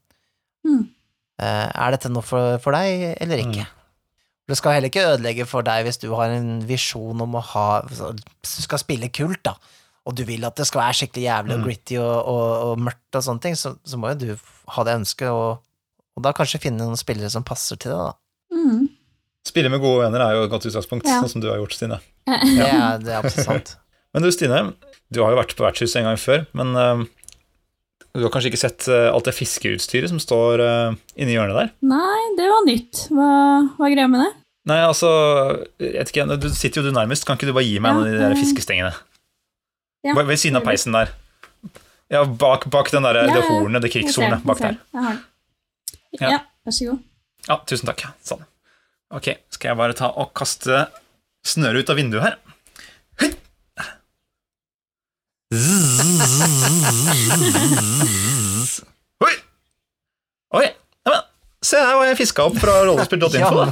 Mm. 0.67 0.89
eh, 1.41 1.71
Er 1.75 1.91
dette 1.91 2.09
noe 2.09 2.23
for, 2.23 2.59
for 2.59 2.73
deg, 2.73 3.17
eller 3.21 3.37
ikke? 3.37 3.67
Det 4.49 4.57
skal 4.59 4.75
heller 4.77 4.91
ikke 4.91 5.07
ødelegge 5.15 5.47
for 5.49 5.65
deg 5.65 5.87
hvis 5.87 5.99
du 6.03 6.11
har 6.13 6.29
en 6.35 6.59
visjon 6.69 7.21
om 7.25 7.37
å 7.39 7.41
ha 7.55 7.67
Hvis 7.89 8.57
du 8.59 8.63
skal 8.67 8.83
spille 8.83 9.09
kult, 9.09 9.41
da, 9.47 9.55
og 10.05 10.17
du 10.19 10.25
vil 10.29 10.45
at 10.45 10.57
det 10.61 10.67
skal 10.69 10.83
være 10.83 10.99
skikkelig 10.99 11.23
jævlig 11.25 11.55
og 11.55 11.61
Mm. 11.63 11.65
gritty 11.65 11.97
og, 11.97 12.17
og, 12.29 12.51
og 12.75 12.83
mørkt 12.85 13.17
og 13.17 13.25
sånne 13.25 13.41
ting, 13.41 13.57
så, 13.57 13.73
så 13.89 13.97
må 13.97 14.11
jo 14.13 14.19
du 14.21 14.51
ha 14.75 14.85
det 14.85 14.99
ønsket, 15.01 15.31
og, 15.33 15.63
og 16.17 16.23
da 16.27 16.33
kanskje 16.37 16.61
finne 16.67 16.85
noen 16.85 17.01
spillere 17.01 17.31
som 17.33 17.43
passer 17.47 17.81
til 17.81 17.95
det, 17.95 17.99
da. 17.99 18.13
Mm. 18.53 18.85
Spille 19.49 19.69
med 19.73 19.81
gode 19.81 20.05
venner 20.05 20.21
er 20.27 20.37
jo 20.37 20.45
et 20.45 20.53
godt 20.53 20.67
utgangspunkt, 20.69 21.09
Ja. 21.09 21.23
sånn 21.25 21.33
som 21.39 21.41
du 21.45 21.49
har 21.49 21.57
gjort, 21.63 21.73
Stine. 21.77 21.99
Ja, 22.29 22.99
det 23.01 23.13
er 23.13 23.23
absolutt 23.23 23.49
sant. 23.49 23.75
Men 24.15 24.23
du, 24.23 24.31
Stine, 24.33 24.61
du 25.13 25.23
har 25.25 25.33
jo 25.33 25.41
vært 25.41 25.57
på 25.57 25.65
vertshuset 25.65 26.03
en 26.03 26.11
gang 26.11 26.21
før, 26.21 26.45
men 26.55 26.77
eh, 26.79 27.03
du 28.15 28.23
har 28.23 28.31
kanskje 28.31 28.53
ikke 28.53 28.63
sett 28.63 28.87
eh, 28.93 29.09
alt 29.11 29.27
det 29.27 29.35
fiskeutstyret 29.35 30.11
som 30.13 30.21
står 30.23 30.63
uh, 30.63 30.97
inni 31.19 31.35
hjørnet 31.35 31.57
der? 31.59 31.71
Nei, 31.91 32.21
det 32.39 32.47
var 32.47 32.63
nytt. 32.69 33.01
Hva, 33.11 33.31
hva 33.75 33.89
er 33.89 33.95
greia 33.97 34.11
med 34.11 34.23
det? 34.23 34.31
Nei, 34.71 34.79
altså, 34.87 35.11
jeg 35.83 36.07
ikke, 36.09 36.25
du 36.41 36.47
sitter 36.55 36.81
jo 36.81 36.87
du 36.87 36.95
nærmest, 36.95 37.27
kan 37.27 37.37
ikke 37.37 37.51
du 37.51 37.53
bare 37.57 37.67
gi 37.67 37.81
meg 37.83 37.91
Ja, 37.91 37.97
en 37.99 38.07
av 38.07 38.15
de 38.15 38.23
der 38.23 38.37
eh, 38.37 38.41
fiskestengene? 38.41 38.95
ja, 40.07 40.15
Ved 40.17 40.41
siden 40.41 40.61
av 40.61 40.65
peisen 40.65 40.95
der. 40.97 41.11
Ja, 42.13 42.23
bak, 42.25 42.69
bak 42.73 42.93
den 42.95 43.05
der, 43.05 43.19
Ja, 43.25 43.35
det 43.35 43.45
hornet, 43.49 43.83
det 43.83 43.91
krigshornet 43.93 44.47
bak 44.47 44.63
der. 44.63 44.79
Ja. 44.95 45.17
Ja. 46.21 46.41
Vær 46.65 46.77
så 46.77 46.93
god. 46.93 47.03
Ja, 47.49 47.59
tusen 47.69 47.91
takk. 47.91 48.07
Sånn. 48.25 48.45
Ok, 49.15 49.33
skal 49.53 49.73
jeg 49.73 49.81
bare 49.81 49.97
ta 49.99 50.13
og 50.15 50.31
kaste 50.39 50.87
snøret 51.45 51.85
ut 51.85 51.93
av 51.93 51.99
vinduet 51.99 52.25
her. 52.25 52.39
Hei! 53.21 53.33
Oi! 59.25 59.35
Oi! 60.59 60.67
Ja, 61.07 61.11
men, 61.11 61.21
se 61.65 61.79
her 61.81 61.95
hva 61.99 62.07
jeg 62.09 62.19
fiska 62.19 62.47
opp 62.49 62.57
fra 62.63 62.75
rollespill.info. 62.89 63.67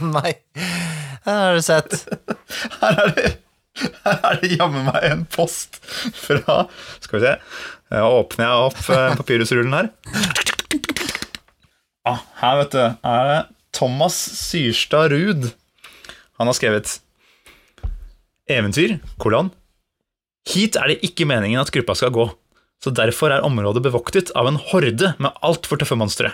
Her 1.23 1.39
har 1.39 1.55
du 1.59 1.63
sett. 1.63 1.91
Her 2.81 2.99
er 3.05 3.09
det, 3.17 3.29
her 4.05 4.19
er 4.31 4.41
det 4.43 4.51
jammen 4.57 4.85
meg 4.89 5.03
en 5.07 5.23
post 5.31 5.79
fra 6.19 6.65
Skal 7.03 7.19
vi 7.19 7.23
se. 7.25 7.35
Da 7.93 8.05
åpner 8.09 8.47
jeg 8.49 8.57
opp 8.69 8.81
eh, 8.91 9.15
papyrusrullen 9.21 9.75
her. 9.77 9.87
Ah, 12.09 12.21
her, 12.41 12.55
vet 12.63 12.73
du, 12.75 12.83
er 12.83 13.29
det 13.31 13.41
Thomas 13.77 14.17
Syrstad 14.41 15.13
Ruud. 15.13 15.51
Han 16.41 16.51
har 16.51 16.57
skrevet 16.59 16.99
Eventyr, 18.51 18.99
kolon. 19.23 19.53
Hit 20.51 20.77
er 20.77 20.91
det 20.91 21.01
ikke 21.07 21.27
meningen 21.29 21.61
at 21.63 21.71
gruppa 21.75 21.95
skal 21.99 22.11
gå, 22.15 22.25
så 22.83 22.91
derfor 22.95 23.31
er 23.31 23.45
området 23.47 23.85
bevoktet 23.85 24.33
av 24.39 24.49
en 24.51 24.59
horde 24.73 25.13
med 25.23 25.37
altfor 25.47 25.79
tøffe 25.79 25.99
monstre. 25.99 26.33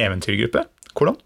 Eventyrgruppe, 0.00 0.64
Hvordan? 0.96 1.16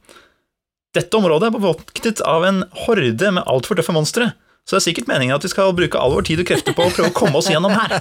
Dette 0.97 1.18
området 1.18 1.51
er 1.51 1.55
bevoktet 1.59 2.22
av 2.24 2.45
en 2.49 2.62
horde 2.87 3.31
med 3.37 3.45
altfor 3.47 3.77
tøffe 3.79 3.95
monstre, 3.95 4.31
så 4.66 4.74
det 4.74 4.81
er 4.81 4.87
sikkert 4.89 5.11
meningen 5.11 5.37
at 5.37 5.45
vi 5.47 5.51
skal 5.53 5.74
bruke 5.77 5.99
all 6.01 6.14
vår 6.16 6.24
tid 6.27 6.41
og 6.43 6.49
krefter 6.49 6.74
på 6.74 6.87
å 6.89 6.91
prøve 6.95 7.12
å 7.12 7.14
komme 7.14 7.39
oss 7.39 7.51
gjennom 7.53 7.74
her. 7.77 8.01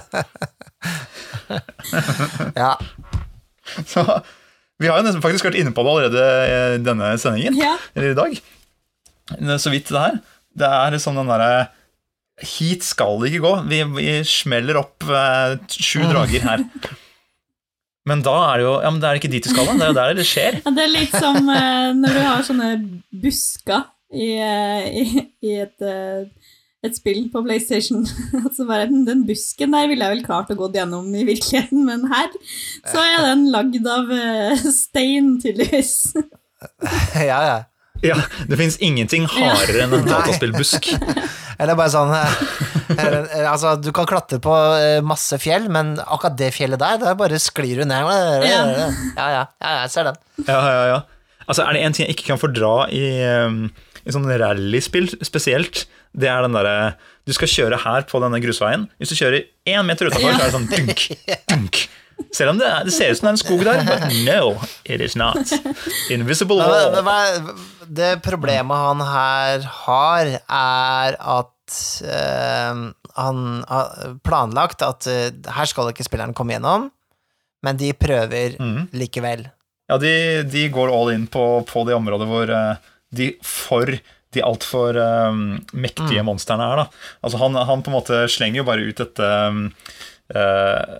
Ja. 2.56 2.72
Så 3.86 4.02
vi 4.82 4.88
har 4.90 4.98
jo 4.98 5.04
nesten 5.06 5.22
faktisk 5.22 5.46
vært 5.46 5.58
inne 5.60 5.72
på 5.74 5.84
det 5.86 5.92
allerede 5.92 6.24
i 6.74 6.80
denne 6.82 7.12
sendingen, 7.22 7.54
Ja. 7.58 7.76
eller 7.94 8.10
i 8.10 8.18
dag. 8.18 8.40
Så 9.62 9.70
vidt 9.72 9.90
det 9.92 10.00
her. 10.02 10.18
Det 10.56 10.66
er 10.66 10.96
sånn 11.02 11.18
den 11.20 11.30
derre 11.30 11.68
Hit 12.44 12.84
skal 12.84 13.20
det 13.22 13.30
ikke 13.32 13.44
gå. 13.46 13.52
Vi, 13.70 13.78
vi 13.96 14.08
smeller 14.28 14.76
opp 14.82 15.06
eh, 15.08 15.54
sju 15.72 16.02
drager 16.10 16.42
her. 16.44 16.64
Men 18.06 18.20
da 18.22 18.34
er 18.52 18.60
det 18.60 18.66
jo 18.68 18.74
Ja, 18.84 18.90
men 18.92 19.00
det 19.02 19.08
er 19.08 19.18
ikke 19.18 19.30
dit 19.32 19.46
du 19.46 19.50
skal, 19.50 19.66
da. 19.66 19.72
Det 19.78 19.86
er 19.86 19.92
jo 19.92 19.96
der 20.00 20.18
det 20.20 20.26
skjer. 20.28 20.58
Ja, 20.62 20.72
det 20.76 20.84
er 20.84 20.92
litt 20.92 21.14
som 21.16 21.48
eh, 21.50 21.88
når 21.96 22.18
du 22.18 22.20
har 22.26 22.44
sånne 22.46 22.68
busker 23.24 23.86
i, 24.14 24.28
eh, 24.38 24.84
i, 25.00 25.24
i 25.48 25.54
et, 25.64 25.80
eh, 25.82 26.52
et 26.86 26.94
spill 27.00 27.24
på 27.32 27.42
PlayStation. 27.46 28.04
Altså 28.44 28.66
bare, 28.68 28.86
"Hm, 28.92 29.06
Den 29.08 29.24
busken 29.26 29.72
der 29.74 29.88
ville 29.90 30.04
jeg 30.06 30.18
vel 30.18 30.26
klart 30.28 30.52
å 30.52 30.58
gå 30.60 30.68
gjennom 30.76 31.08
i 31.16 31.24
virkeligheten, 31.26 31.82
men 31.88 32.04
her 32.12 32.28
så 32.86 33.00
er 33.02 33.24
den 33.30 33.48
lagd 33.50 33.88
av 33.90 34.12
eh, 34.14 34.60
stein, 34.76 35.38
tydeligvis. 35.42 36.12
ja, 37.16 37.40
ja. 37.48 37.56
Ja, 38.04 38.20
Det 38.44 38.58
fins 38.60 38.76
ingenting 38.84 39.24
hardere 39.24 39.86
enn 39.86 39.94
en 39.96 40.06
dataspillbusk. 40.06 40.92
Eller 41.62 41.76
bare 41.78 41.92
sånn 41.92 42.12
eh, 42.12 42.36
eh, 43.00 43.46
Altså, 43.48 43.74
du 43.80 43.90
kan 43.96 44.08
klatre 44.08 44.38
på 44.42 44.54
eh, 44.76 45.00
masse 45.04 45.38
fjell, 45.42 45.70
men 45.72 45.96
akkurat 46.04 46.36
det 46.38 46.52
fjellet 46.56 46.82
der, 46.82 47.00
der 47.02 47.18
bare 47.18 47.40
sklir 47.42 47.82
du 47.82 47.88
ned. 47.88 48.06
Ja, 48.46 48.62
ja, 48.76 48.88
ja, 49.16 49.42
ja 49.42 49.74
jeg 49.82 49.92
ser 49.94 50.10
den. 50.10 50.20
Ja, 50.44 50.60
ja, 50.60 50.86
ja. 50.92 51.02
Altså, 51.46 51.62
er 51.64 51.76
det 51.76 51.84
en 51.86 51.96
ting 51.96 52.08
jeg 52.08 52.16
ikke 52.16 52.32
kan 52.32 52.42
fordra 52.42 52.88
i, 52.90 53.04
i 53.22 54.14
sånn 54.14 54.26
rallyspill 54.26 55.12
spesielt, 55.24 55.84
det 56.16 56.30
er 56.32 56.46
den 56.46 56.56
derre 56.56 56.96
Du 57.28 57.34
skal 57.36 57.50
kjøre 57.50 57.78
her 57.82 58.06
på 58.08 58.18
denne 58.22 58.40
grusveien. 58.42 58.86
Hvis 58.96 59.12
du 59.12 59.18
kjører 59.18 59.44
én 59.68 59.86
meter 59.86 60.08
utafor, 60.08 60.32
så 60.32 60.40
er 60.40 60.48
det 60.48 60.54
sånn 60.54 60.68
dunk, 60.74 61.06
dunk. 61.52 61.80
Selv 62.32 62.54
om 62.54 62.60
det, 62.60 62.68
er, 62.68 62.84
det 62.86 62.94
ser 62.94 63.12
ut 63.12 63.18
som 63.18 63.26
det 63.26 63.30
er 63.30 63.36
en 63.36 63.40
skog 63.42 63.64
der. 63.66 63.82
But 63.86 64.04
no, 64.24 64.68
it 64.84 65.02
is 65.04 65.16
not. 65.18 65.52
Invisible 66.12 66.56
wall. 66.60 66.96
det 67.86 68.16
problemet 68.24 68.82
han 68.82 69.02
her 69.04 69.66
har, 69.84 70.32
er 70.48 71.18
at 71.20 71.76
uh, 72.06 72.82
han 73.20 73.44
har 73.68 74.16
planlagt 74.26 74.84
at 74.86 75.08
uh, 75.08 75.28
her 75.58 75.70
skal 75.70 75.92
ikke 75.92 76.08
spilleren 76.08 76.34
komme 76.36 76.56
gjennom, 76.56 76.90
men 77.66 77.80
de 77.80 77.92
prøver 77.96 78.56
mm. 78.60 78.90
likevel. 78.96 79.46
Ja, 79.86 80.00
de, 80.02 80.42
de 80.50 80.66
går 80.72 80.90
all 80.92 81.14
in 81.14 81.28
på, 81.30 81.44
på 81.68 81.86
det 81.86 81.94
området 81.96 82.28
hvor 82.30 82.52
uh, 82.52 82.92
de 83.16 83.32
for 83.44 83.92
de 84.34 84.42
altfor 84.44 84.96
um, 84.98 85.44
mektige 85.72 86.24
monstrene 86.26 86.66
er. 86.66 86.82
da. 86.82 86.86
Altså 87.24 87.40
han, 87.40 87.56
han 87.68 87.84
på 87.84 87.92
en 87.92 87.96
måte 87.96 88.24
slenger 88.32 88.60
jo 88.60 88.66
bare 88.68 88.88
ut 88.88 89.00
dette 89.00 89.28
um, 89.48 89.68
eh, 90.34 90.96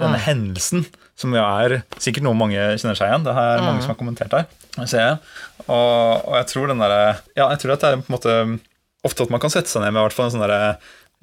Denne 0.00 0.20
hendelsen, 0.24 0.86
som 1.18 1.34
jo 1.36 1.42
er 1.44 1.80
sikkert 2.00 2.24
noe 2.26 2.38
mange 2.38 2.56
kjenner 2.56 2.98
seg 2.98 3.10
igjen. 3.10 3.26
Det 3.26 3.34
er 3.36 3.64
mange 3.66 3.84
som 3.84 3.92
har 3.92 4.00
kommentert 4.00 4.36
her. 4.36 4.48
Ser 4.88 5.04
jeg. 5.04 5.20
Og, 5.66 6.24
og 6.24 6.34
jeg 6.38 6.48
tror 6.52 6.70
den 6.70 6.80
derre 6.80 7.00
Ja, 7.36 7.50
jeg 7.50 7.60
tror 7.62 7.74
at 7.74 7.84
det 7.84 7.90
er 7.90 8.00
på 8.00 8.08
en 8.08 8.16
måte 8.16 8.36
ofte 9.06 9.24
at 9.24 9.32
man 9.32 9.42
kan 9.42 9.52
sette 9.52 9.70
seg 9.70 9.84
ned 9.84 9.94
med 9.94 10.04
hvert 10.04 10.16
fall 10.16 10.28
en 10.28 10.34
sånn 10.34 10.44
derre 10.44 10.78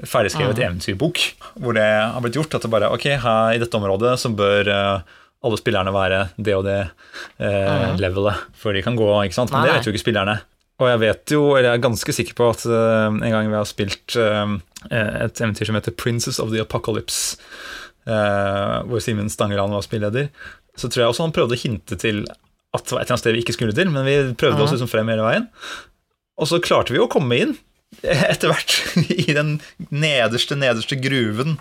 ferdigskrevet 0.06 0.60
eventyrbok, 0.62 1.22
hvor 1.58 1.74
det 1.74 1.86
har 1.86 2.22
blitt 2.22 2.38
gjort 2.38 2.54
at 2.54 2.66
det 2.66 2.70
bare 2.70 2.92
Ok, 2.94 3.08
her 3.18 3.56
i 3.56 3.62
dette 3.62 3.80
området 3.80 4.14
så 4.22 4.30
bør 4.30 4.70
eh, 4.70 5.16
alle 5.48 5.58
spillerne 5.58 5.94
være 5.94 6.20
det 6.38 6.54
og 6.58 6.68
det 6.68 6.78
eh, 7.42 7.88
levelet 7.98 8.46
før 8.58 8.78
de 8.78 8.84
kan 8.86 8.98
gå, 8.98 9.10
ikke 9.26 9.40
sant? 9.40 9.54
Men 9.54 9.64
Nei, 9.64 9.72
det 9.72 9.80
vet 9.80 9.90
jo 9.90 9.96
ikke 9.96 10.06
spillerne. 10.06 10.38
Og 10.78 10.92
jeg 10.92 11.02
vet 11.02 11.34
jo, 11.34 11.42
eller 11.56 11.72
jeg 11.72 11.80
er 11.80 11.86
ganske 11.88 12.14
sikker 12.14 12.38
på 12.38 12.48
at 12.54 12.64
uh, 12.70 13.10
en 13.10 13.34
gang 13.34 13.48
vi 13.50 13.58
har 13.58 13.66
spilt 13.66 14.14
uh, 14.22 14.52
et 14.94 15.42
eventyr 15.42 15.66
som 15.66 15.78
heter 15.80 15.96
Princess 15.98 16.38
of 16.38 16.52
the 16.52 16.62
Apocalypse, 16.62 17.40
hvor 18.08 19.02
Simen 19.04 19.28
Stangeland 19.30 19.74
var 19.76 19.84
spilleder, 19.86 20.30
så 20.78 20.88
tror 20.88 21.02
jeg 21.04 21.12
også 21.12 21.26
han 21.26 21.34
prøvde 21.36 21.58
å 21.58 21.60
hinte 21.60 21.98
til 22.00 22.22
at 22.76 22.84
det 22.86 22.94
var 22.94 23.02
et 23.02 23.08
eller 23.08 23.14
annet 23.16 23.24
sted 23.24 23.36
vi 23.36 23.42
ikke 23.44 23.56
skulle 23.56 23.76
til, 23.76 23.90
men 23.92 24.06
vi 24.08 24.18
prøvde 24.38 24.64
oss 24.64 24.74
liksom 24.76 24.90
frem 24.92 25.08
hele 25.12 25.24
veien. 25.26 25.48
Og 26.38 26.50
så 26.52 26.60
klarte 26.62 26.94
vi 26.94 27.00
å 27.02 27.08
komme 27.12 27.40
inn 27.42 27.56
etter 28.04 28.52
hvert 28.52 28.76
i 29.10 29.32
den 29.34 29.56
nederste, 29.90 30.58
nederste 30.60 31.00
gruven 31.02 31.58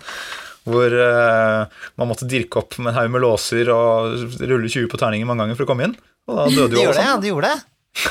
hvor 0.67 0.91
eh, 0.91 1.61
man 1.95 2.09
måtte 2.11 2.27
dirke 2.27 2.59
opp 2.59 2.75
med 2.83 2.91
en 2.91 2.97
haug 2.99 3.13
med 3.13 3.23
låser 3.23 3.69
og 3.71 4.35
rulle 4.43 4.67
20 4.67 4.89
på 4.91 4.99
terninger 4.99 5.27
mange 5.29 5.45
ganger 5.45 5.55
for 5.55 5.63
å 5.63 5.69
komme 5.71 5.87
inn. 5.87 5.93
Og 6.27 6.35
da 6.41 6.47
døde 6.51 6.75
jo 6.75 6.83
alle 6.89 6.97
sammen. 6.99 7.21
De 7.23 7.29
gjorde 7.31 7.53
det. 7.53 7.61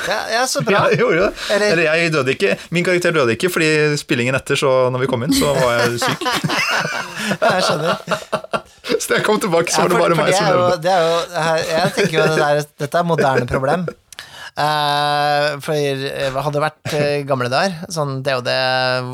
Ja, 0.09 0.16
ja 0.32 0.47
så 0.49 0.62
bra. 0.64 0.87
Ja, 0.89 0.97
gjorde 1.03 1.26
det. 1.26 1.32
Eller- 1.53 1.74
Eller 1.76 1.84
jeg 2.01 2.14
døde 2.16 2.32
ikke. 2.32 2.55
Min 2.74 2.87
karakter 2.89 3.12
døde 3.14 3.37
ikke, 3.37 3.51
fordi 3.53 3.68
spillingen 4.01 4.34
etter, 4.41 4.57
så 4.59 4.72
når 4.91 5.05
vi 5.05 5.11
kom 5.12 5.26
inn, 5.28 5.37
så 5.37 5.53
var 5.61 5.76
jeg 5.82 6.01
syk. 6.07 6.24
Jeg 7.35 7.66
skjønner. 7.66 8.01
Så 8.87 9.11
da 9.11 9.18
jeg 9.18 9.24
kom 9.27 9.39
tilbake, 9.43 9.72
så 9.74 9.83
var 9.83 9.93
det 9.93 10.01
bare 10.01 10.18
meg 10.18 10.35
som 10.37 10.51
levde. 10.51 10.81
det 10.85 10.93
er 10.95 11.07
jo, 11.07 11.14
jeg 11.72 11.95
tenker 11.97 12.18
jo 12.18 12.27
det 12.31 12.37
der, 12.41 12.66
dette 12.85 13.01
er 13.01 13.09
moderne 13.09 13.49
problem. 13.51 13.87
Uh, 14.57 15.59
for 15.61 15.77
eh, 15.77 16.33
hadde 16.33 16.53
det 16.55 16.62
vært 16.62 16.93
eh, 16.97 17.16
gamle 17.29 17.51
dager, 17.53 17.74
sånn 17.93 18.22
DOD 18.24 18.47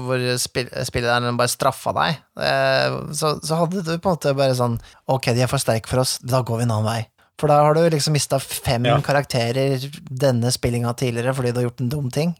hvor 0.04 0.26
spill, 0.38 0.68
spilleren 0.86 1.34
bare 1.40 1.50
straffa 1.50 1.90
deg, 1.96 2.20
uh, 2.38 3.00
så, 3.10 3.32
så 3.42 3.58
hadde 3.58 3.82
du 3.82 3.90
på 3.96 4.06
en 4.06 4.14
måte 4.14 4.36
bare 4.38 4.54
sånn 4.54 4.76
Ok, 5.10 5.32
de 5.34 5.42
er 5.42 5.50
for 5.50 5.58
sterke 5.58 5.90
for 5.90 6.04
oss, 6.04 6.20
da 6.22 6.44
går 6.46 6.60
vi 6.60 6.68
en 6.68 6.76
annen 6.76 6.86
vei. 6.86 7.00
For 7.42 7.50
da 7.50 7.58
har 7.64 7.74
du 7.74 7.82
liksom 7.90 8.14
mista 8.14 8.38
fem 8.38 8.86
Ja. 8.86 9.00
karakterer 9.02 9.82
denne 10.06 10.52
spillinga 10.54 10.94
tidligere 10.94 11.34
fordi 11.34 11.50
du 11.50 11.58
har 11.58 11.66
gjort 11.66 11.82
en 11.82 11.90
dum 11.90 12.10
ting. 12.14 12.36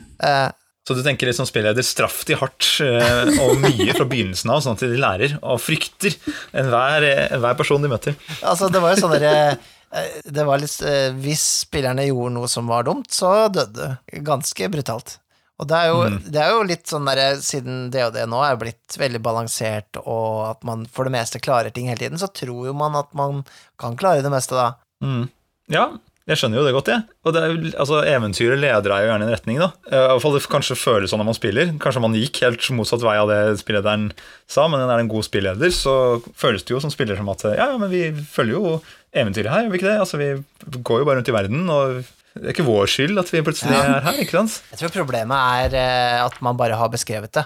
Eh, 0.00 0.48
Så 0.82 0.96
du 0.98 1.02
tenker 1.04 1.28
litt 1.28 1.38
som 1.38 1.46
spilleder, 1.46 1.84
straff 1.86 2.24
de 2.26 2.34
hardt 2.40 2.66
eh, 2.82 3.36
og 3.44 3.60
mye 3.62 3.94
fra 3.94 4.06
begynnelsen 4.08 4.50
av, 4.50 4.64
sånn 4.64 4.74
at 4.74 4.82
de 4.82 4.98
lærer 4.98 5.36
og 5.38 5.60
frykter 5.62 6.16
enhver, 6.58 7.06
enhver 7.28 7.58
person 7.58 7.84
de 7.84 7.90
møter. 7.92 8.16
Altså, 8.40 8.66
det 8.72 8.82
var 8.82 8.94
jo 8.94 9.04
sånn 9.04 9.14
derre 9.14 9.34
eh, 9.52 10.18
Det 10.26 10.46
var 10.48 10.58
litt 10.58 10.74
eh, 10.88 11.14
Hvis 11.22 11.44
spillerne 11.68 12.08
gjorde 12.08 12.34
noe 12.34 12.50
som 12.50 12.70
var 12.70 12.88
dumt, 12.88 13.12
så 13.14 13.46
døde 13.54 13.92
du. 13.94 14.16
Ganske 14.26 14.72
brutalt. 14.74 15.20
Og 15.62 15.68
det 15.70 15.78
er 15.78 15.92
jo, 15.92 15.98
det 16.34 16.40
er 16.42 16.50
jo 16.50 16.62
litt 16.66 16.90
sånn 16.90 17.06
derre 17.06 17.36
Siden 17.38 17.84
det 17.92 18.24
nå 18.26 18.40
er 18.42 18.58
blitt 18.58 18.98
veldig 18.98 19.20
balansert, 19.22 20.00
og 20.02 20.48
at 20.48 20.66
man 20.66 20.82
for 20.90 21.06
det 21.06 21.14
meste 21.14 21.42
klarer 21.42 21.70
ting 21.70 21.92
hele 21.92 22.02
tiden, 22.02 22.18
så 22.18 22.26
tror 22.26 22.66
jo 22.66 22.74
man 22.74 22.98
at 22.98 23.12
man 23.14 23.44
kan 23.78 23.94
klare 24.00 24.24
det 24.24 24.32
meste 24.34 24.58
da. 24.58 24.72
Mm. 25.04 25.28
Ja, 25.70 25.92
jeg 26.30 26.38
skjønner 26.38 26.60
jo 26.60 26.64
det 26.66 26.72
godt, 26.76 26.88
jeg. 26.92 27.02
Og 27.26 27.34
det 27.34 27.40
er, 27.42 27.54
altså, 27.82 27.98
eventyret 28.06 28.60
leder 28.62 28.84
deg 28.92 29.02
jo 29.04 29.08
gjerne 29.10 29.24
i 29.24 29.28
en 29.28 29.34
retning, 29.34 29.58
da. 29.58 29.68
Eh, 29.90 29.98
I 29.98 30.08
hvert 30.12 30.22
fall 30.22 30.36
det 30.36 30.42
kanskje 30.52 30.76
føles 30.78 31.10
sånn 31.10 31.18
når 31.22 31.28
man 31.32 31.38
spiller. 31.38 31.72
Kanskje 31.82 32.02
man 32.04 32.14
gikk 32.14 32.40
helt 32.44 32.68
motsatt 32.78 33.02
vei 33.02 33.16
av 33.18 33.30
det 33.32 33.40
spillederen 33.62 34.08
sa, 34.46 34.68
men 34.70 34.80
er 34.84 34.92
det 34.92 35.00
en 35.06 35.10
god 35.12 35.26
spilleder, 35.26 35.74
så 35.74 35.94
føles 36.38 36.62
det 36.62 36.76
jo 36.76 36.80
som 36.84 36.92
spiller 36.94 37.18
som 37.18 37.30
at 37.34 37.42
ja, 37.58 37.66
men 37.80 37.90
vi 37.90 38.04
følger 38.14 38.54
jo 38.58 38.74
eventyret 39.12 39.50
her, 39.52 39.64
gjør 39.66 39.74
vi 39.74 39.80
ikke 39.82 39.90
det? 39.90 39.98
Altså, 40.04 40.20
vi 40.22 40.30
går 40.78 41.02
jo 41.02 41.08
bare 41.10 41.18
rundt 41.20 41.32
i 41.32 41.34
verden, 41.36 41.64
og 41.74 41.98
det 42.38 42.46
er 42.48 42.54
ikke 42.54 42.64
vår 42.70 42.86
skyld 42.88 43.18
at 43.20 43.28
vi 43.34 43.42
plutselig 43.44 43.74
Ja. 43.76 43.82
er 43.98 44.06
her, 44.06 44.22
ikke 44.22 44.38
sant? 44.38 44.62
Jeg 44.72 44.78
tror 44.80 44.94
problemet 45.02 45.36
er 45.66 45.74
eh, 45.76 46.22
at 46.24 46.38
man 46.40 46.56
bare 46.56 46.78
har 46.80 46.88
beskrevet 46.94 47.34
det. 47.36 47.44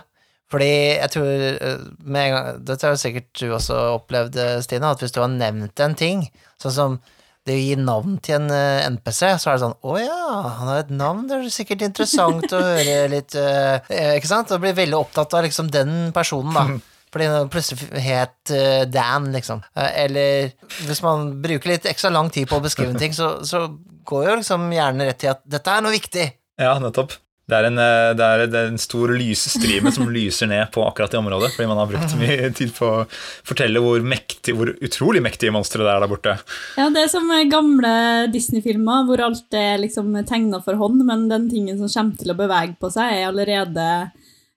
Fordi 0.53 0.69
jeg 1.01 1.11
tror 1.11 1.27
eh, 1.27 1.81
med 2.07 2.23
en 2.29 2.35
gang, 2.37 2.61
Dette 2.69 2.87
har 2.87 2.93
jo 2.95 3.01
sikkert 3.03 3.33
du 3.41 3.49
også 3.57 3.81
opplevd, 3.97 4.37
Stine, 4.63 4.93
at 4.95 5.01
hvis 5.03 5.11
du 5.17 5.19
har 5.25 5.33
nevnt 5.33 5.81
en 5.83 5.97
ting, 5.99 6.23
sånn 6.63 6.77
som 6.77 6.99
det 7.47 7.55
å 7.57 7.63
gi 7.63 7.77
navn 7.79 8.19
til 8.25 8.41
en 8.41 8.51
eh, 8.55 8.87
NPC, 8.91 9.21
så 9.39 9.51
er 9.51 9.57
det 9.57 9.63
sånn 9.63 9.77
Å 9.87 9.97
ja, 10.01 10.27
han 10.59 10.71
har 10.73 10.83
et 10.83 10.93
navn, 10.95 11.25
det 11.29 11.39
er 11.39 11.49
sikkert 11.55 11.87
interessant 11.87 12.53
å 12.57 12.61
høre 12.63 13.07
litt 13.13 13.37
eh, 13.39 14.17
Ikke 14.19 14.31
sant? 14.31 14.53
Og 14.55 14.63
blir 14.65 14.77
veldig 14.77 14.99
opptatt 14.99 15.37
av 15.39 15.47
liksom 15.47 15.71
den 15.73 15.97
personen, 16.17 16.55
da. 16.57 16.67
Fordi 17.17 17.29
det 17.33 17.43
plutselig 17.49 18.01
het 18.03 18.51
uh, 18.53 18.83
Dan, 18.93 19.31
liksom. 19.33 19.63
Uh, 19.79 19.87
eller 20.03 20.51
hvis 20.85 21.01
man 21.01 21.31
bruker 21.41 21.71
litt 21.71 21.87
ekstra 21.89 22.11
lang 22.13 22.29
tid 22.35 22.49
på 22.51 22.59
å 22.59 22.65
beskrive 22.65 22.93
en 22.93 23.01
ting, 23.01 23.15
så, 23.17 23.39
så 23.47 23.63
går 24.05 24.27
jo 24.27 24.35
liksom 24.43 24.67
hjernen 24.75 25.07
rett 25.09 25.23
til 25.23 25.33
at 25.33 25.41
dette 25.49 25.73
er 25.73 25.87
noe 25.87 25.95
viktig. 25.95 26.27
Ja, 26.61 26.75
nettopp. 26.83 27.15
Det 27.47 27.55
er 27.55 27.69
en, 27.69 27.77
eh, 27.79 28.13
det 28.19 28.27
er, 28.27 28.55
en 28.67 28.79
stor 28.81 29.13
lysstrime 29.15 29.93
som 29.95 30.09
lyser 30.11 30.49
ned 30.51 30.67
på 30.75 30.83
akkurat 30.83 31.13
det 31.15 31.21
området, 31.21 31.53
fordi 31.55 31.69
man 31.71 31.79
har 31.79 31.87
brukt 31.93 32.17
mye 32.19 32.51
tid 32.59 32.73
på 32.75 32.89
å 32.91 33.05
fortelle 33.47 33.83
hvor, 33.85 34.03
mektig, 34.03 34.57
hvor 34.59 34.73
utrolig 34.75 35.23
mektige 35.23 35.55
monstre 35.55 35.87
det 35.87 35.93
er 35.93 36.03
der 36.03 36.11
borte. 36.11 36.35
Ja, 36.75 36.89
det 36.91 37.05
er 37.05 37.13
som 37.13 37.31
gamle 37.53 37.93
Disney-filmer 38.35 39.07
hvor 39.07 39.23
alt 39.29 39.55
er 39.55 39.79
liksom 39.79 40.11
tegna 40.27 40.59
for 40.65 40.75
hånd, 40.81 41.05
men 41.07 41.29
den 41.31 41.47
tingen 41.53 41.79
som 41.79 41.93
kommer 41.93 42.19
til 42.19 42.35
å 42.35 42.39
bevege 42.43 42.75
på 42.83 42.91
seg, 42.91 43.15
er 43.15 43.31
allerede 43.31 43.87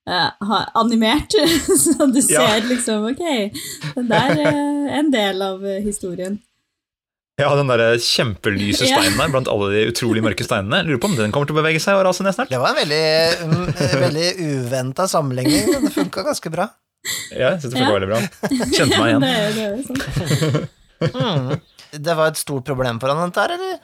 eh, 0.09 0.57
animert. 0.73 1.37
Så 1.85 2.09
du 2.09 2.21
ser 2.25 2.41
Ja. 2.41 2.59
liksom 2.73 3.05
Ok, 3.11 3.21
det 3.95 4.07
der 4.09 4.33
er 4.49 4.93
en 4.97 5.13
del 5.13 5.45
av 5.45 5.61
eh, 5.61 5.83
historien. 5.85 6.41
Ja, 7.39 7.49
den 7.55 7.69
der 7.71 7.81
kjempelyse 8.03 8.83
steinen 8.89 9.15
der 9.19 9.31
blant 9.31 9.47
alle 9.51 9.69
de 9.71 9.85
utrolig 9.93 10.23
mørke 10.25 10.43
steinene. 10.43 10.81
Lurer 10.87 10.99
på 11.01 11.07
om 11.11 11.15
den 11.17 11.31
kommer 11.35 11.47
til 11.49 11.55
å 11.55 11.61
bevege 11.61 11.79
seg 11.83 11.95
og 11.99 12.03
rase 12.09 12.25
ned 12.25 12.35
snart. 12.35 12.51
Det 12.51 12.59
var 12.59 12.73
en 12.73 12.79
veldig, 12.81 13.03
mm, 13.47 13.65
eh, 13.71 13.95
veldig 14.03 14.27
uventa 14.49 15.07
sammenligning, 15.07 15.69
men 15.71 15.87
det 15.87 15.93
funka 15.95 16.25
ganske 16.27 16.51
bra. 16.53 16.67
Ja, 17.31 17.53
jeg 17.55 17.61
syns 17.63 17.71
det 17.73 17.79
funka 17.79 17.87
Ja. 17.87 17.95
veldig 17.95 18.09
bra. 18.11 18.19
Kjente 18.75 18.99
meg 18.99 19.07
igjen. 19.09 19.23
det, 19.25 19.35
det 19.55 19.67
sånn. 19.87 20.67
Mm. 20.99 21.53
Det 22.05 22.15
var 22.19 22.27
et 22.33 22.41
stort 22.41 22.65
problem 22.67 22.99
for 22.99 23.13
han, 23.13 23.21
dette 23.31 23.45
her, 23.45 23.55
eller? 23.55 23.79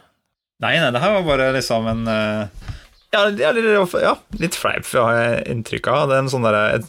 Nei, 0.64 0.74
nei, 0.80 0.92
det 0.96 1.02
her 1.04 1.16
var 1.18 1.24
bare 1.28 1.48
liksom 1.56 1.88
en 1.92 2.04
eh, 2.12 2.66
ja, 3.16 3.24
ja, 3.40 3.54
litt, 3.56 3.96
ja, 4.04 4.14
litt 4.42 4.56
fleip, 4.60 4.84
har 5.00 5.16
jeg 5.16 5.48
inntrykk 5.56 5.88
av. 5.94 6.10
Det 6.12 6.18
er 6.18 6.24
en 6.26 6.32
sånn 6.32 6.44
der, 6.46 6.58
jeg, 6.76 6.84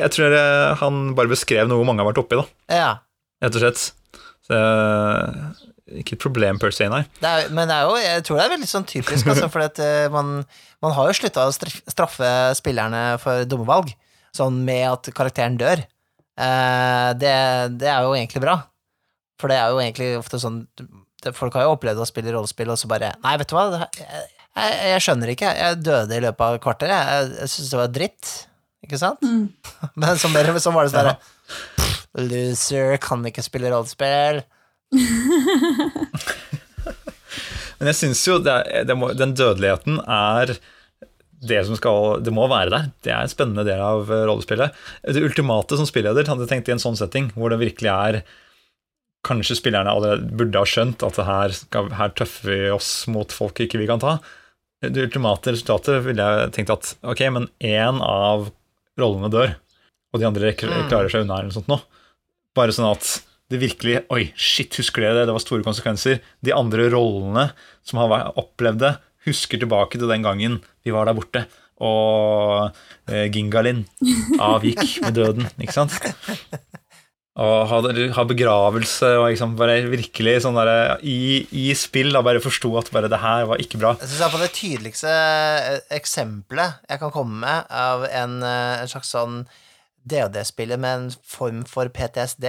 jeg 0.00 0.10
tror 0.16 0.34
han 0.82 1.00
bare 1.18 1.30
beskrev 1.30 1.70
noe 1.70 1.86
mange 1.86 2.02
har 2.02 2.10
vært 2.10 2.22
oppi, 2.24 2.40
da, 2.42 2.46
Ja. 2.74 2.90
rett 3.44 3.54
og 3.54 3.62
slett. 3.62 3.84
Eh, 4.50 5.66
ikke 6.00 6.16
et 6.16 6.22
problem 6.22 6.58
per 6.62 6.74
se, 6.74 6.86
nei. 6.90 7.02
Det 7.18 7.30
er, 7.30 7.48
men 7.54 7.70
det 7.70 7.76
er 7.76 7.88
jo, 7.88 7.96
jeg 7.98 8.24
tror 8.26 8.38
det 8.38 8.44
er 8.44 8.52
veldig 8.54 8.70
sånn 8.70 8.86
typisk, 8.88 9.30
altså, 9.30 9.48
for 9.50 9.64
at 9.64 9.80
eh, 9.82 10.06
man, 10.12 10.40
man 10.84 10.94
har 10.96 11.10
jo 11.10 11.16
slutta 11.18 11.48
å 11.48 11.54
straffe 11.54 12.30
spillerne 12.58 13.04
for 13.22 13.46
dumme 13.50 13.66
valg, 13.68 13.90
sånn 14.36 14.60
med 14.66 14.86
at 14.86 15.10
karakteren 15.16 15.58
dør. 15.60 15.82
Eh, 16.40 17.08
det, 17.18 17.34
det 17.80 17.90
er 17.90 18.06
jo 18.06 18.14
egentlig 18.14 18.42
bra, 18.44 18.60
for 19.40 19.50
det 19.50 19.58
er 19.58 19.74
jo 19.74 19.80
egentlig 19.82 20.12
ofte 20.20 20.40
sånn 20.40 20.62
det, 21.20 21.34
Folk 21.36 21.52
har 21.56 21.66
jo 21.66 21.74
opplevd 21.74 22.00
å 22.00 22.06
spille 22.08 22.32
rollespill, 22.32 22.70
og 22.72 22.78
så 22.80 22.88
bare 22.88 23.10
Nei, 23.20 23.34
vet 23.40 23.50
du 23.50 23.56
hva, 23.56 23.66
det, 23.74 23.88
jeg, 23.98 24.28
jeg, 24.56 24.76
jeg 24.94 25.02
skjønner 25.04 25.32
ikke, 25.34 25.50
jeg 25.58 25.80
døde 25.82 26.16
i 26.16 26.22
løpet 26.24 26.46
av 26.46 26.56
et 26.56 26.64
kvarter, 26.64 26.94
jeg, 26.94 27.10
jeg, 27.16 27.34
jeg 27.42 27.52
syns 27.54 27.74
det 27.74 27.80
var 27.82 27.92
dritt, 27.98 28.30
ikke 28.86 29.00
sant? 29.02 29.26
Mm. 29.26 29.50
Men 30.00 30.22
mer, 30.38 30.54
så 30.62 30.72
var 30.72 30.86
det 30.86 30.94
sånn 30.94 31.10
derre 31.10 31.98
Loser, 32.18 32.96
kan 33.02 33.22
ikke 33.28 33.44
spille 33.46 33.70
rollespill. 33.70 34.42
Men 37.80 37.88
jeg 37.92 37.96
syns 37.96 38.20
jo 38.26 38.38
det 38.42 38.52
er, 38.52 38.84
det 38.88 38.96
må, 38.98 39.12
den 39.16 39.32
dødeligheten 39.38 40.00
er 40.04 40.56
det 41.40 41.62
som 41.64 41.76
skal 41.78 42.18
Det 42.20 42.32
må 42.36 42.44
være 42.50 42.68
der. 42.74 42.88
Det 43.00 43.12
er 43.14 43.22
en 43.24 43.30
spennende 43.32 43.64
del 43.64 43.80
av 43.80 44.10
eh, 44.12 44.26
rollespillet. 44.28 44.74
Det 45.08 45.22
ultimate 45.24 45.78
som 45.80 45.88
spilleder 45.88 46.28
hadde 46.28 46.48
tenkt 46.50 46.68
i 46.68 46.74
en 46.74 46.82
sånn 46.82 46.98
setting, 47.00 47.30
hvor 47.36 47.52
det 47.54 47.62
virkelig 47.62 47.90
er 47.94 48.20
Kanskje 49.20 49.52
spillerne 49.58 49.92
allerede 49.92 50.32
burde 50.32 50.56
ha 50.56 50.64
skjønt 50.64 51.02
at 51.04 51.16
det 51.18 51.24
her, 51.28 51.52
skal, 51.52 51.90
her 51.92 52.12
tøffer 52.16 52.46
vi 52.48 52.70
oss 52.72 53.04
mot 53.12 53.28
folk 53.36 53.58
ikke 53.60 53.76
vi 53.76 53.88
kan 53.90 54.00
ta. 54.00 54.14
Det 54.80 54.96
ultimate 54.96 55.52
resultatet 55.52 56.00
ville 56.06 56.24
jeg 56.24 56.52
tenkt 56.56 56.72
at 56.72 56.94
ok, 57.04 57.20
men 57.36 57.44
én 57.60 58.00
av 58.00 58.46
rollene 58.96 59.28
dør, 59.28 59.52
og 60.14 60.22
de 60.22 60.28
andre 60.30 60.54
Mm. 60.56 60.88
klarer 60.88 61.12
seg 61.12 61.26
unna, 61.26 61.36
eller 61.36 61.50
noe 61.50 61.58
sånt 61.58 61.68
noe. 61.68 61.84
Bare 62.56 62.74
sånn 62.74 62.90
at 62.90 63.20
det 63.50 63.58
virkelig 63.62 64.04
Oi, 64.14 64.28
shit, 64.38 64.74
husker 64.78 65.02
dere 65.02 65.20
det? 65.20 65.28
Det 65.30 65.34
var 65.34 65.42
store 65.42 65.66
konsekvenser. 65.66 66.20
De 66.44 66.54
andre 66.54 66.86
rollene 66.92 67.48
som 67.86 67.98
har 68.02 68.30
opplevd 68.38 68.82
det, 68.84 68.94
husker 69.26 69.60
tilbake 69.60 69.98
til 69.98 70.10
den 70.10 70.24
gangen 70.24 70.60
vi 70.86 70.94
var 70.94 71.08
der 71.08 71.18
borte, 71.18 71.44
og 71.80 72.70
eh, 73.10 73.26
Gingalin 73.32 73.82
avgikk 74.40 75.00
med 75.04 75.16
døden, 75.16 75.48
ikke 75.60 75.76
sant? 75.76 75.96
Og 77.40 77.70
ha, 77.70 78.24
begravelse 78.28 79.08
og 79.16 79.28
liksom 79.30 79.54
bare 79.56 79.78
virkelig 79.88 80.40
sånn 80.44 80.58
derre 80.58 80.98
i, 81.06 81.46
i 81.56 81.70
spill 81.78 82.10
da 82.12 82.20
bare 82.26 82.42
forsto 82.42 82.72
at 82.76 82.90
bare 82.92 83.08
det 83.08 83.20
her 83.22 83.46
var 83.48 83.62
ikke 83.62 83.80
bra. 83.80 83.94
Jeg 84.02 84.10
synes 84.10 84.36
det 84.42 84.50
tydeligste 84.58 85.14
eh, 85.14 85.78
eksempelet 85.96 86.82
jeg 86.90 87.00
kan 87.00 87.14
komme 87.14 87.40
med 87.46 87.70
av 87.72 88.04
en, 88.10 88.40
eh, 88.44 88.82
en 88.82 88.90
slags 88.92 89.14
sånn 89.14 89.44
DOD-spiller 90.08 90.78
med 90.80 90.96
en 90.98 91.10
form 91.26 91.64
for 91.68 91.88
PTSD, 91.92 92.46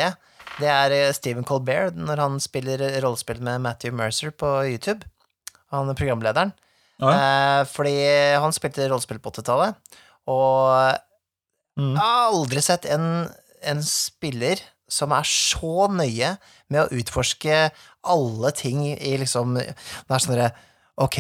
det 0.60 0.68
er 0.72 0.92
eh, 0.96 1.12
Stephen 1.16 1.44
Colbert 1.48 1.96
når 2.00 2.20
han 2.24 2.40
spiller 2.44 2.82
rollespill 3.04 3.42
med 3.44 3.62
Matthew 3.66 3.96
Mercer 3.98 4.32
på 4.32 4.50
YouTube. 4.70 5.08
Han 5.72 5.90
er 5.92 5.96
programlederen. 6.00 6.52
Ja. 7.02 7.12
Eh, 7.12 7.62
fordi 7.72 7.96
han 8.40 8.54
spilte 8.56 8.88
rollespill 8.92 9.20
på 9.24 9.32
80-tallet, 9.34 9.76
og 10.28 11.00
Mm. 11.80 11.94
jeg 11.96 12.02
har 12.04 12.34
aldri 12.36 12.60
sett 12.62 12.84
en, 12.92 13.30
en 13.64 13.80
spiller 13.82 14.60
som 14.92 15.14
er 15.16 15.24
så 15.24 15.86
nøye 15.88 16.34
med 16.68 16.82
å 16.84 17.00
utforske 17.00 17.70
alle 18.04 18.52
ting 18.52 18.82
i 18.92 19.14
liksom 19.22 19.54
Det 19.56 19.72
er 19.72 20.20
sånn 20.20 20.34
derre 20.36 20.50
Ok, 21.00 21.16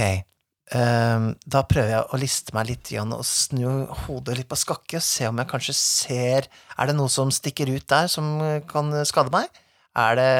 da 0.72 1.62
prøver 1.68 1.90
jeg 1.92 2.06
å 2.16 2.18
liste 2.22 2.54
meg 2.56 2.70
litt 2.70 2.92
igjen 2.94 3.12
og 3.12 3.26
snu 3.28 3.66
hodet 4.06 4.38
litt 4.38 4.48
på 4.48 4.56
skakke 4.56 5.02
og 5.02 5.04
se 5.04 5.28
om 5.28 5.42
jeg 5.42 5.50
kanskje 5.52 5.74
ser 5.76 6.48
Er 6.80 6.88
det 6.88 6.96
noe 6.96 7.12
som 7.12 7.28
stikker 7.34 7.68
ut 7.76 7.84
der 7.92 8.08
som 8.08 8.38
eh, 8.46 8.62
kan 8.70 8.88
skade 9.06 9.34
meg? 9.36 9.50
Er 10.00 10.16
det 10.16 10.32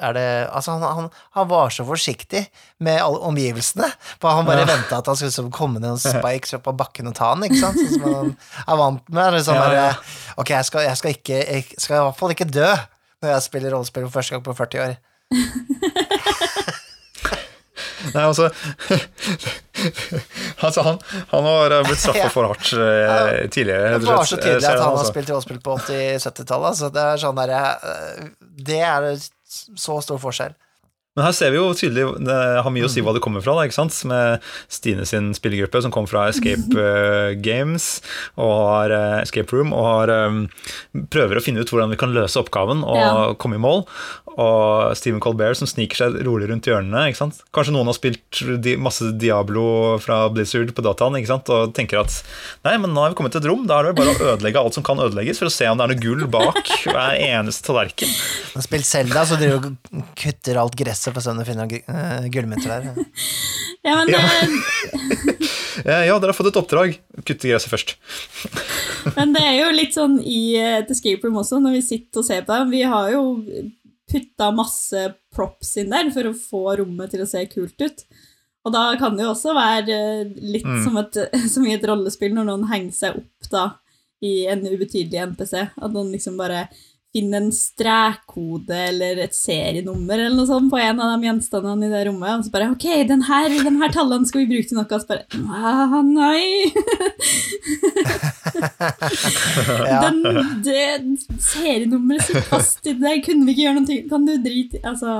er 0.00 0.14
det, 0.16 0.22
altså 0.56 0.72
han, 0.78 0.84
han, 0.96 1.08
han 1.36 1.48
var 1.50 1.68
så 1.68 1.84
forsiktig 1.84 2.46
med 2.80 3.02
alle 3.04 3.18
omgivelsene, 3.28 3.84
for 4.16 4.32
han 4.32 4.46
bare 4.48 4.62
Ja. 4.62 4.68
venta 4.70 4.96
at 5.02 5.06
han 5.10 5.16
skulle 5.18 5.28
liksom 5.28 5.50
komme 5.52 5.76
ned 5.76 5.90
noen 5.90 6.00
spikes 6.00 6.54
opp 6.56 6.70
av 6.72 6.78
bakken 6.80 7.10
og 7.10 7.16
ta 7.18 7.34
han, 7.34 7.44
ikke 7.44 7.58
sant? 7.60 7.76
Sånn 7.76 7.98
som 8.00 8.14
han 8.16 8.30
er 8.64 8.78
vant 8.80 9.12
med. 9.12 9.34
Liksom 9.36 9.58
Ja, 9.60 9.60
ja. 9.60 9.68
bare, 9.68 10.14
Ok, 10.40 10.54
jeg 10.56 10.64
skal, 10.70 10.86
jeg 10.88 10.96
skal 11.02 11.12
ikke 11.18 11.36
Jeg 11.44 11.66
skal 11.76 11.98
i 11.98 12.04
hvert 12.06 12.16
fall 12.22 12.32
ikke 12.32 12.48
dø 12.48 12.70
når 13.20 13.34
jeg 13.34 13.44
spiller 13.50 13.76
rollespill 13.76 14.06
for 14.08 14.16
første 14.16 14.32
gang 14.38 14.44
på 14.48 14.56
40 14.56 14.80
år. 14.86 14.96
Nei, 18.14 18.24
altså, 18.24 18.48
altså 20.66 20.84
han, 20.86 20.98
han 21.32 21.50
har 21.50 21.76
blitt 21.88 22.02
straffa 22.04 22.30
for 22.32 22.50
hardt 22.50 22.72
eh, 22.76 23.44
tidligere. 23.52 23.98
Det 23.98 24.08
var 24.10 24.24
så 24.28 24.40
tydelig 24.40 24.66
at 24.70 24.80
han 24.82 24.96
har 24.98 25.08
spilt 25.08 25.30
rollespill 25.32 25.60
på 25.64 25.76
80-70-tallet. 25.82 26.80
Så 26.80 26.90
det 26.94 27.06
er 27.12 27.22
sånn 27.26 27.38
der, 27.40 27.54
eh, 27.58 28.26
Det 28.70 28.82
er 28.86 29.12
så 29.78 30.00
stor 30.04 30.20
forskjell. 30.22 30.56
Men 31.18 31.26
her 31.26 31.32
ser 31.34 31.50
vi 31.50 31.58
jo 31.58 31.72
tydelig 31.74 32.04
Det 32.22 32.34
har 32.62 32.70
mye 32.70 32.86
å 32.86 32.90
si 32.90 33.02
hva 33.02 33.10
det 33.16 33.20
kommer 33.24 33.42
fra, 33.42 33.56
da, 33.58 33.64
ikke 33.66 33.74
sant? 33.80 33.96
Med 34.06 34.44
Stine 34.70 35.02
sin 35.08 35.32
spillergruppe, 35.34 35.82
som 35.82 35.90
kom 35.94 36.06
fra 36.06 36.28
Escape 36.30 36.70
uh, 36.78 37.32
Games 37.48 37.88
og 38.38 38.52
har 38.70 38.94
uh, 38.94 39.16
Escape 39.18 39.50
Room, 39.56 39.74
og 39.74 39.88
har, 39.88 40.12
um, 40.30 40.44
prøver 41.10 41.40
å 41.40 41.42
finne 41.42 41.64
ut 41.64 41.72
hvordan 41.72 41.90
vi 41.90 41.98
kan 42.00 42.14
løse 42.14 42.38
oppgaven 42.40 42.84
og 42.86 43.00
Ja. 43.00 43.10
komme 43.42 43.58
i 43.58 43.62
mål. 43.62 43.82
Og 44.38 44.94
Stephen 44.98 45.20
Colbert 45.22 45.58
som 45.58 45.68
sniker 45.68 45.98
seg 46.04 46.18
rolig 46.26 46.48
rundt 46.50 46.68
hjørnene. 46.68 47.08
ikke 47.10 47.20
sant? 47.22 47.40
Kanskje 47.54 47.74
noen 47.74 47.90
har 47.90 47.96
spilt 47.96 48.42
di 48.62 48.76
masse 48.80 49.10
Diablo 49.20 49.98
fra 50.02 50.22
Blizzard 50.32 50.70
på 50.76 50.84
dataen 50.86 51.18
ikke 51.18 51.32
sant? 51.32 51.50
og 51.50 51.74
tenker 51.76 52.02
at 52.02 52.14
nei, 52.66 52.76
men 52.78 52.94
nå 52.94 53.02
har 53.02 53.12
vi 53.12 53.18
kommet 53.18 53.34
til 53.34 53.42
et 53.42 53.48
rom, 53.50 53.66
da 53.68 53.80
er 53.80 53.90
det 53.90 53.96
bare 53.98 54.14
å 54.14 54.30
ødelegge 54.34 54.62
alt 54.62 54.78
som 54.78 54.86
kan 54.86 55.02
ødelegges, 55.02 55.40
for 55.42 55.50
å 55.50 55.54
se 55.54 55.68
om 55.70 55.80
det 55.80 55.86
er 55.86 55.94
noe 55.94 56.02
gull 56.04 56.26
bak 56.30 56.62
hver 56.86 57.18
eneste 57.18 57.66
tallerken. 57.66 58.12
Har 58.54 58.66
spilt 58.66 58.88
Zelda, 58.88 59.26
så 59.26 59.38
driver 59.40 59.70
og 59.70 60.04
kutter 60.18 60.60
alt 60.62 60.78
gresset 60.78 61.10
for 61.10 61.20
å 61.20 61.36
og 61.40 61.46
finner 61.48 61.74
eh, 61.80 62.30
gullmynter 62.32 62.70
der. 62.76 62.90
Ja, 63.80 63.94
men 63.96 64.10
det, 64.12 64.18
Eh, 65.84 66.06
Ja, 66.06 66.18
dere 66.18 66.32
har 66.32 66.36
fått 66.36 66.50
et 66.50 66.58
oppdrag. 66.60 66.96
Kutte 67.24 67.48
gresset 67.48 67.72
først. 67.72 67.94
Men 69.16 69.32
det 69.32 69.42
er 69.46 69.54
jo 69.62 69.70
litt 69.72 69.96
sånn 69.96 70.18
i 70.20 70.56
et 70.60 70.90
escape 70.92 71.24
room 71.24 71.38
også, 71.40 71.60
når 71.62 71.78
vi 71.78 71.84
sitter 71.86 72.22
og 72.22 72.26
ser 72.26 72.44
på 72.44 72.56
dem. 72.56 72.72
Vi 72.74 72.82
har 72.84 73.12
jo 73.14 73.22
putta 74.10 74.50
masse 74.54 75.04
props 75.34 75.76
inn 75.80 75.90
der 75.94 76.10
for 76.14 76.30
å 76.30 76.34
få 76.36 76.64
rommet 76.82 77.12
til 77.14 77.22
å 77.24 77.28
se 77.30 77.44
kult 77.52 77.80
ut. 77.80 78.04
Og 78.66 78.74
da 78.74 78.82
kan 79.00 79.14
det 79.16 79.24
jo 79.24 79.30
også 79.32 79.54
være 79.56 79.94
eh, 79.96 80.32
litt 80.42 80.66
Mm. 80.66 80.82
som, 80.84 80.96
et, 81.00 81.16
som 81.54 81.64
i 81.66 81.72
et 81.76 81.86
rollespill, 81.88 82.34
når 82.36 82.50
noen 82.50 82.66
henger 82.68 82.92
seg 82.92 83.16
opp 83.22 83.50
da 83.50 83.64
i 84.20 84.44
en 84.52 84.60
ubetydelig 84.66 85.22
NPC. 85.30 85.54
At 85.80 85.94
noen 85.94 86.10
liksom 86.12 86.36
bare 86.36 86.66
finner 87.14 87.42
en 87.42 87.50
strekkode 87.54 88.76
eller 88.90 89.18
et 89.24 89.34
serienummer 89.34 90.14
eller 90.18 90.36
noe 90.38 90.46
sånt 90.46 90.70
på 90.70 90.78
en 90.78 91.00
av 91.02 91.16
de 91.16 91.26
gjenstandene 91.26 91.88
i 91.88 91.90
det 91.90 92.04
rommet, 92.06 92.36
og 92.36 92.46
så 92.46 92.52
bare 92.54 92.70
Ok, 92.70 92.86
den 93.08 93.24
her, 93.26 93.48
den 93.50 93.80
her 93.82 93.90
tallene 93.94 94.28
skal 94.28 94.44
vi 94.44 94.50
bruke 94.52 94.70
til 94.70 94.78
noe, 94.78 94.86
og 94.86 95.02
så 95.02 95.10
bare 95.10 95.26
ah, 95.50 95.98
Nei! 96.06 96.44
Ja. 99.90 100.10
Den, 100.10 100.18
det 100.64 101.38
serienummeret 101.42 102.24
sitter 102.26 102.46
fast 102.48 102.86
i 102.88 102.94
det, 102.98 103.20
kunne 103.24 103.46
vi 103.46 103.54
ikke 103.54 103.64
gjøre 103.64 103.80
noe 103.80 103.98
Kan 104.10 104.26
du 104.26 104.32
drite 104.42 104.78
i 104.78 104.82
Altså 104.86 105.14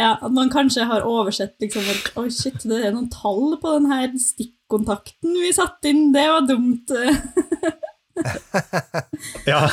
ja, 0.00 0.14
At 0.16 0.32
man 0.32 0.50
kanskje 0.52 0.86
har 0.88 1.06
oversett 1.06 1.56
liksom 1.62 1.84
at 1.92 2.10
oh 2.18 2.28
shit, 2.32 2.56
det 2.64 2.80
er 2.80 2.94
noen 2.94 3.10
tall 3.12 3.56
på 3.60 3.74
den 3.76 3.90
her 3.90 4.08
stikkontakten 4.16 5.36
vi 5.42 5.52
satte 5.52 5.92
inn. 5.92 6.08
Det 6.14 6.24
var 6.30 6.46
dumt. 6.48 6.94
Ja, 9.50 9.68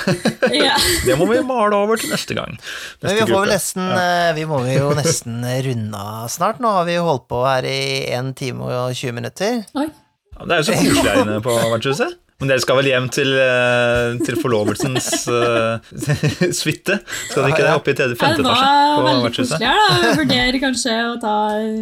Ja. 0.52 0.76
det 1.06 1.16
må 1.20 1.28
vi 1.30 1.40
male 1.46 1.78
over 1.78 2.00
til 2.00 2.12
neste 2.12 2.36
gang. 2.38 2.58
Men 3.04 3.16
vi, 3.16 3.24
får 3.28 3.34
vel 3.46 3.54
nesten, 3.54 3.88
eh, 3.94 4.30
vi 4.38 4.46
må 4.50 4.62
jo 4.70 4.92
nesten 4.98 5.42
runde 5.68 6.04
av 6.04 6.30
snart. 6.34 6.62
Nå 6.64 6.72
har 6.80 6.88
vi 6.88 6.98
jo 6.98 7.08
holdt 7.08 7.28
på 7.32 7.42
her 7.46 7.68
i 7.68 7.80
1 8.18 8.34
time 8.40 8.68
og 8.68 8.96
20 8.96 9.18
minutter. 9.18 9.62
Oi. 9.78 9.90
Ja, 10.38 10.46
Det 10.46 10.56
er 10.56 10.64
jo 10.64 10.70
så 10.70 10.78
koselig 10.78 11.12
her 11.12 11.22
inne 11.26 11.42
på 11.46 11.58
vertshuset. 11.74 12.18
Men 12.38 12.52
dere 12.52 12.62
skal 12.62 12.78
vel 12.78 12.90
hjem 12.92 13.08
til, 13.10 13.32
eh, 13.42 14.20
til 14.22 14.36
forlovelsens 14.38 15.08
uh, 15.26 15.82
suite? 16.60 17.00
Skal 17.32 17.42
dere 17.42 17.50
ikke 17.50 17.64
det? 17.64 17.72
Oppe 17.74 17.96
i 17.96 17.98
tredje, 17.98 18.20
femte 18.20 18.44
etasje? 18.44 18.62
det 18.62 18.78
var 18.78 18.94
på 18.94 19.08
veldig 19.08 19.32
koselig 19.40 19.72
her, 19.72 19.82
da. 19.82 19.98
Vi 20.04 20.12
vurderer 20.22 20.60
kanskje 20.62 20.98
å 21.08 21.18
ta 21.24 21.36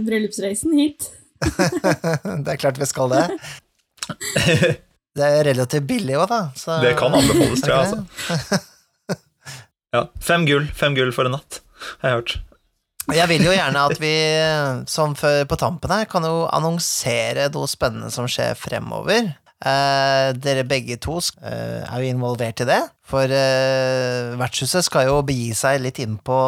bryllupsreisen 0.08 0.80
hit. 0.80 1.10
Det 1.44 2.56
er 2.56 2.62
klart 2.62 2.80
vi 2.80 2.88
skal 2.88 3.12
det. 3.12 3.28
Det 5.16 5.28
er 5.32 5.46
relativt 5.48 5.86
billig 5.88 6.18
òg, 6.20 6.26
da. 6.32 6.40
Så, 6.60 6.80
Det 6.84 6.96
kan 7.00 7.14
anbefales, 7.16 7.62
tror 7.64 7.76
jeg. 7.76 7.86
Altså. 7.86 8.64
Ja, 9.96 10.02
fem 10.20 10.44
gull 10.44 10.66
fem 10.76 10.92
gull 10.92 11.14
for 11.16 11.24
en 11.30 11.38
natt, 11.38 11.62
har 12.02 12.10
jeg 12.10 12.18
hørt. 12.18 12.32
Jeg 13.16 13.30
vil 13.30 13.46
jo 13.46 13.54
gjerne 13.54 13.84
at 13.88 14.00
vi, 14.02 14.12
som 14.92 15.14
før 15.16 15.46
på 15.48 15.56
tampen 15.62 15.94
her, 15.94 16.08
kan 16.10 16.26
jo 16.28 16.42
annonsere 16.52 17.46
noe 17.54 17.70
spennende 17.72 18.10
som 18.12 18.28
skjer 18.28 18.58
fremover. 18.60 19.30
Eh, 19.64 20.30
dere 20.36 20.66
begge 20.68 20.98
to 21.00 21.16
eh, 21.40 21.80
er 21.80 22.02
jo 22.04 22.12
involvert 22.12 22.60
i 22.60 22.68
det, 22.68 22.82
for 23.08 23.32
eh, 23.32 24.34
vertshuset 24.36 24.84
skal 24.84 25.08
jo 25.08 25.22
begi 25.26 25.54
seg 25.56 25.80
litt 25.82 26.02
inn 26.04 26.18
på, 26.20 26.40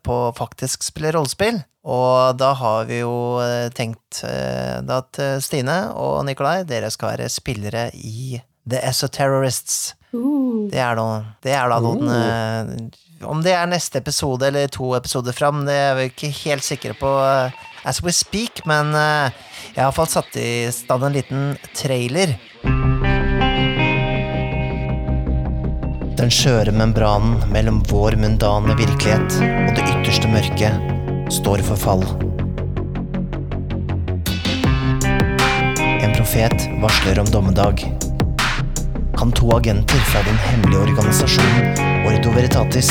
på 0.00 0.16
faktisk 0.38 0.86
spille 0.86 1.12
rollespill. 1.14 1.60
Og 1.88 2.36
da 2.40 2.52
har 2.58 2.88
vi 2.88 3.02
jo 3.02 3.38
tenkt 3.76 4.22
eh, 4.26 4.80
at 4.80 5.20
Stine 5.44 5.78
og 5.96 6.24
Nikolai, 6.28 6.62
dere 6.68 6.90
skal 6.92 7.14
være 7.14 7.30
spillere 7.32 7.88
i 7.94 8.40
The 8.68 8.80
Esoterrorists. 8.90 9.94
Uh. 10.12 10.68
Det 10.72 10.80
er, 10.80 10.96
noe, 10.96 11.20
det 11.44 11.52
er 11.52 11.68
da 11.68 11.78
noen 11.84 12.88
Om 13.26 13.40
det 13.42 13.50
er 13.50 13.66
neste 13.66 13.98
episode 13.98 14.46
eller 14.46 14.68
to 14.70 14.92
episoder 14.94 15.34
fram, 15.34 15.64
det 15.66 15.74
er 15.74 15.96
vi 15.98 16.04
ikke 16.06 16.28
helt 16.44 16.62
sikre 16.62 16.94
på 16.94 17.08
eh, 17.26 17.56
as 17.82 17.98
we 18.04 18.12
speak, 18.14 18.62
men 18.68 18.92
eh, 18.94 19.34
jeg 19.72 19.80
har 19.80 19.88
iallfall 19.88 20.06
satt 20.12 20.38
i 20.38 20.68
stand 20.70 21.02
en 21.02 21.16
liten 21.16 21.48
trailer. 21.74 22.36
Den 26.18 26.30
skjøre 26.30 26.70
membranen 26.74 27.42
mellom 27.50 27.82
vår 27.90 28.14
mundane 28.22 28.78
virkelighet 28.78 29.40
og 29.42 29.74
det 29.74 29.86
ytterste 29.96 30.30
mørket 30.30 31.32
står 31.34 31.66
for 31.66 31.86
fall. 31.88 32.06
En 35.98 36.14
profet 36.14 36.70
varsler 36.84 37.18
om 37.24 37.34
dommedag 37.34 37.82
kan 39.18 39.32
to 39.32 39.56
agenter 39.56 39.98
fra 39.98 40.20
den 40.22 40.36
hemmelige 40.38 40.80
organisasjonen 40.80 42.06
Ordo 42.06 42.30
Veritatis 42.30 42.90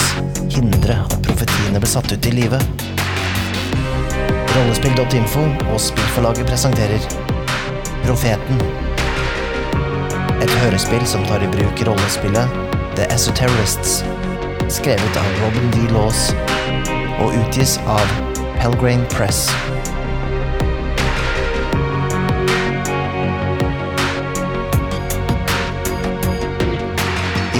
hindre 0.52 0.98
at 1.06 1.22
profetiene 1.24 1.80
ble 1.80 1.88
satt 1.88 2.12
ut 2.12 2.28
i 2.28 2.34
live. 2.36 2.60
Rollespill.info 4.58 5.46
og 5.72 5.80
spillforlaget 5.80 6.50
presenterer 6.50 7.08
Profeten. 8.04 8.60
Et 10.44 10.52
hørespill 10.66 11.08
som 11.08 11.24
tar 11.32 11.48
i 11.48 11.50
bruk 11.56 11.86
rollespillet 11.88 12.60
The 13.00 13.08
Esoterrorists, 13.16 14.02
skrevet 14.68 15.24
av 15.24 15.32
Robin 15.46 15.72
D. 15.78 15.88
Laws 15.96 16.28
og 17.24 17.32
utgis 17.40 17.80
av 17.88 18.16
Pelgrane 18.60 19.08
Press. 19.16 19.46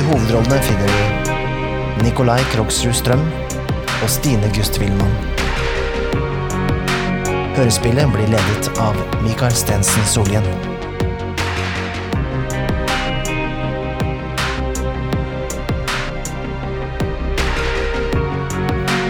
Hovedrollene 0.08 0.62
finner 0.64 0.88
du 0.88 2.04
Nikolai 2.06 2.40
Krogsrud 2.54 2.96
Strøm 2.96 3.24
og 4.04 4.10
Stine 4.12 4.48
Gust 4.56 4.80
Wilman. 4.80 5.12
Hørespillet 7.58 8.08
blir 8.14 8.32
ledet 8.32 8.72
av 8.80 8.96
Mikael 9.26 9.56
Stensen 9.58 10.08
Solien. 10.08 10.48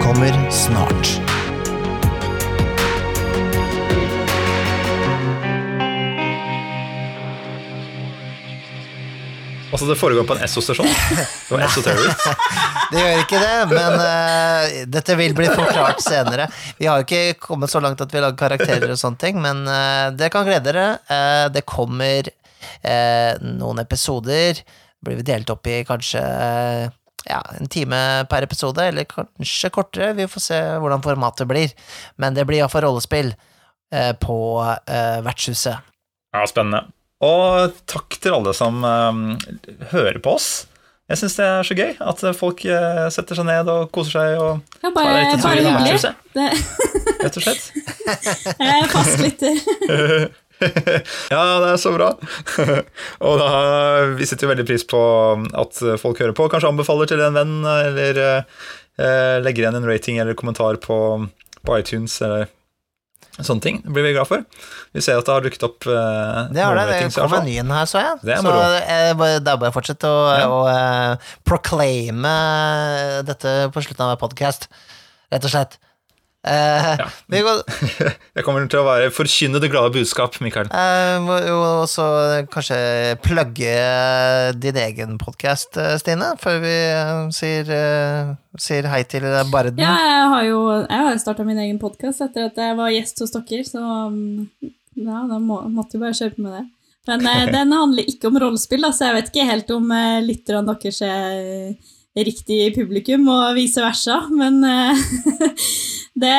Kommer 0.02 0.34
snart. 0.50 1.27
Altså, 9.78 9.92
det 9.92 10.00
foregår 10.00 10.26
på 10.26 10.34
en 10.34 10.42
Esso-stasjon. 10.42 10.88
Det 10.90 11.54
var 11.54 11.62
Esso 11.68 11.84
Terrorists. 11.86 12.30
Det 12.92 13.02
gjør 13.02 13.18
ikke 13.20 13.40
det, 13.42 13.56
men 13.68 13.94
uh, 14.00 14.76
dette 14.88 15.16
vil 15.20 15.34
bli 15.36 15.50
forklart 15.52 16.00
senere. 16.00 16.46
Vi 16.80 16.88
har 16.88 17.02
jo 17.02 17.04
ikke 17.04 17.36
kommet 17.44 17.70
så 17.70 17.82
langt 17.84 18.00
at 18.00 18.14
vi 18.16 18.22
lager 18.24 18.40
karakterer 18.40 18.94
og 18.94 19.00
sånne 19.02 19.20
ting, 19.20 19.42
men 19.44 19.66
uh, 19.68 20.08
det 20.16 20.30
kan 20.32 20.48
glede 20.48 20.72
dere. 20.72 20.86
Uh, 21.12 21.50
det 21.52 21.66
kommer 21.68 22.32
eh, 22.82 23.34
noen 23.44 23.84
episoder. 23.84 24.64
Blir 25.04 25.20
vi 25.20 25.28
delt 25.28 25.52
opp 25.54 25.68
i 25.68 25.82
kanskje 25.88 26.24
ja, 27.28 27.42
en 27.60 27.68
time 27.72 28.00
per 28.32 28.48
episode, 28.48 28.88
eller 28.88 29.08
kanskje 29.10 29.72
kortere. 29.74 30.14
Vi 30.18 30.30
får 30.32 30.46
se 30.48 30.62
hvordan 30.82 31.04
formatet 31.06 31.50
blir. 31.50 31.76
Men 32.16 32.38
det 32.38 32.48
blir 32.48 32.62
iallfall 32.62 32.88
rollespill 32.88 33.34
eh, 33.94 34.14
på 34.22 34.40
eh, 34.64 35.20
vertshuset. 35.28 35.84
Ja, 36.36 36.48
spennende. 36.48 36.88
Og 37.26 37.78
takk 37.90 38.18
til 38.22 38.36
alle 38.38 38.54
som 38.54 38.84
um, 38.86 39.22
hører 39.92 40.20
på 40.22 40.36
oss. 40.38 40.50
Jeg 41.08 41.22
syns 41.22 41.38
det 41.40 41.46
er 41.48 41.64
så 41.64 41.76
gøy 41.78 41.92
at 42.04 42.24
folk 42.36 42.66
eh, 42.68 43.06
setter 43.16 43.38
seg 43.40 43.46
ned 43.48 43.70
og 43.72 43.86
koser 43.96 44.18
seg 44.18 44.42
og 44.44 44.82
Ja, 44.84 44.90
bare, 44.92 45.14
liten 45.22 45.40
bare 45.40 45.62
hyggelig. 45.64 46.10
rett 47.22 47.38
og 47.40 47.46
slett. 47.46 47.70
jeg 48.60 48.74
er 48.82 48.92
fastlytter. 48.92 49.56
Ja, 50.58 51.42
det 51.62 51.68
er 51.70 51.78
så 51.78 51.92
bra. 51.94 52.08
og 53.30 53.34
da, 53.38 53.50
vi 54.18 54.26
setter 54.26 54.48
jo 54.48 54.52
veldig 54.56 54.64
pris 54.66 54.82
på 54.90 55.00
at 55.54 55.82
folk 56.02 56.18
hører 56.18 56.34
på. 56.34 56.48
Kanskje 56.50 56.72
anbefaler 56.74 57.12
til 57.12 57.22
en 57.22 57.38
venn, 57.38 57.52
eller 57.62 58.20
eh, 58.26 59.36
legger 59.46 59.68
igjen 59.68 59.78
en 59.78 59.86
rating 59.86 60.18
eller 60.18 60.34
kommentar 60.40 60.80
på, 60.82 60.98
på 61.62 61.78
iTunes, 61.78 62.18
eller 62.26 62.50
sånne 63.46 63.62
ting. 63.62 63.82
Blir 63.86 64.04
vi 64.08 64.14
glad 64.16 64.28
for. 64.30 64.44
Vi 64.96 65.02
ser 65.06 65.20
at 65.20 65.26
det 65.28 65.34
har 65.36 65.44
dukket 65.46 65.64
opp 65.68 65.86
uh, 65.86 66.48
Det 66.54 66.64
har 66.64 66.76
det. 66.80 66.86
Det 66.90 67.10
kom 67.16 67.34
en 67.38 67.46
ny 67.46 67.58
en 67.62 67.74
her, 67.76 67.86
så 67.86 68.02
jeg. 68.02 68.20
Det 68.24 68.34
er 68.38 68.42
moro. 68.46 68.62
Så 68.64 69.18
bare- 69.22 69.44
da 69.46 69.56
å 69.58 69.74
fortsette 69.76 70.10
å, 70.10 70.22
Ja. 70.40 70.48
å 70.48 70.60
uh, 70.66 71.34
proclaime 71.46 72.36
dette 73.28 73.58
på 73.74 73.84
slutten 73.86 74.06
av 74.06 74.16
hver 74.16 74.22
podkast, 74.28 74.68
rett 75.32 75.46
og 75.46 75.54
slett. 75.54 75.78
Eh, 76.48 76.90
Ja. 77.04 77.08
Det 78.38 78.44
kommer 78.46 78.68
til 78.70 78.80
å 78.80 78.86
være 78.88 79.12
forkynne 79.14 79.60
det 79.62 79.70
glade 79.74 79.92
budskap, 79.96 80.38
Mikael. 80.44 80.70
eh, 80.72 81.28
og 81.54 81.86
så 81.92 82.06
kanskje 82.54 82.78
plugge 83.26 83.74
din 84.62 84.80
egen 84.82 85.18
podkast, 85.22 85.78
Stine, 86.02 86.34
før 86.42 86.62
vi 86.64 86.74
eh, 86.74 87.28
sier, 87.36 87.70
eh, 87.74 88.32
sier 88.62 88.88
hei 88.92 89.04
til 89.10 89.28
barden. 89.52 89.82
Ja, 89.82 89.96
jeg 90.06 90.32
har 90.34 90.48
jo 90.48 90.64
jeg 90.88 91.22
starta 91.24 91.46
min 91.48 91.60
egen 91.66 91.80
podkast 91.82 92.24
etter 92.26 92.50
at 92.52 92.58
jeg 92.62 92.78
var 92.80 92.94
gjest 92.94 93.22
hos 93.24 93.36
dere, 93.36 93.68
så 93.68 93.84
um, 94.08 94.48
ja, 94.98 95.22
da 95.30 95.38
må, 95.42 95.62
måtte 95.74 95.98
jo 95.98 96.04
bare 96.06 96.18
kjøpe 96.18 96.42
med 96.42 96.56
det. 96.58 96.66
Men 97.08 97.28
eh, 97.28 97.46
den 97.56 97.76
handler 97.76 98.10
ikke 98.10 98.32
om 98.32 98.40
rollespill, 98.42 98.88
så 98.94 99.10
jeg 99.10 99.20
vet 99.20 99.30
ikke 99.34 99.50
helt 99.52 99.76
om 99.76 99.92
eh, 99.96 100.20
lytterne 100.26 100.66
deres 100.74 101.02
er 101.06 101.78
riktig 102.26 102.76
publikum, 102.76 103.28
og 103.30 103.56
vice 103.58 103.82
versa, 103.84 104.22
men 104.34 104.62
eh, 104.66 104.98
det, 106.24 106.36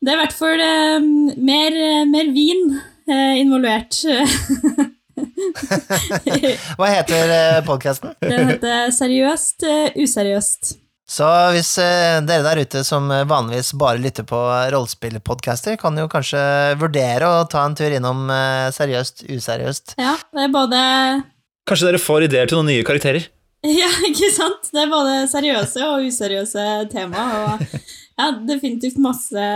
det 0.00 0.12
er 0.12 0.16
i 0.16 0.20
hvert 0.22 0.36
fall 0.36 0.62
eh, 0.64 0.98
mer, 1.36 1.78
mer 2.08 2.32
vin 2.34 2.78
eh, 3.10 3.38
involvert. 3.42 4.00
Hva 6.78 6.90
heter 6.92 7.62
podkasten? 7.66 8.12
Den 8.22 8.52
heter 8.52 8.92
Seriøst, 8.94 9.66
useriøst. 9.98 10.76
Så 11.08 11.26
hvis 11.54 11.72
dere 11.80 12.44
der 12.44 12.60
ute 12.60 12.84
som 12.84 13.08
vanligvis 13.08 13.72
bare 13.80 13.98
lytter 13.98 14.26
på 14.28 14.38
rollespillpodcaster, 14.74 15.78
kan 15.80 15.96
jo 15.98 16.04
kanskje 16.12 16.42
vurdere 16.78 17.32
å 17.32 17.46
ta 17.50 17.64
en 17.66 17.74
tur 17.78 17.96
innom 17.96 18.28
Seriøst 18.76 19.24
useriøst. 19.26 19.96
Ja, 19.98 20.14
det 20.36 20.46
er 20.46 20.54
både 20.54 20.78
Kanskje 21.68 21.90
dere 21.90 22.00
får 22.00 22.28
ideer 22.28 22.48
til 22.48 22.60
noen 22.60 22.70
nye 22.70 22.86
karakterer? 22.86 23.26
Ja, 23.80 23.88
ikke 24.06 24.28
sant? 24.30 24.68
Det 24.70 24.84
er 24.84 24.90
både 24.90 25.14
seriøse 25.30 25.82
og 25.82 26.04
useriøse 26.06 26.64
tema. 26.92 27.24
Og 27.42 27.64
ja, 28.18 28.28
definitivt 28.46 29.00
masse, 29.02 29.46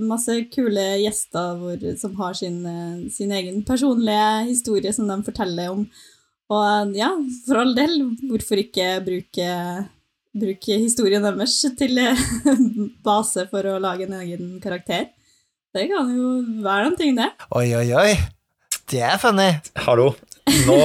masse 0.00 0.36
kule 0.54 0.86
gjester 1.02 1.58
hvor, 1.60 1.84
som 2.00 2.14
har 2.20 2.38
sin, 2.38 2.62
sin 3.12 3.32
egen 3.36 3.60
personlige 3.68 4.48
historie 4.48 4.92
som 4.96 5.10
de 5.10 5.18
forteller 5.26 5.74
om. 5.74 5.84
Og 6.50 6.96
ja, 6.96 7.12
for 7.46 7.60
all 7.60 7.76
del, 7.76 7.98
hvorfor 8.30 8.58
ikke 8.64 8.88
bruke, 9.06 9.50
bruke 10.40 10.78
historien 10.80 11.22
deres 11.22 11.60
til 11.78 12.00
base 13.06 13.44
for 13.52 13.68
å 13.70 13.78
lage 13.82 14.08
en 14.08 14.16
egen 14.22 14.54
karakter? 14.64 15.10
Det 15.70 15.84
kan 15.92 16.08
jo 16.10 16.32
være 16.64 16.88
noen 16.88 16.96
ting, 16.98 17.12
det. 17.14 17.28
Oi, 17.54 17.68
oi, 17.78 17.86
oi. 17.94 18.16
Det 18.90 19.04
er 19.06 19.20
funny. 19.22 19.52
Hallo, 19.84 20.08
nå 20.66 20.80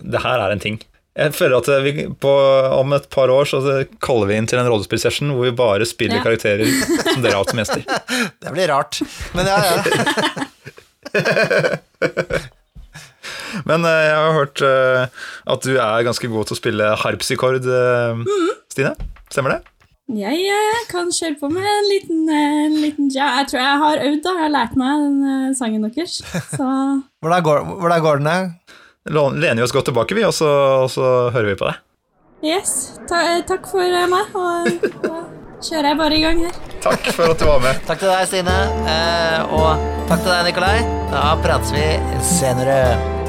Det 0.00 0.22
her 0.24 0.46
er 0.46 0.54
en 0.54 0.62
ting. 0.62 0.78
Jeg 1.18 1.32
føler 1.34 1.56
at 1.58 1.68
vi 1.84 2.04
på, 2.22 2.30
om 2.78 2.92
et 2.94 3.08
par 3.10 3.28
år 3.34 3.48
så 3.50 3.58
kaller 4.00 4.28
vi 4.30 4.36
inn 4.38 4.46
til 4.48 4.60
en 4.62 4.68
rollespillsession 4.70 5.32
hvor 5.34 5.48
vi 5.48 5.54
bare 5.58 5.86
spiller 5.88 6.20
Ja. 6.20 6.22
karakterer 6.22 6.64
som 7.10 7.22
dere 7.24 7.34
har 7.34 7.42
hatt 7.42 7.50
som 7.50 7.58
gjester. 7.60 7.82
Det 8.40 8.52
blir 8.54 8.68
rart. 8.70 9.00
Men 9.34 9.50
ja, 9.50 9.58
ja. 9.66 9.76
Men 13.66 13.84
eh, 13.84 14.04
jeg 14.06 14.14
har 14.16 14.32
hørt 14.36 14.62
eh, 14.62 15.26
at 15.50 15.66
du 15.66 15.74
er 15.74 16.06
ganske 16.06 16.30
god 16.30 16.46
til 16.48 16.54
å 16.56 16.60
spille 16.60 16.92
harpsikord, 17.02 17.58
eh, 17.66 18.22
Stine. 18.70 18.94
Stemmer 19.30 19.56
det? 19.56 19.60
Jeg 20.20 20.46
eh, 20.50 20.78
kan 20.90 21.10
kjøre 21.14 21.36
på 21.38 21.50
med 21.52 21.66
en 21.70 21.88
liten, 21.90 22.22
en 22.34 22.78
liten 22.82 23.10
ja. 23.14 23.28
Jeg 23.40 23.50
tror 23.50 23.60
jeg 23.62 23.82
har 23.84 24.04
øvd, 24.06 24.22
da. 24.24 24.32
Jeg 24.38 24.44
har 24.46 24.54
lært 24.54 24.78
meg 24.80 25.04
den 25.04 25.54
sangen 25.58 25.84
deres. 25.86 26.20
Så 26.54 26.66
Hvordan 27.20 27.44
går, 27.46 27.58
hvordan 27.82 28.04
går 28.06 28.22
den? 28.24 28.54
Lener 29.10 29.58
vi 29.58 29.66
oss 29.66 29.74
godt 29.74 29.90
tilbake, 29.90 30.14
vi, 30.14 30.24
og 30.24 30.34
så, 30.36 30.48
og 30.84 30.90
så 30.92 31.04
hører 31.34 31.50
vi 31.52 31.58
på 31.58 31.66
deg. 31.70 31.82
yes. 32.46 32.72
Ta, 33.10 33.20
eh, 33.34 33.42
takk 33.48 33.66
for 33.68 33.82
eh, 33.84 34.06
meg. 34.08 34.34
Og 34.38 34.88
da 35.02 35.22
kjører 35.66 35.90
jeg 35.90 35.98
bare 35.98 36.16
i 36.16 36.22
gang 36.24 36.44
her. 36.46 36.58
Takk 36.80 37.10
for 37.12 37.34
at 37.34 37.42
du 37.42 37.44
var 37.50 37.60
med. 37.64 37.80
Takk 37.90 38.00
til 38.00 38.08
deg, 38.08 38.26
Stine. 38.30 38.58
Eh, 38.88 39.54
og 39.58 39.82
takk 40.08 40.22
til 40.22 40.30
deg, 40.32 40.44
Nikolai. 40.52 40.76
Da 41.12 41.24
prates 41.44 41.74
vi 41.74 41.86
senere. 42.24 43.19